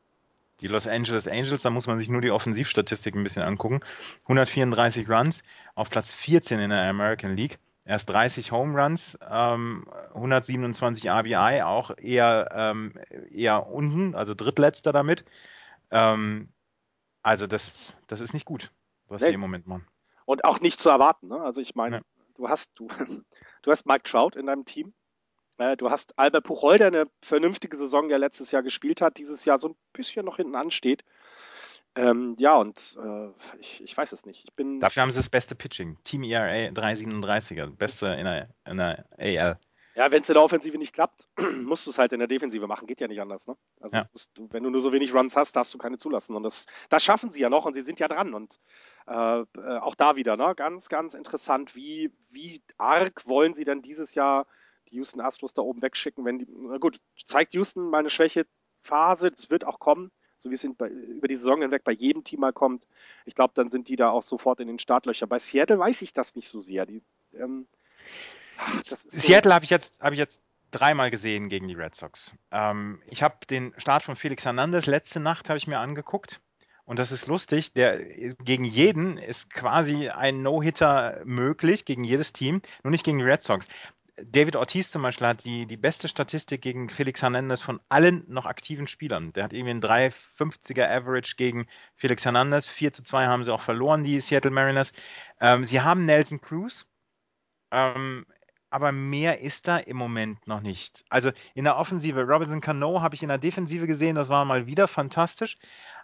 Die 0.61 0.67
Los 0.67 0.87
Angeles 0.87 1.27
Angels, 1.27 1.63
da 1.63 1.69
muss 1.69 1.87
man 1.87 1.99
sich 1.99 2.09
nur 2.09 2.21
die 2.21 2.31
Offensivstatistik 2.31 3.15
ein 3.15 3.23
bisschen 3.23 3.43
angucken. 3.43 3.81
134 4.23 5.09
Runs 5.09 5.43
auf 5.75 5.89
Platz 5.89 6.13
14 6.13 6.59
in 6.59 6.69
der 6.69 6.89
American 6.89 7.35
League. 7.35 7.59
Erst 7.85 8.09
30 8.09 8.51
Home 8.51 8.79
Runs, 8.79 9.17
ähm, 9.29 9.85
127 10.13 11.09
RBI, 11.09 11.61
auch 11.63 11.91
eher, 11.97 12.49
ähm, 12.53 12.93
eher 13.31 13.67
unten, 13.67 14.13
also 14.13 14.33
drittletzter 14.33 14.91
damit. 14.91 15.25
Ähm, 15.89 16.49
also 17.23 17.47
das, 17.47 17.71
das 18.07 18.21
ist 18.21 18.33
nicht 18.33 18.45
gut, 18.45 18.71
was 19.07 19.21
nee. 19.21 19.29
sie 19.29 19.33
im 19.33 19.39
Moment 19.39 19.67
machen. 19.67 19.87
Und 20.27 20.45
auch 20.45 20.59
nicht 20.59 20.79
zu 20.79 20.89
erwarten. 20.89 21.29
Ne? 21.29 21.41
Also 21.41 21.61
ich 21.61 21.73
meine, 21.73 21.97
ja 21.97 22.01
du 22.37 22.49
hast, 22.49 22.71
du, 22.75 22.87
du 23.61 23.71
hast 23.71 23.85
Mike 23.85 24.03
Trout 24.03 24.31
in 24.37 24.45
deinem 24.45 24.65
Team. 24.65 24.93
Äh, 25.57 25.75
du 25.75 25.89
hast 25.89 26.17
Albert 26.17 26.45
Puchol, 26.45 26.77
der 26.77 26.87
eine 26.87 27.05
vernünftige 27.21 27.75
Saison 27.75 28.09
ja 28.09 28.17
letztes 28.17 28.51
Jahr 28.51 28.63
gespielt 28.63 29.01
hat, 29.01 29.17
dieses 29.17 29.43
Jahr 29.45 29.59
so 29.59 29.69
ein 29.69 29.75
bisschen 29.93 30.25
noch 30.25 30.37
hinten 30.37 30.55
ansteht. 30.55 31.03
Ähm, 31.95 32.35
ja, 32.37 32.55
und 32.55 32.95
äh, 33.03 33.29
ich, 33.59 33.83
ich, 33.83 33.97
weiß 33.97 34.11
es 34.11 34.25
nicht. 34.25 34.45
Ich 34.47 34.53
bin 34.53 34.79
Dafür 34.79 35.01
haben 35.01 35.09
sie 35.09 35.17
das 35.17 35.29
beste 35.29 35.55
Pitching. 35.55 35.97
Team 36.03 36.23
ERA 36.23 36.69
337er, 36.69 37.75
beste 37.75 38.07
in 38.07 38.25
der, 38.25 38.49
in 38.65 38.77
der 38.77 39.05
AL. 39.17 39.59
Ja, 39.95 40.11
wenn 40.11 40.21
es 40.21 40.29
in 40.29 40.33
der 40.33 40.43
Offensive 40.43 40.77
nicht 40.77 40.93
klappt, 40.93 41.27
musst 41.63 41.87
du 41.87 41.89
es 41.89 41.97
halt 41.97 42.13
in 42.13 42.19
der 42.19 42.27
Defensive 42.27 42.67
machen. 42.67 42.85
Geht 42.85 43.01
ja 43.01 43.07
nicht 43.07 43.19
anders. 43.19 43.47
Ne? 43.47 43.57
Also, 43.81 43.97
ja. 43.97 44.07
du, 44.35 44.47
wenn 44.51 44.61
du 44.61 44.69
nur 44.69 44.79
so 44.79 44.93
wenig 44.93 45.11
Runs 45.11 45.35
hast, 45.35 45.55
darfst 45.55 45.73
du 45.73 45.79
keine 45.79 45.97
zulassen. 45.97 46.35
Und 46.35 46.43
das, 46.43 46.67
das 46.89 47.03
schaffen 47.03 47.31
sie 47.31 47.41
ja 47.41 47.49
noch 47.49 47.65
und 47.65 47.73
sie 47.73 47.81
sind 47.81 47.99
ja 47.99 48.07
dran. 48.07 48.35
Und 48.35 48.59
äh, 49.07 49.39
äh, 49.41 49.45
auch 49.79 49.95
da 49.95 50.15
wieder, 50.15 50.35
ne? 50.37 50.53
ganz, 50.55 50.89
ganz 50.89 51.13
interessant, 51.13 51.75
wie, 51.75 52.11
wie 52.29 52.61
arg 52.77 53.27
wollen 53.27 53.55
sie 53.55 53.63
denn 53.63 53.81
dieses 53.81 54.13
Jahr 54.15 54.47
die 54.89 54.95
Houston 54.95 55.21
Astros 55.21 55.53
da 55.53 55.61
oben 55.61 55.81
wegschicken, 55.81 56.25
wenn 56.25 56.39
die, 56.39 56.47
na 56.49 56.77
gut, 56.77 56.99
zeigt 57.25 57.53
Houston 57.53 57.89
mal 57.89 57.99
eine 57.99 58.09
Schwächephase, 58.09 59.31
das 59.31 59.49
wird 59.49 59.65
auch 59.65 59.79
kommen, 59.79 60.11
so 60.35 60.49
wie 60.49 60.55
es 60.55 60.67
bei, 60.77 60.87
über 60.89 61.27
die 61.27 61.35
Saison 61.35 61.61
hinweg 61.61 61.83
bei 61.83 61.91
jedem 61.91 62.23
Team 62.23 62.41
mal 62.41 62.53
kommt. 62.53 62.87
Ich 63.25 63.35
glaube, 63.35 63.53
dann 63.55 63.69
sind 63.69 63.87
die 63.87 63.95
da 63.95 64.09
auch 64.09 64.23
sofort 64.23 64.59
in 64.59 64.67
den 64.67 64.79
Startlöchern. 64.79 65.29
Bei 65.29 65.39
Seattle 65.39 65.79
weiß 65.79 66.01
ich 66.01 66.13
das 66.13 66.35
nicht 66.35 66.49
so 66.49 66.59
sehr. 66.59 66.85
Die, 66.85 67.01
ähm, 67.33 67.67
Seattle 68.83 69.49
so. 69.49 69.55
habe 69.55 69.65
ich 69.65 69.71
jetzt, 69.71 70.01
habe 70.01 70.15
ich 70.15 70.19
jetzt 70.19 70.41
dreimal 70.71 71.11
gesehen 71.11 71.49
gegen 71.49 71.67
die 71.67 71.75
Red 71.75 71.95
Sox. 71.95 72.33
Ähm, 72.51 73.01
ich 73.07 73.23
habe 73.23 73.37
den 73.49 73.73
Start 73.77 74.03
von 74.03 74.15
Felix 74.15 74.45
Hernandez 74.45 74.85
letzte 74.85 75.19
Nacht 75.19 75.49
habe 75.49 75.57
ich 75.57 75.67
mir 75.67 75.79
angeguckt. 75.79 76.41
Und 76.87 76.99
das 76.99 77.11
ist 77.11 77.27
lustig, 77.27 77.73
der 77.73 78.01
gegen 78.45 78.63
jeden 78.63 79.17
ist 79.17 79.49
quasi 79.53 80.07
ein 80.07 80.41
No-Hitter 80.41 81.21
möglich, 81.25 81.83
gegen 81.83 82.05
jedes 82.05 82.31
Team, 82.31 82.61
nur 82.81 82.91
nicht 82.91 83.03
gegen 83.03 83.17
die 83.17 83.25
Red 83.25 83.43
Sox. 83.43 83.67
David 84.23 84.55
Ortiz 84.55 84.89
zum 84.89 85.01
Beispiel 85.01 85.27
hat 85.27 85.43
die, 85.43 85.65
die 85.65 85.75
beste 85.75 86.07
Statistik 86.07 86.61
gegen 86.61 86.89
Felix 86.89 87.21
Hernandez 87.21 87.61
von 87.61 87.81
allen 87.89 88.23
noch 88.29 88.45
aktiven 88.45 88.87
Spielern. 88.87 89.33
Der 89.33 89.43
hat 89.43 89.51
irgendwie 89.51 89.71
einen 89.71 89.81
3,50er 89.81 90.89
Average 90.89 91.35
gegen 91.35 91.67
Felix 91.97 92.23
Hernandez. 92.23 92.67
4 92.67 92.93
zu 92.93 93.03
2 93.03 93.27
haben 93.27 93.43
sie 93.43 93.53
auch 93.53 93.61
verloren, 93.61 94.05
die 94.05 94.21
Seattle 94.21 94.51
Mariners. 94.51 94.93
Ähm, 95.41 95.65
sie 95.65 95.81
haben 95.81 96.05
Nelson 96.05 96.39
Cruz. 96.39 96.87
Ähm, 97.69 98.25
aber 98.69 98.91
mehr 98.91 99.41
ist 99.41 99.67
da 99.67 99.77
im 99.77 99.97
Moment 99.97 100.47
noch 100.47 100.61
nicht. 100.61 101.03
Also 101.09 101.31
in 101.53 101.63
der 101.63 101.77
Offensive, 101.77 102.23
Robinson 102.23 102.61
Cano 102.61 103.01
habe 103.01 103.15
ich 103.15 103.23
in 103.23 103.29
der 103.29 103.37
Defensive 103.37 103.87
gesehen, 103.87 104.15
das 104.15 104.29
war 104.29 104.43
mal 104.45 104.67
wieder 104.67 104.87
fantastisch, 104.87 105.57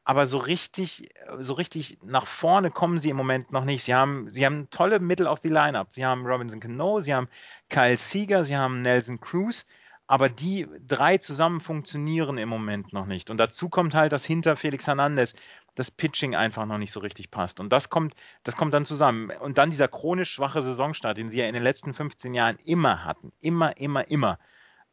aber 0.05 0.27
so 0.27 0.37
richtig, 0.37 1.09
so 1.39 1.53
richtig 1.53 1.97
nach 2.03 2.27
vorne 2.27 2.71
kommen 2.71 2.99
sie 2.99 3.09
im 3.09 3.17
Moment 3.17 3.51
noch 3.51 3.63
nicht. 3.63 3.83
Sie 3.83 3.95
haben, 3.95 4.29
sie 4.31 4.45
haben 4.45 4.69
tolle 4.69 4.99
Mittel 4.99 5.27
auf 5.27 5.39
die 5.39 5.49
Lineup. 5.49 5.93
Sie 5.93 6.05
haben 6.05 6.25
Robinson 6.25 6.59
Cano, 6.59 6.99
sie 6.99 7.13
haben 7.13 7.29
Kyle 7.69 7.97
Seager, 7.97 8.43
sie 8.43 8.57
haben 8.57 8.81
Nelson 8.81 9.21
Cruz, 9.21 9.65
aber 10.05 10.27
die 10.27 10.67
drei 10.85 11.17
zusammen 11.17 11.61
funktionieren 11.61 12.37
im 12.37 12.49
Moment 12.49 12.91
noch 12.91 13.05
nicht. 13.05 13.29
Und 13.29 13.37
dazu 13.37 13.69
kommt 13.69 13.95
halt, 13.95 14.11
dass 14.11 14.25
hinter 14.25 14.57
Felix 14.57 14.87
Hernandez 14.87 15.35
das 15.75 15.89
Pitching 15.89 16.35
einfach 16.35 16.65
noch 16.65 16.77
nicht 16.77 16.91
so 16.91 16.99
richtig 16.99 17.31
passt. 17.31 17.61
Und 17.61 17.71
das 17.71 17.89
kommt, 17.89 18.13
das 18.43 18.57
kommt 18.57 18.73
dann 18.73 18.85
zusammen. 18.85 19.31
Und 19.31 19.57
dann 19.57 19.69
dieser 19.69 19.87
chronisch 19.87 20.33
schwache 20.33 20.61
Saisonstart, 20.61 21.17
den 21.17 21.29
sie 21.29 21.39
ja 21.39 21.47
in 21.47 21.53
den 21.53 21.63
letzten 21.63 21.93
15 21.93 22.33
Jahren 22.33 22.57
immer 22.65 23.05
hatten. 23.05 23.31
Immer, 23.39 23.77
immer, 23.77 24.07
immer. 24.09 24.37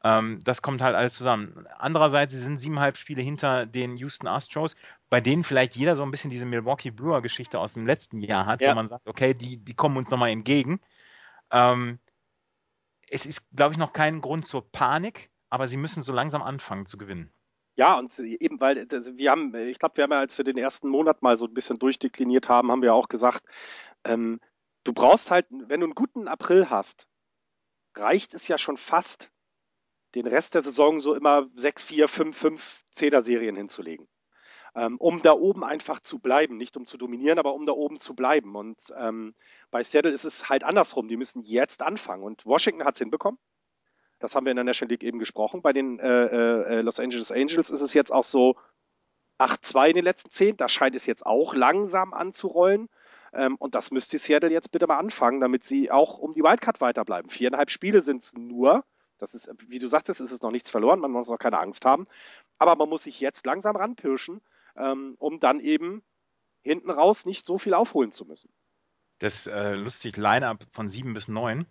Ähm, 0.03 0.39
das 0.45 0.63
kommt 0.63 0.81
halt 0.81 0.95
alles 0.95 1.15
zusammen. 1.15 1.67
Andererseits, 1.79 2.33
sie 2.33 2.41
sind 2.41 2.59
siebeneinhalb 2.59 2.97
Spiele 2.97 3.23
hinter 3.23 3.67
den 3.67 3.97
Houston 3.97 4.27
Astros, 4.27 4.75
bei 5.11 5.21
denen 5.21 5.45
vielleicht 5.45 5.77
jeder 5.77 5.97
so 5.97 6.03
ein 6.03 6.11
bisschen 6.11 6.31
diese 6.31 6.47
Milwaukee 6.47 6.91
Brewer-Geschichte 6.91 7.59
aus 7.59 7.75
dem 7.75 7.87
letzten 7.87 8.21
Jahr 8.21 8.47
hat, 8.47 8.61
ja. 8.61 8.71
wo 8.71 8.75
man 8.77 8.89
sagt, 8.89 9.07
okay, 9.07 9.35
die, 9.35 9.59
die 9.59 9.75
kommen 9.75 9.97
uns 9.97 10.11
nochmal 10.11 10.31
entgegen. 10.31 10.81
Ähm, 11.51 11.99
es 13.11 13.27
ist, 13.27 13.45
glaube 13.55 13.73
ich, 13.73 13.79
noch 13.79 13.93
kein 13.93 14.21
Grund 14.21 14.47
zur 14.47 14.71
Panik, 14.71 15.31
aber 15.51 15.69
sie 15.69 15.77
müssen 15.77 16.03
so 16.03 16.13
langsam 16.13 16.43
anfangen 16.43 16.87
zu 16.87 16.97
gewinnen. 16.97 17.31
Ja, 17.77 17.99
und 17.99 18.19
eben 18.19 18.61
weil 18.61 18.87
wir 18.91 19.31
haben, 19.31 19.55
ich 19.55 19.79
glaube, 19.79 19.97
wir 19.97 20.05
haben 20.05 20.13
ja, 20.13 20.19
als 20.21 20.37
wir 20.39 20.45
den 20.45 20.59
ersten 20.59 20.89
Monat 20.89 21.23
mal 21.23 21.37
so 21.37 21.47
ein 21.47 21.55
bisschen 21.55 21.79
durchdekliniert 21.79 22.49
haben, 22.49 22.71
haben 22.71 22.83
wir 22.83 22.95
auch 22.95 23.09
gesagt, 23.09 23.45
ähm, 24.05 24.41
du 24.85 24.93
brauchst 24.93 25.31
halt, 25.31 25.47
wenn 25.51 25.81
du 25.81 25.87
einen 25.87 25.95
guten 25.95 26.29
April 26.29 26.71
hast, 26.71 27.07
reicht 27.97 28.35
es 28.35 28.49
ja 28.49 28.59
schon 28.59 28.77
fast, 28.77 29.33
den 30.15 30.27
Rest 30.27 30.55
der 30.55 30.63
Saison 30.63 31.01
so 31.01 31.15
immer 31.15 31.49
6, 31.55 31.85
4, 31.85 32.09
5, 32.09 32.37
5 32.37 32.85
Zehner-Serien 32.91 33.57
hinzulegen. 33.57 34.09
Ähm, 34.75 34.99
um 34.99 35.21
da 35.23 35.33
oben 35.33 35.65
einfach 35.65 36.01
zu 36.01 36.21
bleiben. 36.21 36.57
Nicht 36.57 36.77
um 36.77 36.87
zu 36.87 36.97
dominieren, 36.97 37.39
aber 37.39 37.55
um 37.55 37.67
da 37.67 37.73
oben 37.73 37.99
zu 37.99 38.15
bleiben. 38.15 38.55
Und 38.55 38.79
ähm, 38.97 39.35
bei 39.71 39.83
Seattle 39.83 40.13
ist 40.13 40.25
es 40.25 40.49
halt 40.49 40.63
andersrum. 40.63 41.09
Die 41.09 41.17
müssen 41.17 41.43
jetzt 41.43 41.83
anfangen. 41.83 42.23
Und 42.23 42.47
Washington 42.47 42.85
hat 42.85 42.95
es 42.95 43.01
hinbekommen. 43.01 43.39
Das 44.21 44.35
haben 44.35 44.45
wir 44.45 44.51
in 44.51 44.57
der 44.57 44.65
National 44.65 44.91
League 44.91 45.03
eben 45.03 45.19
gesprochen. 45.19 45.63
Bei 45.63 45.73
den 45.73 45.99
äh, 45.99 46.27
äh, 46.27 46.81
Los 46.83 47.01
Angeles 47.01 47.33
Angels 47.33 47.71
ist 47.71 47.81
es 47.81 47.95
jetzt 47.95 48.13
auch 48.13 48.23
so 48.23 48.57
8-2 49.39 49.89
in 49.89 49.95
den 49.97 50.05
letzten 50.05 50.31
10. 50.31 50.57
Da 50.57 50.69
scheint 50.69 50.95
es 50.95 51.07
jetzt 51.07 51.27
auch 51.27 51.55
langsam 51.55 52.13
anzurollen. 52.15 52.89
Ähm, 53.33 53.57
und 53.57 53.75
das 53.75 53.91
müsste 53.91 54.19
Seattle 54.19 54.51
jetzt 54.51 54.71
bitte 54.71 54.87
mal 54.87 54.99
anfangen, 54.99 55.41
damit 55.41 55.65
sie 55.65 55.91
auch 55.91 56.19
um 56.19 56.33
die 56.33 56.43
Wildcard 56.43 56.81
weiterbleiben. 56.81 57.31
Viereinhalb 57.31 57.71
Spiele 57.71 58.03
sind 58.03 58.23
es 58.23 58.35
nur. 58.35 58.85
Das 59.21 59.35
ist, 59.35 59.51
wie 59.68 59.79
du 59.79 59.89
sagtest, 59.89 60.21
ist 60.21 60.31
es 60.31 60.43
noch 60.43 60.51
nichts 60.51 60.71
verloren, 60.71 61.01
man 61.01 61.11
muss 61.11 61.29
noch 61.29 61.39
keine 61.39 61.59
Angst 61.59 61.85
haben. 61.85 62.07
Aber 62.59 62.77
man 62.77 62.89
muss 62.89 63.05
sich 63.05 63.21
jetzt 63.21 63.47
langsam 63.47 63.77
ranpirschen, 63.77 64.41
ähm, 64.77 65.14
um 65.18 65.41
dann 65.41 65.61
eben 65.61 66.03
hinten 66.62 66.91
raus 66.91 67.27
nicht 67.27 67.47
so 67.47 67.59
viel 67.59 67.75
aufholen 67.75 68.12
zu 68.12 68.25
müssen. 68.25 68.51
Das 69.18 69.47
äh, 69.47 69.75
lustig 69.75 70.16
Line-Up 70.16 70.66
von 70.73 70.89
7 70.89 71.12
bis 71.12 71.29
9. 71.29 71.66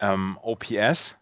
Ähm, 0.00 0.38
OPS 0.42 1.16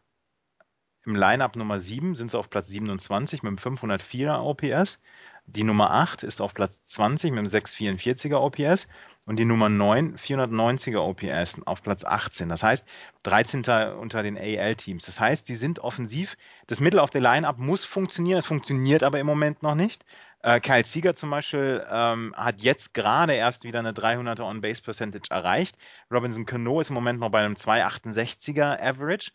im 1.05 1.16
Line-Up 1.16 1.57
Nummer 1.57 1.80
7 1.80 2.14
sind 2.14 2.30
sie 2.30 2.38
auf 2.38 2.48
Platz 2.48 2.68
27 2.68 3.42
mit 3.42 3.48
einem 3.48 3.76
504er 3.76 4.40
OPS. 4.40 5.00
Die 5.47 5.64
Nummer 5.64 5.90
8 5.90 6.22
ist 6.22 6.40
auf 6.40 6.55
Platz 6.55 6.82
20 6.84 7.30
mit 7.30 7.40
einem 7.40 7.49
644er 7.49 8.36
OPS 8.36 8.86
und 9.26 9.36
die 9.36 9.45
Nummer 9.45 9.68
9 9.68 10.16
490er 10.16 10.99
OPS 10.99 11.62
auf 11.66 11.82
Platz 11.82 12.05
18. 12.05 12.49
Das 12.49 12.62
heißt 12.62 12.84
13. 13.24 13.64
unter 13.99 14.22
den 14.22 14.36
AL-Teams. 14.38 15.05
Das 15.05 15.20
heißt, 15.20 15.49
die 15.49 15.55
sind 15.55 15.80
offensiv. 15.80 16.36
Das 16.66 16.80
Mittel 16.80 17.01
auf 17.01 17.11
der 17.11 17.20
Line-Up 17.20 17.59
muss 17.59 17.84
funktionieren. 17.84 18.38
Es 18.38 18.47
funktioniert 18.47 19.03
aber 19.03 19.20
im 19.20 19.26
Moment 19.26 19.62
noch 19.62 19.74
nicht. 19.74 20.05
Äh, 20.43 20.61
Kyle 20.61 20.84
Sieger 20.84 21.14
zum 21.14 21.30
Beispiel 21.30 21.86
ähm, 21.88 22.34
hat 22.36 22.62
jetzt 22.62 22.95
gerade 22.95 23.34
erst 23.34 23.64
wieder 23.64 23.78
eine 23.78 23.93
300er 23.93 24.43
On-Base-Percentage 24.43 25.30
erreicht. 25.30 25.76
Robinson 26.11 26.47
Cano 26.47 26.80
ist 26.80 26.90
im 26.90 26.95
Moment 26.95 27.20
noch 27.20 27.30
bei 27.30 27.45
einem 27.45 27.55
268er 27.55 28.80
Average. 28.80 29.30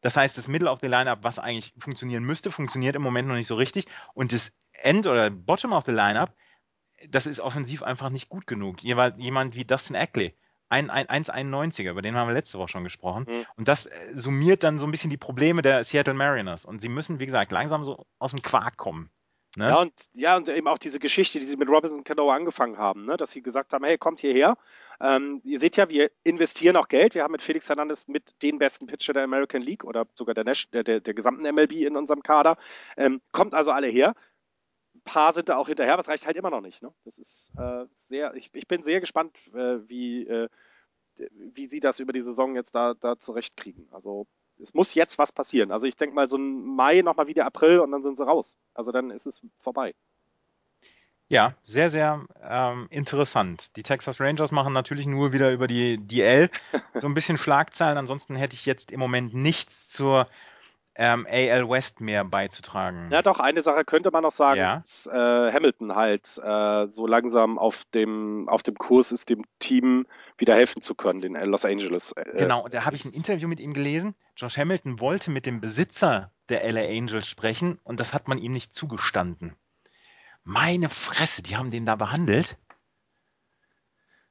Das 0.00 0.16
heißt, 0.16 0.36
das 0.36 0.48
Mittel 0.48 0.68
auf 0.68 0.78
der 0.78 0.88
Lineup, 0.88 1.20
was 1.22 1.38
eigentlich 1.38 1.74
funktionieren 1.78 2.24
müsste, 2.24 2.50
funktioniert 2.50 2.96
im 2.96 3.02
Moment 3.02 3.28
noch 3.28 3.34
nicht 3.34 3.46
so 3.46 3.56
richtig. 3.56 3.86
Und 4.14 4.32
das 4.32 4.52
End 4.72 5.06
oder 5.06 5.30
Bottom 5.30 5.72
of 5.72 5.84
the 5.84 5.92
Lineup, 5.92 6.34
das 7.08 7.26
ist 7.26 7.40
offensiv 7.40 7.82
einfach 7.82 8.10
nicht 8.10 8.28
gut 8.28 8.46
genug. 8.46 8.82
Jemand 8.82 9.54
wie 9.54 9.64
Dustin 9.64 9.96
Ackley, 9.96 10.34
ein, 10.70 10.88
ein 10.88 11.06
1,91er, 11.06 11.90
über 11.90 12.02
den 12.02 12.16
haben 12.16 12.28
wir 12.28 12.34
letzte 12.34 12.58
Woche 12.58 12.68
schon 12.68 12.84
gesprochen. 12.84 13.26
Mhm. 13.28 13.46
Und 13.56 13.68
das 13.68 13.86
äh, 13.86 13.90
summiert 14.14 14.62
dann 14.62 14.78
so 14.78 14.86
ein 14.86 14.90
bisschen 14.92 15.10
die 15.10 15.16
Probleme 15.16 15.62
der 15.62 15.82
Seattle 15.84 16.14
Mariners. 16.14 16.64
Und 16.64 16.80
sie 16.80 16.88
müssen, 16.88 17.18
wie 17.18 17.26
gesagt, 17.26 17.50
langsam 17.52 17.84
so 17.84 18.06
aus 18.18 18.30
dem 18.30 18.40
Quark 18.40 18.76
kommen. 18.76 19.10
Ne? 19.56 19.68
Ja, 19.68 19.80
und, 19.80 19.92
ja, 20.12 20.36
und 20.36 20.48
eben 20.48 20.68
auch 20.68 20.78
diese 20.78 21.00
Geschichte, 21.00 21.40
die 21.40 21.46
sie 21.46 21.56
mit 21.56 21.68
Robinson 21.68 22.04
Cano 22.04 22.30
angefangen 22.30 22.78
haben, 22.78 23.04
ne? 23.04 23.16
dass 23.16 23.32
sie 23.32 23.42
gesagt 23.42 23.72
haben, 23.72 23.84
hey, 23.84 23.98
kommt 23.98 24.20
hierher. 24.20 24.56
Ähm, 25.00 25.40
ihr 25.44 25.58
seht 25.58 25.76
ja, 25.76 25.88
wir 25.88 26.10
investieren 26.24 26.76
auch 26.76 26.88
Geld. 26.88 27.14
Wir 27.14 27.22
haben 27.22 27.32
mit 27.32 27.42
Felix 27.42 27.68
Hernandez 27.68 28.06
mit 28.06 28.42
den 28.42 28.58
besten 28.58 28.86
Pitcher 28.86 29.14
der 29.14 29.24
American 29.24 29.62
League 29.62 29.84
oder 29.84 30.06
sogar 30.14 30.34
der, 30.34 30.44
der, 30.44 30.84
der, 30.84 31.00
der 31.00 31.14
gesamten 31.14 31.42
MLB 31.42 31.72
in 31.72 31.96
unserem 31.96 32.22
Kader. 32.22 32.56
Ähm, 32.96 33.20
kommt 33.32 33.54
also 33.54 33.70
alle 33.70 33.88
her. 33.88 34.14
Ein 34.94 35.02
paar 35.04 35.32
sind 35.32 35.48
da 35.48 35.56
auch 35.56 35.68
hinterher, 35.68 35.94
aber 35.94 36.02
es 36.02 36.08
reicht 36.08 36.26
halt 36.26 36.36
immer 36.36 36.50
noch 36.50 36.60
nicht. 36.60 36.82
Ne? 36.82 36.92
Das 37.04 37.18
ist 37.18 37.52
äh, 37.56 37.86
sehr, 37.94 38.34
ich, 38.34 38.50
ich 38.52 38.68
bin 38.68 38.82
sehr 38.82 39.00
gespannt, 39.00 39.36
äh, 39.54 39.88
wie, 39.88 40.26
äh, 40.26 40.48
wie 41.30 41.66
sie 41.66 41.80
das 41.80 42.00
über 42.00 42.12
die 42.12 42.20
Saison 42.20 42.54
jetzt 42.54 42.74
da, 42.74 42.94
da 42.94 43.18
zurechtkriegen. 43.18 43.88
Also 43.92 44.26
es 44.58 44.74
muss 44.74 44.94
jetzt 44.94 45.18
was 45.18 45.32
passieren. 45.32 45.72
Also 45.72 45.86
ich 45.86 45.96
denke 45.96 46.14
mal 46.14 46.28
so 46.28 46.36
ein 46.36 46.62
Mai, 46.62 47.00
nochmal 47.00 47.26
wieder 47.26 47.46
April 47.46 47.80
und 47.80 47.90
dann 47.92 48.02
sind 48.02 48.16
sie 48.18 48.26
raus. 48.26 48.58
Also 48.74 48.92
dann 48.92 49.10
ist 49.10 49.26
es 49.26 49.40
vorbei. 49.60 49.94
Ja, 51.30 51.54
sehr, 51.62 51.90
sehr 51.90 52.24
ähm, 52.42 52.88
interessant. 52.90 53.76
Die 53.76 53.84
Texas 53.84 54.20
Rangers 54.20 54.50
machen 54.50 54.72
natürlich 54.72 55.06
nur 55.06 55.32
wieder 55.32 55.52
über 55.52 55.68
die 55.68 55.96
DL 55.96 56.50
so 56.94 57.06
ein 57.06 57.14
bisschen 57.14 57.38
Schlagzeilen. 57.38 57.98
Ansonsten 57.98 58.34
hätte 58.34 58.54
ich 58.54 58.66
jetzt 58.66 58.90
im 58.90 58.98
Moment 58.98 59.32
nichts 59.32 59.90
zur 59.90 60.26
ähm, 60.96 61.28
AL 61.30 61.70
West 61.70 62.00
mehr 62.00 62.24
beizutragen. 62.24 63.10
Ja, 63.12 63.22
doch, 63.22 63.38
eine 63.38 63.62
Sache 63.62 63.84
könnte 63.84 64.10
man 64.10 64.24
noch 64.24 64.32
sagen, 64.32 64.58
ja. 64.58 64.78
dass 64.80 65.06
äh, 65.06 65.52
Hamilton 65.52 65.94
halt 65.94 66.36
äh, 66.42 66.88
so 66.88 67.06
langsam 67.06 67.60
auf 67.60 67.84
dem, 67.94 68.48
auf 68.48 68.64
dem 68.64 68.74
Kurs 68.74 69.12
ist, 69.12 69.30
dem 69.30 69.44
Team 69.60 70.08
wieder 70.36 70.56
helfen 70.56 70.82
zu 70.82 70.96
können, 70.96 71.20
den 71.20 71.34
Los 71.34 71.64
Angeles. 71.64 72.10
Äh, 72.12 72.38
genau, 72.38 72.66
da 72.66 72.84
habe 72.84 72.96
ich 72.96 73.04
ein 73.04 73.12
Interview 73.12 73.46
mit 73.46 73.60
ihm 73.60 73.72
gelesen. 73.72 74.16
Josh 74.36 74.58
Hamilton 74.58 74.98
wollte 74.98 75.30
mit 75.30 75.46
dem 75.46 75.60
Besitzer 75.60 76.32
der 76.48 76.70
LA 76.72 76.88
Angels 76.88 77.28
sprechen 77.28 77.78
und 77.84 78.00
das 78.00 78.12
hat 78.12 78.26
man 78.26 78.38
ihm 78.38 78.50
nicht 78.50 78.74
zugestanden. 78.74 79.54
Meine 80.44 80.88
Fresse, 80.88 81.42
die 81.42 81.56
haben 81.56 81.70
den 81.70 81.86
da 81.86 81.96
behandelt. 81.96 82.56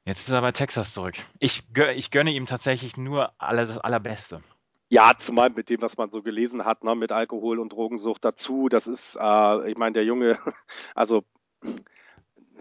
Jetzt 0.04 0.28
ist 0.28 0.32
er 0.32 0.40
bei 0.40 0.52
Texas 0.52 0.94
zurück. 0.94 1.14
Ich, 1.38 1.62
ich 1.94 2.10
gönne 2.10 2.32
ihm 2.32 2.46
tatsächlich 2.46 2.96
nur 2.96 3.32
alles 3.38 3.68
das 3.68 3.78
Allerbeste. 3.78 4.42
Ja, 4.88 5.12
zumal 5.16 5.50
mit 5.50 5.70
dem, 5.70 5.82
was 5.82 5.96
man 5.96 6.10
so 6.10 6.22
gelesen 6.22 6.64
hat, 6.64 6.82
ne, 6.82 6.96
mit 6.96 7.12
Alkohol 7.12 7.60
und 7.60 7.72
Drogensucht 7.72 8.24
dazu. 8.24 8.68
Das 8.68 8.88
ist, 8.88 9.16
äh, 9.20 9.70
ich 9.70 9.78
meine, 9.78 9.92
der 9.92 10.04
Junge, 10.04 10.36
also 10.94 11.22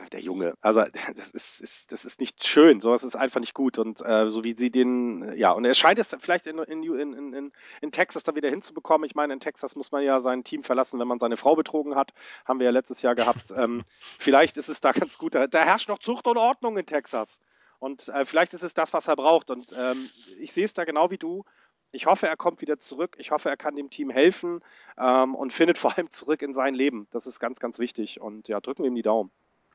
der 0.08 0.22
Junge, 0.22 0.54
also 0.62 0.84
das 1.16 1.32
ist, 1.32 1.62
ist, 1.62 1.92
das 1.92 2.06
ist 2.06 2.20
nicht 2.20 2.48
schön, 2.48 2.82
sowas 2.82 3.04
ist 3.04 3.16
einfach 3.16 3.40
nicht 3.40 3.54
gut. 3.54 3.78
Und 3.78 4.02
äh, 4.06 4.30
so 4.30 4.44
wie 4.44 4.56
sie 4.58 4.72
den, 4.72 5.38
ja, 5.38 5.52
und 5.52 5.66
er 5.66 5.74
scheint 5.74 6.00
es 6.00 6.16
vielleicht 6.20 6.48
in, 6.48 6.60
in, 6.60 6.84
in, 6.84 7.34
in, 7.34 7.52
in 7.82 7.92
Texas 7.92 8.24
da 8.24 8.36
wieder 8.36 8.50
hinzubekommen. 8.50 9.06
Ich 9.06 9.16
meine, 9.16 9.34
in 9.34 9.40
Texas 9.40 9.76
muss 9.76 9.92
man 9.92 10.04
ja 10.04 10.22
sein 10.22 10.44
Team 10.44 10.64
verlassen, 10.64 11.00
wenn 11.00 11.08
man 11.08 11.20
seine 11.20 11.38
Frau 11.38 11.56
betrogen 11.56 11.96
hat. 11.96 12.14
Haben 12.46 12.60
wir 12.60 12.66
ja 12.66 12.72
letztes 12.72 13.02
Jahr 13.02 13.16
gehabt. 13.16 13.52
ähm, 13.56 13.84
vielleicht 14.18 14.58
ist 14.58 14.70
es 14.70 14.82
da 14.82 14.92
ganz 14.92 15.18
gut. 15.18 15.36
Da, 15.36 15.48
da 15.48 15.64
herrscht 15.64 15.90
noch 15.90 16.00
Zucht 16.00 16.28
und 16.28 16.38
Ordnung 16.38 16.78
in 16.78 16.86
Texas. 16.86 17.42
Und 17.80 18.10
äh, 18.10 18.26
vielleicht 18.26 18.54
ist 18.54 18.64
es 18.64 18.74
das, 18.74 18.94
was 18.94 19.08
er 19.08 19.16
braucht. 19.16 19.52
Und 19.52 19.74
ähm, 19.76 20.10
ich 20.40 20.52
sehe 20.52 20.66
es 20.66 20.74
da 20.74 20.84
genau 20.84 21.12
wie 21.12 21.18
du. 21.18 21.46
Ich 21.92 22.06
hoffe, 22.06 22.28
er 22.28 22.38
kommt 22.38 22.62
wieder 22.62 22.78
zurück. 22.78 23.16
Ich 23.18 23.32
hoffe, 23.32 23.50
er 23.50 23.58
kann 23.58 23.76
dem 23.76 23.90
Team 23.90 24.10
helfen 24.10 24.60
ähm, 24.98 25.34
und 25.34 25.54
findet 25.54 25.78
vor 25.80 25.98
allem 25.98 26.12
zurück 26.12 26.42
in 26.42 26.54
sein 26.54 26.74
Leben. 26.74 27.08
Das 27.12 27.26
ist 27.26 27.40
ganz, 27.40 27.60
ganz 27.60 27.80
wichtig. 27.80 28.22
Und 28.22 28.48
ja, 28.48 28.60
drücken 28.60 28.84
wir 28.84 28.90
ihm 28.90 28.96
die 28.96 29.02
Daumen. 29.02 29.32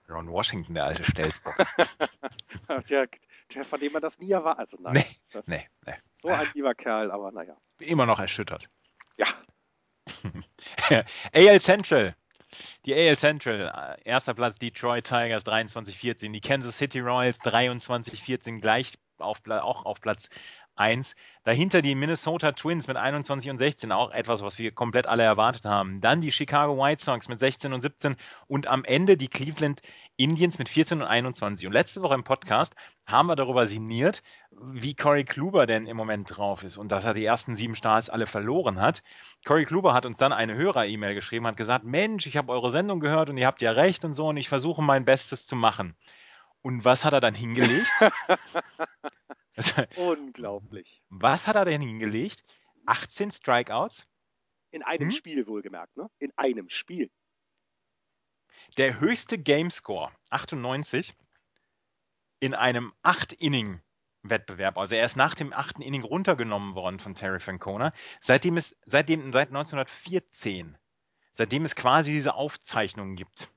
Ron 0.09 0.31
Washington, 0.31 0.75
der 0.75 0.85
alte 0.85 1.05
Stelzbock. 1.05 1.57
der, 2.89 3.09
der, 3.55 3.65
von 3.65 3.81
dem 3.81 3.93
man 3.93 4.03
das 4.03 4.19
nie 4.19 4.31
erwartet. 4.31 4.61
Also, 4.61 4.77
nein, 4.81 4.95
nee, 4.95 5.43
nee, 5.47 5.67
nee. 5.87 5.95
So 6.15 6.29
ein 6.29 6.49
lieber 6.55 6.75
Kerl, 6.75 7.11
aber 7.11 7.33
naja. 7.33 7.57
Immer 7.79 8.07
noch 8.07 8.19
erschüttert. 8.19 8.69
Ja. 9.17 9.27
AL 11.33 11.61
Central. 11.61 12.15
Die 12.85 12.95
AL 12.95 13.17
Central, 13.17 13.99
erster 14.05 14.35
Platz 14.35 14.59
Detroit 14.59 15.07
Tigers 15.07 15.45
23-14, 15.45 16.31
die 16.31 16.41
Kansas 16.41 16.79
City 16.79 17.01
Royals 17.01 17.41
23-14 17.41 18.61
gleich 18.61 18.93
auf, 19.19 19.41
auch 19.49 19.85
auf 19.85 20.01
Platz 20.01 20.29
1. 20.77 21.15
Dahinter 21.45 21.83
die 21.83 21.95
Minnesota 21.95 22.53
Twins 22.53 22.89
mit 22.89 22.97
21 22.97 23.51
und 23.51 23.59
16, 23.59 23.93
auch 23.93 24.11
etwas, 24.11 24.43
was 24.43 24.59
wir 24.59 24.73
komplett 24.73 25.07
alle 25.07 25.23
erwartet 25.23 25.65
haben. 25.65 26.01
Dann 26.01 26.21
die 26.21 26.33
Chicago 26.33 26.77
White 26.77 27.05
Sox 27.05 27.29
mit 27.29 27.41
16 27.41 27.73
und 27.73 27.83
17 27.83 28.17
und 28.47 28.67
am 28.67 28.85
Ende 28.85 29.17
die 29.17 29.29
Cleveland 29.29 29.83
Indians 30.17 30.59
mit 30.59 30.69
14 30.69 31.03
und 31.03 31.07
21. 31.07 31.67
Und 31.67 31.73
letzte 31.73 32.03
Woche 32.03 32.15
im 32.15 32.25
Podcast 32.25 32.75
haben 33.07 33.27
wir 33.27 33.37
darüber 33.37 33.67
sinniert, 33.67 34.23
wie 34.51 34.95
Corey 34.95 35.25
Kluber 35.25 35.67
denn 35.67 35.87
im 35.87 35.97
Moment 35.97 36.37
drauf 36.37 36.63
ist 36.63 36.77
und 36.77 36.91
dass 36.91 37.05
er 37.05 37.15
die 37.15 37.25
ersten 37.25 37.55
sieben 37.55 37.75
Starts 37.75 38.09
alle 38.09 38.27
verloren 38.27 38.81
hat. 38.81 39.03
Corey 39.45 39.65
Kluber 39.65 39.93
hat 39.93 40.07
uns 40.07 40.17
dann 40.17 40.33
eine 40.33 40.55
Hörer-E-Mail 40.55 41.15
geschrieben, 41.15 41.47
hat 41.47 41.57
gesagt, 41.57 41.85
Mensch, 41.85 42.27
ich 42.27 42.37
habe 42.37 42.53
eure 42.53 42.71
Sendung 42.71 43.01
gehört 43.01 43.29
und 43.29 43.37
ihr 43.37 43.47
habt 43.47 43.63
ja 43.63 43.73
recht 43.73 44.05
und 44.05 44.15
so 44.15 44.29
und 44.29 44.37
ich 44.37 44.49
versuche 44.49 44.83
mein 44.83 45.05
Bestes 45.05 45.47
zu 45.47 45.57
machen. 45.57 45.95
Und 46.63 46.85
was 46.85 47.05
hat 47.05 47.13
er 47.13 47.21
dann 47.21 47.35
hingelegt? 47.35 47.93
Unglaublich. 49.97 51.03
Was 51.09 51.47
hat 51.47 51.57
er 51.57 51.65
denn 51.65 51.81
hingelegt? 51.81 52.45
18 52.87 53.31
Strikeouts? 53.31 54.09
In 54.71 54.83
einem 54.83 55.11
hm? 55.11 55.13
Spiel 55.13 55.47
wohlgemerkt, 55.47 55.97
ne? 55.97 56.11
In 56.19 56.33
einem 56.37 56.69
Spiel. 56.69 57.11
Der 58.77 58.99
höchste 58.99 59.39
Gamescore, 59.39 60.11
98, 60.31 61.15
in 62.41 62.55
einem 62.55 62.93
8-Inning-Wettbewerb. 63.05 64.77
Also 64.77 64.97
er 64.97 65.07
ist 65.07 65.17
nach 65.17 65.35
dem 65.35 65.53
8. 65.53 65.79
Inning 65.81 66.03
runtergenommen 66.03 66.75
worden 66.75 66.99
von 66.99 67.15
Terry 67.15 67.41
Francona. 67.41 67.93
Seitdem 68.21 68.57
es, 68.57 68.77
seitdem, 68.85 69.33
seit 69.33 69.49
1914, 69.49 70.77
seitdem 71.31 71.65
es 71.65 71.77
quasi 71.77 72.11
diese 72.11 72.35
Aufzeichnungen 72.35 73.17
gibt 73.17 73.54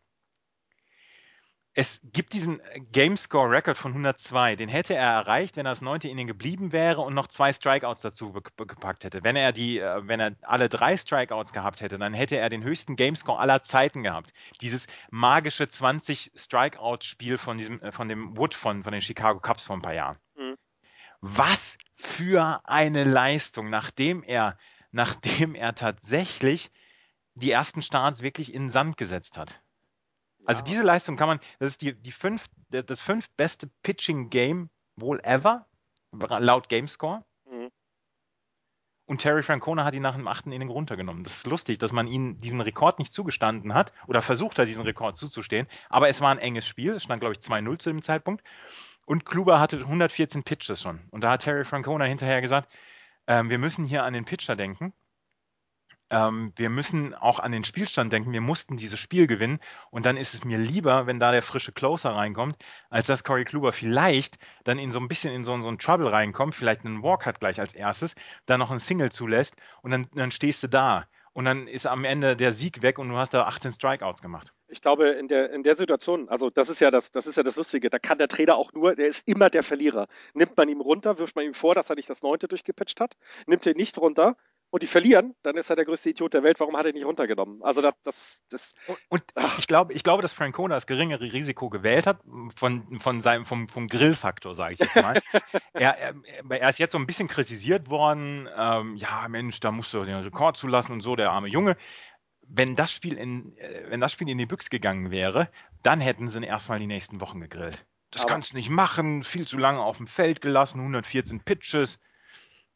es 1.79 2.01
gibt 2.11 2.33
diesen 2.33 2.59
Gamescore 2.91 3.51
Record 3.51 3.77
von 3.77 3.91
102, 3.91 4.55
den 4.55 4.67
hätte 4.67 4.95
er 4.95 5.11
erreicht, 5.11 5.57
wenn 5.57 5.67
er 5.67 5.73
das 5.73 5.81
neunte 5.81 6.09
Inning 6.09 6.25
geblieben 6.25 6.71
wäre 6.71 7.01
und 7.01 7.13
noch 7.13 7.27
zwei 7.27 7.53
Strikeouts 7.53 8.01
dazu 8.01 8.33
gepackt 8.33 9.03
hätte. 9.03 9.23
Wenn 9.23 9.35
er 9.35 9.51
die, 9.51 9.77
äh, 9.77 10.01
wenn 10.07 10.19
er 10.19 10.35
alle 10.41 10.69
drei 10.69 10.97
Strikeouts 10.97 11.53
gehabt 11.53 11.81
hätte, 11.81 11.99
dann 11.99 12.15
hätte 12.15 12.35
er 12.37 12.49
den 12.49 12.63
höchsten 12.63 12.95
Gamescore 12.95 13.37
aller 13.37 13.61
Zeiten 13.61 14.01
gehabt. 14.01 14.33
Dieses 14.59 14.87
magische 15.11 15.69
20 15.69 16.31
Strikeout-Spiel 16.33 17.37
von 17.37 17.59
diesem, 17.59 17.79
äh, 17.83 17.91
von 17.91 18.09
dem 18.09 18.35
Wood 18.35 18.55
von, 18.55 18.83
von 18.83 18.91
den 18.91 19.03
Chicago 19.03 19.39
Cubs 19.39 19.65
vor 19.65 19.77
ein 19.77 19.83
paar 19.83 19.93
Jahren. 19.93 20.17
Mhm. 20.35 20.55
Was 21.21 21.77
für 21.93 22.61
eine 22.63 23.03
Leistung, 23.03 23.69
nachdem 23.69 24.23
er, 24.23 24.57
nachdem 24.89 25.53
er 25.53 25.75
tatsächlich 25.75 26.71
die 27.35 27.51
ersten 27.51 27.83
Starts 27.83 28.23
wirklich 28.23 28.51
in 28.51 28.63
den 28.63 28.71
Sand 28.71 28.97
gesetzt 28.97 29.37
hat. 29.37 29.61
Also 30.47 30.63
diese 30.63 30.83
Leistung 30.83 31.17
kann 31.17 31.27
man, 31.27 31.39
das 31.59 31.71
ist 31.71 31.81
die, 31.81 31.93
die 31.93 32.13
fünf, 32.13 32.47
das 32.69 33.01
fünf 33.01 33.29
beste 33.31 33.69
Pitching-Game 33.83 34.69
wohl 34.95 35.19
ever, 35.19 35.67
laut 36.11 36.69
Gamescore. 36.69 37.25
Mhm. 37.51 37.69
Und 39.05 39.21
Terry 39.21 39.43
Francona 39.43 39.83
hat 39.83 39.93
ihn 39.93 40.01
nach 40.01 40.15
dem 40.15 40.27
achten 40.27 40.53
Inning 40.53 40.69
runtergenommen. 40.69 41.25
Das 41.25 41.35
ist 41.35 41.47
lustig, 41.47 41.79
dass 41.79 41.91
man 41.91 42.07
ihm 42.07 42.37
diesen 42.37 42.61
Rekord 42.61 42.97
nicht 42.97 43.11
zugestanden 43.11 43.73
hat 43.73 43.91
oder 44.07 44.21
versucht 44.21 44.57
hat, 44.57 44.69
diesen 44.69 44.83
Rekord 44.83 45.17
zuzustehen. 45.17 45.67
Aber 45.89 46.07
es 46.07 46.21
war 46.21 46.31
ein 46.31 46.39
enges 46.39 46.65
Spiel. 46.65 46.93
Es 46.93 47.03
stand, 47.03 47.19
glaube 47.19 47.33
ich, 47.33 47.39
2-0 47.39 47.79
zu 47.79 47.89
dem 47.89 48.01
Zeitpunkt. 48.01 48.41
Und 49.05 49.25
Kluber 49.25 49.59
hatte 49.59 49.77
114 49.79 50.43
Pitches 50.43 50.81
schon. 50.81 51.01
Und 51.11 51.21
da 51.21 51.31
hat 51.31 51.43
Terry 51.43 51.65
Francona 51.65 52.05
hinterher 52.05 52.39
gesagt, 52.39 52.73
äh, 53.25 53.43
wir 53.43 53.57
müssen 53.57 53.83
hier 53.83 54.03
an 54.03 54.13
den 54.13 54.25
Pitcher 54.25 54.55
denken. 54.55 54.93
Ähm, 56.09 56.53
wir 56.55 56.69
müssen 56.69 57.13
auch 57.13 57.39
an 57.39 57.51
den 57.51 57.63
Spielstand 57.63 58.13
denken. 58.13 58.31
Wir 58.31 58.41
mussten 58.41 58.77
dieses 58.77 58.99
Spiel 58.99 59.27
gewinnen. 59.27 59.59
Und 59.91 60.05
dann 60.05 60.17
ist 60.17 60.33
es 60.33 60.43
mir 60.45 60.57
lieber, 60.57 61.07
wenn 61.07 61.19
da 61.19 61.31
der 61.31 61.41
frische 61.41 61.71
Closer 61.71 62.11
reinkommt, 62.11 62.57
als 62.89 63.07
dass 63.07 63.23
Corey 63.23 63.43
Kluber 63.43 63.73
vielleicht 63.73 64.37
dann 64.63 64.79
in 64.79 64.91
so 64.91 64.99
ein 64.99 65.07
bisschen 65.07 65.33
in 65.33 65.43
so, 65.43 65.59
so 65.61 65.67
einen 65.67 65.79
Trouble 65.79 66.11
reinkommt, 66.11 66.55
vielleicht 66.55 66.85
einen 66.85 67.03
Walk 67.03 67.25
hat 67.25 67.39
gleich 67.39 67.59
als 67.59 67.73
erstes, 67.73 68.15
dann 68.45 68.59
noch 68.59 68.71
einen 68.71 68.79
Single 68.79 69.11
zulässt 69.11 69.55
und 69.81 69.91
dann, 69.91 70.07
dann 70.13 70.31
stehst 70.31 70.63
du 70.63 70.67
da. 70.67 71.05
Und 71.33 71.45
dann 71.45 71.67
ist 71.67 71.85
am 71.85 72.03
Ende 72.03 72.35
der 72.35 72.51
Sieg 72.51 72.81
weg 72.81 72.97
und 72.97 73.09
du 73.09 73.15
hast 73.15 73.31
da 73.31 73.43
18 73.43 73.71
Strikeouts 73.73 74.23
gemacht. 74.23 74.53
Ich 74.69 74.81
glaube, 74.81 75.09
in 75.09 75.27
der, 75.27 75.51
in 75.51 75.61
der 75.61 75.75
Situation, 75.75 76.27
also 76.29 76.49
das 76.49 76.67
ist 76.67 76.79
ja 76.79 76.89
das, 76.89 77.11
das 77.11 77.27
ist 77.27 77.37
ja 77.37 77.43
das 77.43 77.57
Lustige, 77.57 77.91
da 77.91 77.99
kann 77.99 78.17
der 78.17 78.27
Trainer 78.27 78.55
auch 78.55 78.73
nur, 78.73 78.95
der 78.95 79.05
ist 79.05 79.27
immer 79.27 79.47
der 79.49 79.61
Verlierer. 79.61 80.07
Nimmt 80.33 80.57
man 80.57 80.67
ihm 80.67 80.81
runter, 80.81 81.19
wirft 81.19 81.35
man 81.35 81.45
ihm 81.45 81.53
vor, 81.53 81.75
dass 81.75 81.91
er 81.91 81.95
nicht 81.95 82.09
das 82.09 82.23
Neunte 82.23 82.47
durchgepitcht 82.47 82.99
hat, 82.99 83.15
nimmt 83.45 83.67
er 83.67 83.75
nicht 83.75 83.99
runter, 83.99 84.35
und 84.69 84.83
die 84.83 84.87
verlieren, 84.87 85.33
dann 85.43 85.55
ist 85.55 85.69
er 85.69 85.75
der 85.75 85.85
größte 85.85 86.09
Idiot 86.09 86.33
der 86.33 86.43
Welt. 86.43 86.59
Warum 86.59 86.75
hat 86.75 86.85
er 86.85 86.93
nicht 86.93 87.05
runtergenommen? 87.05 87.63
Also 87.63 87.81
das, 87.81 87.93
das, 88.03 88.43
das 88.49 88.73
und, 88.87 88.97
und 89.09 89.23
ich 89.57 89.67
glaube, 89.67 89.93
ich 89.93 90.03
glaube, 90.03 90.21
dass 90.21 90.33
Francona 90.33 90.75
das 90.75 90.87
geringere 90.87 91.31
Risiko 91.31 91.69
gewählt 91.69 92.05
hat 92.05 92.19
von, 92.55 92.99
von 92.99 93.21
seinem 93.21 93.45
vom, 93.45 93.69
vom 93.69 93.87
Grillfaktor, 93.87 94.55
sage 94.55 94.73
ich 94.73 94.79
jetzt 94.79 94.95
mal. 94.95 95.19
er, 95.73 95.97
er, 95.97 96.13
er, 96.49 96.69
ist 96.69 96.79
jetzt 96.79 96.91
so 96.91 96.97
ein 96.97 97.07
bisschen 97.07 97.29
kritisiert 97.29 97.89
worden. 97.89 98.49
Ähm, 98.55 98.95
ja, 98.97 99.27
Mensch, 99.29 99.59
da 99.61 99.71
musst 99.71 99.93
du 99.93 100.03
den 100.03 100.15
Rekord 100.15 100.57
zulassen 100.57 100.91
und 100.91 101.01
so, 101.01 101.15
der 101.15 101.31
arme 101.31 101.47
Junge. 101.47 101.77
Wenn 102.41 102.75
das 102.75 102.91
Spiel 102.91 103.17
in, 103.17 103.57
äh, 103.57 103.85
wenn 103.89 104.01
das 104.01 104.11
Spiel 104.11 104.29
in 104.29 104.37
die 104.37 104.45
Büchse 104.45 104.69
gegangen 104.69 105.11
wäre, 105.11 105.49
dann 105.83 106.01
hätten 106.01 106.27
sie 106.27 106.37
ihn 106.37 106.43
erstmal 106.43 106.79
die 106.79 106.87
nächsten 106.87 107.21
Wochen 107.21 107.39
gegrillt. 107.39 107.85
Das 108.11 108.23
Aber 108.23 108.31
kannst 108.31 108.51
du 108.51 108.57
nicht 108.57 108.69
machen, 108.69 109.23
viel 109.23 109.47
zu 109.47 109.57
lange 109.57 109.81
auf 109.81 109.97
dem 109.97 110.07
Feld 110.07 110.41
gelassen, 110.41 110.79
114 110.79 111.41
Pitches. 111.41 111.99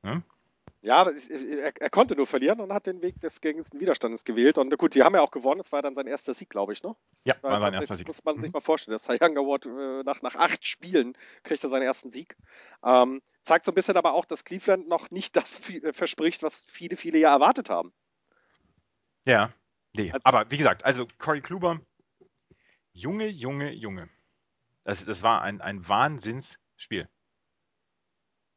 Hm? 0.04 0.24
Ja, 0.84 0.98
aber 0.98 1.14
er, 1.14 1.80
er, 1.80 1.90
konnte 1.92 2.16
nur 2.16 2.26
verlieren 2.26 2.60
und 2.60 2.74
hat 2.74 2.88
den 2.88 3.04
Weg 3.04 3.20
des 3.22 3.40
geringsten 3.40 3.80
Widerstandes 3.80 4.26
gewählt. 4.26 4.58
Und 4.58 4.76
gut, 4.80 4.96
die 4.96 5.04
haben 5.04 5.14
ja 5.14 5.22
auch 5.22 5.30
gewonnen. 5.30 5.60
Das 5.60 5.72
war 5.72 5.84
dann 5.84 5.94
sein 5.94 6.08
erster 6.08 6.34
Sieg, 6.34 6.50
glaube 6.50 6.74
ich, 6.74 6.82
ne? 6.82 6.96
Ja, 7.24 7.34
das 7.34 7.44
war, 7.44 7.52
war 7.52 7.62
sein 7.62 7.74
erster 7.76 7.96
Sieg. 7.96 8.08
muss 8.08 8.24
man 8.24 8.38
mhm. 8.38 8.42
sich 8.42 8.52
mal 8.52 8.62
vorstellen. 8.62 8.94
Das 8.94 9.04
Cy 9.04 9.20
Young 9.22 9.38
Award 9.38 9.68
äh, 9.68 10.04
nach, 10.04 10.24
nach 10.24 10.36
acht 10.36 10.66
Spielen 10.66 11.16
kriegt 11.44 11.64
er 11.64 11.70
seinen 11.70 11.84
ersten 11.84 12.10
Sieg. 12.10 12.36
Ähm, 12.84 13.22
zeigt 13.44 13.66
so 13.66 13.72
ein 13.72 13.76
bisschen 13.76 13.96
aber 13.96 14.14
auch, 14.16 14.26
dass 14.26 14.44
Cleveland 14.44 14.88
noch 14.88 15.12
nicht 15.12 15.36
das 15.36 15.70
äh, 15.70 15.94
verspricht, 15.94 16.42
was 16.42 16.66
viele, 16.68 16.98
viele 16.98 17.20
ja 17.20 17.32
erwartet 17.32 17.70
haben. 17.70 17.94
Ja, 19.26 19.54
nee. 19.94 20.12
Also, 20.12 20.24
aber 20.24 20.50
wie 20.50 20.58
gesagt, 20.58 20.84
also 20.84 21.06
Corey 21.20 21.42
Kluber, 21.42 21.80
Junge, 22.92 23.28
Junge, 23.28 23.72
Junge. 23.72 24.10
Das, 24.84 25.06
das 25.06 25.22
war 25.22 25.44
ein, 25.44 25.62
ein 25.62 25.88
Wahnsinnsspiel. 25.88 27.08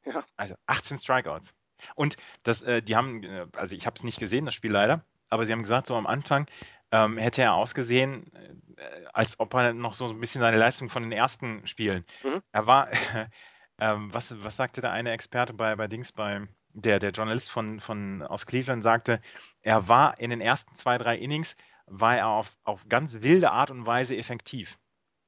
Ja. 0.07 0.25
Also 0.37 0.55
18 0.67 0.97
Strikeouts. 0.99 1.55
Und 1.95 2.17
das, 2.43 2.63
äh, 2.63 2.83
die 2.83 2.97
haben, 2.97 3.23
äh, 3.23 3.47
also 3.57 3.77
ich 3.77 3.87
habe 3.87 3.97
es 3.97 4.05
nicht 4.05 4.19
gesehen, 4.19 4.47
das 4.47 4.55
Spiel 4.55 4.73
leider, 4.73 5.05
aber 5.29 5.47
sie 5.47 5.53
haben 5.53 5.63
gesagt, 5.63 5.87
so 5.87 5.97
am 5.97 6.07
Anfang 6.07 6.47
ähm, 6.93 7.19
hätte 7.19 7.43
er 7.43 7.55
ausgesehen, 7.55 8.33
äh, 8.77 9.07
als 9.13 9.41
ob 9.41 9.55
er 9.55 9.73
noch 9.73 9.95
so 9.95 10.09
ein 10.09 10.21
bisschen 10.21 10.41
seine 10.41 10.59
Leistung 10.59 10.89
von 10.89 11.03
den 11.03 11.13
ersten 11.13 11.67
Spielen. 11.67 12.05
Mhm. 12.23 12.43
Er 12.53 12.67
war, 12.67 12.89
ähm, 13.79 14.13
was, 14.13 14.35
was 14.43 14.57
sagte 14.57 14.81
der 14.81 14.93
eine 14.93 15.13
Experte 15.13 15.53
bei, 15.53 15.75
bei 15.77 15.89
Dings, 15.89 16.13
bei 16.13 16.47
der, 16.75 16.99
der 16.99 17.11
Journalist 17.11 17.51
von, 17.51 17.81
von 17.81 18.23
aus 18.23 18.47
Cleveland 18.47 18.83
sagte, 18.83 19.21
er 19.63 19.89
war 19.89 20.19
in 20.19 20.31
den 20.31 20.41
ersten 20.41 20.75
zwei, 20.75 20.99
drei 20.99 21.17
Innings, 21.17 21.57
war 21.87 22.17
er 22.17 22.29
auf, 22.29 22.57
auf 22.65 22.89
ganz 22.89 23.23
wilde 23.23 23.51
Art 23.51 23.71
und 23.71 23.87
Weise 23.87 24.17
effektiv. 24.17 24.79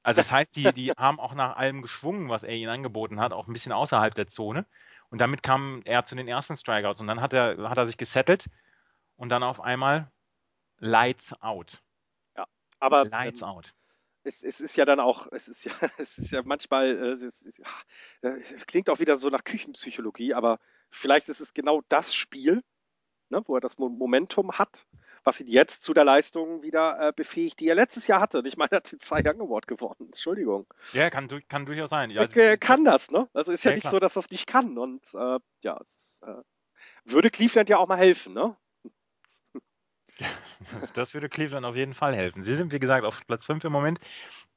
Also 0.02 0.20
das 0.20 0.30
heißt, 0.30 0.54
die, 0.56 0.72
die 0.72 0.90
haben 0.96 1.18
auch 1.18 1.34
nach 1.34 1.56
allem 1.56 1.82
geschwungen, 1.82 2.28
was 2.28 2.44
er 2.44 2.54
ihnen 2.54 2.70
angeboten 2.70 3.20
hat, 3.20 3.32
auch 3.32 3.48
ein 3.48 3.52
bisschen 3.52 3.72
außerhalb 3.72 4.14
der 4.14 4.28
Zone. 4.28 4.66
Und 5.16 5.20
damit 5.20 5.42
kam 5.42 5.80
er 5.86 6.04
zu 6.04 6.14
den 6.14 6.28
ersten 6.28 6.58
Strikeouts. 6.58 7.00
Und 7.00 7.06
dann 7.06 7.22
hat 7.22 7.32
er, 7.32 7.70
hat 7.70 7.78
er 7.78 7.86
sich 7.86 7.96
gesettelt 7.96 8.50
und 9.16 9.30
dann 9.30 9.42
auf 9.42 9.62
einmal 9.62 10.12
Lights 10.76 11.32
out. 11.40 11.82
Ja, 12.36 12.46
aber. 12.80 13.06
Lights 13.06 13.40
ähm, 13.40 13.48
out. 13.48 13.74
Es, 14.24 14.42
es, 14.42 14.60
ist 14.60 14.76
ja 14.76 14.84
dann 14.84 15.00
auch, 15.00 15.26
es 15.32 15.48
ist 15.48 15.64
ja, 15.64 15.72
es 15.96 16.18
ist 16.18 16.32
ja 16.32 16.42
manchmal, 16.44 16.88
äh, 16.88 17.12
es, 17.12 17.40
ist, 17.40 17.62
es 18.20 18.66
klingt 18.66 18.90
auch 18.90 18.98
wieder 18.98 19.16
so 19.16 19.30
nach 19.30 19.42
Küchenpsychologie, 19.42 20.34
aber 20.34 20.60
vielleicht 20.90 21.30
ist 21.30 21.40
es 21.40 21.54
genau 21.54 21.80
das 21.88 22.14
Spiel, 22.14 22.62
ne, 23.30 23.42
wo 23.46 23.54
er 23.54 23.62
das 23.62 23.78
Momentum 23.78 24.52
hat, 24.52 24.84
was 25.26 25.40
ihn 25.40 25.48
jetzt 25.48 25.82
zu 25.82 25.92
der 25.92 26.04
Leistung 26.04 26.62
wieder 26.62 27.08
äh, 27.08 27.12
befähigt, 27.14 27.58
die 27.58 27.68
er 27.68 27.74
letztes 27.74 28.06
Jahr 28.06 28.20
hatte. 28.20 28.38
Und 28.38 28.46
ich 28.46 28.56
meine, 28.56 28.70
er 28.70 28.76
hat 28.76 28.92
den 28.92 29.00
Cy 29.00 29.22
Young 29.26 29.40
Award 29.40 29.66
gewonnen. 29.66 30.06
Entschuldigung. 30.06 30.66
Ja, 30.92 31.10
kann, 31.10 31.28
kann 31.48 31.66
durchaus 31.66 31.90
sein. 31.90 32.10
Ja, 32.10 32.22
er 32.22 32.56
kann 32.56 32.84
das, 32.84 33.10
ne? 33.10 33.28
Also 33.34 33.50
ist 33.50 33.64
ja, 33.64 33.72
ja 33.72 33.74
nicht 33.74 33.82
klar. 33.82 33.90
so, 33.90 33.98
dass 33.98 34.14
das 34.14 34.30
nicht 34.30 34.46
kann. 34.46 34.78
Und 34.78 35.02
äh, 35.14 35.38
ja, 35.62 35.78
es 35.82 36.20
äh, 36.24 36.42
würde 37.04 37.30
Cleveland 37.30 37.68
ja 37.68 37.78
auch 37.78 37.88
mal 37.88 37.98
helfen, 37.98 38.34
ne? 38.34 38.56
Das 40.94 41.12
würde 41.12 41.28
Cleveland 41.28 41.66
auf 41.66 41.76
jeden 41.76 41.92
Fall 41.92 42.14
helfen. 42.14 42.42
Sie 42.42 42.56
sind, 42.56 42.72
wie 42.72 42.78
gesagt, 42.78 43.04
auf 43.04 43.26
Platz 43.26 43.44
5 43.44 43.64
im 43.64 43.72
Moment. 43.72 43.98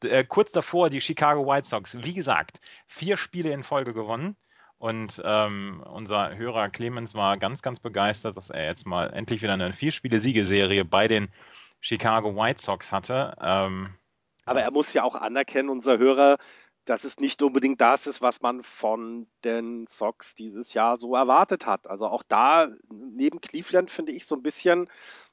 Äh, 0.03 0.23
kurz 0.23 0.51
davor 0.51 0.89
die 0.89 1.01
Chicago 1.01 1.45
White 1.45 1.67
Sox. 1.67 1.97
Wie 2.01 2.13
gesagt, 2.13 2.59
vier 2.87 3.17
Spiele 3.17 3.51
in 3.51 3.63
Folge 3.63 3.93
gewonnen. 3.93 4.37
Und 4.79 5.21
ähm, 5.25 5.83
unser 5.93 6.37
Hörer 6.37 6.69
Clemens 6.69 7.13
war 7.13 7.37
ganz, 7.37 7.61
ganz 7.61 7.81
begeistert, 7.81 8.37
dass 8.37 8.49
er 8.49 8.65
jetzt 8.65 8.87
mal 8.87 9.11
endlich 9.11 9.41
wieder 9.41 9.53
eine 9.53 9.73
Vier-Spiele-Siegeserie 9.73 10.85
bei 10.85 11.09
den 11.09 11.27
Chicago 11.81 12.33
White 12.33 12.61
Sox 12.61 12.91
hatte. 12.91 13.35
Ähm, 13.41 13.93
Aber 14.45 14.61
er 14.61 14.71
muss 14.71 14.93
ja 14.93 15.03
auch 15.03 15.15
anerkennen, 15.15 15.69
unser 15.69 15.97
Hörer, 15.97 16.37
dass 16.85 17.03
es 17.03 17.19
nicht 17.19 17.41
unbedingt 17.41 17.81
das 17.81 18.07
ist, 18.07 18.21
was 18.21 18.41
man 18.41 18.63
von 18.63 19.27
den 19.43 19.85
Sox 19.87 20.33
dieses 20.33 20.73
Jahr 20.73 20.97
so 20.97 21.13
erwartet 21.13 21.65
hat. 21.65 21.87
Also 21.89 22.07
auch 22.07 22.23
da, 22.23 22.69
neben 22.89 23.41
Cleveland, 23.41 23.91
finde 23.91 24.13
ich 24.13 24.25
so 24.25 24.35
ein 24.35 24.41
bisschen, 24.43 24.89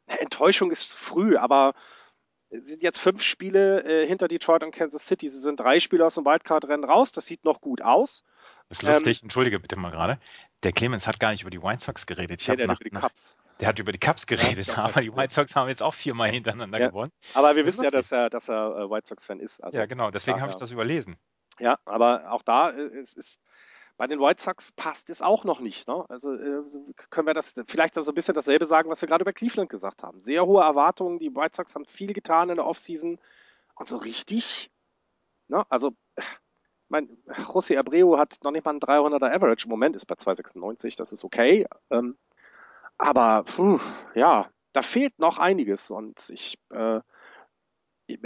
Enttäuschung 0.06 0.73
ist 0.73 0.93
früh, 0.97 1.36
aber 1.36 1.74
sind 2.65 2.83
jetzt 2.83 2.99
fünf 2.99 3.23
Spiele 3.23 3.85
äh, 3.85 4.07
hinter 4.07 4.28
Detroit 4.28 4.62
und 4.62 4.73
Kansas 4.73 5.07
City. 5.07 5.28
Sie 5.28 5.39
sind 5.39 5.61
drei 5.61 5.81
Spiele 5.81 6.05
aus 6.05 6.15
dem 6.15 6.24
Wildcard-Rennen 6.24 6.85
raus. 6.85 7.12
Das 7.12 7.27
sieht 7.27 7.45
noch 7.45 7.61
gut 7.61 7.83
aus. 7.83 8.24
Das 8.69 8.78
ist 8.78 8.83
lustig, 8.83 9.23
ähm, 9.23 9.27
entschuldige 9.27 9.61
bitte 9.61 9.77
mal 9.77 9.91
gerade. 9.91 10.19
Der 10.62 10.73
Clemens 10.73 11.07
hat 11.07 11.20
gar 11.20 11.31
nicht 11.33 11.43
über 11.43 11.51
die 11.51 11.62
White 11.62 11.83
Sox 11.85 12.07
geredet. 12.07 12.41
Ich 12.41 12.49
nee, 12.49 12.57
der 12.57 12.66
nach, 12.66 12.81
über 12.81 12.91
die 12.91 12.97
Cups. 12.97 13.37
Der 13.61 13.69
hat 13.69 13.78
über 13.78 13.93
die 13.93 13.99
Cups 13.99 14.27
geredet, 14.27 14.66
ja, 14.66 14.77
aber 14.78 15.01
die 15.01 15.15
White 15.15 15.33
Sox 15.33 15.57
haben 15.57 15.69
jetzt 15.69 15.83
auch 15.83 15.95
viermal 15.95 16.31
hintereinander 16.31 16.78
ja. 16.78 16.89
gewonnen. 16.89 17.12
Aber 17.35 17.57
wir 17.57 17.65
das 17.65 17.74
wissen 17.74 17.85
ja, 17.85 17.91
dass 17.91 18.12
er, 18.12 18.28
dass 18.28 18.49
er 18.49 18.77
äh, 18.77 18.91
White 18.91 19.09
Sox-Fan 19.09 19.41
ist. 19.41 19.62
Also, 19.62 19.78
ja, 19.78 19.87
genau, 19.87 20.11
deswegen 20.11 20.41
habe 20.41 20.51
ich 20.51 20.59
das 20.59 20.70
überlesen. 20.70 21.16
Ja, 21.59 21.78
aber 21.85 22.31
auch 22.33 22.43
da 22.43 22.70
äh, 22.70 22.87
ist, 22.99 23.16
ist 23.16 23.41
bei 23.97 24.06
den 24.06 24.20
White 24.20 24.43
Sox 24.43 24.73
passt 24.73 25.10
es 25.10 25.23
auch 25.23 25.44
noch 25.44 25.60
nicht. 25.60 25.89
Ne? 25.89 26.05
Also 26.09 26.35
äh, 26.35 26.62
können 27.10 27.27
wir 27.27 27.35
das 27.35 27.55
vielleicht 27.66 27.94
so 27.94 28.02
ein 28.10 28.14
bisschen 28.14 28.35
dasselbe 28.35 28.66
sagen, 28.66 28.90
was 28.90 29.01
wir 29.01 29.09
gerade 29.09 29.23
über 29.23 29.32
Cleveland 29.32 29.70
gesagt 29.70 30.02
haben. 30.02 30.20
Sehr 30.20 30.44
hohe 30.44 30.62
Erwartungen. 30.62 31.18
Die 31.18 31.35
White 31.35 31.56
Sox 31.56 31.74
haben 31.74 31.86
viel 31.86 32.12
getan 32.12 32.51
in 32.51 32.56
der 32.56 32.66
Offseason 32.66 33.18
und 33.74 33.89
so 33.89 33.97
richtig. 33.97 34.70
Ne? 35.48 35.64
Also 35.70 35.94
mein 36.89 37.09
José 37.27 37.78
Abreu 37.78 38.18
hat 38.18 38.36
noch 38.43 38.51
nicht 38.51 38.64
mal 38.64 38.73
einen 38.73 38.81
300er 38.81 39.35
Average 39.35 39.66
im 39.66 39.70
Moment, 39.70 39.97
ist 39.97 40.06
bei 40.06 40.14
296, 40.14 40.97
das 40.97 41.12
ist 41.12 41.24
okay. 41.24 41.66
Ähm, 41.90 42.16
aber 42.98 43.44
puh, 43.44 43.81
ja, 44.14 44.51
da 44.73 44.82
fehlt 44.82 45.18
noch 45.18 45.39
einiges 45.39 45.90
und 45.90 46.31
ich, 46.31 46.59
äh, 46.70 47.01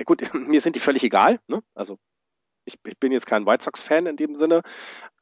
gut, 0.05 0.22
mir 0.34 0.60
sind 0.60 0.76
die 0.76 0.80
völlig 0.80 1.05
egal. 1.05 1.40
Ne? 1.47 1.62
Also 1.74 1.98
ich, 2.74 2.80
ich, 2.84 2.98
bin 2.98 3.12
jetzt 3.12 3.26
kein 3.26 3.47
White 3.47 3.64
Sox-Fan 3.64 4.06
in 4.06 4.16
dem 4.16 4.34
Sinne, 4.34 4.62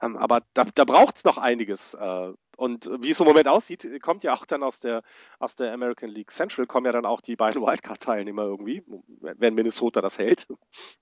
ähm, 0.01 0.17
aber 0.17 0.43
da, 0.55 0.65
da 0.65 0.85
braucht 0.85 1.17
es 1.17 1.25
noch 1.25 1.39
einiges. 1.39 1.95
Äh, 1.95 2.33
und 2.57 2.91
wie 3.01 3.11
es 3.11 3.21
im 3.21 3.27
Moment 3.27 3.49
aussieht, 3.49 3.89
kommt 4.03 4.25
ja 4.25 4.33
auch 4.33 4.47
dann 4.47 4.63
aus 4.63 4.81
der, 4.81 5.03
aus 5.39 5.57
der 5.57 5.73
American 5.73 6.11
League 6.11 6.31
Central, 6.31 6.67
kommen 6.67 6.87
ja 6.87 6.93
dann 6.93 7.07
auch 7.07 7.21
die 7.21 7.37
beiden 7.37 7.63
Wildcard-Teilnehmer 7.63 8.43
irgendwie, 8.43 8.83
wenn 9.21 9.55
Minnesota 9.55 10.01
das 10.01 10.19
hält. 10.19 10.47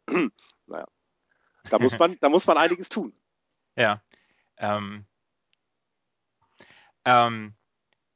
naja. 0.67 0.87
Da 1.71 1.79
muss 1.79 1.99
man, 1.99 2.17
da 2.21 2.29
muss 2.29 2.47
man 2.47 2.59
einiges 2.59 2.89
tun. 2.89 3.13
Ja. 3.75 4.03
Ähm, 4.59 5.07
ähm, 7.05 7.55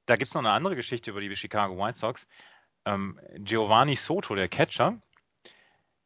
da 0.06 0.16
gibt 0.16 0.28
es 0.28 0.34
noch 0.34 0.42
eine 0.42 0.52
andere 0.52 0.76
Geschichte 0.76 1.10
über 1.10 1.20
die 1.20 1.34
Chicago 1.36 1.76
White 1.78 1.98
Sox. 1.98 2.26
Ähm, 2.84 3.20
Giovanni 3.38 3.96
Soto, 3.96 4.34
der 4.34 4.48
Catcher, 4.48 5.00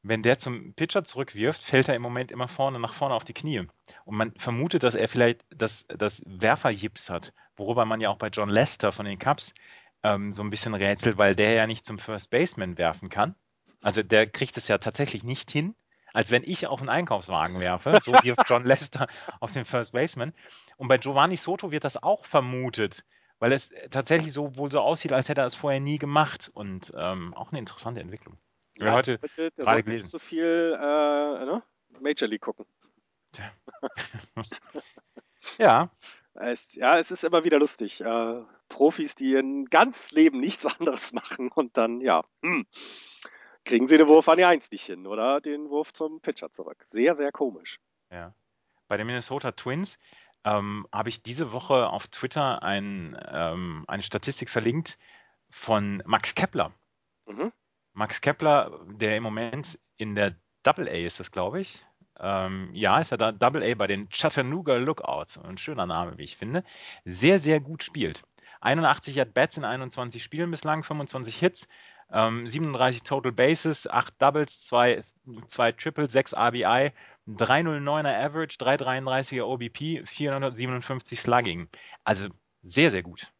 wenn 0.04 0.22
der 0.22 0.38
zum 0.38 0.74
Pitcher 0.74 1.02
zurückwirft, 1.04 1.64
fällt 1.64 1.88
er 1.88 1.96
im 1.96 2.02
Moment 2.02 2.30
immer 2.30 2.46
vorne 2.46 2.78
nach 2.78 2.92
vorne 2.92 3.14
auf 3.14 3.24
die 3.24 3.32
Knie. 3.32 3.66
Und 4.04 4.16
man 4.16 4.32
vermutet, 4.36 4.82
dass 4.82 4.94
er 4.94 5.08
vielleicht 5.08 5.44
das, 5.50 5.86
das 5.88 6.22
Werferjips 6.26 7.10
hat, 7.10 7.32
worüber 7.56 7.86
man 7.86 8.00
ja 8.00 8.10
auch 8.10 8.18
bei 8.18 8.28
John 8.28 8.50
Lester 8.50 8.92
von 8.92 9.06
den 9.06 9.18
Cubs 9.18 9.54
ähm, 10.02 10.30
so 10.30 10.42
ein 10.42 10.50
bisschen 10.50 10.74
rätselt, 10.74 11.16
weil 11.16 11.34
der 11.34 11.54
ja 11.54 11.66
nicht 11.66 11.84
zum 11.84 11.98
First 11.98 12.30
Baseman 12.30 12.76
werfen 12.76 13.08
kann. 13.08 13.34
Also 13.80 14.02
der 14.02 14.26
kriegt 14.26 14.56
es 14.56 14.68
ja 14.68 14.78
tatsächlich 14.78 15.24
nicht 15.24 15.50
hin 15.50 15.74
als 16.14 16.30
wenn 16.30 16.44
ich 16.44 16.66
auf 16.68 16.80
einen 16.80 16.88
Einkaufswagen 16.88 17.60
werfe. 17.60 17.98
So 18.02 18.12
wirft 18.12 18.48
John 18.48 18.62
Lester 18.62 19.08
auf 19.40 19.52
den 19.52 19.64
First 19.64 19.92
Baseman. 19.92 20.32
Und 20.76 20.88
bei 20.88 20.96
Giovanni 20.96 21.36
Soto 21.36 21.72
wird 21.72 21.84
das 21.84 22.02
auch 22.02 22.24
vermutet, 22.24 23.04
weil 23.40 23.52
es 23.52 23.74
tatsächlich 23.90 24.32
so 24.32 24.56
wohl 24.56 24.70
so 24.70 24.78
aussieht, 24.80 25.12
als 25.12 25.28
hätte 25.28 25.40
er 25.40 25.48
es 25.48 25.56
vorher 25.56 25.80
nie 25.80 25.98
gemacht. 25.98 26.50
Und 26.54 26.92
ähm, 26.96 27.34
auch 27.34 27.50
eine 27.50 27.58
interessante 27.58 28.00
Entwicklung. 28.00 28.38
Ja, 28.78 28.92
heute 28.92 29.18
bitte, 29.18 29.52
gerade 29.56 29.82
gelesen. 29.82 30.02
Nicht 30.02 30.10
so 30.10 30.18
viel 30.18 30.76
äh, 30.78 31.44
ne? 31.44 31.62
Major 32.00 32.28
League 32.28 32.42
gucken. 32.42 32.66
ja. 35.58 35.90
Es, 36.34 36.74
ja, 36.74 36.98
es 36.98 37.10
ist 37.10 37.22
immer 37.22 37.44
wieder 37.44 37.58
lustig. 37.58 38.00
Äh, 38.00 38.42
Profis, 38.68 39.14
die 39.14 39.36
ein 39.36 39.66
ganz 39.66 40.10
Leben 40.10 40.40
nichts 40.40 40.66
anderes 40.66 41.12
machen 41.12 41.50
und 41.52 41.76
dann, 41.76 42.00
ja, 42.00 42.24
hm, 42.42 42.66
kriegen 43.64 43.86
sie 43.86 43.98
den 43.98 44.08
Wurf 44.08 44.28
an 44.28 44.38
die 44.38 44.44
Eins 44.44 44.70
nicht 44.70 44.84
hin 44.84 45.06
oder 45.06 45.40
den 45.40 45.70
Wurf 45.70 45.92
zum 45.92 46.20
Pitcher 46.20 46.50
zurück. 46.50 46.82
Sehr, 46.84 47.16
sehr 47.16 47.30
komisch. 47.30 47.78
Ja. 48.10 48.34
Bei 48.88 48.96
den 48.96 49.06
Minnesota 49.06 49.52
Twins 49.52 49.98
ähm, 50.44 50.86
habe 50.92 51.08
ich 51.08 51.22
diese 51.22 51.52
Woche 51.52 51.88
auf 51.88 52.08
Twitter 52.08 52.62
ein, 52.62 53.16
ähm, 53.28 53.84
eine 53.86 54.02
Statistik 54.02 54.50
verlinkt 54.50 54.98
von 55.48 56.02
Max 56.04 56.34
Kepler. 56.34 56.72
Mhm. 57.26 57.52
Max 57.94 58.20
Kepler, 58.20 58.80
der 58.86 59.16
im 59.16 59.22
Moment 59.22 59.78
in 59.96 60.14
der 60.14 60.36
Double 60.62 60.88
A 60.88 60.92
ist 60.92 61.20
das, 61.20 61.30
glaube 61.30 61.60
ich. 61.60 61.84
Ähm, 62.20 62.70
ja, 62.72 63.00
ist 63.00 63.10
er 63.12 63.18
da 63.18 63.32
Double 63.32 63.62
A 63.62 63.74
bei 63.74 63.86
den 63.86 64.08
Chattanooga 64.08 64.76
Lookouts. 64.76 65.38
Ein 65.38 65.58
schöner 65.58 65.86
Name, 65.86 66.16
wie 66.18 66.24
ich 66.24 66.36
finde. 66.36 66.64
Sehr, 67.04 67.38
sehr 67.38 67.60
gut 67.60 67.82
spielt. 67.82 68.22
81 68.60 69.20
At-Bats 69.20 69.58
in 69.58 69.64
21 69.64 70.22
Spielen 70.22 70.50
bislang, 70.50 70.82
25 70.84 71.36
Hits, 71.38 71.68
ähm, 72.10 72.48
37 72.48 73.02
Total 73.02 73.32
Bases, 73.32 73.86
8 73.88 74.14
Doubles, 74.20 74.66
2, 74.66 75.02
2 75.48 75.72
Triples, 75.72 76.12
6 76.12 76.34
RBI, 76.34 76.92
309er 77.26 78.14
Average, 78.24 78.56
333er 78.58 79.44
OBP, 79.44 80.06
457 80.06 81.20
Slugging. 81.20 81.68
Also 82.04 82.28
sehr, 82.62 82.90
sehr 82.90 83.02
gut. 83.02 83.32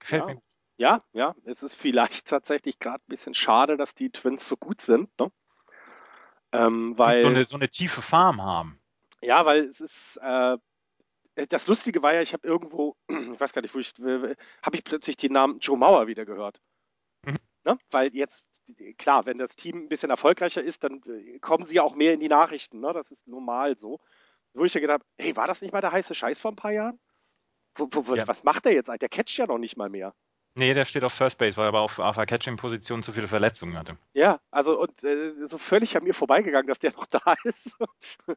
Gefällt 0.00 0.22
Ja. 0.22 0.26
mir 0.26 0.34
gut. 0.36 0.44
Ja, 0.82 1.00
ja, 1.12 1.36
es 1.44 1.62
ist 1.62 1.74
vielleicht 1.74 2.26
tatsächlich 2.26 2.80
gerade 2.80 2.98
ein 3.04 3.08
bisschen 3.08 3.34
schade, 3.34 3.76
dass 3.76 3.94
die 3.94 4.10
Twins 4.10 4.48
so 4.48 4.56
gut 4.56 4.80
sind, 4.80 5.08
ne? 5.20 5.30
Ähm, 6.50 6.98
weil, 6.98 7.18
so 7.18 7.28
eine, 7.28 7.44
so 7.44 7.54
eine 7.54 7.68
tiefe 7.68 8.02
Farm 8.02 8.42
haben. 8.42 8.80
ja, 9.22 9.46
weil 9.46 9.60
es 9.60 9.80
ist, 9.80 10.16
äh, 10.20 10.58
das 11.48 11.68
Lustige 11.68 12.02
war 12.02 12.14
ja, 12.14 12.20
ich 12.20 12.32
habe 12.32 12.48
irgendwo, 12.48 12.96
ich 13.08 13.40
weiß 13.40 13.52
gar 13.52 13.62
nicht, 13.62 13.76
wo 13.76 13.78
ich, 13.78 13.94
habe 13.96 14.76
ich 14.76 14.82
plötzlich 14.82 15.16
den 15.16 15.34
Namen 15.34 15.60
Joe 15.60 15.78
Mauer 15.78 16.08
wieder 16.08 16.24
gehört. 16.24 16.60
Mhm. 17.24 17.38
Ne? 17.62 17.78
Weil 17.92 18.12
jetzt, 18.12 18.48
klar, 18.98 19.24
wenn 19.24 19.38
das 19.38 19.54
Team 19.54 19.84
ein 19.84 19.88
bisschen 19.88 20.10
erfolgreicher 20.10 20.64
ist, 20.64 20.82
dann 20.82 21.00
äh, 21.04 21.38
kommen 21.38 21.64
sie 21.64 21.76
ja 21.76 21.84
auch 21.84 21.94
mehr 21.94 22.12
in 22.12 22.18
die 22.18 22.28
Nachrichten, 22.28 22.80
ne? 22.80 22.92
Das 22.92 23.12
ist 23.12 23.28
normal 23.28 23.78
so. 23.78 24.00
Wo 24.52 24.64
ich 24.64 24.74
ja 24.74 24.80
gedacht 24.80 25.02
habe, 25.02 25.06
hey, 25.16 25.36
war 25.36 25.46
das 25.46 25.62
nicht 25.62 25.72
mal 25.72 25.80
der 25.80 25.92
heiße 25.92 26.16
Scheiß 26.16 26.40
vor 26.40 26.50
ein 26.50 26.56
paar 26.56 26.72
Jahren? 26.72 26.98
Wo, 27.76 27.86
wo, 27.92 28.08
wo, 28.08 28.16
Ja. 28.16 28.26
Was 28.26 28.42
macht 28.42 28.64
der 28.64 28.72
jetzt? 28.72 28.88
Der 28.88 29.08
catcht 29.08 29.38
ja 29.38 29.46
noch 29.46 29.58
nicht 29.58 29.76
mal 29.76 29.88
mehr. 29.88 30.12
Nee, 30.54 30.74
der 30.74 30.84
steht 30.84 31.02
auf 31.02 31.14
First 31.14 31.38
Base, 31.38 31.56
weil 31.56 31.64
er 31.64 31.68
aber 31.68 31.80
auf, 31.80 31.98
auf 31.98 32.16
der 32.16 32.26
Catching-Position 32.26 33.02
zu 33.02 33.12
viele 33.12 33.26
Verletzungen 33.26 33.78
hatte. 33.78 33.96
Ja, 34.12 34.38
also 34.50 34.78
und 34.78 35.02
äh, 35.02 35.46
so 35.46 35.56
völlig 35.56 35.96
an 35.96 36.04
mir 36.04 36.12
vorbeigegangen, 36.12 36.66
dass 36.66 36.78
der 36.78 36.92
noch 36.96 37.06
da 37.06 37.34
ist. 37.44 37.78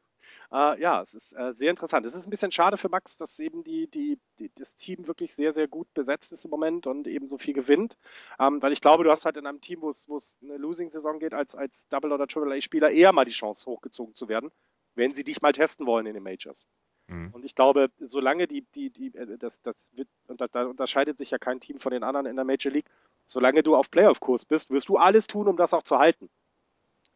äh, 0.52 0.80
ja, 0.80 1.02
es 1.02 1.12
ist 1.12 1.34
äh, 1.34 1.52
sehr 1.52 1.68
interessant. 1.68 2.06
Es 2.06 2.14
ist 2.14 2.26
ein 2.26 2.30
bisschen 2.30 2.52
schade 2.52 2.78
für 2.78 2.88
Max, 2.88 3.18
dass 3.18 3.38
eben 3.38 3.64
die, 3.64 3.90
die, 3.90 4.18
die, 4.38 4.50
das 4.54 4.76
Team 4.76 5.06
wirklich 5.06 5.34
sehr, 5.34 5.52
sehr 5.52 5.68
gut 5.68 5.92
besetzt 5.92 6.32
ist 6.32 6.46
im 6.46 6.50
Moment 6.50 6.86
und 6.86 7.06
eben 7.06 7.28
so 7.28 7.36
viel 7.36 7.52
gewinnt. 7.52 7.98
Ähm, 8.40 8.62
weil 8.62 8.72
ich 8.72 8.80
glaube, 8.80 9.04
du 9.04 9.10
hast 9.10 9.26
halt 9.26 9.36
in 9.36 9.46
einem 9.46 9.60
Team, 9.60 9.82
wo 9.82 9.90
es 9.90 10.38
eine 10.42 10.56
Losing-Saison 10.56 11.18
geht, 11.18 11.34
als, 11.34 11.54
als 11.54 11.86
Double- 11.88 12.12
oder 12.12 12.26
Triple-A-Spieler 12.26 12.90
eher 12.92 13.12
mal 13.12 13.26
die 13.26 13.32
Chance 13.32 13.66
hochgezogen 13.66 14.14
zu 14.14 14.30
werden, 14.30 14.50
wenn 14.94 15.14
sie 15.14 15.24
dich 15.24 15.42
mal 15.42 15.52
testen 15.52 15.86
wollen 15.86 16.06
in 16.06 16.14
den 16.14 16.22
Majors. 16.22 16.66
Mhm. 17.08 17.30
Und 17.32 17.44
ich 17.44 17.54
glaube, 17.54 17.90
solange 17.98 18.46
die, 18.46 18.62
die, 18.74 18.90
die, 18.90 19.14
äh, 19.14 19.38
das, 19.38 19.60
das 19.62 19.90
wird, 19.94 20.08
und 20.28 20.40
da, 20.40 20.48
da 20.48 20.64
unterscheidet 20.66 21.18
sich 21.18 21.30
ja 21.30 21.38
kein 21.38 21.60
Team 21.60 21.78
von 21.78 21.92
den 21.92 22.02
anderen 22.02 22.26
in 22.26 22.36
der 22.36 22.44
Major 22.44 22.72
League, 22.72 22.88
solange 23.24 23.62
du 23.62 23.76
auf 23.76 23.90
Playoff-Kurs 23.90 24.44
bist, 24.44 24.70
wirst 24.70 24.88
du 24.88 24.96
alles 24.96 25.26
tun, 25.26 25.48
um 25.48 25.56
das 25.56 25.72
auch 25.74 25.82
zu 25.82 25.98
halten. 25.98 26.30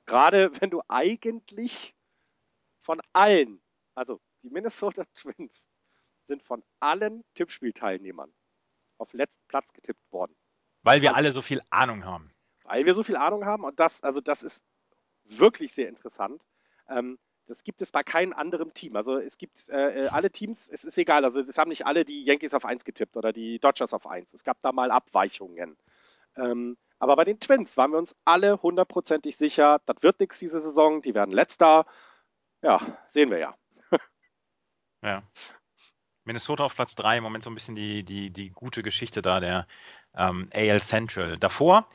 Gerade 0.06 0.50
wenn 0.60 0.70
du 0.70 0.82
eigentlich 0.88 1.94
von 2.82 3.00
allen, 3.12 3.60
also 3.94 4.20
die 4.42 4.50
Minnesota 4.50 5.04
Twins 5.14 5.68
sind 6.26 6.42
von 6.42 6.62
allen 6.78 7.24
Tippspielteilnehmern 7.34 8.32
auf 8.98 9.12
letzten 9.12 9.46
Platz 9.48 9.72
getippt 9.72 10.12
worden, 10.12 10.36
Weil 10.82 11.02
wir 11.02 11.16
alle 11.16 11.32
so 11.32 11.42
viel 11.42 11.60
Ahnung 11.70 12.04
haben. 12.04 12.32
weil 12.64 12.86
wir 12.86 12.94
so 12.94 13.02
viel 13.02 13.16
Ahnung 13.16 13.44
haben 13.44 13.64
und 13.64 13.80
das, 13.80 14.02
also 14.04 14.20
das 14.20 14.42
ist 14.42 14.62
wirklich 15.24 15.72
sehr 15.72 15.88
interessant. 15.88 16.44
Ähm, 16.88 17.18
das 17.50 17.64
gibt 17.64 17.82
es 17.82 17.90
bei 17.90 18.02
keinem 18.04 18.32
anderen 18.32 18.72
Team. 18.72 18.94
Also 18.96 19.18
es 19.18 19.36
gibt 19.36 19.68
äh, 19.68 20.04
äh, 20.04 20.08
alle 20.08 20.30
Teams, 20.30 20.68
es 20.68 20.84
ist 20.84 20.96
egal, 20.96 21.24
also 21.24 21.42
das 21.42 21.58
haben 21.58 21.68
nicht 21.68 21.84
alle 21.84 22.04
die 22.04 22.22
Yankees 22.22 22.54
auf 22.54 22.64
1 22.64 22.84
getippt 22.84 23.16
oder 23.16 23.32
die 23.32 23.58
Dodgers 23.58 23.92
auf 23.92 24.06
1. 24.06 24.32
Es 24.32 24.44
gab 24.44 24.60
da 24.60 24.72
mal 24.72 24.90
Abweichungen. 24.90 25.76
Ähm, 26.36 26.78
aber 27.00 27.16
bei 27.16 27.24
den 27.24 27.40
Twins 27.40 27.76
waren 27.76 27.90
wir 27.90 27.98
uns 27.98 28.14
alle 28.24 28.62
hundertprozentig 28.62 29.36
sicher, 29.36 29.80
das 29.86 29.96
wird 30.02 30.20
nichts 30.20 30.38
diese 30.38 30.60
Saison, 30.60 31.02
die 31.02 31.14
werden 31.14 31.32
letzter. 31.32 31.86
Ja, 32.62 32.98
sehen 33.08 33.30
wir 33.30 33.38
ja. 33.38 33.54
Ja. 35.02 35.22
Minnesota 36.24 36.64
auf 36.64 36.76
Platz 36.76 36.94
3, 36.94 37.16
im 37.16 37.24
Moment 37.24 37.42
so 37.42 37.50
ein 37.50 37.54
bisschen 37.54 37.74
die, 37.74 38.04
die, 38.04 38.30
die 38.30 38.50
gute 38.50 38.82
Geschichte 38.82 39.22
da, 39.22 39.40
der 39.40 39.66
ähm, 40.14 40.50
AL 40.54 40.80
Central. 40.80 41.38
Davor, 41.38 41.86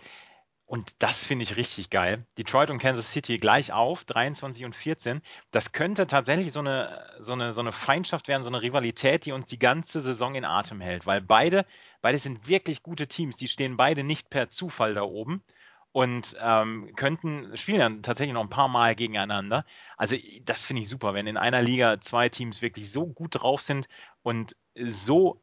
und 0.67 1.03
das 1.03 1.23
finde 1.25 1.43
ich 1.43 1.57
richtig 1.57 1.91
geil, 1.91 2.25
Detroit 2.37 2.71
und 2.71 2.79
Kansas 2.79 3.11
City 3.11 3.37
gleich 3.37 3.71
auf, 3.71 4.03
23 4.05 4.65
und 4.65 4.75
14. 4.75 5.21
Das 5.51 5.71
könnte 5.73 6.07
tatsächlich 6.07 6.51
so 6.51 6.59
eine, 6.59 7.05
so 7.19 7.33
eine, 7.33 7.53
so 7.53 7.61
eine 7.61 7.71
Feindschaft 7.71 8.27
werden, 8.27 8.43
so 8.43 8.49
eine 8.49 8.61
Rivalität, 8.61 9.25
die 9.25 9.31
uns 9.31 9.45
die 9.45 9.59
ganze 9.59 10.01
Saison 10.01 10.33
in 10.33 10.43
Atem 10.43 10.81
hält, 10.81 11.05
weil 11.05 11.21
beide, 11.21 11.65
beide 12.01 12.17
sind 12.17 12.47
wirklich 12.47 12.81
gute 12.81 13.07
Teams, 13.07 13.37
die 13.37 13.47
stehen 13.47 13.77
beide 13.77 14.03
nicht 14.03 14.29
per 14.31 14.49
Zufall 14.49 14.95
da 14.95 15.03
oben 15.03 15.43
und 15.91 16.35
ähm, 16.41 16.91
könnten, 16.95 17.55
spielen 17.55 17.79
dann 17.79 18.03
tatsächlich 18.03 18.33
noch 18.33 18.41
ein 18.41 18.49
paar 18.49 18.67
Mal 18.67 18.95
gegeneinander. 18.95 19.65
Also 19.97 20.17
das 20.43 20.63
finde 20.65 20.81
ich 20.81 20.89
super, 20.89 21.13
wenn 21.13 21.27
in 21.27 21.37
einer 21.37 21.61
Liga 21.61 22.01
zwei 22.01 22.27
Teams 22.27 22.61
wirklich 22.61 22.91
so 22.91 23.05
gut 23.05 23.41
drauf 23.41 23.61
sind 23.61 23.87
und 24.23 24.55
so 24.75 25.41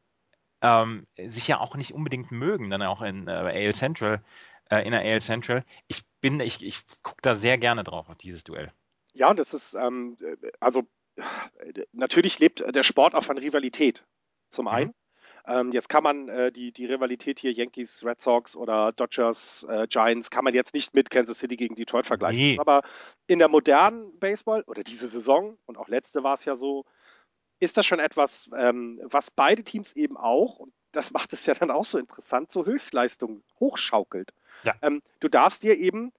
ähm, 0.63 1.07
sich 1.17 1.49
ja 1.49 1.59
auch 1.59 1.75
nicht 1.75 1.95
unbedingt 1.95 2.31
mögen, 2.31 2.71
dann 2.71 2.83
auch 2.83 3.03
in 3.03 3.29
äh, 3.29 3.31
AL 3.33 3.75
Central, 3.75 4.23
äh, 4.73 4.87
in 4.87 4.93
der 4.93 5.03
AL 5.03 5.21
Central. 5.21 5.65
Ich 5.87 6.03
bin, 6.21 6.41
ich, 6.41 6.63
ich 6.65 6.81
gucke 7.03 7.21
da 7.21 7.35
sehr 7.35 7.59
gerne 7.59 7.85
drauf 7.85 8.09
auf 8.09 8.17
dieses 8.17 8.43
Duell. 8.43 8.73
Ja, 9.13 9.29
und 9.29 9.39
das 9.39 9.53
ist, 9.53 9.75
ähm, 9.75 10.17
also 10.61 10.85
äh, 11.17 11.85
natürlich 11.93 12.39
lebt 12.39 12.65
der 12.75 12.83
Sport 12.83 13.15
auch 13.15 13.25
von 13.25 13.37
Rivalität. 13.37 14.05
Zum 14.49 14.69
einen. 14.69 14.89
Mhm. 14.89 14.95
Ähm, 15.45 15.73
jetzt 15.73 15.89
kann 15.89 16.05
man 16.05 16.29
äh, 16.29 16.53
die, 16.53 16.73
die 16.73 16.87
Rivalität 16.87 17.41
hier 17.41 17.53
Yankees, 17.53 18.05
Red 18.05 18.21
Sox 18.21 18.57
oder 18.57 18.93
Dodgers, 18.93 19.67
äh, 19.69 19.87
Giants, 19.89 20.31
kann 20.31 20.45
man 20.45 20.55
jetzt 20.55 20.73
nicht 20.73 20.95
mit 20.95 21.11
Kansas 21.11 21.41
City 21.41 21.57
gegen 21.57 21.75
Detroit 21.75 22.07
vergleichen. 22.07 22.41
Nee. 22.41 22.59
Aber 22.59 22.83
in 23.27 23.41
der 23.41 23.49
modernen 23.49 24.19
Baseball 24.21 24.63
oder 24.63 24.85
diese 24.85 25.09
Saison 25.09 25.59
und 25.67 25.79
auch 25.79 25.89
letzte 25.89 26.23
war 26.23 26.35
es 26.35 26.45
ja 26.45 26.57
so, 26.57 26.85
ist 27.59 27.77
das 27.77 27.85
schon 27.85 27.99
etwas, 27.99 28.51
ähm, 28.57 29.01
was 29.05 29.31
beide 29.33 29.65
Teams 29.65 29.93
eben 29.95 30.17
auch, 30.17 30.61
und 30.61 30.73
das 30.93 31.11
macht 31.11 31.33
es 31.33 31.45
ja 31.45 31.55
dann 31.55 31.73
auch 31.73 31.85
so 31.85 31.99
interessant, 31.99 32.53
so 32.53 32.65
Höchstleistung 32.65 33.43
hochschaukelt. 33.59 34.33
Ja. 34.65 34.75
Ähm, 34.83 35.03
du 35.21 35.29
darfst 35.29 35.63
dir 35.63 35.77
eben 35.77 36.13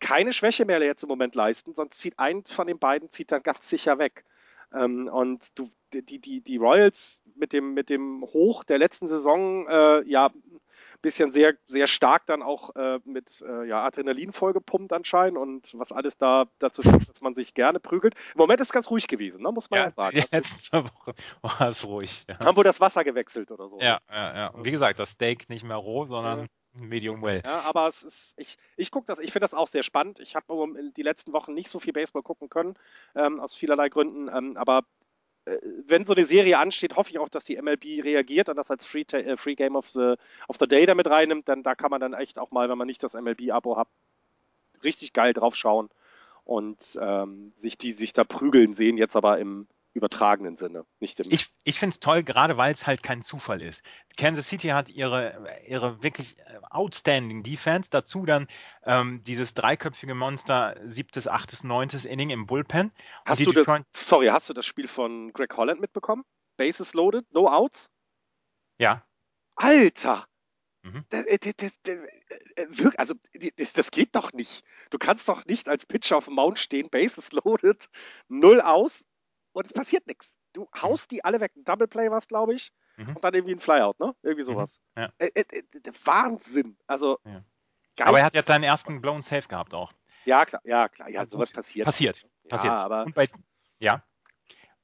keine 0.00 0.32
Schwäche 0.32 0.64
mehr 0.64 0.80
jetzt 0.80 1.02
im 1.02 1.08
Moment 1.08 1.34
leisten, 1.34 1.74
sonst 1.74 1.98
zieht 1.98 2.18
ein 2.18 2.44
von 2.44 2.66
den 2.66 2.78
beiden 2.78 3.10
zieht 3.10 3.32
dann 3.32 3.42
ganz 3.42 3.68
sicher 3.68 3.98
weg. 3.98 4.24
Ähm, 4.72 5.08
und 5.08 5.58
du, 5.58 5.70
die, 5.92 6.20
die, 6.20 6.40
die 6.42 6.56
Royals 6.56 7.22
mit 7.34 7.52
dem, 7.52 7.72
mit 7.72 7.88
dem 7.88 8.22
Hoch 8.22 8.64
der 8.64 8.78
letzten 8.78 9.06
Saison, 9.06 9.66
äh, 9.66 10.02
ja, 10.02 10.30
bisschen 11.00 11.32
sehr, 11.32 11.54
sehr 11.66 11.86
stark 11.86 12.26
dann 12.26 12.42
auch 12.42 12.74
äh, 12.74 12.98
mit 13.04 13.42
äh, 13.46 13.66
ja, 13.66 13.84
Adrenalin 13.84 14.32
vollgepumpt 14.32 14.92
anscheinend 14.92 15.38
und 15.38 15.70
was 15.78 15.92
alles 15.92 16.18
da 16.18 16.46
dazu 16.58 16.82
führt, 16.82 17.08
dass 17.08 17.20
man 17.20 17.34
sich 17.34 17.54
gerne 17.54 17.78
prügelt. 17.80 18.14
Im 18.34 18.38
Moment 18.38 18.60
ist 18.60 18.68
es 18.68 18.72
ganz 18.72 18.90
ruhig 18.90 19.06
gewesen, 19.06 19.42
ne, 19.42 19.52
muss 19.52 19.70
man 19.70 19.78
ja, 19.78 19.86
Ja, 19.86 19.92
sagen. 19.92 20.16
die 20.16 20.20
Also, 20.22 20.36
letzten 20.36 20.58
zwei 20.58 20.84
Wochen 20.84 21.12
war 21.42 21.68
es 21.68 21.86
ruhig. 21.86 22.24
Ja. 22.28 22.40
haben 22.40 22.56
wohl 22.56 22.64
das 22.64 22.80
Wasser 22.80 23.04
gewechselt 23.04 23.50
oder 23.50 23.68
so. 23.68 23.78
Ja, 23.80 24.00
ja, 24.10 24.36
ja. 24.36 24.46
Und 24.48 24.64
wie 24.64 24.70
gesagt, 24.72 24.98
das 24.98 25.10
Steak 25.10 25.48
nicht 25.48 25.64
mehr 25.64 25.76
roh, 25.76 26.04
sondern 26.06 26.48
medium 26.80 27.22
well. 27.22 27.42
Ja, 27.44 27.60
aber 27.60 27.88
es 27.88 28.02
ist, 28.02 28.34
ich, 28.38 28.58
ich 28.76 28.90
gucke 28.90 29.06
das, 29.06 29.18
ich 29.18 29.32
finde 29.32 29.44
das 29.44 29.54
auch 29.54 29.68
sehr 29.68 29.82
spannend. 29.82 30.20
Ich 30.20 30.36
habe 30.36 30.46
die 30.96 31.02
letzten 31.02 31.32
Wochen 31.32 31.54
nicht 31.54 31.68
so 31.70 31.78
viel 31.78 31.92
Baseball 31.92 32.22
gucken 32.22 32.48
können, 32.48 32.74
ähm, 33.14 33.40
aus 33.40 33.54
vielerlei 33.54 33.88
Gründen, 33.88 34.28
ähm, 34.28 34.56
aber 34.56 34.84
äh, 35.44 35.58
wenn 35.86 36.04
so 36.04 36.14
eine 36.14 36.24
Serie 36.24 36.58
ansteht, 36.58 36.96
hoffe 36.96 37.10
ich 37.10 37.18
auch, 37.18 37.28
dass 37.28 37.44
die 37.44 37.60
MLB 37.60 38.04
reagiert 38.04 38.48
und 38.48 38.56
das 38.56 38.70
als 38.70 38.84
Free, 38.84 39.04
äh, 39.12 39.36
Free 39.36 39.54
Game 39.54 39.76
of 39.76 39.88
the, 39.88 40.14
of 40.48 40.56
the 40.58 40.66
Day 40.66 40.86
damit 40.86 41.08
reinnimmt, 41.08 41.48
denn 41.48 41.62
da 41.62 41.74
kann 41.74 41.90
man 41.90 42.00
dann 42.00 42.14
echt 42.14 42.38
auch 42.38 42.50
mal, 42.50 42.68
wenn 42.68 42.78
man 42.78 42.86
nicht 42.86 43.02
das 43.02 43.14
MLB-Abo 43.14 43.76
hat, 43.76 43.88
richtig 44.84 45.12
geil 45.12 45.32
drauf 45.32 45.56
schauen 45.56 45.88
und 46.44 46.98
ähm, 47.00 47.52
sich 47.54 47.76
die 47.76 47.92
sich 47.92 48.12
da 48.12 48.24
prügeln 48.24 48.74
sehen, 48.74 48.96
jetzt 48.96 49.16
aber 49.16 49.38
im 49.38 49.66
übertragenen 49.98 50.56
Sinne, 50.56 50.86
nicht 51.00 51.20
im. 51.20 51.26
Ich, 51.30 51.48
ich 51.64 51.78
finde 51.78 51.94
es 51.94 52.00
toll, 52.00 52.22
gerade 52.22 52.56
weil 52.56 52.72
es 52.72 52.86
halt 52.86 53.02
kein 53.02 53.20
Zufall 53.22 53.60
ist. 53.60 53.82
Kansas 54.16 54.48
City 54.48 54.68
hat 54.68 54.88
ihre, 54.88 55.46
ihre 55.66 56.02
wirklich 56.02 56.38
äh, 56.38 56.58
outstanding 56.70 57.42
Defense, 57.42 57.90
dazu 57.90 58.24
dann 58.24 58.48
ähm, 58.84 59.22
dieses 59.24 59.54
dreiköpfige 59.54 60.14
Monster, 60.14 60.76
siebtes, 60.84 61.28
achtes, 61.28 61.62
neuntes 61.62 62.04
Inning 62.04 62.30
im 62.30 62.46
Bullpen. 62.46 62.92
Hast 63.24 63.44
du 63.46 63.52
das, 63.52 63.66
Detroit- 63.66 63.84
sorry, 63.92 64.28
hast 64.28 64.48
du 64.48 64.54
das 64.54 64.64
Spiel 64.66 64.88
von 64.88 65.32
Greg 65.32 65.56
Holland 65.56 65.80
mitbekommen? 65.80 66.24
Bases 66.56 66.94
loaded, 66.94 67.30
no 67.32 67.46
outs? 67.48 67.90
Ja, 68.78 69.04
Alter! 69.56 70.26
Mhm. 70.82 71.04
Das, 71.08 71.24
äh, 71.24 71.38
das, 71.38 71.54
das, 71.56 71.78
das, 71.82 71.98
wirk- 72.78 72.96
also, 72.98 73.14
das, 73.56 73.72
das 73.72 73.90
geht 73.90 74.14
doch 74.14 74.32
nicht. 74.32 74.62
Du 74.90 74.98
kannst 74.98 75.28
doch 75.28 75.44
nicht 75.46 75.68
als 75.68 75.84
Pitcher 75.84 76.16
auf 76.16 76.26
dem 76.26 76.34
Mount 76.34 76.58
stehen, 76.60 76.88
Bases 76.88 77.32
loaded, 77.32 77.88
null 78.28 78.60
aus 78.60 79.04
und 79.52 79.66
es 79.66 79.72
passiert 79.72 80.06
nichts. 80.06 80.36
du 80.52 80.68
haust 80.80 81.10
die 81.10 81.24
alle 81.24 81.40
weg. 81.40 81.52
Ein 81.56 81.64
Double 81.64 81.88
Play 81.88 82.10
war 82.10 82.20
glaube 82.20 82.54
ich. 82.54 82.72
Mhm. 82.96 83.16
Und 83.16 83.24
dann 83.24 83.34
irgendwie 83.34 83.54
ein 83.54 83.60
Flyout, 83.60 83.98
ne? 84.00 84.14
Irgendwie 84.22 84.44
sowas. 84.44 84.80
ja. 84.96 85.10
Äh, 85.18 85.30
äh, 85.34 85.44
äh, 85.50 85.92
Wahnsinn. 86.04 86.76
Also, 86.86 87.18
Ja. 87.24 87.42
Aber 88.00 88.20
er 88.20 88.24
hat 88.24 88.34
jetzt 88.34 88.46
seinen 88.46 88.64
ersten 88.64 89.00
Blown 89.00 89.22
Safe 89.22 89.46
gehabt 89.48 89.74
auch. 89.74 89.92
ja, 90.24 90.44
klar, 90.44 90.62
ja, 90.64 90.88
klar. 90.88 91.10
Ja, 91.10 91.26
sowas 91.26 91.48
gut. 91.48 91.56
passiert. 91.56 91.84
Passiert. 91.84 92.22
Ja, 92.44 92.48
Passiert. 92.48 92.72
aber 92.72 93.04
Und 93.04 93.14
bei, 93.14 93.28
ja. 93.78 94.02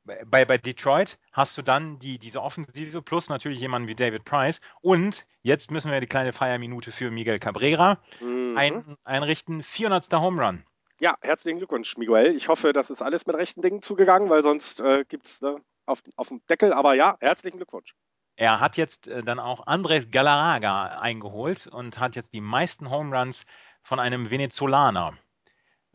Bei, 0.04 0.44
bei 0.44 0.58
Detroit 0.58 1.18
hast 1.32 1.56
du 1.56 1.62
dann 1.62 1.98
die, 1.98 2.18
diese 2.18 2.42
Offensive 2.42 3.00
plus 3.00 3.30
natürlich 3.30 3.60
jemanden 3.60 3.88
wie 3.88 3.94
David 3.94 4.24
Price. 4.24 4.60
Und 4.82 5.26
jetzt 5.42 5.70
müssen 5.70 5.90
wir 5.90 6.00
die 6.00 6.06
kleine 6.06 6.32
Feierminute 6.34 6.92
für 6.92 7.10
Miguel 7.10 7.38
Cabrera 7.38 8.02
mhm. 8.20 8.54
ein, 8.56 8.96
einrichten. 9.04 9.62
400. 9.62 10.12
Home 10.12 10.44
Run. 10.44 10.64
Ja, 11.04 11.18
herzlichen 11.20 11.58
Glückwunsch, 11.58 11.98
Miguel. 11.98 12.34
Ich 12.34 12.48
hoffe, 12.48 12.72
das 12.72 12.88
ist 12.88 13.02
alles 13.02 13.26
mit 13.26 13.36
rechten 13.36 13.60
Dingen 13.60 13.82
zugegangen, 13.82 14.30
weil 14.30 14.42
sonst 14.42 14.80
äh, 14.80 15.04
gibt 15.06 15.26
es 15.26 15.42
ne, 15.42 15.60
auf, 15.84 16.02
auf 16.16 16.28
dem 16.28 16.40
Deckel. 16.46 16.72
Aber 16.72 16.94
ja, 16.94 17.18
herzlichen 17.20 17.58
Glückwunsch. 17.58 17.94
Er 18.36 18.58
hat 18.58 18.78
jetzt 18.78 19.08
äh, 19.08 19.22
dann 19.22 19.38
auch 19.38 19.66
Andres 19.66 20.10
Galarraga 20.10 20.96
eingeholt 21.02 21.66
und 21.66 21.98
hat 21.98 22.16
jetzt 22.16 22.32
die 22.32 22.40
meisten 22.40 22.88
Home 22.88 23.14
Runs 23.14 23.44
von 23.82 24.00
einem 24.00 24.30
Venezolaner 24.30 25.18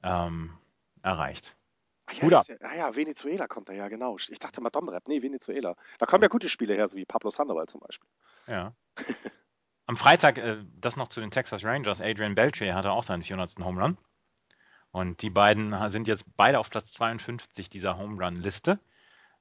ähm, 0.03 0.56
erreicht. 1.02 1.57
Ach 2.06 2.14
ja, 2.14 2.30
ja, 2.30 2.56
ah 2.61 2.76
ja, 2.76 2.95
Venezuela 2.95 3.48
kommt 3.48 3.69
da 3.69 3.73
ja, 3.73 3.88
genau. 3.88 4.15
Ich 4.18 4.38
dachte 4.38 4.61
mal 4.61 4.69
Domrep. 4.69 5.07
Nee, 5.07 5.23
Venezuela. 5.23 5.76
Da 5.98 6.06
kommen 6.06 6.22
ja 6.22 6.27
gute 6.27 6.49
Spiele 6.49 6.76
her, 6.76 6.88
so 6.88 6.95
wie 6.95 7.06
Pablo 7.06 7.31
Sandoval 7.31 7.65
zum 7.65 7.80
Beispiel. 7.80 8.10
Ja. 8.45 8.76
Am 9.88 9.98
Freitag, 9.98 10.38
äh, 10.38 10.64
das 10.80 10.98
noch 10.98 11.07
zu 11.07 11.19
den 11.19 11.31
Texas 11.31 11.64
Rangers, 11.64 11.99
Adrian 11.99 12.36
Beltre 12.36 12.76
hatte 12.76 12.91
auch 12.91 13.03
seinen 13.03 13.23
400. 13.23 13.56
Home 13.65 13.81
Run. 13.81 13.98
Und 14.91 15.22
die 15.22 15.30
beiden 15.30 15.76
sind 15.91 16.07
jetzt 16.07 16.26
beide 16.36 16.60
auf 16.60 16.70
Platz 16.70 16.91
52 16.94 17.70
dieser 17.70 17.98
Home 17.98 18.24
Run-Liste. 18.24 18.80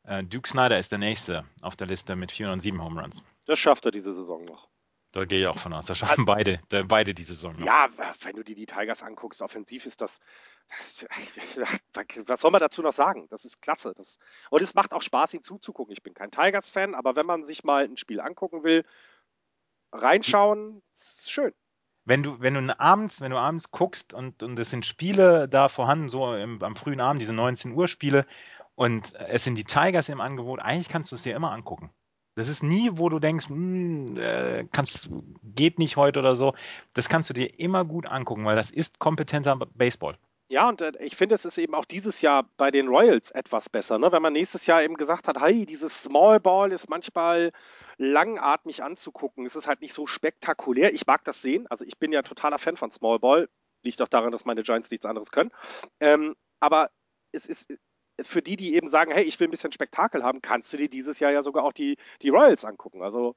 Äh, 0.04 0.24
Duke 0.24 0.48
Snyder 0.48 0.78
ist 0.78 0.90
der 0.90 0.98
nächste 0.98 1.44
auf 1.62 1.76
der 1.76 1.86
Liste 1.86 2.16
mit 2.16 2.32
407 2.32 2.82
Home 2.82 3.00
Runs. 3.00 3.22
Das 3.46 3.58
schafft 3.58 3.84
er 3.84 3.90
diese 3.90 4.12
Saison 4.12 4.44
noch. 4.44 4.68
Da 5.12 5.24
gehe 5.24 5.40
ich 5.40 5.46
auch 5.46 5.58
von 5.58 5.72
aus. 5.72 5.86
Da 5.86 5.94
schaffen 5.94 6.26
beide, 6.26 6.60
da, 6.68 6.82
beide 6.82 7.14
diese 7.14 7.34
Saison. 7.34 7.54
noch. 7.56 7.64
Ja, 7.64 7.88
wenn 8.22 8.36
du 8.36 8.42
dir 8.42 8.54
die 8.54 8.66
Tigers 8.66 9.02
anguckst, 9.02 9.40
offensiv 9.40 9.86
ist 9.86 10.00
das, 10.02 10.20
das 10.68 11.06
was 12.28 12.40
soll 12.40 12.50
man 12.50 12.60
dazu 12.60 12.82
noch 12.82 12.92
sagen? 12.92 13.26
Das 13.30 13.44
ist 13.44 13.62
klasse. 13.62 13.94
Das, 13.96 14.18
und 14.50 14.62
es 14.62 14.74
macht 14.74 14.92
auch 14.92 15.02
Spaß, 15.02 15.34
ihm 15.34 15.42
zuzugucken. 15.42 15.92
Ich 15.92 16.02
bin 16.02 16.12
kein 16.12 16.30
Tigers-Fan, 16.30 16.94
aber 16.94 17.16
wenn 17.16 17.26
man 17.26 17.44
sich 17.44 17.64
mal 17.64 17.84
ein 17.84 17.96
Spiel 17.96 18.20
angucken 18.20 18.64
will, 18.64 18.84
reinschauen, 19.92 20.82
ist 20.92 21.30
schön. 21.30 21.54
Wenn 22.08 22.22
du, 22.22 22.40
wenn 22.40 22.54
du 22.54 22.80
abends, 22.80 23.20
wenn 23.20 23.30
du 23.30 23.36
abends 23.36 23.70
guckst 23.70 24.14
und, 24.14 24.42
und 24.42 24.58
es 24.58 24.70
sind 24.70 24.86
Spiele 24.86 25.46
da 25.46 25.68
vorhanden, 25.68 26.08
so 26.08 26.34
im, 26.34 26.62
am 26.62 26.74
frühen 26.74 27.00
Abend, 27.00 27.20
diese 27.20 27.34
19 27.34 27.72
Uhr 27.72 27.86
Spiele, 27.86 28.24
und 28.74 29.14
es 29.14 29.44
sind 29.44 29.56
die 29.56 29.64
Tigers 29.64 30.08
im 30.08 30.22
Angebot, 30.22 30.60
eigentlich 30.60 30.88
kannst 30.88 31.12
du 31.12 31.16
es 31.16 31.22
dir 31.22 31.36
immer 31.36 31.52
angucken. 31.52 31.90
Das 32.34 32.48
ist 32.48 32.62
nie, 32.62 32.92
wo 32.94 33.10
du 33.10 33.18
denkst, 33.18 33.48
hm, 33.48 34.16
äh, 34.16 34.64
kannst, 34.72 35.10
geht 35.42 35.78
nicht 35.78 35.96
heute 35.96 36.20
oder 36.20 36.34
so. 36.34 36.54
Das 36.94 37.10
kannst 37.10 37.28
du 37.28 37.34
dir 37.34 37.58
immer 37.58 37.84
gut 37.84 38.06
angucken, 38.06 38.44
weil 38.46 38.56
das 38.56 38.70
ist 38.70 38.98
kompetenter 38.98 39.56
Baseball. 39.56 40.16
Ja, 40.50 40.68
und 40.68 40.80
äh, 40.80 40.92
ich 41.00 41.16
finde, 41.16 41.34
es 41.34 41.44
ist 41.44 41.58
eben 41.58 41.74
auch 41.74 41.84
dieses 41.84 42.22
Jahr 42.22 42.48
bei 42.56 42.70
den 42.70 42.88
Royals 42.88 43.30
etwas 43.32 43.68
besser, 43.68 43.98
ne? 43.98 44.10
wenn 44.12 44.22
man 44.22 44.32
nächstes 44.32 44.64
Jahr 44.66 44.82
eben 44.82 44.94
gesagt 44.96 45.28
hat, 45.28 45.38
hey, 45.40 45.66
dieses 45.66 46.02
Small 46.02 46.40
Ball 46.40 46.72
ist 46.72 46.88
manchmal 46.88 47.52
langatmig 47.98 48.82
anzugucken. 48.82 49.44
Es 49.44 49.56
ist 49.56 49.66
halt 49.66 49.82
nicht 49.82 49.92
so 49.92 50.06
spektakulär. 50.06 50.94
Ich 50.94 51.06
mag 51.06 51.22
das 51.24 51.42
sehen. 51.42 51.66
Also 51.68 51.84
ich 51.84 51.98
bin 51.98 52.12
ja 52.12 52.22
totaler 52.22 52.58
Fan 52.58 52.76
von 52.76 52.90
Small 52.90 53.18
Ball. 53.18 53.48
Liegt 53.82 54.00
auch 54.00 54.08
daran, 54.08 54.32
dass 54.32 54.46
meine 54.46 54.62
Giants 54.62 54.90
nichts 54.90 55.06
anderes 55.06 55.30
können. 55.30 55.50
Ähm, 56.00 56.34
aber 56.60 56.90
es 57.32 57.46
ist 57.46 57.78
für 58.22 58.42
die, 58.42 58.56
die 58.56 58.74
eben 58.74 58.88
sagen, 58.88 59.12
hey, 59.12 59.24
ich 59.24 59.38
will 59.38 59.48
ein 59.48 59.50
bisschen 59.50 59.72
Spektakel 59.72 60.24
haben, 60.24 60.42
kannst 60.42 60.72
du 60.72 60.76
dir 60.78 60.88
dieses 60.88 61.18
Jahr 61.20 61.30
ja 61.30 61.42
sogar 61.42 61.64
auch 61.64 61.72
die, 61.72 61.96
die 62.22 62.30
Royals 62.30 62.64
angucken. 62.64 63.02
Also 63.02 63.36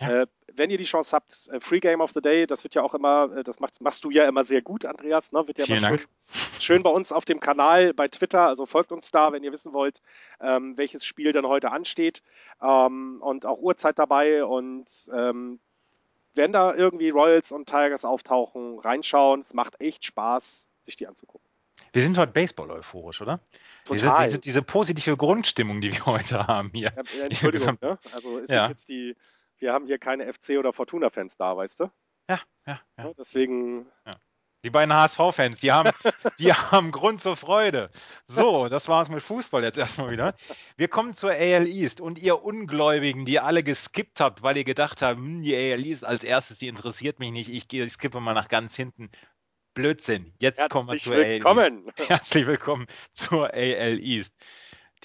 Ja. 0.00 0.22
äh, 0.22 0.26
wenn 0.52 0.70
ihr 0.70 0.78
die 0.78 0.84
Chance 0.84 1.14
habt, 1.14 1.48
äh, 1.52 1.60
Free 1.60 1.80
Game 1.80 2.00
of 2.00 2.12
the 2.12 2.20
Day, 2.20 2.46
das 2.46 2.64
wird 2.64 2.74
ja 2.74 2.82
auch 2.82 2.94
immer, 2.94 3.34
äh, 3.36 3.44
das 3.44 3.60
machst, 3.60 3.80
machst 3.80 4.04
du 4.04 4.10
ja 4.10 4.26
immer 4.28 4.44
sehr 4.44 4.62
gut, 4.62 4.84
Andreas, 4.84 5.32
ne? 5.32 5.46
Wird 5.46 5.58
ja 5.58 5.64
Vielen 5.64 5.82
Dank. 5.82 6.00
schön, 6.00 6.60
schön 6.60 6.82
bei 6.82 6.90
uns 6.90 7.12
auf 7.12 7.24
dem 7.24 7.40
Kanal 7.40 7.94
bei 7.94 8.08
Twitter, 8.08 8.42
also 8.46 8.66
folgt 8.66 8.92
uns 8.92 9.10
da, 9.10 9.32
wenn 9.32 9.42
ihr 9.42 9.52
wissen 9.52 9.72
wollt, 9.72 10.02
ähm, 10.40 10.76
welches 10.76 11.04
Spiel 11.04 11.32
dann 11.32 11.46
heute 11.46 11.72
ansteht 11.72 12.22
ähm, 12.62 13.18
und 13.22 13.46
auch 13.46 13.58
Uhrzeit 13.58 13.98
dabei 13.98 14.44
und 14.44 15.10
ähm, 15.14 15.60
wenn 16.34 16.52
da 16.52 16.74
irgendwie 16.74 17.08
Royals 17.08 17.50
und 17.52 17.66
Tigers 17.66 18.04
auftauchen, 18.04 18.78
reinschauen, 18.78 19.40
es 19.40 19.54
macht 19.54 19.80
echt 19.80 20.04
Spaß, 20.04 20.70
sich 20.84 20.96
die 20.96 21.06
anzugucken. 21.06 21.46
Wir 21.92 22.02
sind 22.02 22.18
heute 22.18 22.32
Baseball 22.32 22.70
euphorisch, 22.70 23.22
oder? 23.22 23.40
Diese, 23.90 24.06
Total. 24.06 24.24
diese, 24.26 24.38
diese 24.38 24.60
positive 24.62 25.16
Grundstimmung, 25.16 25.80
die 25.80 25.92
wir 25.92 26.04
heute 26.04 26.46
haben 26.46 26.70
hier. 26.74 26.92
Ja, 26.94 27.20
äh, 27.22 27.24
Entschuldigung, 27.26 27.78
ne? 27.80 27.98
Also 28.12 28.36
ist 28.38 28.50
Ja. 28.50 28.68
jetzt 28.68 28.88
die, 28.90 29.16
wir 29.58 29.72
haben 29.72 29.86
hier 29.86 29.98
keine 29.98 30.26
FC- 30.32 30.58
oder 30.58 30.72
Fortuna-Fans 30.72 31.36
da, 31.36 31.56
weißt 31.56 31.80
du? 31.80 31.84
Ja, 32.28 32.40
ja, 32.66 32.80
ja. 32.98 33.04
Ne? 33.04 33.14
Deswegen, 33.18 33.86
Die 34.64 34.70
beiden 34.70 34.92
HSV-Fans, 34.92 35.58
die 35.60 35.70
haben, 35.72 35.90
die 36.38 36.52
haben 36.52 36.90
Grund 36.90 37.20
zur 37.20 37.36
Freude. 37.36 37.90
So, 38.26 38.66
das 38.68 38.88
war's 38.88 39.08
mit 39.08 39.22
Fußball 39.22 39.62
jetzt 39.62 39.78
erstmal 39.78 40.10
wieder. 40.10 40.34
Wir 40.76 40.88
kommen 40.88 41.14
zur 41.14 41.30
AL 41.30 41.66
East 41.66 42.00
und 42.00 42.18
ihr 42.18 42.42
Ungläubigen, 42.42 43.24
die 43.26 43.38
alle 43.38 43.62
geskippt 43.62 44.20
habt, 44.20 44.42
weil 44.42 44.56
ihr 44.56 44.64
gedacht 44.64 45.02
habt, 45.02 45.18
hm, 45.18 45.42
die 45.42 45.54
AL 45.54 45.84
East 45.84 46.04
als 46.04 46.24
erstes, 46.24 46.58
die 46.58 46.68
interessiert 46.68 47.20
mich 47.20 47.30
nicht, 47.30 47.48
ich 47.50 47.68
gehe, 47.68 47.88
skippe 47.88 48.20
mal 48.20 48.34
nach 48.34 48.48
ganz 48.48 48.74
hinten. 48.74 49.10
Blödsinn. 49.74 50.34
Jetzt 50.38 50.68
kommen 50.70 50.88
wir 50.88 50.96
herzlich 50.96 51.04
zur 51.04 51.16
AL 51.16 51.26
East. 51.26 51.44
willkommen. 51.44 51.92
Herzlich 52.08 52.46
willkommen 52.46 52.86
zur 53.12 53.52
AL 53.52 53.98
East. 54.00 54.34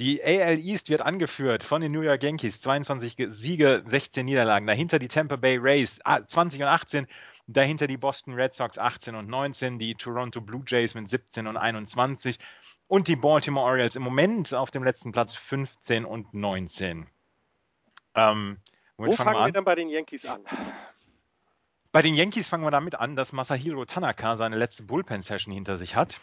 Die 0.01 0.19
AL 0.23 0.57
East 0.57 0.89
wird 0.89 1.01
angeführt 1.01 1.63
von 1.63 1.79
den 1.79 1.91
New 1.91 2.01
York 2.01 2.23
Yankees, 2.23 2.59
22 2.59 3.17
Ge- 3.17 3.27
Siege, 3.29 3.83
16 3.85 4.25
Niederlagen. 4.25 4.65
Dahinter 4.65 4.97
die 4.97 5.07
Tampa 5.07 5.35
Bay 5.35 5.57
Rays, 5.61 5.99
ah, 6.05 6.25
20 6.25 6.59
und 6.63 6.67
18. 6.69 7.07
Dahinter 7.45 7.85
die 7.85 7.97
Boston 7.97 8.33
Red 8.33 8.55
Sox, 8.55 8.79
18 8.79 9.13
und 9.13 9.27
19. 9.27 9.77
Die 9.77 9.93
Toronto 9.93 10.41
Blue 10.41 10.63
Jays 10.65 10.95
mit 10.95 11.07
17 11.07 11.45
und 11.45 11.55
21. 11.55 12.39
Und 12.87 13.07
die 13.09 13.15
Baltimore 13.15 13.63
Orioles 13.63 13.95
im 13.95 14.01
Moment 14.01 14.55
auf 14.55 14.71
dem 14.71 14.83
letzten 14.83 15.11
Platz 15.11 15.35
15 15.35 16.03
und 16.05 16.33
19. 16.33 17.05
Ähm, 18.15 18.57
Wo 18.97 19.11
fangen 19.11 19.29
wir 19.29 19.33
wir 19.35 19.45
an? 19.45 19.53
denn 19.53 19.63
bei 19.63 19.75
den 19.75 19.87
Yankees 19.87 20.25
an? 20.25 20.41
Bei 21.91 22.01
den 22.01 22.15
Yankees 22.15 22.47
fangen 22.47 22.63
wir 22.63 22.71
damit 22.71 22.95
an, 22.95 23.15
dass 23.15 23.33
Masahiro 23.33 23.85
Tanaka 23.85 24.35
seine 24.35 24.55
letzte 24.55 24.81
Bullpen-Session 24.81 25.53
hinter 25.53 25.77
sich 25.77 25.95
hat, 25.95 26.19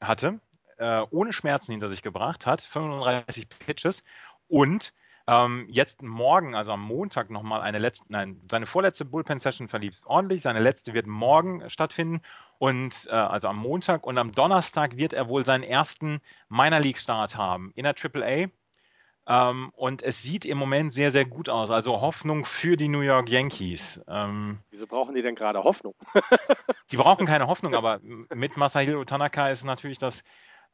hatte, 0.00 0.40
äh, 0.80 1.06
ohne 1.10 1.32
Schmerzen 1.32 1.72
hinter 1.72 1.88
sich 1.88 2.02
gebracht 2.02 2.46
hat, 2.46 2.60
35 2.60 3.48
Pitches 3.48 4.02
und 4.48 4.92
ähm, 5.26 5.66
jetzt 5.68 6.02
morgen, 6.02 6.54
also 6.54 6.72
am 6.72 6.82
Montag 6.82 7.30
nochmal 7.30 7.60
eine 7.60 7.78
letzte, 7.78 8.06
nein, 8.08 8.40
seine 8.50 8.66
vorletzte 8.66 9.04
Bullpen-Session 9.04 9.68
verlief 9.68 9.98
ordentlich, 10.06 10.42
seine 10.42 10.58
letzte 10.58 10.94
wird 10.94 11.06
morgen 11.06 11.68
stattfinden 11.68 12.22
und 12.58 13.06
äh, 13.08 13.10
also 13.10 13.48
am 13.48 13.58
Montag 13.58 14.06
und 14.06 14.18
am 14.18 14.32
Donnerstag 14.32 14.96
wird 14.96 15.12
er 15.12 15.28
wohl 15.28 15.44
seinen 15.44 15.62
ersten 15.62 16.20
Minor 16.48 16.80
League 16.80 16.98
Start 16.98 17.36
haben 17.36 17.72
in 17.76 17.84
der 17.84 17.94
AAA. 17.94 18.48
Ähm, 19.28 19.70
und 19.76 20.02
es 20.02 20.22
sieht 20.22 20.44
im 20.44 20.58
Moment 20.58 20.92
sehr, 20.92 21.12
sehr 21.12 21.26
gut 21.26 21.48
aus. 21.48 21.70
Also 21.70 22.00
Hoffnung 22.00 22.44
für 22.44 22.76
die 22.76 22.88
New 22.88 23.02
York 23.02 23.28
Yankees. 23.28 24.00
Ähm, 24.08 24.58
Wieso 24.70 24.86
brauchen 24.86 25.14
die 25.14 25.22
denn 25.22 25.36
gerade 25.36 25.62
Hoffnung? 25.62 25.94
die 26.90 26.96
brauchen 26.96 27.26
keine 27.26 27.46
Hoffnung, 27.46 27.74
aber 27.74 28.00
mit 28.34 28.56
Masahiro 28.56 29.04
Tanaka 29.04 29.50
ist 29.50 29.62
natürlich 29.62 29.98
das, 29.98 30.24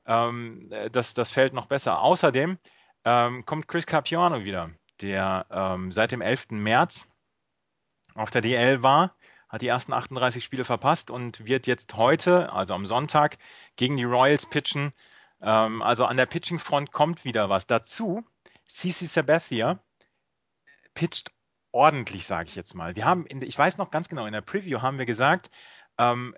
ähm, 0.07 0.71
das, 0.93 1.15
das 1.15 1.31
Feld 1.31 1.53
noch 1.53 1.67
besser. 1.67 2.01
Außerdem 2.01 2.59
ähm, 3.05 3.47
kommt 3.47 3.69
Chris 3.69 3.87
Capiano 3.87 4.45
wieder, 4.45 4.71
der 5.01 5.47
ähm, 5.51 5.93
seit 5.93 6.13
dem 6.13 6.21
11. 6.21 6.51
März 6.51 7.09
auf 8.15 8.31
der 8.31 8.41
DL 8.41 8.83
war, 8.83 9.15
hat 9.49 9.63
die 9.63 9.69
ersten 9.69 9.93
38 9.93 10.43
Spiele 10.43 10.65
verpasst 10.65 11.11
und 11.11 11.45
wird 11.45 11.67
jetzt 11.67 11.95
heute, 11.95 12.53
also 12.53 12.75
am 12.75 12.87
Sonntag, 12.87 13.39
gegen 13.77 13.97
die 13.97 14.05
Royals 14.05 14.47
pitchen. 14.47 14.93
Ähm, 15.41 15.83
also 15.83 16.05
an 16.05 16.17
der 16.17 16.27
Pitching-Front 16.27 16.93
kommt 16.93 17.25
wieder 17.25 17.49
was. 17.49 17.67
Dazu, 17.67 18.25
CC 18.67 19.07
Sabathia 19.07 19.79
pitcht 20.95 21.33
ordentlich, 21.73 22.27
sage 22.27 22.49
ich 22.49 22.57
jetzt 22.57 22.75
mal. 22.75 22.97
Wir 22.97 23.05
haben, 23.05 23.27
in, 23.27 23.43
ich 23.43 23.57
weiß 23.57 23.77
noch 23.79 23.91
ganz 23.91 24.09
genau, 24.09 24.27
in 24.27 24.33
der 24.33 24.41
Preview 24.41 24.81
haben 24.81 24.99
wir 24.99 25.07
gesagt, 25.07 25.51
ähm, 25.99 26.35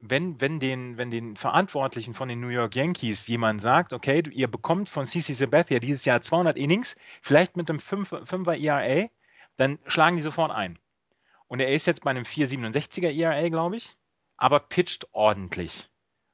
wenn, 0.00 0.40
wenn, 0.40 0.58
den, 0.60 0.96
wenn 0.96 1.10
den 1.10 1.36
Verantwortlichen 1.36 2.14
von 2.14 2.28
den 2.28 2.40
New 2.40 2.48
York 2.48 2.74
Yankees 2.74 3.26
jemand 3.26 3.60
sagt, 3.60 3.92
okay, 3.92 4.22
ihr 4.30 4.48
bekommt 4.48 4.88
von 4.88 5.04
CC 5.04 5.34
Sabathia 5.34 5.78
dieses 5.78 6.04
Jahr 6.04 6.22
200 6.22 6.56
Innings, 6.56 6.96
vielleicht 7.20 7.56
mit 7.56 7.68
einem 7.68 7.78
5, 7.78 8.12
5er 8.12 8.58
ERA, 8.58 9.08
dann 9.56 9.78
schlagen 9.86 10.16
die 10.16 10.22
sofort 10.22 10.50
ein. 10.50 10.78
Und 11.48 11.60
er 11.60 11.68
ist 11.68 11.86
jetzt 11.86 12.02
bei 12.02 12.10
einem 12.10 12.24
4,67er 12.24 13.14
ERA, 13.14 13.48
glaube 13.50 13.76
ich, 13.76 13.96
aber 14.36 14.60
pitcht 14.60 15.06
ordentlich. 15.12 15.90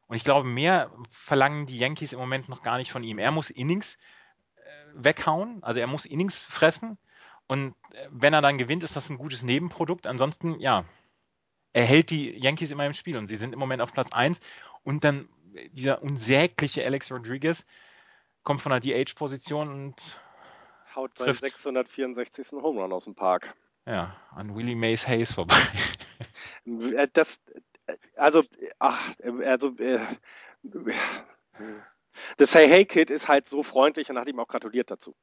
Und 0.06 0.16
ich 0.16 0.24
glaube, 0.24 0.48
mehr 0.48 0.92
verlangen 1.08 1.66
die 1.66 1.78
Yankees 1.78 2.12
im 2.12 2.20
Moment 2.20 2.48
noch 2.48 2.62
gar 2.62 2.78
nicht 2.78 2.92
von 2.92 3.02
ihm. 3.02 3.18
Er 3.18 3.32
muss 3.32 3.50
Innings 3.50 3.98
äh, 4.54 4.60
weghauen, 4.94 5.64
also 5.64 5.80
er 5.80 5.88
muss 5.88 6.06
Innings 6.06 6.38
fressen. 6.38 6.98
Und 7.48 7.74
äh, 7.90 8.06
wenn 8.10 8.32
er 8.32 8.42
dann 8.42 8.58
gewinnt, 8.58 8.84
ist 8.84 8.94
das 8.94 9.10
ein 9.10 9.18
gutes 9.18 9.42
Nebenprodukt. 9.42 10.06
Ansonsten, 10.06 10.60
ja, 10.60 10.84
er 11.76 11.84
hält 11.84 12.08
die 12.08 12.30
Yankees 12.38 12.70
immer 12.70 12.86
im 12.86 12.94
Spiel 12.94 13.18
und 13.18 13.26
sie 13.26 13.36
sind 13.36 13.52
im 13.52 13.58
Moment 13.58 13.82
auf 13.82 13.92
Platz 13.92 14.10
1. 14.10 14.40
Und 14.82 15.04
dann 15.04 15.28
dieser 15.72 16.02
unsägliche 16.02 16.82
Alex 16.82 17.12
Rodriguez 17.12 17.66
kommt 18.44 18.62
von 18.62 18.70
der 18.70 18.80
DH-Position 18.80 19.68
und 19.68 20.18
Haut 20.94 21.12
beim 21.18 21.26
Trifft. 21.26 21.40
664. 21.40 22.52
Home 22.52 22.80
Run 22.80 22.94
aus 22.94 23.04
dem 23.04 23.14
Park. 23.14 23.54
ja, 23.84 24.16
an 24.30 24.56
Willie 24.56 24.74
Mays 24.74 25.06
Hayes 25.06 25.34
vorbei. 25.34 25.54
Äh, 26.66 27.08
Das, 27.12 27.40
äh, 27.86 27.96
also, 28.16 28.42
ach, 28.78 29.14
äh, 29.18 29.44
also, 29.44 29.76
äh, 29.76 30.00
das 32.38 32.54
Hey 32.54 32.68
Hey 32.68 32.86
Kid 32.86 33.10
ist 33.10 33.28
halt 33.28 33.46
so 33.46 33.62
freundlich 33.62 34.08
und 34.08 34.18
hat 34.18 34.28
ihm 34.28 34.40
auch 34.40 34.48
gratuliert 34.48 34.90
dazu. 34.90 35.14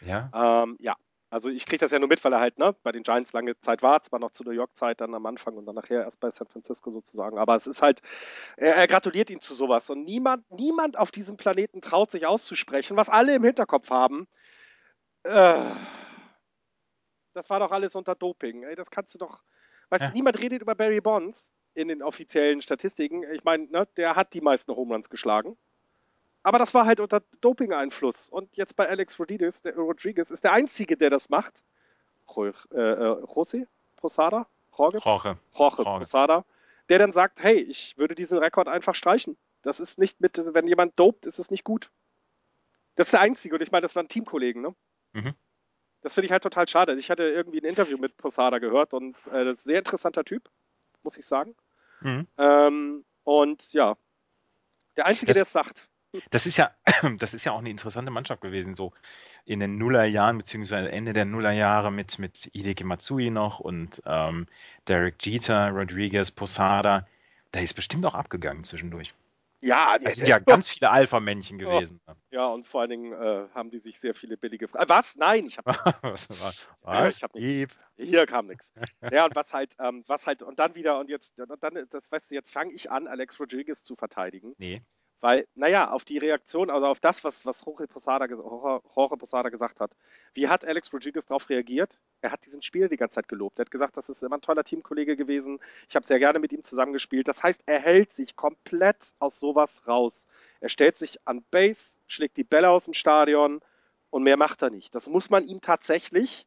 ja, 0.00 0.30
Ähm, 0.34 0.76
ja, 0.80 0.96
also 1.34 1.48
ich 1.48 1.66
kriege 1.66 1.78
das 1.78 1.90
ja 1.90 1.98
nur 1.98 2.08
mit, 2.08 2.24
weil 2.24 2.32
er 2.32 2.38
halt 2.38 2.58
ne, 2.58 2.76
bei 2.84 2.92
den 2.92 3.02
Giants 3.02 3.32
lange 3.32 3.58
Zeit 3.58 3.82
war, 3.82 4.00
zwar 4.04 4.20
noch 4.20 4.30
zur 4.30 4.46
New 4.46 4.52
York-Zeit 4.52 5.00
dann 5.00 5.12
am 5.14 5.26
Anfang 5.26 5.56
und 5.56 5.66
dann 5.66 5.74
nachher 5.74 6.02
erst 6.02 6.20
bei 6.20 6.30
San 6.30 6.46
Francisco 6.46 6.92
sozusagen, 6.92 7.38
aber 7.38 7.56
es 7.56 7.66
ist 7.66 7.82
halt, 7.82 8.02
er, 8.56 8.76
er 8.76 8.86
gratuliert 8.86 9.30
ihm 9.30 9.40
zu 9.40 9.52
sowas 9.52 9.90
und 9.90 10.04
niemand, 10.04 10.48
niemand 10.52 10.96
auf 10.96 11.10
diesem 11.10 11.36
Planeten 11.36 11.82
traut 11.82 12.12
sich 12.12 12.24
auszusprechen, 12.24 12.96
was 12.96 13.08
alle 13.08 13.34
im 13.34 13.42
Hinterkopf 13.42 13.90
haben. 13.90 14.28
Äh, 15.24 15.60
das 17.34 17.50
war 17.50 17.58
doch 17.58 17.72
alles 17.72 17.96
unter 17.96 18.14
Doping, 18.14 18.62
ey, 18.62 18.76
das 18.76 18.90
kannst 18.90 19.14
du 19.14 19.18
doch, 19.18 19.42
weißt 19.90 20.02
Ja. 20.02 20.08
du, 20.10 20.14
niemand 20.14 20.40
redet 20.40 20.62
über 20.62 20.76
Barry 20.76 21.00
Bonds 21.00 21.52
in 21.74 21.88
den 21.88 22.00
offiziellen 22.00 22.60
Statistiken, 22.62 23.24
ich 23.24 23.42
meine, 23.42 23.66
ne, 23.72 23.88
der 23.96 24.14
hat 24.14 24.34
die 24.34 24.40
meisten 24.40 24.70
Home 24.76 24.94
Runs 24.94 25.10
geschlagen. 25.10 25.58
Aber 26.44 26.58
das 26.58 26.72
war 26.74 26.86
halt 26.86 27.00
unter 27.00 27.22
Doping-Einfluss. 27.40 28.28
Und 28.30 28.54
jetzt 28.56 28.76
bei 28.76 28.88
Alex 28.88 29.18
Rodriguez, 29.18 29.62
der, 29.62 29.74
Rodriguez 29.76 30.30
ist 30.30 30.44
der 30.44 30.52
Einzige, 30.52 30.96
der 30.96 31.10
das 31.10 31.28
macht. 31.30 31.62
Äh, 32.36 32.42
äh, 32.48 32.52
José 33.24 33.66
Posada? 33.96 34.46
Jorge? 34.76 34.98
Jorge. 34.98 35.38
Jorge 35.58 35.82
Jorge. 35.82 35.98
Posada. 36.00 36.44
Der 36.90 36.98
dann 36.98 37.12
sagt, 37.12 37.42
hey, 37.42 37.56
ich 37.56 37.96
würde 37.96 38.14
diesen 38.14 38.38
Rekord 38.38 38.68
einfach 38.68 38.94
streichen. 38.94 39.36
Das 39.62 39.80
ist 39.80 39.98
nicht 39.98 40.20
mit, 40.20 40.38
wenn 40.54 40.68
jemand 40.68 40.98
dopt, 41.00 41.24
ist 41.26 41.38
es 41.38 41.50
nicht 41.50 41.64
gut. 41.64 41.90
Das 42.96 43.06
ist 43.08 43.12
der 43.12 43.20
Einzige. 43.20 43.54
Und 43.54 43.62
ich 43.62 43.72
meine, 43.72 43.82
das 43.82 43.96
waren 43.96 44.08
Teamkollegen, 44.08 44.60
ne? 44.62 44.74
Mhm. 45.14 45.34
Das 46.02 46.12
finde 46.14 46.26
ich 46.26 46.32
halt 46.32 46.42
total 46.42 46.68
schade. 46.68 46.94
Ich 46.96 47.10
hatte 47.10 47.22
irgendwie 47.22 47.60
ein 47.60 47.64
Interview 47.64 47.96
mit 47.96 48.18
Posada 48.18 48.58
gehört 48.58 48.92
und 48.92 49.16
äh, 49.28 49.44
das 49.46 49.60
ist 49.60 49.64
ein 49.64 49.68
sehr 49.68 49.78
interessanter 49.78 50.22
Typ, 50.24 50.50
muss 51.02 51.16
ich 51.16 51.24
sagen. 51.24 51.54
Mhm. 52.02 52.26
Ähm, 52.36 53.04
und 53.22 53.72
ja, 53.72 53.96
der 54.98 55.06
Einzige, 55.06 55.28
Das- 55.28 55.34
der 55.36 55.42
es 55.44 55.52
sagt. 55.52 55.88
Das 56.30 56.46
ist 56.46 56.56
ja, 56.56 56.70
das 57.18 57.34
ist 57.34 57.44
ja 57.44 57.52
auch 57.52 57.58
eine 57.58 57.70
interessante 57.70 58.10
Mannschaft 58.10 58.40
gewesen, 58.42 58.74
so 58.74 58.92
in 59.44 59.60
den 59.60 59.76
Nullerjahren, 59.78 60.38
beziehungsweise 60.38 60.90
Ende 60.90 61.12
der 61.12 61.24
Nullerjahre 61.24 61.90
mit, 61.92 62.18
mit 62.18 62.50
Hideki 62.52 62.84
Matsui 62.84 63.30
noch 63.30 63.60
und 63.60 64.02
ähm, 64.06 64.46
Derek 64.88 65.24
Jeter, 65.26 65.70
Rodriguez, 65.70 66.30
Posada. 66.30 67.06
Da 67.50 67.60
ist 67.60 67.74
bestimmt 67.74 68.04
auch 68.06 68.14
abgegangen 68.14 68.64
zwischendurch. 68.64 69.14
Ja, 69.60 69.96
Es 70.02 70.16
sind 70.16 70.28
ja 70.28 70.38
ganz 70.40 70.68
viele 70.68 70.90
Alpha-Männchen 70.90 71.56
gewesen. 71.56 71.98
Ja, 72.30 72.48
und 72.48 72.68
vor 72.68 72.82
allen 72.82 72.90
Dingen 72.90 73.12
äh, 73.14 73.48
haben 73.54 73.70
die 73.70 73.78
sich 73.78 73.98
sehr 73.98 74.14
viele 74.14 74.36
billige 74.36 74.68
Fragen. 74.68 74.90
Was? 74.90 75.16
Nein, 75.16 75.46
ich 75.46 75.56
habe 75.56 75.70
was? 76.02 76.28
war- 76.28 76.52
Ja, 76.94 77.04
was? 77.06 77.16
ich 77.16 77.22
hab 77.22 77.34
nichts. 77.34 77.78
Hier 77.96 78.26
kam 78.26 78.46
nichts. 78.48 78.74
Ja, 79.10 79.24
und 79.24 79.34
was 79.34 79.54
halt, 79.54 79.74
ähm, 79.78 80.04
was 80.06 80.26
halt, 80.26 80.42
und 80.42 80.58
dann 80.58 80.74
wieder, 80.74 80.98
und 80.98 81.08
jetzt, 81.08 81.38
und 81.38 81.62
dann, 81.62 81.78
das 81.88 82.12
weißt 82.12 82.30
du, 82.30 82.34
jetzt 82.34 82.52
fange 82.52 82.72
ich 82.74 82.90
an, 82.90 83.06
Alex 83.06 83.40
Rodriguez 83.40 83.84
zu 83.84 83.96
verteidigen. 83.96 84.52
Nee. 84.58 84.82
Weil, 85.24 85.48
naja, 85.54 85.90
auf 85.90 86.04
die 86.04 86.18
Reaktion, 86.18 86.68
also 86.68 86.86
auf 86.86 87.00
das, 87.00 87.24
was, 87.24 87.46
was 87.46 87.64
Jorge 87.64 87.88
Posada, 87.88 88.26
ge- 88.26 88.36
Jorge 88.36 89.16
Posada 89.16 89.48
gesagt 89.48 89.80
hat. 89.80 89.90
Wie 90.34 90.48
hat 90.48 90.66
Alex 90.66 90.92
Rodriguez 90.92 91.24
darauf 91.24 91.48
reagiert? 91.48 91.98
Er 92.20 92.30
hat 92.30 92.44
diesen 92.44 92.62
Spieler 92.62 92.88
die 92.90 92.98
ganze 92.98 93.14
Zeit 93.14 93.28
gelobt. 93.28 93.58
Er 93.58 93.62
hat 93.64 93.70
gesagt, 93.70 93.96
das 93.96 94.10
ist 94.10 94.22
immer 94.22 94.36
ein 94.36 94.42
toller 94.42 94.64
Teamkollege 94.64 95.16
gewesen. 95.16 95.60
Ich 95.88 95.96
habe 95.96 96.04
sehr 96.04 96.18
gerne 96.18 96.40
mit 96.40 96.52
ihm 96.52 96.62
zusammengespielt. 96.62 97.26
Das 97.26 97.42
heißt, 97.42 97.62
er 97.64 97.80
hält 97.80 98.12
sich 98.12 98.36
komplett 98.36 99.14
aus 99.18 99.40
sowas 99.40 99.88
raus. 99.88 100.26
Er 100.60 100.68
stellt 100.68 100.98
sich 100.98 101.18
an 101.26 101.42
Base, 101.50 102.00
schlägt 102.06 102.36
die 102.36 102.44
Bälle 102.44 102.68
aus 102.68 102.84
dem 102.84 102.92
Stadion 102.92 103.62
und 104.10 104.24
mehr 104.24 104.36
macht 104.36 104.60
er 104.60 104.68
nicht. 104.68 104.94
Das 104.94 105.08
muss 105.08 105.30
man 105.30 105.46
ihm 105.46 105.62
tatsächlich 105.62 106.46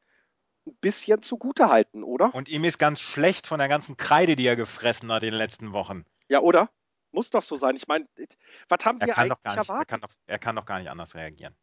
ein 0.67 0.75
bisschen 0.81 1.23
zugute 1.23 1.69
halten, 1.69 2.03
oder? 2.03 2.29
Und 2.35 2.47
ihm 2.47 2.63
ist 2.63 2.77
ganz 2.77 2.99
schlecht 2.99 3.47
von 3.47 3.57
der 3.57 3.69
ganzen 3.69 3.97
Kreide, 3.97 4.35
die 4.35 4.45
er 4.45 4.55
gefressen 4.55 5.11
hat 5.11 5.23
in 5.23 5.31
den 5.31 5.39
letzten 5.39 5.71
Wochen. 5.73 6.05
Ja, 6.29 6.41
oder? 6.41 6.69
Muss 7.11 7.29
doch 7.29 7.41
so 7.43 7.57
sein. 7.57 7.75
Ich 7.75 7.87
meine, 7.87 8.07
was 8.69 8.85
haben 8.85 8.99
Er 8.99 9.07
wir 9.07 9.17
eigentlich 9.17 9.37
nicht, 9.43 9.57
er, 9.57 9.57
erwartet? 9.57 9.87
kann 9.87 10.01
doch, 10.01 10.09
er 10.27 10.39
kann 10.39 10.55
doch 10.55 10.65
gar 10.65 10.79
nicht 10.79 10.89
anders 10.89 11.15
reagieren. 11.15 11.55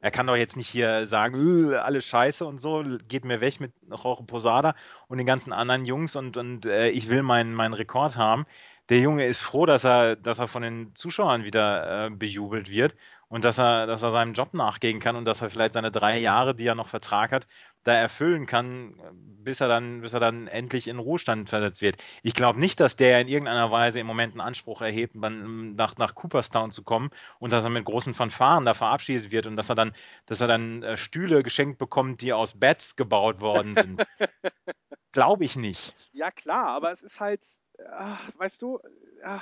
Er 0.00 0.10
kann 0.10 0.26
doch 0.26 0.36
jetzt 0.36 0.56
nicht 0.56 0.68
hier 0.68 1.06
sagen, 1.06 1.70
"Äh, 1.72 1.76
alles 1.76 2.04
scheiße 2.06 2.44
und 2.44 2.58
so, 2.58 2.84
geht 3.08 3.24
mir 3.24 3.40
weg 3.40 3.60
mit 3.60 3.72
Jorge 3.90 4.24
Posada 4.24 4.74
und 5.08 5.18
den 5.18 5.26
ganzen 5.26 5.52
anderen 5.52 5.84
Jungs 5.86 6.14
und, 6.16 6.36
und 6.36 6.66
äh, 6.66 6.90
ich 6.90 7.08
will 7.10 7.22
meinen 7.22 7.54
meinen 7.54 7.74
Rekord 7.74 8.16
haben. 8.16 8.44
Der 8.90 9.00
Junge 9.00 9.26
ist 9.26 9.40
froh, 9.42 9.66
dass 9.66 9.84
er, 9.84 10.16
dass 10.16 10.38
er 10.38 10.48
von 10.48 10.62
den 10.62 10.94
Zuschauern 10.94 11.44
wieder 11.44 12.06
äh, 12.06 12.10
bejubelt 12.10 12.68
wird 12.70 12.96
und 13.28 13.44
dass 13.44 13.58
er, 13.58 13.86
dass 13.86 14.02
er 14.02 14.10
seinem 14.10 14.34
Job 14.34 14.54
nachgehen 14.54 15.00
kann 15.00 15.16
und 15.16 15.24
dass 15.24 15.42
er 15.42 15.50
vielleicht 15.50 15.74
seine 15.74 15.90
drei 15.90 16.18
Jahre, 16.18 16.54
die 16.54 16.66
er 16.66 16.74
noch 16.74 16.88
Vertrag 16.88 17.32
hat, 17.32 17.46
da 17.84 17.92
erfüllen 17.94 18.46
kann, 18.46 18.94
bis 19.42 19.60
er 19.60 19.68
dann, 19.68 20.02
bis 20.02 20.12
er 20.12 20.20
dann 20.20 20.46
endlich 20.46 20.88
in 20.88 20.98
Ruhestand 20.98 21.48
versetzt 21.48 21.80
wird. 21.80 21.96
Ich 22.22 22.34
glaube 22.34 22.60
nicht, 22.60 22.80
dass 22.80 22.96
der 22.96 23.20
in 23.20 23.28
irgendeiner 23.28 23.70
Weise 23.70 24.00
im 24.00 24.06
Moment 24.06 24.32
einen 24.32 24.40
Anspruch 24.42 24.82
erhebt, 24.82 25.14
man- 25.14 25.74
nach, 25.74 25.96
nach 25.96 26.14
Cooperstown 26.14 26.70
zu 26.70 26.82
kommen 26.82 27.10
und 27.38 27.50
dass 27.50 27.64
er 27.64 27.70
mit 27.70 27.84
großen 27.84 28.14
Fanfaren 28.14 28.64
da 28.64 28.74
verabschiedet 28.74 29.30
wird 29.30 29.46
und 29.46 29.56
dass 29.56 29.68
er 29.68 29.74
dann, 29.74 29.92
dass 30.26 30.40
er 30.40 30.48
dann 30.48 30.82
äh, 30.82 30.96
Stühle 30.96 31.42
geschenkt 31.42 31.78
bekommt, 31.78 32.20
die 32.20 32.32
aus 32.32 32.58
Bats 32.58 32.96
gebaut 32.96 33.40
worden 33.40 33.74
sind. 33.74 34.04
glaube 35.12 35.44
ich 35.44 35.56
nicht. 35.56 35.94
Ja, 36.12 36.30
klar, 36.30 36.68
aber 36.68 36.90
es 36.90 37.02
ist 37.02 37.20
halt, 37.20 37.44
ah, 37.90 38.18
weißt 38.36 38.60
du, 38.62 38.80
ah, 39.24 39.40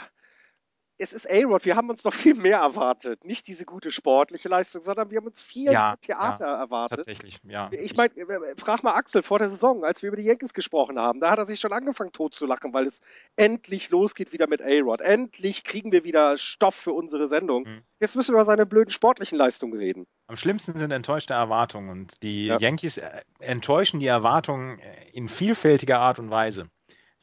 es 0.98 1.12
ist 1.12 1.30
A-Rod. 1.30 1.64
Wir 1.64 1.76
haben 1.76 1.90
uns 1.90 2.04
noch 2.04 2.12
viel 2.14 2.34
mehr 2.34 2.58
erwartet. 2.58 3.24
Nicht 3.24 3.46
diese 3.48 3.64
gute 3.64 3.90
sportliche 3.90 4.48
Leistung, 4.48 4.82
sondern 4.82 5.10
wir 5.10 5.18
haben 5.18 5.26
uns 5.26 5.42
viel 5.42 5.70
Ja, 5.72 5.96
Theater 5.96 6.46
erwartet. 6.46 6.98
Tatsächlich, 6.98 7.38
ja. 7.44 7.68
Ich 7.72 7.96
meine, 7.96 8.12
frag 8.56 8.82
mal 8.82 8.92
Axel 8.94 9.22
vor 9.22 9.38
der 9.38 9.50
Saison, 9.50 9.84
als 9.84 10.02
wir 10.02 10.08
über 10.08 10.16
die 10.16 10.24
Yankees 10.24 10.54
gesprochen 10.54 10.98
haben, 10.98 11.20
da 11.20 11.30
hat 11.30 11.38
er 11.38 11.46
sich 11.46 11.60
schon 11.60 11.72
angefangen 11.72 12.12
tot 12.12 12.34
zu 12.34 12.46
lachen, 12.46 12.72
weil 12.72 12.86
es 12.86 13.00
endlich 13.36 13.90
losgeht 13.90 14.32
wieder 14.32 14.46
mit 14.46 14.62
A-Rod. 14.62 15.00
Endlich 15.00 15.64
kriegen 15.64 15.92
wir 15.92 16.04
wieder 16.04 16.38
Stoff 16.38 16.74
für 16.74 16.92
unsere 16.92 17.28
Sendung. 17.28 17.64
Mhm. 17.64 17.82
Jetzt 18.00 18.16
müssen 18.16 18.32
wir 18.32 18.36
über 18.36 18.44
seine 18.44 18.66
blöden 18.66 18.90
sportlichen 18.90 19.38
Leistungen 19.38 19.76
reden. 19.76 20.06
Am 20.28 20.36
schlimmsten 20.36 20.78
sind 20.78 20.90
enttäuschte 20.90 21.34
Erwartungen 21.34 21.88
und 21.90 22.22
die 22.22 22.46
Ja. 22.46 22.58
Yankees 22.58 22.98
äh, 22.98 23.22
enttäuschen 23.38 24.00
die 24.00 24.06
Erwartungen 24.06 24.78
äh, 24.78 25.10
in 25.12 25.28
vielfältiger 25.28 26.00
Art 26.00 26.18
und 26.18 26.30
Weise. 26.30 26.68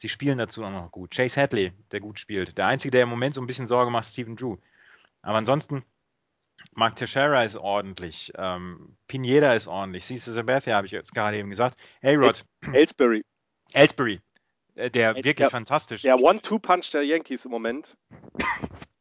Sie 0.04 0.10
spielen 0.10 0.36
dazu 0.36 0.62
auch 0.62 0.70
noch 0.70 0.92
gut. 0.92 1.12
Chase 1.14 1.40
Hadley, 1.40 1.72
der 1.90 2.00
gut 2.00 2.18
spielt. 2.20 2.58
Der 2.58 2.66
Einzige, 2.66 2.90
der 2.90 3.04
im 3.04 3.08
Moment 3.08 3.34
so 3.34 3.40
ein 3.40 3.46
bisschen 3.46 3.66
Sorge 3.66 3.90
macht, 3.90 4.04
ist 4.04 4.12
Stephen 4.12 4.36
Drew. 4.36 4.58
Aber 5.22 5.38
ansonsten, 5.38 5.82
Mark 6.72 6.96
Teixeira 6.96 7.42
ist 7.42 7.56
ordentlich. 7.56 8.30
Ähm, 8.36 8.98
Pineda 9.08 9.54
ist 9.54 9.66
ordentlich. 9.66 10.04
Cesar 10.04 10.34
Sabathia 10.34 10.76
habe 10.76 10.86
ich 10.86 10.92
jetzt 10.92 11.14
gerade 11.14 11.38
eben 11.38 11.48
gesagt. 11.48 11.80
A-Rod, 12.02 12.44
Ellsbury, 12.74 13.24
Ellsbury, 13.72 14.20
äh, 14.74 14.90
der 14.90 15.08
El- 15.08 15.14
wirklich 15.16 15.36
der- 15.36 15.48
fantastisch 15.48 16.02
der 16.02 16.20
One-Two-Punch 16.20 16.90
der 16.90 17.02
Yankees 17.02 17.46
im 17.46 17.50
Moment. 17.50 17.96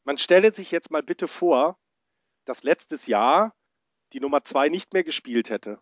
Man 0.06 0.18
stelle 0.18 0.54
sich 0.54 0.72
jetzt 0.72 0.90
mal 0.90 1.04
bitte 1.04 1.28
vor, 1.28 1.78
dass 2.46 2.64
letztes 2.64 3.08
Jahr 3.08 3.54
die 4.14 4.22
Nummer 4.22 4.46
zwei 4.46 4.70
nicht 4.70 4.94
mehr 4.94 5.04
gespielt 5.04 5.50
hätte. 5.50 5.82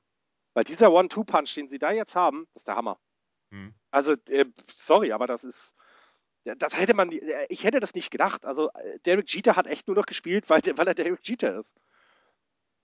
Weil 0.56 0.64
dieser 0.64 0.92
One-Two-Punch, 0.92 1.54
den 1.54 1.68
sie 1.68 1.78
da 1.78 1.92
jetzt 1.92 2.16
haben, 2.16 2.48
ist 2.56 2.68
der 2.68 2.76
Hammer. 2.76 3.00
Hm. 3.52 3.76
Also, 3.92 4.14
äh, 4.30 4.46
sorry, 4.68 5.12
aber 5.12 5.28
das 5.28 5.44
ist. 5.44 5.76
Das 6.44 6.78
hätte 6.78 6.96
man, 6.96 7.12
äh, 7.12 7.46
ich 7.50 7.64
hätte 7.64 7.80
das 7.80 7.94
nicht 7.94 8.10
gedacht. 8.10 8.46
Also, 8.46 8.70
äh, 8.74 9.00
Derek 9.06 9.32
Jeter 9.32 9.56
hat 9.56 9.68
echt 9.68 9.88
nur 9.88 9.96
noch 9.96 10.06
gespielt, 10.08 10.50
weil, 10.50 10.62
weil 10.76 10.88
er 10.88 10.96
Derek 10.96 11.20
Jeter 11.24 11.58
ist. 11.60 11.76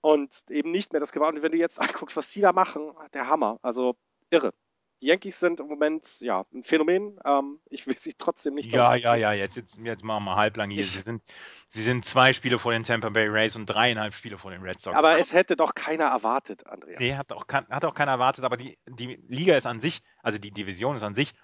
Und 0.00 0.44
eben 0.48 0.70
nicht 0.70 0.92
mehr 0.92 1.00
das 1.00 1.12
gemacht. 1.12 1.34
Und 1.34 1.42
wenn 1.42 1.52
du 1.52 1.58
jetzt 1.58 1.80
anguckst, 1.80 2.16
was 2.16 2.30
die 2.30 2.40
da 2.40 2.52
machen, 2.52 2.92
der 3.14 3.28
Hammer. 3.28 3.58
Also, 3.62 3.96
irre. 4.30 4.52
Die 5.00 5.06
Yankees 5.06 5.38
sind 5.38 5.60
im 5.60 5.68
Moment, 5.68 6.20
ja, 6.20 6.44
ein 6.52 6.62
Phänomen. 6.62 7.20
Ähm, 7.24 7.60
ich 7.70 7.86
will 7.86 7.96
sie 7.96 8.14
trotzdem 8.14 8.54
nicht. 8.54 8.72
Ja, 8.72 8.96
ja, 8.96 9.14
ja, 9.14 9.32
jetzt, 9.32 9.56
jetzt, 9.56 9.78
jetzt 9.78 10.02
machen 10.02 10.24
wir 10.24 10.34
halblang 10.34 10.70
hier. 10.70 10.82
Sie 10.82 11.00
sind, 11.00 11.22
sie 11.68 11.82
sind 11.82 12.04
zwei 12.04 12.32
Spiele 12.32 12.58
vor 12.58 12.72
den 12.72 12.82
Tampa 12.82 13.08
Bay 13.10 13.28
Rays 13.28 13.54
und 13.54 13.66
dreieinhalb 13.66 14.12
Spiele 14.14 14.38
vor 14.38 14.50
den 14.50 14.62
Red 14.62 14.80
Sox. 14.80 14.96
Aber 14.96 15.18
es 15.18 15.32
hätte 15.32 15.54
doch 15.54 15.74
keiner 15.74 16.06
erwartet, 16.06 16.66
Andreas. 16.66 16.98
Nee, 16.98 17.14
hat 17.14 17.32
auch, 17.32 17.46
hat 17.48 17.84
auch 17.84 17.94
keiner 17.94 18.12
erwartet, 18.12 18.44
aber 18.44 18.56
die, 18.56 18.76
die 18.86 19.22
Liga 19.28 19.56
ist 19.56 19.66
an 19.66 19.78
sich, 19.78 20.02
also 20.22 20.38
die 20.38 20.50
Division 20.50 20.96
ist 20.96 21.04
an 21.04 21.14
sich 21.14 21.34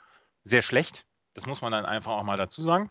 sehr 0.43 0.63
schlecht. 0.63 1.07
Das 1.35 1.47
muss 1.47 1.63
man 1.63 1.71
dann 1.71 1.85
einfach 1.85 2.13
auch 2.13 2.25
mal 2.25 2.37
dazu 2.37 2.61
sagen. 2.61 2.91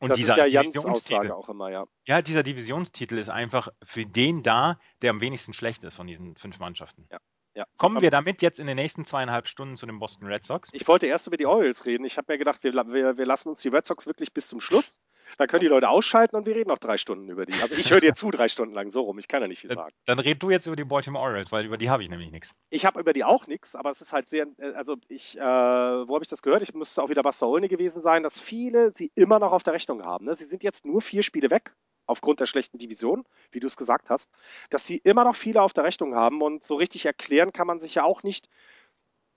Und 0.00 0.10
das 0.10 0.18
dieser 0.18 0.32
ist 0.32 0.52
ja 0.52 0.62
Jans 0.62 0.76
Aussage 0.78 1.36
auch 1.36 1.48
immer, 1.48 1.70
ja. 1.70 1.84
ja, 2.08 2.22
dieser 2.22 2.42
Divisionstitel 2.42 3.18
ist 3.18 3.28
einfach 3.28 3.68
für 3.84 4.04
den 4.04 4.42
da, 4.42 4.80
der 5.00 5.10
am 5.10 5.20
wenigsten 5.20 5.52
schlecht 5.52 5.84
ist 5.84 5.94
von 5.94 6.06
diesen 6.06 6.36
fünf 6.36 6.58
Mannschaften. 6.58 7.06
ja. 7.10 7.18
Ja. 7.54 7.64
Kommen 7.78 8.00
wir 8.00 8.10
damit 8.10 8.42
jetzt 8.42 8.58
in 8.58 8.66
den 8.66 8.76
nächsten 8.76 9.04
zweieinhalb 9.04 9.46
Stunden 9.46 9.76
zu 9.76 9.86
den 9.86 9.98
Boston 9.98 10.26
Red 10.26 10.44
Sox? 10.44 10.70
Ich 10.72 10.88
wollte 10.88 11.06
erst 11.06 11.26
über 11.26 11.36
die 11.36 11.46
Orioles 11.46 11.84
reden. 11.84 12.04
Ich 12.04 12.16
habe 12.16 12.32
mir 12.32 12.38
gedacht, 12.38 12.62
wir, 12.64 12.72
wir, 12.72 13.18
wir 13.18 13.26
lassen 13.26 13.50
uns 13.50 13.60
die 13.60 13.68
Red 13.68 13.86
Sox 13.86 14.06
wirklich 14.06 14.32
bis 14.32 14.48
zum 14.48 14.60
Schluss. 14.60 15.00
Dann 15.38 15.48
können 15.48 15.60
die 15.60 15.68
Leute 15.68 15.88
ausschalten 15.88 16.36
und 16.36 16.46
wir 16.46 16.54
reden 16.54 16.68
noch 16.68 16.78
drei 16.78 16.96
Stunden 16.96 17.28
über 17.28 17.46
die. 17.46 17.54
Also 17.62 17.74
ich 17.74 17.90
höre 17.90 18.00
dir 18.00 18.14
zu 18.14 18.30
drei 18.30 18.48
Stunden 18.48 18.74
lang, 18.74 18.90
so 18.90 19.02
rum. 19.02 19.18
Ich 19.18 19.28
kann 19.28 19.40
ja 19.40 19.48
nicht 19.48 19.60
viel 19.60 19.68
Dann, 19.68 19.78
sagen. 19.78 19.94
dann 20.04 20.18
red 20.18 20.42
du 20.42 20.50
jetzt 20.50 20.66
über 20.66 20.76
die 20.76 20.84
Baltimore 20.84 21.24
Orioles, 21.24 21.52
weil 21.52 21.64
über 21.64 21.78
die 21.78 21.90
habe 21.90 22.02
ich 22.02 22.10
nämlich 22.10 22.30
nichts. 22.30 22.54
Ich 22.70 22.84
habe 22.84 23.00
über 23.00 23.12
die 23.12 23.24
auch 23.24 23.46
nichts, 23.46 23.74
aber 23.74 23.90
es 23.90 24.00
ist 24.00 24.12
halt 24.12 24.28
sehr, 24.28 24.46
äh, 24.58 24.72
also 24.72 24.96
ich, 25.08 25.38
äh, 25.38 25.40
wo 25.40 26.14
habe 26.14 26.22
ich 26.22 26.28
das 26.28 26.42
gehört? 26.42 26.62
Ich 26.62 26.74
müsste 26.74 27.02
auch 27.02 27.08
wieder 27.08 27.22
Barcelona 27.22 27.66
gewesen 27.66 28.02
sein, 28.02 28.22
dass 28.22 28.40
viele 28.40 28.92
sie 28.94 29.10
immer 29.14 29.38
noch 29.38 29.52
auf 29.52 29.62
der 29.62 29.72
Rechnung 29.72 30.04
haben. 30.04 30.26
Ne? 30.26 30.34
Sie 30.34 30.44
sind 30.44 30.62
jetzt 30.62 30.84
nur 30.84 31.00
vier 31.00 31.22
Spiele 31.22 31.50
weg 31.50 31.74
aufgrund 32.06 32.40
der 32.40 32.46
schlechten 32.46 32.78
Division, 32.78 33.24
wie 33.50 33.60
du 33.60 33.66
es 33.66 33.76
gesagt 33.76 34.10
hast, 34.10 34.30
dass 34.70 34.86
sie 34.86 34.98
immer 34.98 35.24
noch 35.24 35.36
viele 35.36 35.62
auf 35.62 35.72
der 35.72 35.84
Rechnung 35.84 36.14
haben 36.14 36.42
und 36.42 36.64
so 36.64 36.76
richtig 36.76 37.06
erklären 37.06 37.52
kann 37.52 37.66
man 37.66 37.80
sich 37.80 37.94
ja 37.94 38.04
auch 38.04 38.22
nicht, 38.22 38.48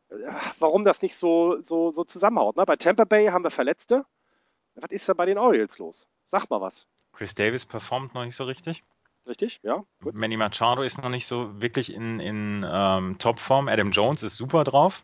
äh, 0.10 0.16
warum 0.60 0.86
das 0.86 1.02
nicht 1.02 1.16
so, 1.16 1.60
so, 1.60 1.92
so 1.92 2.04
zusammenhaut. 2.04 2.58
Ne? 2.58 2.66
Bei 2.66 2.76
Tampa 2.76 3.06
Bay 3.06 3.28
haben 3.28 3.44
wir 3.44 3.52
Verletzte. 3.52 4.06
Was 4.76 4.92
ist 4.92 5.08
da 5.08 5.14
bei 5.14 5.26
den 5.26 5.38
Orioles 5.38 5.78
los? 5.78 6.08
Sag 6.26 6.50
mal 6.50 6.60
was. 6.60 6.88
Chris 7.14 7.34
Davis 7.34 7.66
performt 7.66 8.14
noch 8.14 8.26
nicht 8.26 8.36
so 8.36 8.44
richtig. 8.44 8.84
Richtig, 9.26 9.60
ja. 9.64 9.84
Gut. 10.04 10.14
Manny 10.14 10.38
Machado 10.38 10.84
ist 10.84 11.02
noch 11.02 11.10
nicht 11.10 11.26
so 11.26 11.60
wirklich 11.60 11.92
in, 11.92 12.20
in 12.20 12.66
ähm, 12.68 13.18
Topform. 13.18 13.68
Adam 13.70 13.92
Jones 13.92 14.22
ist 14.22 14.36
super 14.36 14.64
drauf. 14.64 15.04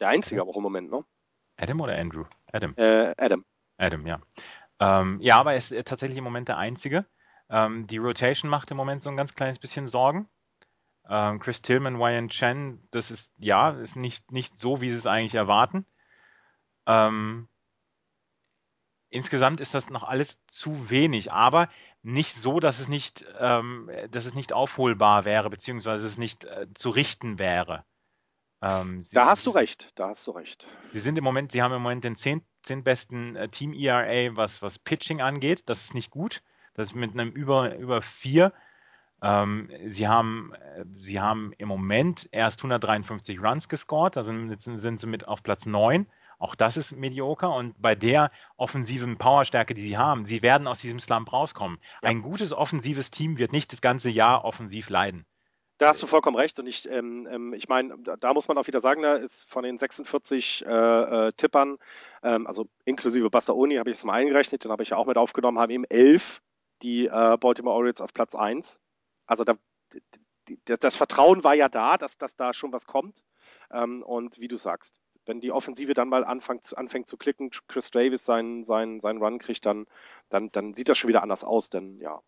Der 0.00 0.08
einzige 0.08 0.40
aber 0.40 0.50
auch 0.50 0.56
im 0.56 0.62
Moment, 0.62 0.90
ne? 0.90 1.04
Adam 1.56 1.80
oder 1.80 1.96
Andrew? 1.96 2.24
Adam. 2.52 2.74
Äh, 2.76 3.14
Adam. 3.16 3.44
Adam, 3.76 4.06
ja. 4.06 4.20
Ähm, 4.80 5.18
ja, 5.20 5.38
aber 5.38 5.52
er 5.52 5.58
ist 5.58 5.74
tatsächlich 5.84 6.18
im 6.18 6.24
Moment 6.24 6.48
der 6.48 6.58
Einzige. 6.58 7.06
Ähm, 7.50 7.86
die 7.86 7.98
Rotation 7.98 8.50
macht 8.50 8.70
im 8.70 8.76
Moment 8.76 9.02
so 9.02 9.10
ein 9.10 9.16
ganz 9.16 9.34
kleines 9.34 9.58
bisschen 9.58 9.88
Sorgen. 9.88 10.28
Ähm, 11.08 11.40
Chris 11.40 11.62
Tillman, 11.62 11.96
Ryan 11.96 12.28
Chen, 12.28 12.86
das 12.90 13.10
ist, 13.10 13.34
ja, 13.38 13.70
ist 13.70 13.96
nicht, 13.96 14.30
nicht 14.30 14.58
so, 14.58 14.80
wie 14.80 14.90
sie 14.90 14.98
es 14.98 15.06
eigentlich 15.06 15.34
erwarten. 15.34 15.86
Ähm, 16.86 17.48
insgesamt 19.08 19.60
ist 19.60 19.74
das 19.74 19.88
noch 19.88 20.02
alles 20.02 20.38
zu 20.46 20.90
wenig, 20.90 21.32
aber 21.32 21.68
nicht 22.02 22.36
so, 22.36 22.60
dass 22.60 22.78
es 22.78 22.88
nicht, 22.88 23.24
ähm, 23.38 23.90
dass 24.10 24.26
es 24.26 24.34
nicht 24.34 24.52
aufholbar 24.52 25.24
wäre, 25.24 25.50
beziehungsweise 25.50 26.06
es 26.06 26.18
nicht 26.18 26.44
äh, 26.44 26.66
zu 26.74 26.90
richten 26.90 27.38
wäre. 27.38 27.84
Ähm, 28.60 29.04
da 29.12 29.26
hast 29.26 29.46
du 29.46 29.50
recht, 29.50 29.92
da 29.98 30.08
hast 30.08 30.26
du 30.26 30.32
recht. 30.32 30.66
Sie 30.90 31.00
sind 31.00 31.16
im 31.16 31.24
Moment, 31.24 31.52
sie 31.52 31.62
haben 31.62 31.72
im 31.72 31.82
Moment 31.82 32.04
den 32.04 32.16
zehn, 32.16 32.44
zehn 32.68 32.84
besten 32.84 33.36
äh, 33.36 33.48
Team 33.48 33.72
ERA, 33.72 34.36
was, 34.36 34.62
was 34.62 34.78
Pitching 34.78 35.20
angeht. 35.20 35.68
Das 35.68 35.80
ist 35.80 35.94
nicht 35.94 36.10
gut. 36.10 36.42
Das 36.74 36.88
ist 36.88 36.94
mit 36.94 37.12
einem 37.12 37.30
über, 37.30 37.76
über 37.76 38.02
vier. 38.02 38.52
Ähm, 39.20 39.70
sie, 39.86 40.06
haben, 40.06 40.52
äh, 40.54 40.84
sie 40.94 41.20
haben 41.20 41.52
im 41.58 41.66
Moment 41.66 42.28
erst 42.30 42.60
153 42.60 43.42
Runs 43.42 43.68
gescored, 43.68 44.14
da 44.14 44.22
sind, 44.22 44.54
sind 44.60 45.00
sie 45.00 45.06
mit 45.08 45.26
auf 45.26 45.42
Platz 45.42 45.66
9. 45.66 46.06
Auch 46.38 46.54
das 46.54 46.76
ist 46.76 46.92
medioker 46.92 47.52
und 47.52 47.74
bei 47.82 47.96
der 47.96 48.30
offensiven 48.56 49.16
Powerstärke, 49.16 49.74
die 49.74 49.80
sie 49.80 49.98
haben, 49.98 50.24
sie 50.24 50.40
werden 50.42 50.68
aus 50.68 50.80
diesem 50.80 51.00
Slump 51.00 51.32
rauskommen. 51.32 51.78
Ja. 52.02 52.10
Ein 52.10 52.22
gutes 52.22 52.52
offensives 52.52 53.10
Team 53.10 53.38
wird 53.38 53.50
nicht 53.50 53.72
das 53.72 53.80
ganze 53.80 54.08
Jahr 54.08 54.44
offensiv 54.44 54.88
leiden. 54.88 55.26
Da 55.78 55.88
hast 55.88 56.02
du 56.02 56.06
vollkommen 56.08 56.36
recht. 56.36 56.58
Und 56.58 56.66
ich, 56.66 56.88
ähm, 56.90 57.26
ähm 57.30 57.54
ich 57.54 57.68
meine, 57.68 57.96
da, 57.98 58.34
muss 58.34 58.48
man 58.48 58.58
auch 58.58 58.66
wieder 58.66 58.80
sagen, 58.80 59.02
da 59.02 59.14
ist 59.14 59.48
von 59.48 59.62
den 59.62 59.78
46 59.78 60.66
äh, 60.66 60.68
äh, 61.28 61.32
Tippern, 61.32 61.78
ähm, 62.22 62.46
also 62.46 62.68
inklusive 62.84 63.30
Bastaoni, 63.30 63.76
habe 63.76 63.90
ich 63.90 63.96
jetzt 63.96 64.04
mal 64.04 64.14
eingerechnet, 64.14 64.64
den 64.64 64.72
habe 64.72 64.82
ich 64.82 64.90
ja 64.90 64.96
auch 64.96 65.06
mit 65.06 65.16
aufgenommen, 65.16 65.58
haben 65.58 65.70
eben 65.70 65.84
elf 65.84 66.42
die 66.82 67.06
äh, 67.06 67.36
Baltimore 67.38 67.76
Orioles 67.76 68.00
auf 68.00 68.12
Platz 68.12 68.34
1. 68.34 68.80
Also 69.26 69.44
da, 69.44 69.54
das 70.64 70.96
Vertrauen 70.96 71.44
war 71.44 71.54
ja 71.54 71.68
da, 71.68 71.96
dass, 71.96 72.18
dass 72.18 72.34
da 72.34 72.52
schon 72.52 72.72
was 72.72 72.86
kommt. 72.86 73.22
Ähm, 73.70 74.02
und 74.02 74.40
wie 74.40 74.48
du 74.48 74.56
sagst, 74.56 74.98
wenn 75.26 75.40
die 75.40 75.52
Offensive 75.52 75.94
dann 75.94 76.08
mal 76.08 76.24
anfängt, 76.24 76.76
anfängt 76.76 77.06
zu 77.06 77.16
klicken, 77.16 77.50
Chris 77.68 77.90
Davis 77.90 78.24
seinen, 78.24 78.64
seinen, 78.64 79.00
seinen 79.00 79.22
Run 79.22 79.38
kriegt, 79.38 79.64
dann, 79.66 79.86
dann, 80.28 80.50
dann 80.50 80.74
sieht 80.74 80.88
das 80.88 80.98
schon 80.98 81.08
wieder 81.08 81.22
anders 81.22 81.44
aus. 81.44 81.70
Denn 81.70 82.00
ja, 82.00 82.20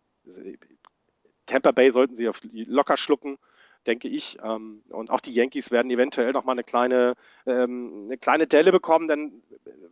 Tampa 1.50 1.72
Bay 1.72 1.90
sollten 1.90 2.14
sie 2.14 2.30
locker 2.52 2.96
schlucken, 2.96 3.38
denke 3.86 4.08
ich. 4.08 4.38
Ähm, 4.42 4.82
und 4.90 5.10
auch 5.10 5.20
die 5.20 5.32
Yankees 5.32 5.70
werden 5.70 5.90
eventuell 5.90 6.32
noch 6.32 6.44
mal 6.44 6.52
eine 6.52 6.64
kleine, 6.64 7.14
ähm, 7.44 8.04
eine 8.06 8.18
kleine 8.18 8.46
Delle 8.46 8.70
bekommen, 8.72 9.08
denn 9.08 9.42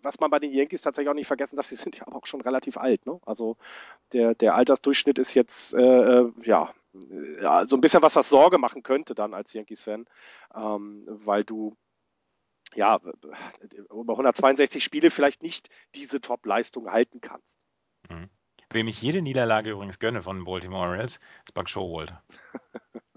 was 0.03 0.21
man 0.21 0.31
bei 0.31 0.39
den 0.39 0.53
Yankees 0.53 0.83
tatsächlich 0.83 1.11
auch 1.11 1.15
nicht 1.15 1.27
vergessen 1.27 1.57
darf, 1.57 1.67
sie 1.67 1.77
sind 1.77 1.97
ja 1.97 2.07
auch 2.09 2.27
schon 2.27 2.41
relativ 2.41 2.77
alt. 2.77 3.07
Ne? 3.07 3.21
Also 3.27 3.57
der, 4.13 4.35
der 4.35 4.55
Altersdurchschnitt 4.55 5.19
ist 5.19 5.35
jetzt 5.35 5.75
äh, 5.75 5.81
äh 5.81 6.33
ja, 6.43 6.73
ja 7.43 7.67
so 7.67 7.77
ein 7.77 7.81
bisschen 7.81 8.03
was, 8.03 8.15
was 8.15 8.29
Sorge 8.29 8.59
machen 8.59 8.83
könnte 8.83 9.15
dann 9.15 9.35
als 9.35 9.53
Yankees-Fan, 9.53 10.07
ähm, 10.55 11.05
weil 11.07 11.45
du 11.45 11.77
ja, 12.75 13.01
über 13.91 14.13
162 14.13 14.85
Spiele 14.85 15.11
vielleicht 15.11 15.43
nicht 15.43 15.71
diese 15.95 16.21
Top-Leistung 16.21 16.93
halten 16.93 17.23
kannst. 17.23 17.59
Mhm. 18.11 18.29
Wem 18.71 18.89
ich 18.89 19.01
jede 19.01 19.23
Niederlage 19.23 19.71
übrigens 19.71 19.99
gönne 19.99 20.23
von 20.23 20.45
Baltimore 20.45 20.89
Orioles, 20.89 21.21
ist 21.45 21.55
Buck 21.55 21.71
Showalter. 21.71 22.23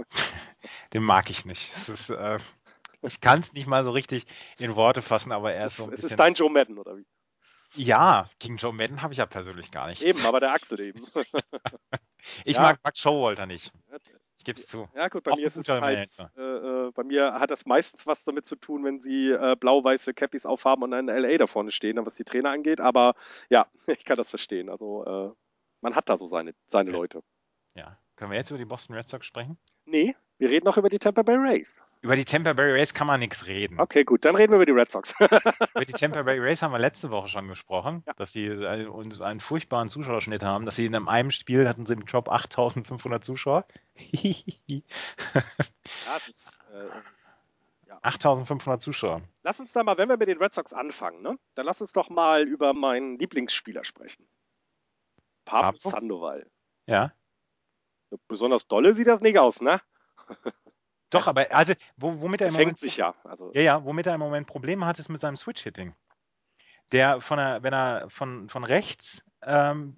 Den 0.93 1.03
mag 1.03 1.29
ich 1.29 1.45
nicht. 1.45 1.71
Ist, 1.73 2.09
äh, 2.09 2.37
ich 3.01 3.19
kann 3.19 3.39
es 3.41 3.53
nicht 3.53 3.67
mal 3.67 3.83
so 3.83 3.91
richtig 3.91 4.25
in 4.57 4.75
Worte 4.75 5.01
fassen, 5.01 5.31
aber 5.31 5.53
er 5.53 5.65
ist, 5.65 5.71
ist 5.71 5.77
so 5.77 5.85
ein 5.85 5.93
Es 5.93 6.03
ist 6.03 6.19
dein 6.19 6.33
Joe 6.33 6.49
Madden, 6.49 6.77
oder 6.77 6.97
wie? 6.97 7.05
Ja, 7.75 8.29
gegen 8.39 8.57
Joe 8.57 8.73
Madden 8.73 9.01
habe 9.01 9.13
ich 9.13 9.19
ja 9.19 9.25
persönlich 9.25 9.71
gar 9.71 9.87
nicht. 9.87 10.01
Eben, 10.01 10.25
aber 10.25 10.39
der 10.39 10.51
Axel 10.51 10.79
eben. 10.79 11.05
ich 12.45 12.55
ja. 12.55 12.61
mag 12.61 12.81
Buck 12.81 12.97
Showalter 12.97 13.45
nicht. 13.45 13.71
Ich 14.41 14.45
gebe 14.45 14.59
es 14.59 14.65
zu. 14.65 14.89
Ja 14.95 15.07
gut, 15.07 15.23
bei 15.23 15.33
Auch 15.33 15.35
mir 15.35 15.45
ist 15.45 15.55
es 15.55 15.69
halt, 15.69 16.09
äh, 16.35 16.41
äh, 16.41 16.91
bei 16.93 17.03
mir 17.03 17.33
hat 17.33 17.51
das 17.51 17.67
meistens 17.67 18.07
was 18.07 18.23
damit 18.23 18.47
zu 18.47 18.55
tun, 18.55 18.83
wenn 18.83 18.99
sie 18.99 19.29
äh, 19.29 19.55
blau-weiße 19.55 20.15
Cappies 20.15 20.47
aufhaben 20.47 20.81
und 20.81 20.95
ein 20.95 21.05
LA 21.05 21.37
da 21.37 21.45
vorne 21.45 21.69
stehen, 21.69 22.03
was 22.03 22.15
die 22.15 22.23
Trainer 22.23 22.49
angeht. 22.49 22.81
Aber 22.81 23.13
ja, 23.51 23.67
ich 23.85 24.03
kann 24.03 24.17
das 24.17 24.31
verstehen. 24.31 24.69
Also 24.69 25.05
äh, 25.05 25.31
man 25.81 25.93
hat 25.93 26.09
da 26.09 26.17
so 26.17 26.25
seine, 26.25 26.55
seine 26.65 26.89
okay. 26.89 26.97
Leute. 26.97 27.23
Ja. 27.75 27.93
Können 28.15 28.31
wir 28.31 28.37
jetzt 28.39 28.49
über 28.49 28.57
die 28.57 28.65
Boston 28.65 28.95
Red 28.95 29.07
Sox 29.07 29.27
sprechen? 29.27 29.59
Nee, 29.85 30.15
wir 30.39 30.49
reden 30.49 30.65
noch 30.65 30.77
über 30.77 30.89
die 30.89 30.97
Tampa 30.97 31.21
Bay 31.21 31.35
Rays. 31.35 31.79
Über 32.03 32.15
die 32.15 32.25
Tampa 32.25 32.53
Bay 32.53 32.71
Rays 32.71 32.95
kann 32.95 33.05
man 33.05 33.19
nichts 33.19 33.45
reden. 33.45 33.79
Okay, 33.79 34.03
gut, 34.03 34.25
dann 34.25 34.35
reden 34.35 34.51
wir 34.51 34.55
über 34.55 34.65
die 34.65 34.71
Red 34.71 34.89
Sox. 34.89 35.13
über 35.19 35.85
die 35.85 35.93
Tampa 35.93 36.23
Bay 36.23 36.39
Rays 36.39 36.63
haben 36.63 36.71
wir 36.71 36.79
letzte 36.79 37.11
Woche 37.11 37.27
schon 37.27 37.47
gesprochen, 37.47 38.03
ja. 38.07 38.13
dass 38.13 38.31
sie 38.31 38.49
uns 38.49 39.21
einen 39.21 39.39
furchtbaren 39.39 39.87
Zuschauerschnitt 39.87 40.41
haben, 40.41 40.65
dass 40.65 40.77
sie 40.77 40.87
in 40.87 40.95
einem 40.95 41.29
Spiel 41.29 41.67
hatten 41.67 41.85
sie 41.85 41.93
im 41.93 42.05
Job 42.05 42.27
8500 42.27 43.23
Zuschauer. 43.23 43.65
ja, 43.97 44.81
das 46.05 46.27
ist, 46.27 46.63
äh, 46.73 46.87
ja. 47.87 47.99
8500 48.01 48.81
Zuschauer. 48.81 49.21
Lass 49.43 49.59
uns 49.59 49.71
da 49.71 49.83
mal, 49.83 49.99
wenn 49.99 50.09
wir 50.09 50.17
mit 50.17 50.27
den 50.27 50.39
Red 50.39 50.53
Sox 50.53 50.73
anfangen, 50.73 51.21
ne? 51.21 51.37
dann 51.53 51.67
lass 51.67 51.81
uns 51.81 51.93
doch 51.93 52.09
mal 52.09 52.47
über 52.47 52.73
meinen 52.73 53.19
Lieblingsspieler 53.19 53.83
sprechen. 53.83 54.27
Pablo, 55.45 55.77
Pablo? 55.79 55.91
Sandoval. 55.91 56.49
Ja. 56.87 57.13
Besonders 58.27 58.67
dolle 58.67 58.95
sieht 58.95 59.07
das 59.07 59.21
nicht 59.21 59.37
aus, 59.37 59.61
ne? 59.61 59.79
Doch, 61.11 61.27
aber 61.27 61.45
also, 61.51 61.73
womit 61.97 62.41
er 62.41 62.47
im 62.47 62.53
Moment. 62.53 62.79
sich 62.79 62.97
ja. 62.97 63.13
Also, 63.23 63.51
ja, 63.53 63.61
ja, 63.61 63.85
womit 63.85 64.07
er 64.07 64.15
im 64.15 64.19
Moment 64.19 64.47
Probleme 64.47 64.85
hat, 64.85 64.97
ist 64.97 65.09
mit 65.09 65.21
seinem 65.21 65.37
Switch-Hitting. 65.37 65.93
Der 66.91 67.21
von 67.21 67.37
der, 67.37 67.63
wenn 67.63 67.73
er 67.73 68.09
von, 68.09 68.49
von 68.49 68.63
rechts 68.63 69.23
ähm, 69.43 69.95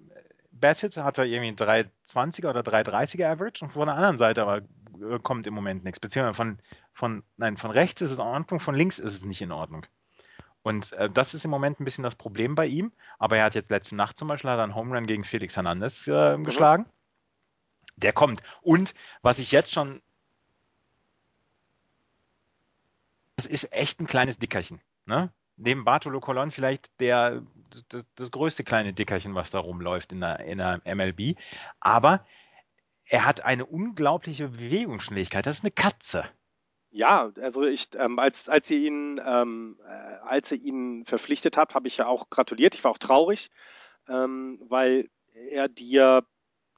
battet, 0.50 0.96
hat 0.96 1.18
er 1.18 1.24
irgendwie 1.24 1.52
320er 1.52 2.50
oder 2.50 2.60
330er 2.60 3.26
Average 3.26 3.64
und 3.64 3.72
von 3.72 3.86
der 3.86 3.96
anderen 3.96 4.18
Seite 4.18 4.42
aber 4.42 4.58
äh, 4.58 5.18
kommt 5.22 5.46
im 5.46 5.54
Moment 5.54 5.84
nichts. 5.84 6.00
Beziehungsweise 6.00 6.34
von, 6.34 6.58
von, 6.92 7.22
nein, 7.36 7.56
von 7.56 7.70
rechts 7.70 8.00
ist 8.00 8.10
es 8.10 8.16
in 8.16 8.22
Ordnung, 8.22 8.60
von 8.60 8.74
links 8.74 8.98
ist 8.98 9.12
es 9.12 9.24
nicht 9.24 9.40
in 9.40 9.52
Ordnung. 9.52 9.86
Und 10.62 10.92
äh, 10.94 11.10
das 11.10 11.34
ist 11.34 11.44
im 11.44 11.50
Moment 11.50 11.78
ein 11.78 11.84
bisschen 11.84 12.04
das 12.04 12.16
Problem 12.16 12.54
bei 12.54 12.66
ihm. 12.66 12.92
Aber 13.18 13.36
er 13.36 13.44
hat 13.44 13.54
jetzt 13.54 13.70
letzte 13.70 13.96
Nacht 13.96 14.16
zum 14.16 14.28
Beispiel 14.28 14.50
einen 14.50 14.74
Home 14.74 14.96
Run 14.96 15.06
gegen 15.06 15.22
Felix 15.22 15.56
Hernandez 15.56 16.08
äh, 16.08 16.36
mhm. 16.36 16.44
geschlagen. 16.44 16.86
Der 17.96 18.12
kommt. 18.12 18.42
Und 18.62 18.94
was 19.22 19.38
ich 19.38 19.52
jetzt 19.52 19.70
schon 19.70 20.00
das 23.36 23.46
ist 23.46 23.72
echt 23.72 24.00
ein 24.00 24.06
kleines 24.06 24.38
Dickerchen. 24.38 24.80
Ne? 25.06 25.32
Neben 25.56 25.84
Bartolo 25.84 26.20
Colon 26.20 26.50
vielleicht 26.50 27.00
der, 27.00 27.42
das, 27.88 28.04
das, 28.14 28.30
größte 28.30 28.64
kleine 28.64 28.92
Dickerchen, 28.92 29.34
was 29.34 29.50
da 29.50 29.58
rumläuft 29.58 30.12
in 30.12 30.20
der, 30.20 30.40
in 30.40 30.58
der 30.58 30.80
MLB. 30.84 31.36
Aber 31.80 32.26
er 33.06 33.24
hat 33.24 33.44
eine 33.44 33.66
unglaubliche 33.66 34.48
Bewegungsschnelligkeit. 34.48 35.46
Das 35.46 35.58
ist 35.58 35.64
eine 35.64 35.70
Katze. 35.70 36.24
Ja, 36.90 37.32
also 37.40 37.64
ich, 37.64 37.88
ähm, 37.96 38.18
als, 38.18 38.48
als 38.48 38.70
ihr 38.70 38.78
ihn, 38.78 39.20
ähm, 39.24 39.80
äh, 39.84 39.90
als 40.26 40.52
ihr 40.52 40.60
ihn 40.60 41.04
verpflichtet 41.04 41.56
habt, 41.56 41.74
habe 41.74 41.88
ich 41.88 41.96
ja 41.96 42.06
auch 42.06 42.30
gratuliert. 42.30 42.74
Ich 42.74 42.84
war 42.84 42.92
auch 42.92 42.98
traurig, 42.98 43.50
ähm, 44.08 44.60
weil 44.68 45.10
er 45.32 45.68
dir 45.68 46.24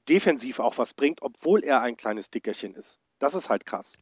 defensiv 0.09 0.59
auch 0.59 0.77
was 0.77 0.93
bringt, 0.93 1.21
obwohl 1.21 1.63
er 1.63 1.81
ein 1.81 1.97
kleines 1.97 2.31
Dickerchen 2.31 2.73
ist. 2.73 2.99
Das 3.19 3.35
ist 3.35 3.49
halt 3.49 3.65
krass. 3.65 3.99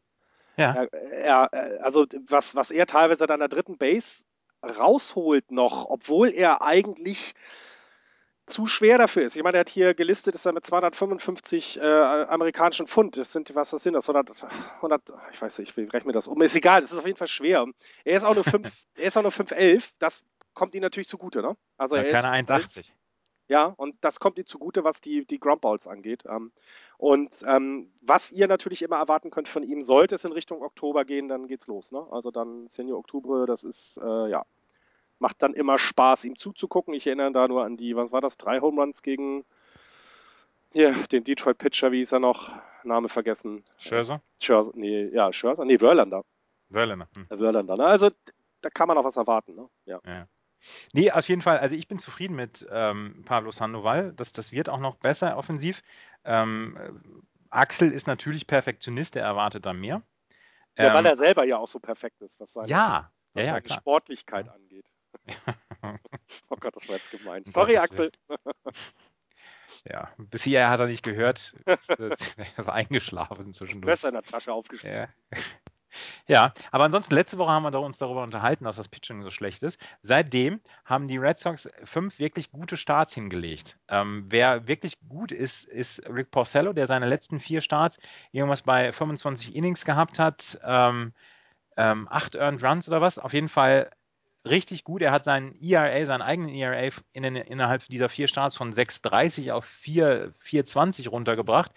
Ja. 0.58 0.74
Er, 0.84 1.50
er, 1.52 1.84
also 1.84 2.06
was, 2.28 2.56
was 2.56 2.72
er 2.72 2.86
teilweise 2.86 3.30
an 3.30 3.40
der 3.40 3.50
dritten 3.50 3.78
Base 3.78 4.24
rausholt 4.64 5.52
noch, 5.52 5.86
obwohl 5.86 6.30
er 6.30 6.62
eigentlich 6.62 7.34
zu 8.48 8.68
schwer 8.68 8.98
dafür 8.98 9.24
ist. 9.24 9.36
Ich 9.36 9.44
meine, 9.44 9.58
er 9.58 9.62
hat 9.62 9.70
hier 9.70 9.94
gelistet, 9.96 10.36
ist 10.36 10.46
er 10.46 10.54
mit 10.54 10.66
255 10.66 11.80
äh, 11.80 11.82
amerikanischen 11.82 12.88
Pfund. 12.88 13.18
Das 13.18 13.32
sind, 13.32 13.54
was 13.56 13.72
das 13.72 13.84
sind 13.84 13.94
das? 13.94 14.08
100, 14.08 14.44
100 14.76 15.02
ich 15.32 15.42
weiß 15.42 15.60
nicht, 15.60 15.76
ich 15.76 15.94
rechne 15.94 16.08
mir 16.08 16.14
das 16.14 16.28
um. 16.28 16.40
Ist 16.42 16.56
egal, 16.56 16.82
das 16.82 16.92
ist 16.92 17.00
auf 17.00 17.08
jeden 17.08 17.18
Fall 17.18 17.28
schwer. 17.28 17.66
Er 18.04 18.18
ist 18.18 18.24
auch 18.24 18.36
nur 18.36 18.44
5, 18.44 18.72
er 18.98 19.08
ist 19.08 19.18
auch 19.18 19.24
nur 19.24 19.32
5'11. 19.32 19.94
Das 19.98 20.26
kommt 20.54 20.76
ihm 20.76 20.82
natürlich 20.82 21.08
zugute, 21.08 21.42
ne? 21.42 21.58
Also 21.78 21.96
ja, 21.96 22.04
er 22.04 22.22
keine 22.22 22.48
1,80. 22.48 22.92
Ja, 23.48 23.66
und 23.66 23.96
das 24.02 24.20
kommt 24.20 24.38
ihr 24.40 24.46
zugute, 24.46 24.84
was 24.84 25.02
die, 25.02 25.26
die 25.26 25.40
Groundballs 25.40 25.88
angeht. 25.88 26.24
Ähm, 26.28 26.52
und 26.98 27.44
ähm, 27.48 27.92
was 28.02 28.32
ihr 28.32 28.48
natürlich 28.48 28.82
immer 28.82 28.98
erwarten 28.98 29.30
könnt 29.30 29.48
von 29.48 29.64
ihm, 29.64 29.84
sollte 29.84 30.16
es 30.16 30.26
in 30.26 30.32
Richtung 30.32 30.64
Oktober 30.64 31.06
gehen, 31.06 31.28
dann 31.28 31.48
geht's 31.48 31.68
los. 31.68 31.92
Ne? 31.92 32.06
Also 32.12 32.32
dann 32.32 32.68
Senior 32.68 32.98
Oktober, 32.98 33.46
das 33.46 33.64
ist, 33.64 33.98
äh, 34.04 34.30
ja, 34.30 34.46
macht 35.20 35.42
dann 35.44 35.54
immer 35.54 35.78
Spaß, 35.78 36.26
ihm 36.26 36.38
zuzugucken. 36.38 36.94
Ich 36.96 37.06
erinnere 37.08 37.32
da 37.32 37.48
nur 37.48 37.64
an 37.64 37.78
die, 37.78 37.96
was 37.96 38.12
war 38.12 38.22
das, 38.22 38.38
drei 38.38 38.62
Home 38.62 38.82
Runs 38.82 39.04
gegen, 39.04 39.46
Hier, 40.74 40.94
den 41.12 41.24
Detroit 41.24 41.58
Pitcher, 41.58 41.92
wie 41.92 42.02
ist 42.02 42.12
er 42.12 42.20
noch? 42.20 42.52
Name 42.84 43.10
vergessen. 43.10 43.64
Scherzer? 43.80 44.22
Scherzer, 44.42 44.72
nee, 44.76 45.08
ja, 45.08 45.32
Scherzer, 45.32 45.66
nee, 45.66 45.78
Verlander. 45.78 46.24
Verlander. 46.72 47.08
Hm. 47.16 47.28
Verlander, 47.28 47.78
ne? 47.78 47.86
Also, 47.86 48.10
da 48.62 48.70
kann 48.70 48.88
man 48.88 48.98
auch 48.98 49.04
was 49.04 49.18
erwarten, 49.18 49.56
ne? 49.56 49.70
Ja. 49.86 50.02
Ja. 50.06 50.28
Nee, 50.94 51.12
auf 51.12 51.28
jeden 51.28 51.42
Fall, 51.42 51.60
also 51.60 51.76
ich 51.76 51.88
bin 51.88 52.00
zufrieden 52.00 52.36
mit 52.36 52.66
ähm, 52.70 53.24
Pablo 53.26 53.52
Sandoval. 53.52 54.14
Das, 54.14 54.32
das 54.32 54.52
wird 54.52 54.70
auch 54.70 54.80
noch 54.80 54.96
besser 54.96 55.38
offensiv. 55.38 55.84
Ähm, 56.24 56.78
äh, 56.78 56.90
Axel 57.50 57.92
ist 57.92 58.08
natürlich 58.08 58.48
Perfektionist, 58.48 59.16
der 59.16 59.24
erwartet 59.24 59.66
da 59.66 59.74
mehr. 59.74 60.02
Ja, 60.78 60.94
weil 60.94 61.00
Ähm, 61.00 61.06
er 61.06 61.18
selber 61.18 61.46
ja 61.46 61.58
auch 61.58 61.68
so 61.68 61.80
perfekt 61.80 62.22
ist, 62.22 62.40
was 62.40 62.54
seine, 62.54 62.68
ja, 62.68 63.12
was 63.34 63.46
ja, 63.46 63.56
ja, 63.56 63.62
seine. 63.62 63.80
Sportlichkeit 63.80 64.50
angeht. 64.50 64.86
Oh 66.50 66.56
Gott, 66.60 66.76
das 66.76 66.88
war 66.90 66.96
jetzt 66.96 67.12
gemeint. 67.12 67.46
Das 67.46 67.54
Sorry, 67.54 67.78
Axel. 67.78 68.12
Ja, 69.88 70.12
bisher 70.18 70.70
hat 70.70 70.80
er 70.80 70.88
nicht 70.88 71.04
gehört. 71.04 71.56
Jetzt 71.68 71.90
er 72.00 72.12
ist 72.58 72.70
eingeschlafen 72.70 73.54
zwischendurch. 73.54 73.92
Besser 73.92 74.08
in 74.08 74.16
der 74.16 74.24
Tasche 74.24 74.52
aufgeschrieben. 74.52 75.08
Ja. 75.32 75.40
Ja, 76.28 76.54
aber 76.72 76.86
ansonsten, 76.86 77.14
letzte 77.16 77.38
Woche 77.38 77.52
haben 77.52 77.64
wir 77.64 77.80
uns 77.80 77.98
darüber 77.98 78.24
unterhalten, 78.24 78.66
dass 78.66 78.76
das 78.78 78.90
Pitching 78.90 79.24
so 79.24 79.32
schlecht 79.32 79.64
ist. 79.64 79.80
Seitdem 80.02 80.62
haben 80.86 81.08
die 81.08 81.18
Red 81.18 81.40
Sox 81.40 81.70
fünf 81.84 82.20
wirklich 82.20 82.52
gute 82.52 82.78
Starts 82.78 83.14
hingelegt. 83.14 83.78
Ähm, 83.88 84.26
wer 84.30 84.68
wirklich 84.68 84.98
gut 85.08 85.32
ist, 85.32 85.66
ist 85.66 86.02
Rick 86.10 86.32
Porcello, 86.32 86.74
der 86.74 86.88
seine 86.88 87.08
letzten 87.08 87.40
vier 87.40 87.62
Starts 87.62 88.00
irgendwas 88.32 88.64
bei 88.64 88.92
25 88.92 89.56
Innings 89.56 89.86
gehabt 89.86 90.20
hat. 90.20 90.60
Ähm, 90.64 91.14
ähm, 91.78 92.08
acht 92.10 92.36
Earned 92.36 92.64
Runs 92.64 92.88
oder 92.88 93.02
was. 93.02 93.20
Auf 93.20 93.34
jeden 93.34 93.50
Fall 93.50 93.92
richtig 94.46 94.84
gut. 94.84 95.02
Er 95.02 95.12
hat 95.12 95.24
seinen 95.24 95.56
ERA, 95.62 96.06
seinen 96.06 96.22
eigenen 96.22 96.50
ERA 96.50 96.90
in, 97.14 97.24
den- 97.24 97.36
innerhalb 97.36 97.86
dieser 97.88 98.10
vier 98.10 98.28
Starts 98.28 98.56
von 98.56 98.72
6,30 98.74 99.52
auf 99.52 99.66
4, 99.66 100.34
4,20 100.40 101.10
runtergebracht. 101.10 101.72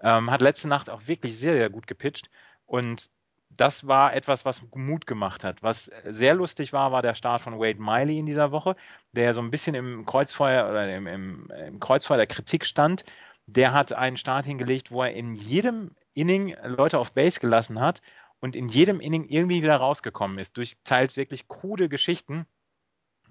Ähm, 0.00 0.30
hat 0.30 0.42
letzte 0.42 0.68
Nacht 0.68 0.90
auch 0.90 1.06
wirklich 1.06 1.38
sehr, 1.38 1.54
sehr 1.54 1.70
gut 1.70 1.86
gepitcht. 1.86 2.30
Und 2.66 3.10
das 3.50 3.86
war 3.86 4.14
etwas, 4.14 4.44
was 4.44 4.62
Mut 4.74 5.06
gemacht 5.06 5.44
hat. 5.44 5.62
Was 5.62 5.90
sehr 6.04 6.34
lustig 6.34 6.72
war, 6.72 6.92
war 6.92 7.02
der 7.02 7.14
Start 7.14 7.42
von 7.42 7.58
Wade 7.58 7.80
Miley 7.80 8.18
in 8.18 8.26
dieser 8.26 8.52
Woche, 8.52 8.76
der 9.12 9.34
so 9.34 9.40
ein 9.40 9.50
bisschen 9.50 9.74
im 9.74 10.04
Kreuzfeuer 10.04 10.68
oder 10.68 10.94
im, 10.94 11.06
im, 11.06 11.50
im 11.50 11.80
Kreuzfeuer 11.80 12.18
der 12.18 12.26
Kritik 12.26 12.64
stand. 12.64 13.04
Der 13.46 13.72
hat 13.72 13.92
einen 13.92 14.16
Start 14.16 14.46
hingelegt, 14.46 14.90
wo 14.90 15.02
er 15.02 15.12
in 15.12 15.34
jedem 15.34 15.92
Inning 16.12 16.54
Leute 16.62 16.98
auf 16.98 17.14
Base 17.14 17.40
gelassen 17.40 17.80
hat 17.80 18.00
und 18.40 18.54
in 18.54 18.68
jedem 18.68 19.00
Inning 19.00 19.24
irgendwie 19.24 19.62
wieder 19.62 19.76
rausgekommen 19.76 20.38
ist, 20.38 20.56
durch 20.56 20.76
teils 20.84 21.16
wirklich 21.16 21.48
krude 21.48 21.88
Geschichten. 21.88 22.46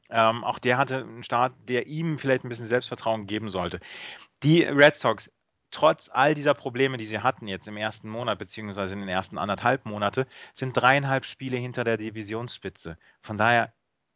Ähm, 0.10 0.44
auch 0.44 0.60
der 0.60 0.78
hatte 0.78 1.00
einen 1.00 1.24
Start, 1.24 1.54
der 1.68 1.88
ihm 1.88 2.18
vielleicht 2.18 2.44
ein 2.44 2.50
bisschen 2.50 2.66
Selbstvertrauen 2.66 3.28
geben 3.28 3.50
sollte. 3.50 3.80
Die 4.44 4.64
Red 4.64 4.96
Sox, 4.96 5.30
trotz 5.72 6.10
all 6.10 6.34
dieser 6.34 6.54
Probleme, 6.54 6.98
die 6.98 7.06
sie 7.06 7.20
hatten 7.20 7.48
jetzt 7.48 7.68
im 7.68 7.78
ersten 7.78 8.10
Monat, 8.10 8.40
beziehungsweise 8.40 8.94
in 8.94 9.00
den 9.02 9.10
ersten 9.10 9.38
anderthalb 9.38 9.86
Monate, 9.86 10.28
sind 10.54 10.74
dreieinhalb 10.74 11.26
Spiele 11.26 11.58
hinter 11.58 11.84
der 11.84 11.98
Divisionsspitze. 11.98 12.98
Von 13.22 13.38
daher, 13.38 13.74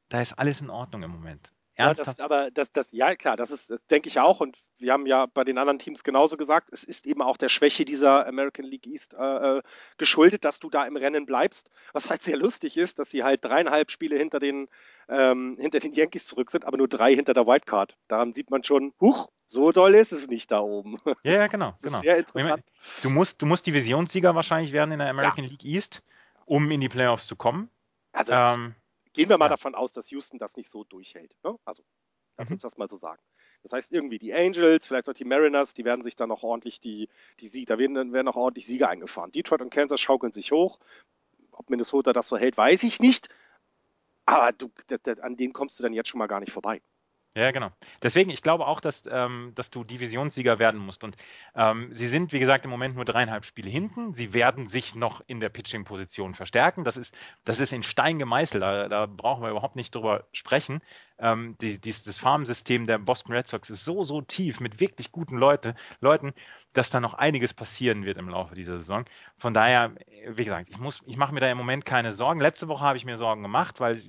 da 0.10 0.22
ist 0.22 0.34
alles 0.34 0.62
in 0.62 0.70
Ordnung 0.70 1.04
im 1.04 1.12
Moment. 1.12 1.54
Ja, 1.82 1.88
Ernsthaft? 1.88 2.20
das, 2.20 2.26
aber 2.26 2.52
das, 2.52 2.72
das, 2.72 2.92
ja, 2.92 3.16
klar, 3.16 3.36
das 3.36 3.52
ist, 3.52 3.70
das 3.70 3.80
denke 3.88 4.08
ich 4.08 4.20
auch. 4.20 4.40
Und 4.40 4.58
wir 4.78 4.94
haben 4.94 5.06
ja 5.06 5.26
bei 5.26 5.44
den 5.44 5.58
anderen 5.58 5.80
Teams 5.80 6.04
genauso 6.04 6.38
gesagt, 6.38 6.70
es 6.72 6.84
ist 6.84 7.06
eben 7.06 7.22
auch 7.22 7.38
der 7.38 7.50
Schwäche 7.50 7.86
dieser 7.86 8.28
American 8.28 8.66
League 8.66 8.88
East 8.88 9.14
äh, 9.14 9.58
äh, 9.58 9.62
geschuldet, 9.98 10.46
dass 10.46 10.60
du 10.60 10.70
da 10.70 10.86
im 10.86 10.96
Rennen 10.96 11.26
bleibst. 11.26 11.72
Was 11.94 12.10
halt 12.10 12.24
sehr 12.24 12.38
lustig 12.38 12.78
ist, 12.78 13.00
dass 13.00 13.10
sie 13.10 13.24
halt 13.24 13.44
dreieinhalb 13.44 13.92
Spiele 13.92 14.18
hinter 14.18 14.40
den, 14.40 14.68
ähm, 15.10 15.58
hinter 15.60 15.80
den 15.80 15.94
Yankees 15.94 16.28
zurück 16.28 16.52
sind, 16.52 16.66
aber 16.66 16.78
nur 16.78 16.88
drei 16.88 17.16
hinter 17.16 17.34
der 17.34 17.46
Wildcard. 17.48 17.98
Daran 18.08 18.34
sieht 18.34 18.50
man 18.50 18.64
schon, 18.64 18.94
huch, 19.00 19.30
so 19.46 19.72
doll 19.72 19.96
ist 19.96 20.12
es 20.12 20.28
nicht 20.28 20.52
da 20.52 20.60
oben. 20.60 20.98
ja, 21.24 21.34
ja, 21.34 21.48
genau. 21.48 21.72
Das 21.72 21.82
genau. 21.82 21.98
ist 21.98 22.04
sehr 22.04 22.18
interessant. 22.18 22.64
Du 23.04 23.10
musst, 23.10 23.42
du 23.42 23.46
musst 23.46 23.68
Divisionssieger 23.68 24.36
wahrscheinlich 24.36 24.72
werden 24.72 24.92
in 24.92 25.00
der 25.00 25.10
American 25.10 25.46
League 25.46 25.66
East, 25.66 26.04
um 26.46 26.70
in 26.72 26.82
die 26.82 26.90
Playoffs 26.90 27.28
zu 27.28 27.36
kommen. 27.36 27.70
Also 28.14 28.34
Ähm, 28.34 28.76
gehen 29.14 29.30
wir 29.30 29.38
mal 29.38 29.46
ja. 29.46 29.50
davon 29.50 29.76
aus, 29.76 29.94
dass 29.94 30.10
Houston 30.12 30.40
das 30.40 30.56
nicht 30.58 30.70
so 30.70 30.84
durchhält. 30.84 31.36
Ne? 31.44 31.58
Also, 31.66 31.84
lass 32.38 32.50
Mhm. 32.50 32.56
uns 32.56 32.62
das 32.62 32.78
mal 32.78 32.90
so 32.90 32.96
sagen. 32.96 33.22
Das 33.64 33.74
heißt, 33.74 33.92
irgendwie 33.92 34.18
die 34.18 34.34
Angels, 34.34 34.88
vielleicht 34.88 35.08
auch 35.10 35.14
die 35.14 35.26
Mariners, 35.26 35.74
die 35.74 35.86
werden 35.86 36.02
sich 36.02 36.16
dann 36.16 36.30
noch 36.30 36.44
ordentlich 36.44 36.80
die, 36.80 37.10
die 37.40 37.48
Sieg, 37.48 37.68
da 37.68 37.78
werden, 37.78 37.94
dann 37.94 38.14
werden 38.14 38.26
noch 38.26 38.36
ordentlich 38.36 38.66
Sieger 38.66 38.90
eingefahren. 38.90 39.32
Detroit 39.32 39.62
und 39.62 39.70
Kansas 39.70 40.02
schaukeln 40.02 40.32
sich 40.32 40.52
hoch. 40.52 40.80
Ob 41.52 41.70
Minnesota 41.70 42.14
das 42.14 42.28
so 42.28 42.38
hält, 42.38 42.58
weiß 42.58 42.84
ich 42.84 43.00
nicht. 43.00 43.30
Aber 44.26 44.52
du, 44.54 44.72
an 45.22 45.36
denen 45.36 45.54
kommst 45.54 45.78
du 45.78 45.84
dann 45.84 45.94
jetzt 45.94 46.10
schon 46.10 46.18
mal 46.20 46.28
gar 46.28 46.40
nicht 46.40 46.52
vorbei. 46.52 46.82
Ja, 47.34 47.52
genau. 47.52 47.70
Deswegen, 48.04 48.30
ich 48.30 48.42
glaube 48.42 48.68
auch, 48.68 48.82
dass, 48.82 49.04
ähm, 49.10 49.54
dass 49.56 49.70
du 49.70 49.86
Divisionssieger 49.86 50.60
werden 50.60 50.82
musst. 50.82 51.02
Und 51.02 51.16
ähm, 51.56 51.90
sie 51.94 52.08
sind, 52.08 52.34
wie 52.34 52.40
gesagt, 52.40 52.66
im 52.66 52.72
Moment 52.72 52.96
nur 52.96 53.06
dreieinhalb 53.06 53.46
Spiele 53.46 53.70
hinten. 53.70 54.14
Sie 54.14 54.34
werden 54.34 54.68
sich 54.68 54.96
noch 54.96 55.22
in 55.28 55.40
der 55.40 55.48
Pitching-Position 55.48 56.36
verstärken. 56.36 56.84
Das 56.84 56.98
ist, 56.98 57.16
das 57.46 57.62
ist 57.62 57.72
in 57.72 57.84
Stein 57.84 58.20
gemeißelt. 58.20 58.62
Da, 58.62 58.90
da 58.90 59.06
brauchen 59.06 59.44
wir 59.44 59.50
überhaupt 59.50 59.78
nicht 59.78 59.96
drüber 59.96 60.26
sprechen. 60.34 60.82
Ähm, 61.20 61.56
die, 61.62 61.80
dies, 61.80 62.04
das 62.04 62.18
Farmsystem 62.18 62.86
der 62.86 62.98
Boston 62.98 63.34
Red 63.34 63.48
Sox 63.48 63.70
ist 63.70 63.86
so, 63.86 64.04
so 64.04 64.20
tief 64.22 64.60
mit 64.60 64.82
wirklich 64.82 65.14
guten 65.14 65.38
Leute, 65.38 65.76
Leuten, 66.02 66.34
dass 66.74 66.90
da 66.90 67.00
noch 67.00 67.14
einiges 67.14 67.54
passieren 67.54 68.04
wird 68.04 68.18
im 68.18 68.28
Laufe 68.28 68.56
dieser 68.56 68.78
Saison. 68.78 69.06
Von 69.38 69.54
daher, 69.54 69.96
wie 70.28 70.44
gesagt, 70.44 70.70
ich, 70.70 70.78
ich 71.06 71.16
mache 71.16 71.34
mir 71.34 71.40
da 71.40 71.50
im 71.50 71.58
Moment 71.58 71.86
keine 71.86 72.12
Sorgen. 72.12 72.42
Letzte 72.42 72.68
Woche 72.68 72.84
habe 72.84 72.98
ich 72.98 73.06
mir 73.06 73.16
Sorgen 73.16 73.42
gemacht, 73.42 73.80
weil 73.80 74.02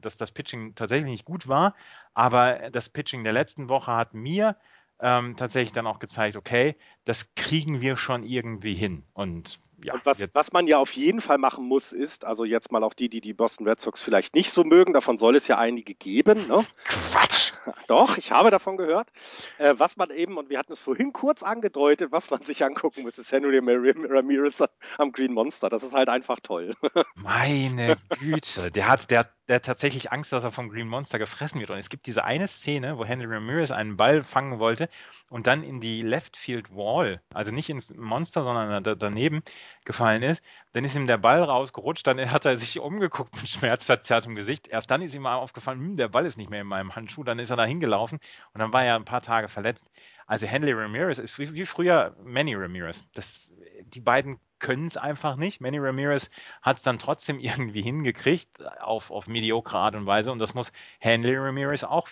dass 0.00 0.16
das 0.16 0.30
Pitching 0.30 0.74
tatsächlich 0.74 1.10
nicht 1.10 1.24
gut 1.24 1.48
war. 1.48 1.74
Aber 2.14 2.70
das 2.70 2.88
Pitching 2.88 3.24
der 3.24 3.32
letzten 3.32 3.68
Woche 3.68 3.92
hat 3.92 4.14
mir 4.14 4.56
ähm, 5.02 5.36
tatsächlich 5.36 5.72
dann 5.72 5.86
auch 5.86 5.98
gezeigt, 5.98 6.36
okay, 6.36 6.76
das 7.04 7.34
kriegen 7.34 7.80
wir 7.80 7.96
schon 7.96 8.22
irgendwie 8.22 8.74
hin. 8.74 9.04
Und 9.14 9.58
ja, 9.82 9.94
und 9.94 10.04
was, 10.04 10.28
was 10.34 10.52
man 10.52 10.66
ja 10.66 10.78
auf 10.78 10.92
jeden 10.92 11.22
Fall 11.22 11.38
machen 11.38 11.64
muss, 11.66 11.92
ist, 11.92 12.24
also 12.24 12.44
jetzt 12.44 12.70
mal 12.70 12.84
auch 12.84 12.92
die, 12.92 13.08
die 13.08 13.22
die 13.22 13.32
Boston 13.32 13.66
Red 13.66 13.80
Sox 13.80 14.02
vielleicht 14.02 14.34
nicht 14.34 14.50
so 14.50 14.62
mögen, 14.62 14.92
davon 14.92 15.16
soll 15.16 15.36
es 15.36 15.48
ja 15.48 15.56
einige 15.56 15.94
geben. 15.94 16.46
Ne? 16.48 16.66
Quatsch! 16.84 17.50
Doch, 17.86 18.16
ich 18.18 18.32
habe 18.32 18.50
davon 18.50 18.76
gehört. 18.76 19.10
Äh, 19.58 19.74
was 19.76 19.96
man 19.96 20.10
eben, 20.10 20.36
und 20.36 20.50
wir 20.50 20.58
hatten 20.58 20.72
es 20.72 20.78
vorhin 20.78 21.12
kurz 21.12 21.42
angedeutet, 21.42 22.12
was 22.12 22.30
man 22.30 22.42
sich 22.42 22.64
angucken 22.64 23.02
muss, 23.02 23.18
ist 23.18 23.32
Henry 23.32 23.58
Ramirez 23.58 24.62
am 24.98 25.12
Green 25.12 25.32
Monster. 25.32 25.68
Das 25.68 25.82
ist 25.82 25.94
halt 25.94 26.08
einfach 26.08 26.40
toll. 26.40 26.74
Meine 27.14 27.96
Güte, 28.18 28.70
der 28.70 28.88
hat, 28.88 29.10
der, 29.10 29.30
der 29.50 29.62
tatsächlich 29.62 30.12
Angst, 30.12 30.32
dass 30.32 30.44
er 30.44 30.52
vom 30.52 30.68
Green 30.68 30.86
Monster 30.86 31.18
gefressen 31.18 31.58
wird. 31.58 31.70
Und 31.70 31.76
es 31.78 31.88
gibt 31.88 32.06
diese 32.06 32.24
eine 32.24 32.46
Szene, 32.46 32.98
wo 32.98 33.04
Henry 33.04 33.26
Ramirez 33.26 33.72
einen 33.72 33.96
Ball 33.96 34.22
fangen 34.22 34.60
wollte 34.60 34.88
und 35.28 35.48
dann 35.48 35.64
in 35.64 35.80
die 35.80 36.02
Left 36.02 36.36
Field 36.36 36.70
Wall, 36.70 37.20
also 37.34 37.50
nicht 37.50 37.68
ins 37.68 37.92
Monster, 37.96 38.44
sondern 38.44 38.84
da, 38.84 38.94
daneben 38.94 39.42
gefallen 39.84 40.22
ist. 40.22 40.40
Dann 40.72 40.84
ist 40.84 40.94
ihm 40.94 41.08
der 41.08 41.18
Ball 41.18 41.42
rausgerutscht, 41.42 42.06
dann 42.06 42.30
hat 42.30 42.44
er 42.44 42.56
sich 42.56 42.78
umgeguckt 42.78 43.34
mit 43.34 43.48
schmerzverzerrtem 43.48 44.36
Gesicht. 44.36 44.68
Erst 44.68 44.88
dann 44.88 45.02
ist 45.02 45.16
ihm 45.16 45.26
aufgefallen, 45.26 45.80
hm, 45.80 45.96
der 45.96 46.08
Ball 46.08 46.26
ist 46.26 46.38
nicht 46.38 46.50
mehr 46.50 46.60
in 46.60 46.68
meinem 46.68 46.94
Handschuh. 46.94 47.24
Dann 47.24 47.40
ist 47.40 47.50
er 47.50 47.56
da 47.56 47.64
hingelaufen 47.64 48.20
und 48.54 48.60
dann 48.60 48.72
war 48.72 48.84
er 48.84 48.94
ein 48.94 49.04
paar 49.04 49.20
Tage 49.20 49.48
verletzt. 49.48 49.84
Also 50.26 50.46
Henry 50.46 50.72
Ramirez 50.72 51.18
ist 51.18 51.40
wie, 51.40 51.52
wie 51.54 51.66
früher 51.66 52.14
Manny 52.22 52.54
Ramirez. 52.54 53.02
Das, 53.14 53.40
die 53.82 54.00
beiden 54.00 54.38
können 54.60 54.86
es 54.86 54.96
einfach 54.96 55.36
nicht. 55.36 55.60
Manny 55.60 55.78
Ramirez 55.78 56.30
hat 56.62 56.76
es 56.76 56.82
dann 56.82 56.98
trotzdem 56.98 57.38
irgendwie 57.40 57.82
hingekriegt, 57.82 58.64
auf, 58.80 59.10
auf 59.10 59.26
mediokre 59.26 59.78
Art 59.78 59.94
und 59.96 60.06
Weise. 60.06 60.30
Und 60.32 60.38
das 60.38 60.54
muss 60.54 60.70
Henry 61.00 61.36
Ramirez 61.36 61.82
auch 61.84 62.08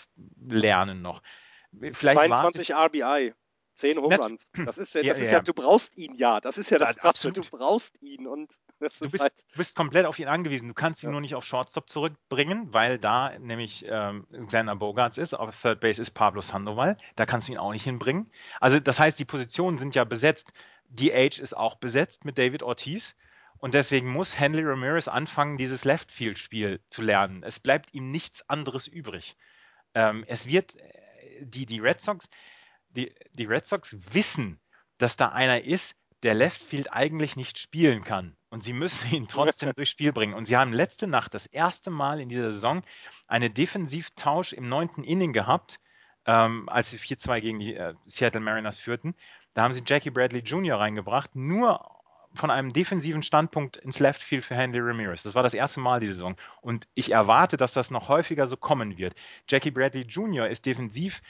lernen 0.48 1.02
noch. 1.02 1.22
Vielleicht 1.92 2.16
war 2.16 2.24
es 2.24 2.30
22 2.30 2.74
RBI, 2.74 3.34
10 3.74 3.98
Home 3.98 4.08
Nat- 4.08 4.20
Runs. 4.24 4.50
Das 4.64 4.78
ist 4.78 4.94
ja, 4.94 5.02
Ja, 5.02 5.08
das 5.12 5.18
ist 5.18 5.24
ja, 5.26 5.30
ja, 5.32 5.38
ja. 5.38 5.42
du 5.42 5.52
brauchst 5.52 5.96
ihn 5.98 6.14
ja. 6.14 6.40
Das 6.40 6.56
ist 6.58 6.70
ja 6.70 6.78
das 6.78 6.96
Ja, 6.96 7.02
Krasse. 7.02 7.30
Du 7.32 7.42
brauchst 7.42 8.00
ihn 8.02 8.26
und 8.26 8.50
Du 8.80 8.86
ist 8.86 9.00
bist, 9.00 9.20
halt. 9.20 9.32
bist 9.56 9.76
komplett 9.76 10.06
auf 10.06 10.18
ihn 10.18 10.28
angewiesen. 10.28 10.68
Du 10.68 10.74
kannst 10.74 11.02
ihn 11.02 11.08
Ja. 11.08 11.12
nur 11.12 11.20
nicht 11.20 11.34
auf 11.34 11.44
Shortstop 11.44 11.90
zurückbringen, 11.90 12.72
weil 12.72 12.98
da 12.98 13.36
nämlich 13.38 13.84
ähm, 13.88 14.26
Xander 14.46 14.76
Bogarts 14.76 15.18
ist. 15.18 15.34
Auf 15.34 15.60
Third 15.60 15.80
Base 15.80 16.00
ist 16.00 16.12
Pablo 16.12 16.40
Sandoval. 16.40 16.96
Da 17.16 17.26
kannst 17.26 17.48
du 17.48 17.52
ihn 17.52 17.58
auch 17.58 17.72
nicht 17.72 17.84
hinbringen. 17.84 18.30
Also 18.60 18.80
das 18.80 18.98
heißt, 18.98 19.18
die 19.18 19.24
Positionen 19.26 19.78
sind 19.78 19.94
ja 19.94 20.04
besetzt. 20.04 20.52
DH 20.88 21.38
ist 21.38 21.56
auch 21.56 21.76
besetzt 21.76 22.24
mit 22.24 22.38
David 22.38 22.62
Ortiz. 22.62 23.14
Und 23.58 23.74
deswegen 23.74 24.10
muss 24.10 24.38
Henry 24.38 24.62
Ramirez 24.62 25.08
anfangen, 25.08 25.56
dieses 25.56 25.84
Left-Field-Spiel 25.84 26.80
zu 26.90 27.02
lernen. 27.02 27.42
Es 27.42 27.58
bleibt 27.58 27.92
ihm 27.92 28.10
nichts 28.10 28.48
anderes 28.48 28.86
übrig. 28.86 29.36
Ähm, 29.94 30.24
es 30.28 30.46
wird, 30.46 30.76
äh, 30.76 31.44
die, 31.44 31.66
die 31.66 31.80
Red 31.80 32.00
Sox, 32.00 32.28
die, 32.90 33.12
die 33.32 33.46
Red 33.46 33.66
Sox 33.66 33.96
wissen, 34.12 34.60
dass 34.98 35.16
da 35.16 35.30
einer 35.30 35.64
ist, 35.64 35.96
der 36.22 36.34
Left 36.34 36.60
Field 36.60 36.92
eigentlich 36.92 37.36
nicht 37.36 37.58
spielen 37.58 38.02
kann. 38.02 38.36
Und 38.50 38.62
sie 38.62 38.72
müssen 38.72 39.12
ihn 39.14 39.28
trotzdem 39.28 39.72
durchs 39.76 39.90
Spiel 39.90 40.12
bringen. 40.12 40.34
Und 40.34 40.46
sie 40.46 40.56
haben 40.56 40.72
letzte 40.72 41.06
Nacht 41.06 41.34
das 41.34 41.46
erste 41.46 41.90
Mal 41.90 42.20
in 42.20 42.28
dieser 42.28 42.52
Saison 42.52 42.82
eine 43.26 43.50
Defensivtausch 43.50 44.52
im 44.52 44.68
neunten 44.68 45.04
Inning 45.04 45.32
gehabt, 45.32 45.80
ähm, 46.26 46.68
als 46.68 46.90
sie 46.90 46.98
4-2 46.98 47.40
gegen 47.40 47.58
die 47.58 47.74
äh, 47.74 47.94
Seattle 48.04 48.40
Mariners 48.40 48.78
führten. 48.78 49.14
Da 49.58 49.64
haben 49.64 49.72
sie 49.72 49.82
Jackie 49.84 50.10
Bradley 50.10 50.38
Jr. 50.38 50.78
reingebracht, 50.78 51.34
nur 51.34 51.84
von 52.32 52.48
einem 52.48 52.72
defensiven 52.72 53.24
Standpunkt 53.24 53.76
ins 53.76 53.98
Left 53.98 54.22
Field 54.22 54.44
für 54.44 54.54
Henry 54.54 54.78
Ramirez. 54.78 55.24
Das 55.24 55.34
war 55.34 55.42
das 55.42 55.52
erste 55.52 55.80
Mal 55.80 55.98
die 55.98 56.06
Saison. 56.06 56.36
Und 56.60 56.86
ich 56.94 57.10
erwarte, 57.10 57.56
dass 57.56 57.72
das 57.72 57.90
noch 57.90 58.08
häufiger 58.08 58.46
so 58.46 58.56
kommen 58.56 58.98
wird. 58.98 59.16
Jackie 59.48 59.72
Bradley 59.72 60.02
Jr. 60.02 60.46
ist 60.46 60.64
defensiv 60.64 61.22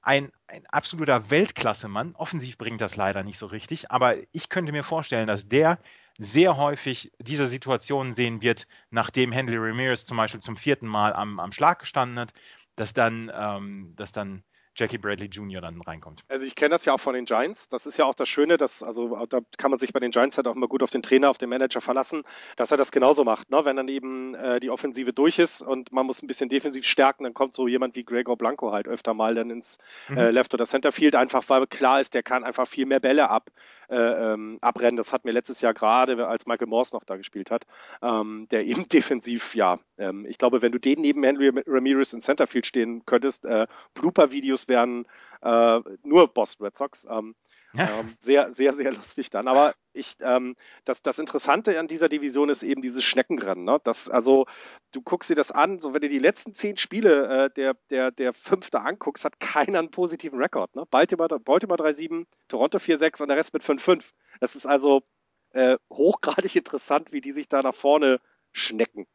ein, 0.00 0.32
ein 0.46 0.66
absoluter 0.68 1.28
Weltklasse-Mann. 1.28 2.14
Offensiv 2.14 2.56
bringt 2.56 2.80
das 2.80 2.96
leider 2.96 3.22
nicht 3.22 3.36
so 3.36 3.44
richtig, 3.48 3.90
aber 3.90 4.16
ich 4.32 4.48
könnte 4.48 4.72
mir 4.72 4.82
vorstellen, 4.82 5.26
dass 5.26 5.46
der 5.46 5.78
sehr 6.16 6.56
häufig 6.56 7.12
diese 7.18 7.48
Situation 7.48 8.14
sehen 8.14 8.40
wird, 8.40 8.66
nachdem 8.88 9.30
Henry 9.30 9.58
Ramirez 9.58 10.06
zum 10.06 10.16
Beispiel 10.16 10.40
zum 10.40 10.56
vierten 10.56 10.86
Mal 10.86 11.12
am, 11.12 11.38
am 11.38 11.52
Schlag 11.52 11.80
gestanden 11.80 12.18
hat, 12.18 12.32
dass 12.76 12.94
dann, 12.94 13.30
ähm, 13.34 13.92
dass 13.94 14.12
dann 14.12 14.42
Jackie 14.80 14.96
Bradley 14.96 15.26
Jr. 15.26 15.60
dann 15.60 15.78
reinkommt. 15.82 16.24
Also 16.28 16.46
ich 16.46 16.54
kenne 16.54 16.70
das 16.70 16.86
ja 16.86 16.94
auch 16.94 17.00
von 17.00 17.14
den 17.14 17.26
Giants. 17.26 17.68
Das 17.68 17.86
ist 17.86 17.98
ja 17.98 18.06
auch 18.06 18.14
das 18.14 18.30
Schöne, 18.30 18.56
dass, 18.56 18.82
also 18.82 19.26
da 19.26 19.40
kann 19.58 19.70
man 19.70 19.78
sich 19.78 19.92
bei 19.92 20.00
den 20.00 20.10
Giants 20.10 20.38
halt 20.38 20.48
auch 20.48 20.56
immer 20.56 20.68
gut 20.68 20.82
auf 20.82 20.88
den 20.88 21.02
Trainer, 21.02 21.28
auf 21.28 21.36
den 21.36 21.50
Manager 21.50 21.82
verlassen, 21.82 22.22
dass 22.56 22.70
er 22.70 22.78
das 22.78 22.90
genauso 22.90 23.22
macht. 23.22 23.50
Ne? 23.50 23.62
Wenn 23.64 23.76
dann 23.76 23.88
eben 23.88 24.34
äh, 24.34 24.58
die 24.58 24.70
Offensive 24.70 25.12
durch 25.12 25.38
ist 25.38 25.60
und 25.60 25.92
man 25.92 26.06
muss 26.06 26.22
ein 26.22 26.26
bisschen 26.26 26.48
defensiv 26.48 26.86
stärken, 26.86 27.24
dann 27.24 27.34
kommt 27.34 27.54
so 27.54 27.68
jemand 27.68 27.94
wie 27.94 28.04
Gregor 28.04 28.38
Blanco 28.38 28.72
halt 28.72 28.88
öfter 28.88 29.12
mal 29.12 29.34
dann 29.34 29.50
ins 29.50 29.76
mhm. 30.08 30.16
äh, 30.16 30.30
Left- 30.30 30.54
oder 30.54 30.64
Centerfield, 30.64 31.14
einfach 31.14 31.46
weil 31.48 31.66
klar 31.66 32.00
ist, 32.00 32.14
der 32.14 32.22
kann 32.22 32.42
einfach 32.42 32.66
viel 32.66 32.86
mehr 32.86 33.00
Bälle 33.00 33.28
ab, 33.28 33.50
ähm, 33.90 34.58
abrennen. 34.60 34.96
Das 34.96 35.12
hat 35.12 35.24
mir 35.24 35.32
letztes 35.32 35.60
Jahr 35.60 35.74
gerade, 35.74 36.26
als 36.26 36.46
Michael 36.46 36.68
Morse 36.68 36.94
noch 36.94 37.04
da 37.04 37.16
gespielt 37.16 37.50
hat, 37.50 37.66
ähm, 38.02 38.46
der 38.50 38.64
eben 38.64 38.88
defensiv, 38.88 39.54
ja, 39.54 39.78
ähm, 39.98 40.26
ich 40.26 40.38
glaube, 40.38 40.62
wenn 40.62 40.72
du 40.72 40.78
den 40.78 41.00
neben 41.00 41.22
Henry 41.22 41.50
Ramirez 41.66 42.12
in 42.12 42.20
Centerfield 42.20 42.66
stehen 42.66 43.04
könntest, 43.06 43.44
äh, 43.44 43.66
Blooper-Videos 43.94 44.68
wären 44.68 45.06
äh, 45.42 45.80
nur 46.04 46.28
Boston 46.28 46.66
Red 46.66 46.76
Sox. 46.76 47.06
Ähm, 47.10 47.34
ähm, 47.78 48.16
sehr, 48.20 48.52
sehr, 48.52 48.72
sehr 48.74 48.92
lustig 48.92 49.30
dann. 49.30 49.46
Aber 49.46 49.74
ich, 49.92 50.16
ähm, 50.20 50.56
das, 50.84 51.02
das 51.02 51.18
Interessante 51.18 51.78
an 51.78 51.88
dieser 51.88 52.08
Division 52.08 52.48
ist 52.48 52.62
eben 52.62 52.82
dieses 52.82 53.04
Schneckenrennen. 53.04 53.64
Ne? 53.64 53.80
Das, 53.84 54.08
also, 54.08 54.46
du 54.92 55.02
guckst 55.02 55.30
dir 55.30 55.36
das 55.36 55.52
an, 55.52 55.80
so 55.80 55.94
wenn 55.94 56.00
du 56.00 56.08
die 56.08 56.18
letzten 56.18 56.54
zehn 56.54 56.76
Spiele 56.76 57.46
äh, 57.46 57.50
der, 57.50 57.74
der, 57.90 58.10
der 58.10 58.32
Fünfte 58.32 58.80
anguckst, 58.80 59.24
hat 59.24 59.40
keiner 59.40 59.78
einen 59.78 59.90
positiven 59.90 60.38
Rekord. 60.40 60.74
Ne? 60.74 60.84
Baltimore, 60.90 61.38
Baltimore 61.38 61.80
3-7, 61.80 62.26
Toronto 62.48 62.78
4-6 62.78 63.22
und 63.22 63.28
der 63.28 63.36
Rest 63.36 63.52
mit 63.52 63.62
5-5. 63.62 64.04
Das 64.40 64.56
ist 64.56 64.66
also 64.66 65.02
äh, 65.50 65.76
hochgradig 65.90 66.56
interessant, 66.56 67.12
wie 67.12 67.20
die 67.20 67.32
sich 67.32 67.48
da 67.48 67.62
nach 67.62 67.74
vorne 67.74 68.20
schnecken. 68.52 69.06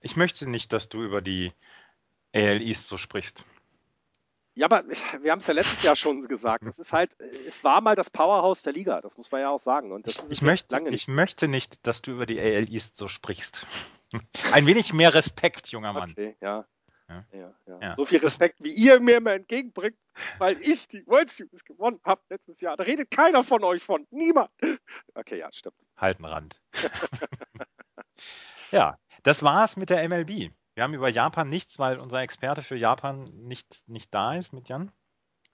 Ich 0.00 0.16
möchte 0.16 0.48
nicht, 0.48 0.72
dass 0.72 0.88
du 0.88 1.02
über 1.02 1.20
die 1.20 1.52
AL 2.34 2.60
East 2.62 2.88
so 2.88 2.98
sprichst. 2.98 3.44
Ja, 4.58 4.66
aber 4.66 4.82
wir 5.20 5.30
haben 5.30 5.38
es 5.38 5.46
ja 5.46 5.54
letztes 5.54 5.84
Jahr 5.84 5.94
schon 5.94 6.20
gesagt. 6.22 6.64
Es 6.64 6.80
ist 6.80 6.92
halt, 6.92 7.16
es 7.46 7.62
war 7.62 7.80
mal 7.80 7.94
das 7.94 8.10
Powerhouse 8.10 8.64
der 8.64 8.72
Liga, 8.72 9.00
das 9.00 9.16
muss 9.16 9.30
man 9.30 9.40
ja 9.40 9.50
auch 9.50 9.60
sagen. 9.60 9.92
Und 9.92 10.08
das 10.08 10.16
ist 10.16 10.32
ich, 10.32 10.42
möchte, 10.42 10.74
lange 10.74 10.90
nicht. 10.90 11.02
ich 11.02 11.08
möchte 11.08 11.46
nicht, 11.46 11.86
dass 11.86 12.02
du 12.02 12.10
über 12.10 12.26
die 12.26 12.40
AL 12.40 12.68
East 12.68 12.96
so 12.96 13.06
sprichst. 13.06 13.68
Ein 14.52 14.66
wenig 14.66 14.92
mehr 14.92 15.14
Respekt, 15.14 15.68
junger 15.68 15.92
Mann. 15.92 16.10
Okay, 16.10 16.36
ja. 16.40 16.66
Ja. 17.08 17.24
Ja, 17.32 17.78
ja. 17.80 17.92
So 17.92 18.04
viel 18.04 18.18
Respekt, 18.18 18.56
wie 18.60 18.72
ihr 18.72 19.00
mir 19.00 19.18
immer 19.18 19.32
entgegenbringt, 19.32 19.96
weil 20.38 20.60
ich 20.60 20.88
die 20.88 21.06
World 21.06 21.30
Series 21.30 21.64
gewonnen 21.64 22.00
habe 22.04 22.20
letztes 22.28 22.60
Jahr. 22.60 22.76
Da 22.76 22.82
redet 22.82 23.12
keiner 23.12 23.44
von 23.44 23.62
euch 23.62 23.84
von. 23.84 24.08
Niemand. 24.10 24.50
Okay, 25.14 25.38
ja, 25.38 25.52
stimmt. 25.52 25.76
Halten 25.96 26.24
Rand. 26.24 26.60
ja, 28.72 28.98
das 29.22 29.44
war's 29.44 29.76
mit 29.76 29.88
der 29.88 30.06
MLB. 30.08 30.50
Wir 30.78 30.84
haben 30.84 30.94
über 30.94 31.08
Japan 31.08 31.48
nichts, 31.48 31.80
weil 31.80 31.98
unser 31.98 32.20
Experte 32.20 32.62
für 32.62 32.76
Japan 32.76 33.24
nicht, 33.34 33.88
nicht 33.88 34.14
da 34.14 34.36
ist 34.36 34.52
mit 34.52 34.68
Jan. 34.68 34.92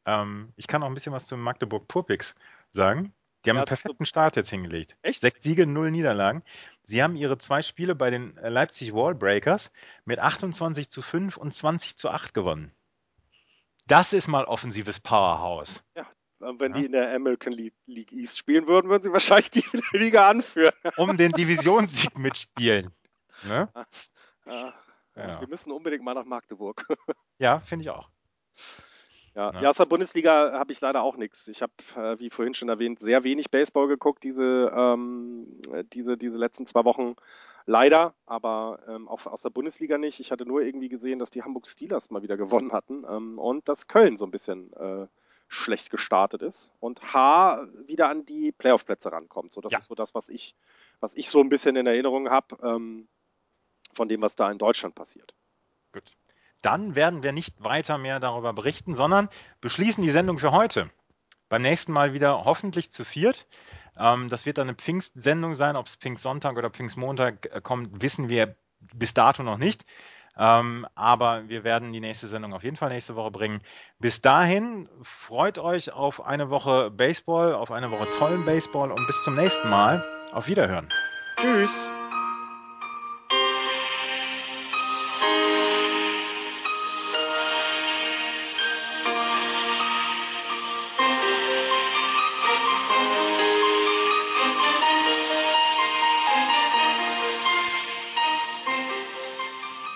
Ähm, 0.04 0.52
ich 0.54 0.66
kann 0.66 0.82
auch 0.82 0.86
ein 0.86 0.92
bisschen 0.92 1.14
was 1.14 1.26
zu 1.26 1.38
Magdeburg 1.38 1.88
Purpix 1.88 2.34
sagen. 2.72 3.14
Die 3.42 3.48
haben 3.48 3.56
ja, 3.56 3.62
einen 3.62 3.66
perfekten 3.66 4.04
Start 4.04 4.36
jetzt 4.36 4.50
hingelegt. 4.50 4.98
Echt? 5.00 5.22
Sechs 5.22 5.42
Siege, 5.42 5.66
null 5.66 5.90
Niederlagen. 5.90 6.42
Sie 6.82 7.02
haben 7.02 7.16
ihre 7.16 7.38
zwei 7.38 7.62
Spiele 7.62 7.94
bei 7.94 8.10
den 8.10 8.34
Leipzig 8.34 8.92
Wallbreakers 8.92 9.72
mit 10.04 10.18
28 10.18 10.90
zu 10.90 11.00
5 11.00 11.38
und 11.38 11.54
20 11.54 11.96
zu 11.96 12.10
8 12.10 12.34
gewonnen. 12.34 12.70
Das 13.86 14.12
ist 14.12 14.28
mal 14.28 14.44
offensives 14.44 15.00
Powerhouse. 15.00 15.82
Ja, 15.96 16.06
wenn 16.38 16.74
ja. 16.74 16.80
die 16.80 16.84
in 16.84 16.92
der 16.92 17.14
American 17.14 17.54
League 17.54 18.12
East 18.12 18.36
spielen 18.36 18.66
würden, 18.66 18.90
würden 18.90 19.02
sie 19.02 19.10
wahrscheinlich 19.10 19.50
die 19.50 19.64
Liga 19.96 20.28
anführen. 20.28 20.74
Um 20.98 21.16
den 21.16 21.32
Divisionssieg 21.32 22.18
mitspielen. 22.18 22.90
Ne? 23.42 23.70
Ja. 24.44 24.74
Ja. 25.16 25.40
Wir 25.40 25.48
müssen 25.48 25.72
unbedingt 25.72 26.02
mal 26.02 26.14
nach 26.14 26.24
Magdeburg. 26.24 26.86
ja, 27.38 27.60
finde 27.60 27.84
ich 27.84 27.90
auch. 27.90 28.08
Ja, 29.34 29.60
ja. 29.60 29.68
aus 29.68 29.78
der 29.78 29.86
Bundesliga 29.86 30.52
habe 30.52 30.72
ich 30.72 30.80
leider 30.80 31.02
auch 31.02 31.16
nichts. 31.16 31.48
Ich 31.48 31.60
habe, 31.60 31.72
äh, 31.96 32.18
wie 32.20 32.30
vorhin 32.30 32.54
schon 32.54 32.68
erwähnt, 32.68 33.00
sehr 33.00 33.24
wenig 33.24 33.50
Baseball 33.50 33.88
geguckt, 33.88 34.22
diese, 34.22 34.72
ähm, 34.74 35.60
diese, 35.92 36.16
diese 36.16 36.38
letzten 36.38 36.66
zwei 36.66 36.84
Wochen. 36.84 37.16
Leider, 37.66 38.14
aber 38.26 38.80
ähm, 38.86 39.08
auch 39.08 39.26
aus 39.26 39.40
der 39.40 39.50
Bundesliga 39.50 39.96
nicht. 39.96 40.20
Ich 40.20 40.30
hatte 40.30 40.44
nur 40.44 40.60
irgendwie 40.60 40.90
gesehen, 40.90 41.18
dass 41.18 41.30
die 41.30 41.42
Hamburg 41.42 41.66
Steelers 41.66 42.10
mal 42.10 42.22
wieder 42.22 42.36
gewonnen 42.36 42.72
hatten 42.72 43.04
ähm, 43.08 43.38
und 43.38 43.68
dass 43.68 43.88
Köln 43.88 44.18
so 44.18 44.26
ein 44.26 44.30
bisschen 44.30 44.70
äh, 44.74 45.06
schlecht 45.48 45.90
gestartet 45.90 46.42
ist 46.42 46.70
und 46.80 47.14
H 47.14 47.66
wieder 47.86 48.10
an 48.10 48.26
die 48.26 48.52
Playoff-Plätze 48.52 49.10
rankommt. 49.10 49.52
So, 49.52 49.62
das 49.62 49.72
ja. 49.72 49.78
ist 49.78 49.86
so 49.86 49.94
das, 49.94 50.14
was 50.14 50.28
ich, 50.28 50.54
was 51.00 51.14
ich 51.14 51.30
so 51.30 51.40
ein 51.40 51.48
bisschen 51.48 51.74
in 51.76 51.86
Erinnerung 51.86 52.28
habe. 52.28 52.56
Ähm, 52.62 53.08
von 53.94 54.08
dem, 54.08 54.22
was 54.22 54.36
da 54.36 54.50
in 54.50 54.58
Deutschland 54.58 54.94
passiert. 54.94 55.34
Gut. 55.92 56.12
Dann 56.62 56.94
werden 56.94 57.22
wir 57.22 57.32
nicht 57.32 57.62
weiter 57.62 57.98
mehr 57.98 58.20
darüber 58.20 58.52
berichten, 58.52 58.94
sondern 58.94 59.28
beschließen 59.60 60.02
die 60.02 60.10
Sendung 60.10 60.38
für 60.38 60.52
heute. 60.52 60.90
Beim 61.48 61.62
nächsten 61.62 61.92
Mal 61.92 62.14
wieder 62.14 62.44
hoffentlich 62.44 62.90
zu 62.90 63.04
viert. 63.04 63.46
Ähm, 63.98 64.28
das 64.28 64.46
wird 64.46 64.58
dann 64.58 64.68
eine 64.68 64.76
Pfingstsendung 64.76 65.54
sein. 65.54 65.76
Ob 65.76 65.86
es 65.86 65.96
Pfingstsonntag 65.96 66.56
oder 66.56 66.70
Pfingstmontag 66.70 67.46
äh, 67.52 67.60
kommt, 67.60 68.02
wissen 68.02 68.28
wir 68.28 68.56
bis 68.80 69.14
dato 69.14 69.42
noch 69.42 69.58
nicht. 69.58 69.84
Ähm, 70.36 70.86
aber 70.94 71.48
wir 71.48 71.62
werden 71.62 71.92
die 71.92 72.00
nächste 72.00 72.28
Sendung 72.28 72.54
auf 72.54 72.64
jeden 72.64 72.76
Fall 72.76 72.88
nächste 72.88 73.14
Woche 73.14 73.30
bringen. 73.30 73.60
Bis 73.98 74.20
dahin 74.20 74.88
freut 75.02 75.58
euch 75.58 75.92
auf 75.92 76.24
eine 76.24 76.50
Woche 76.50 76.90
Baseball, 76.90 77.54
auf 77.54 77.70
eine 77.70 77.90
Woche 77.90 78.08
tollen 78.18 78.44
Baseball 78.44 78.90
und 78.90 79.06
bis 79.06 79.22
zum 79.22 79.36
nächsten 79.36 79.68
Mal. 79.68 80.04
Auf 80.32 80.48
Wiederhören. 80.48 80.88
Tschüss. 81.36 81.92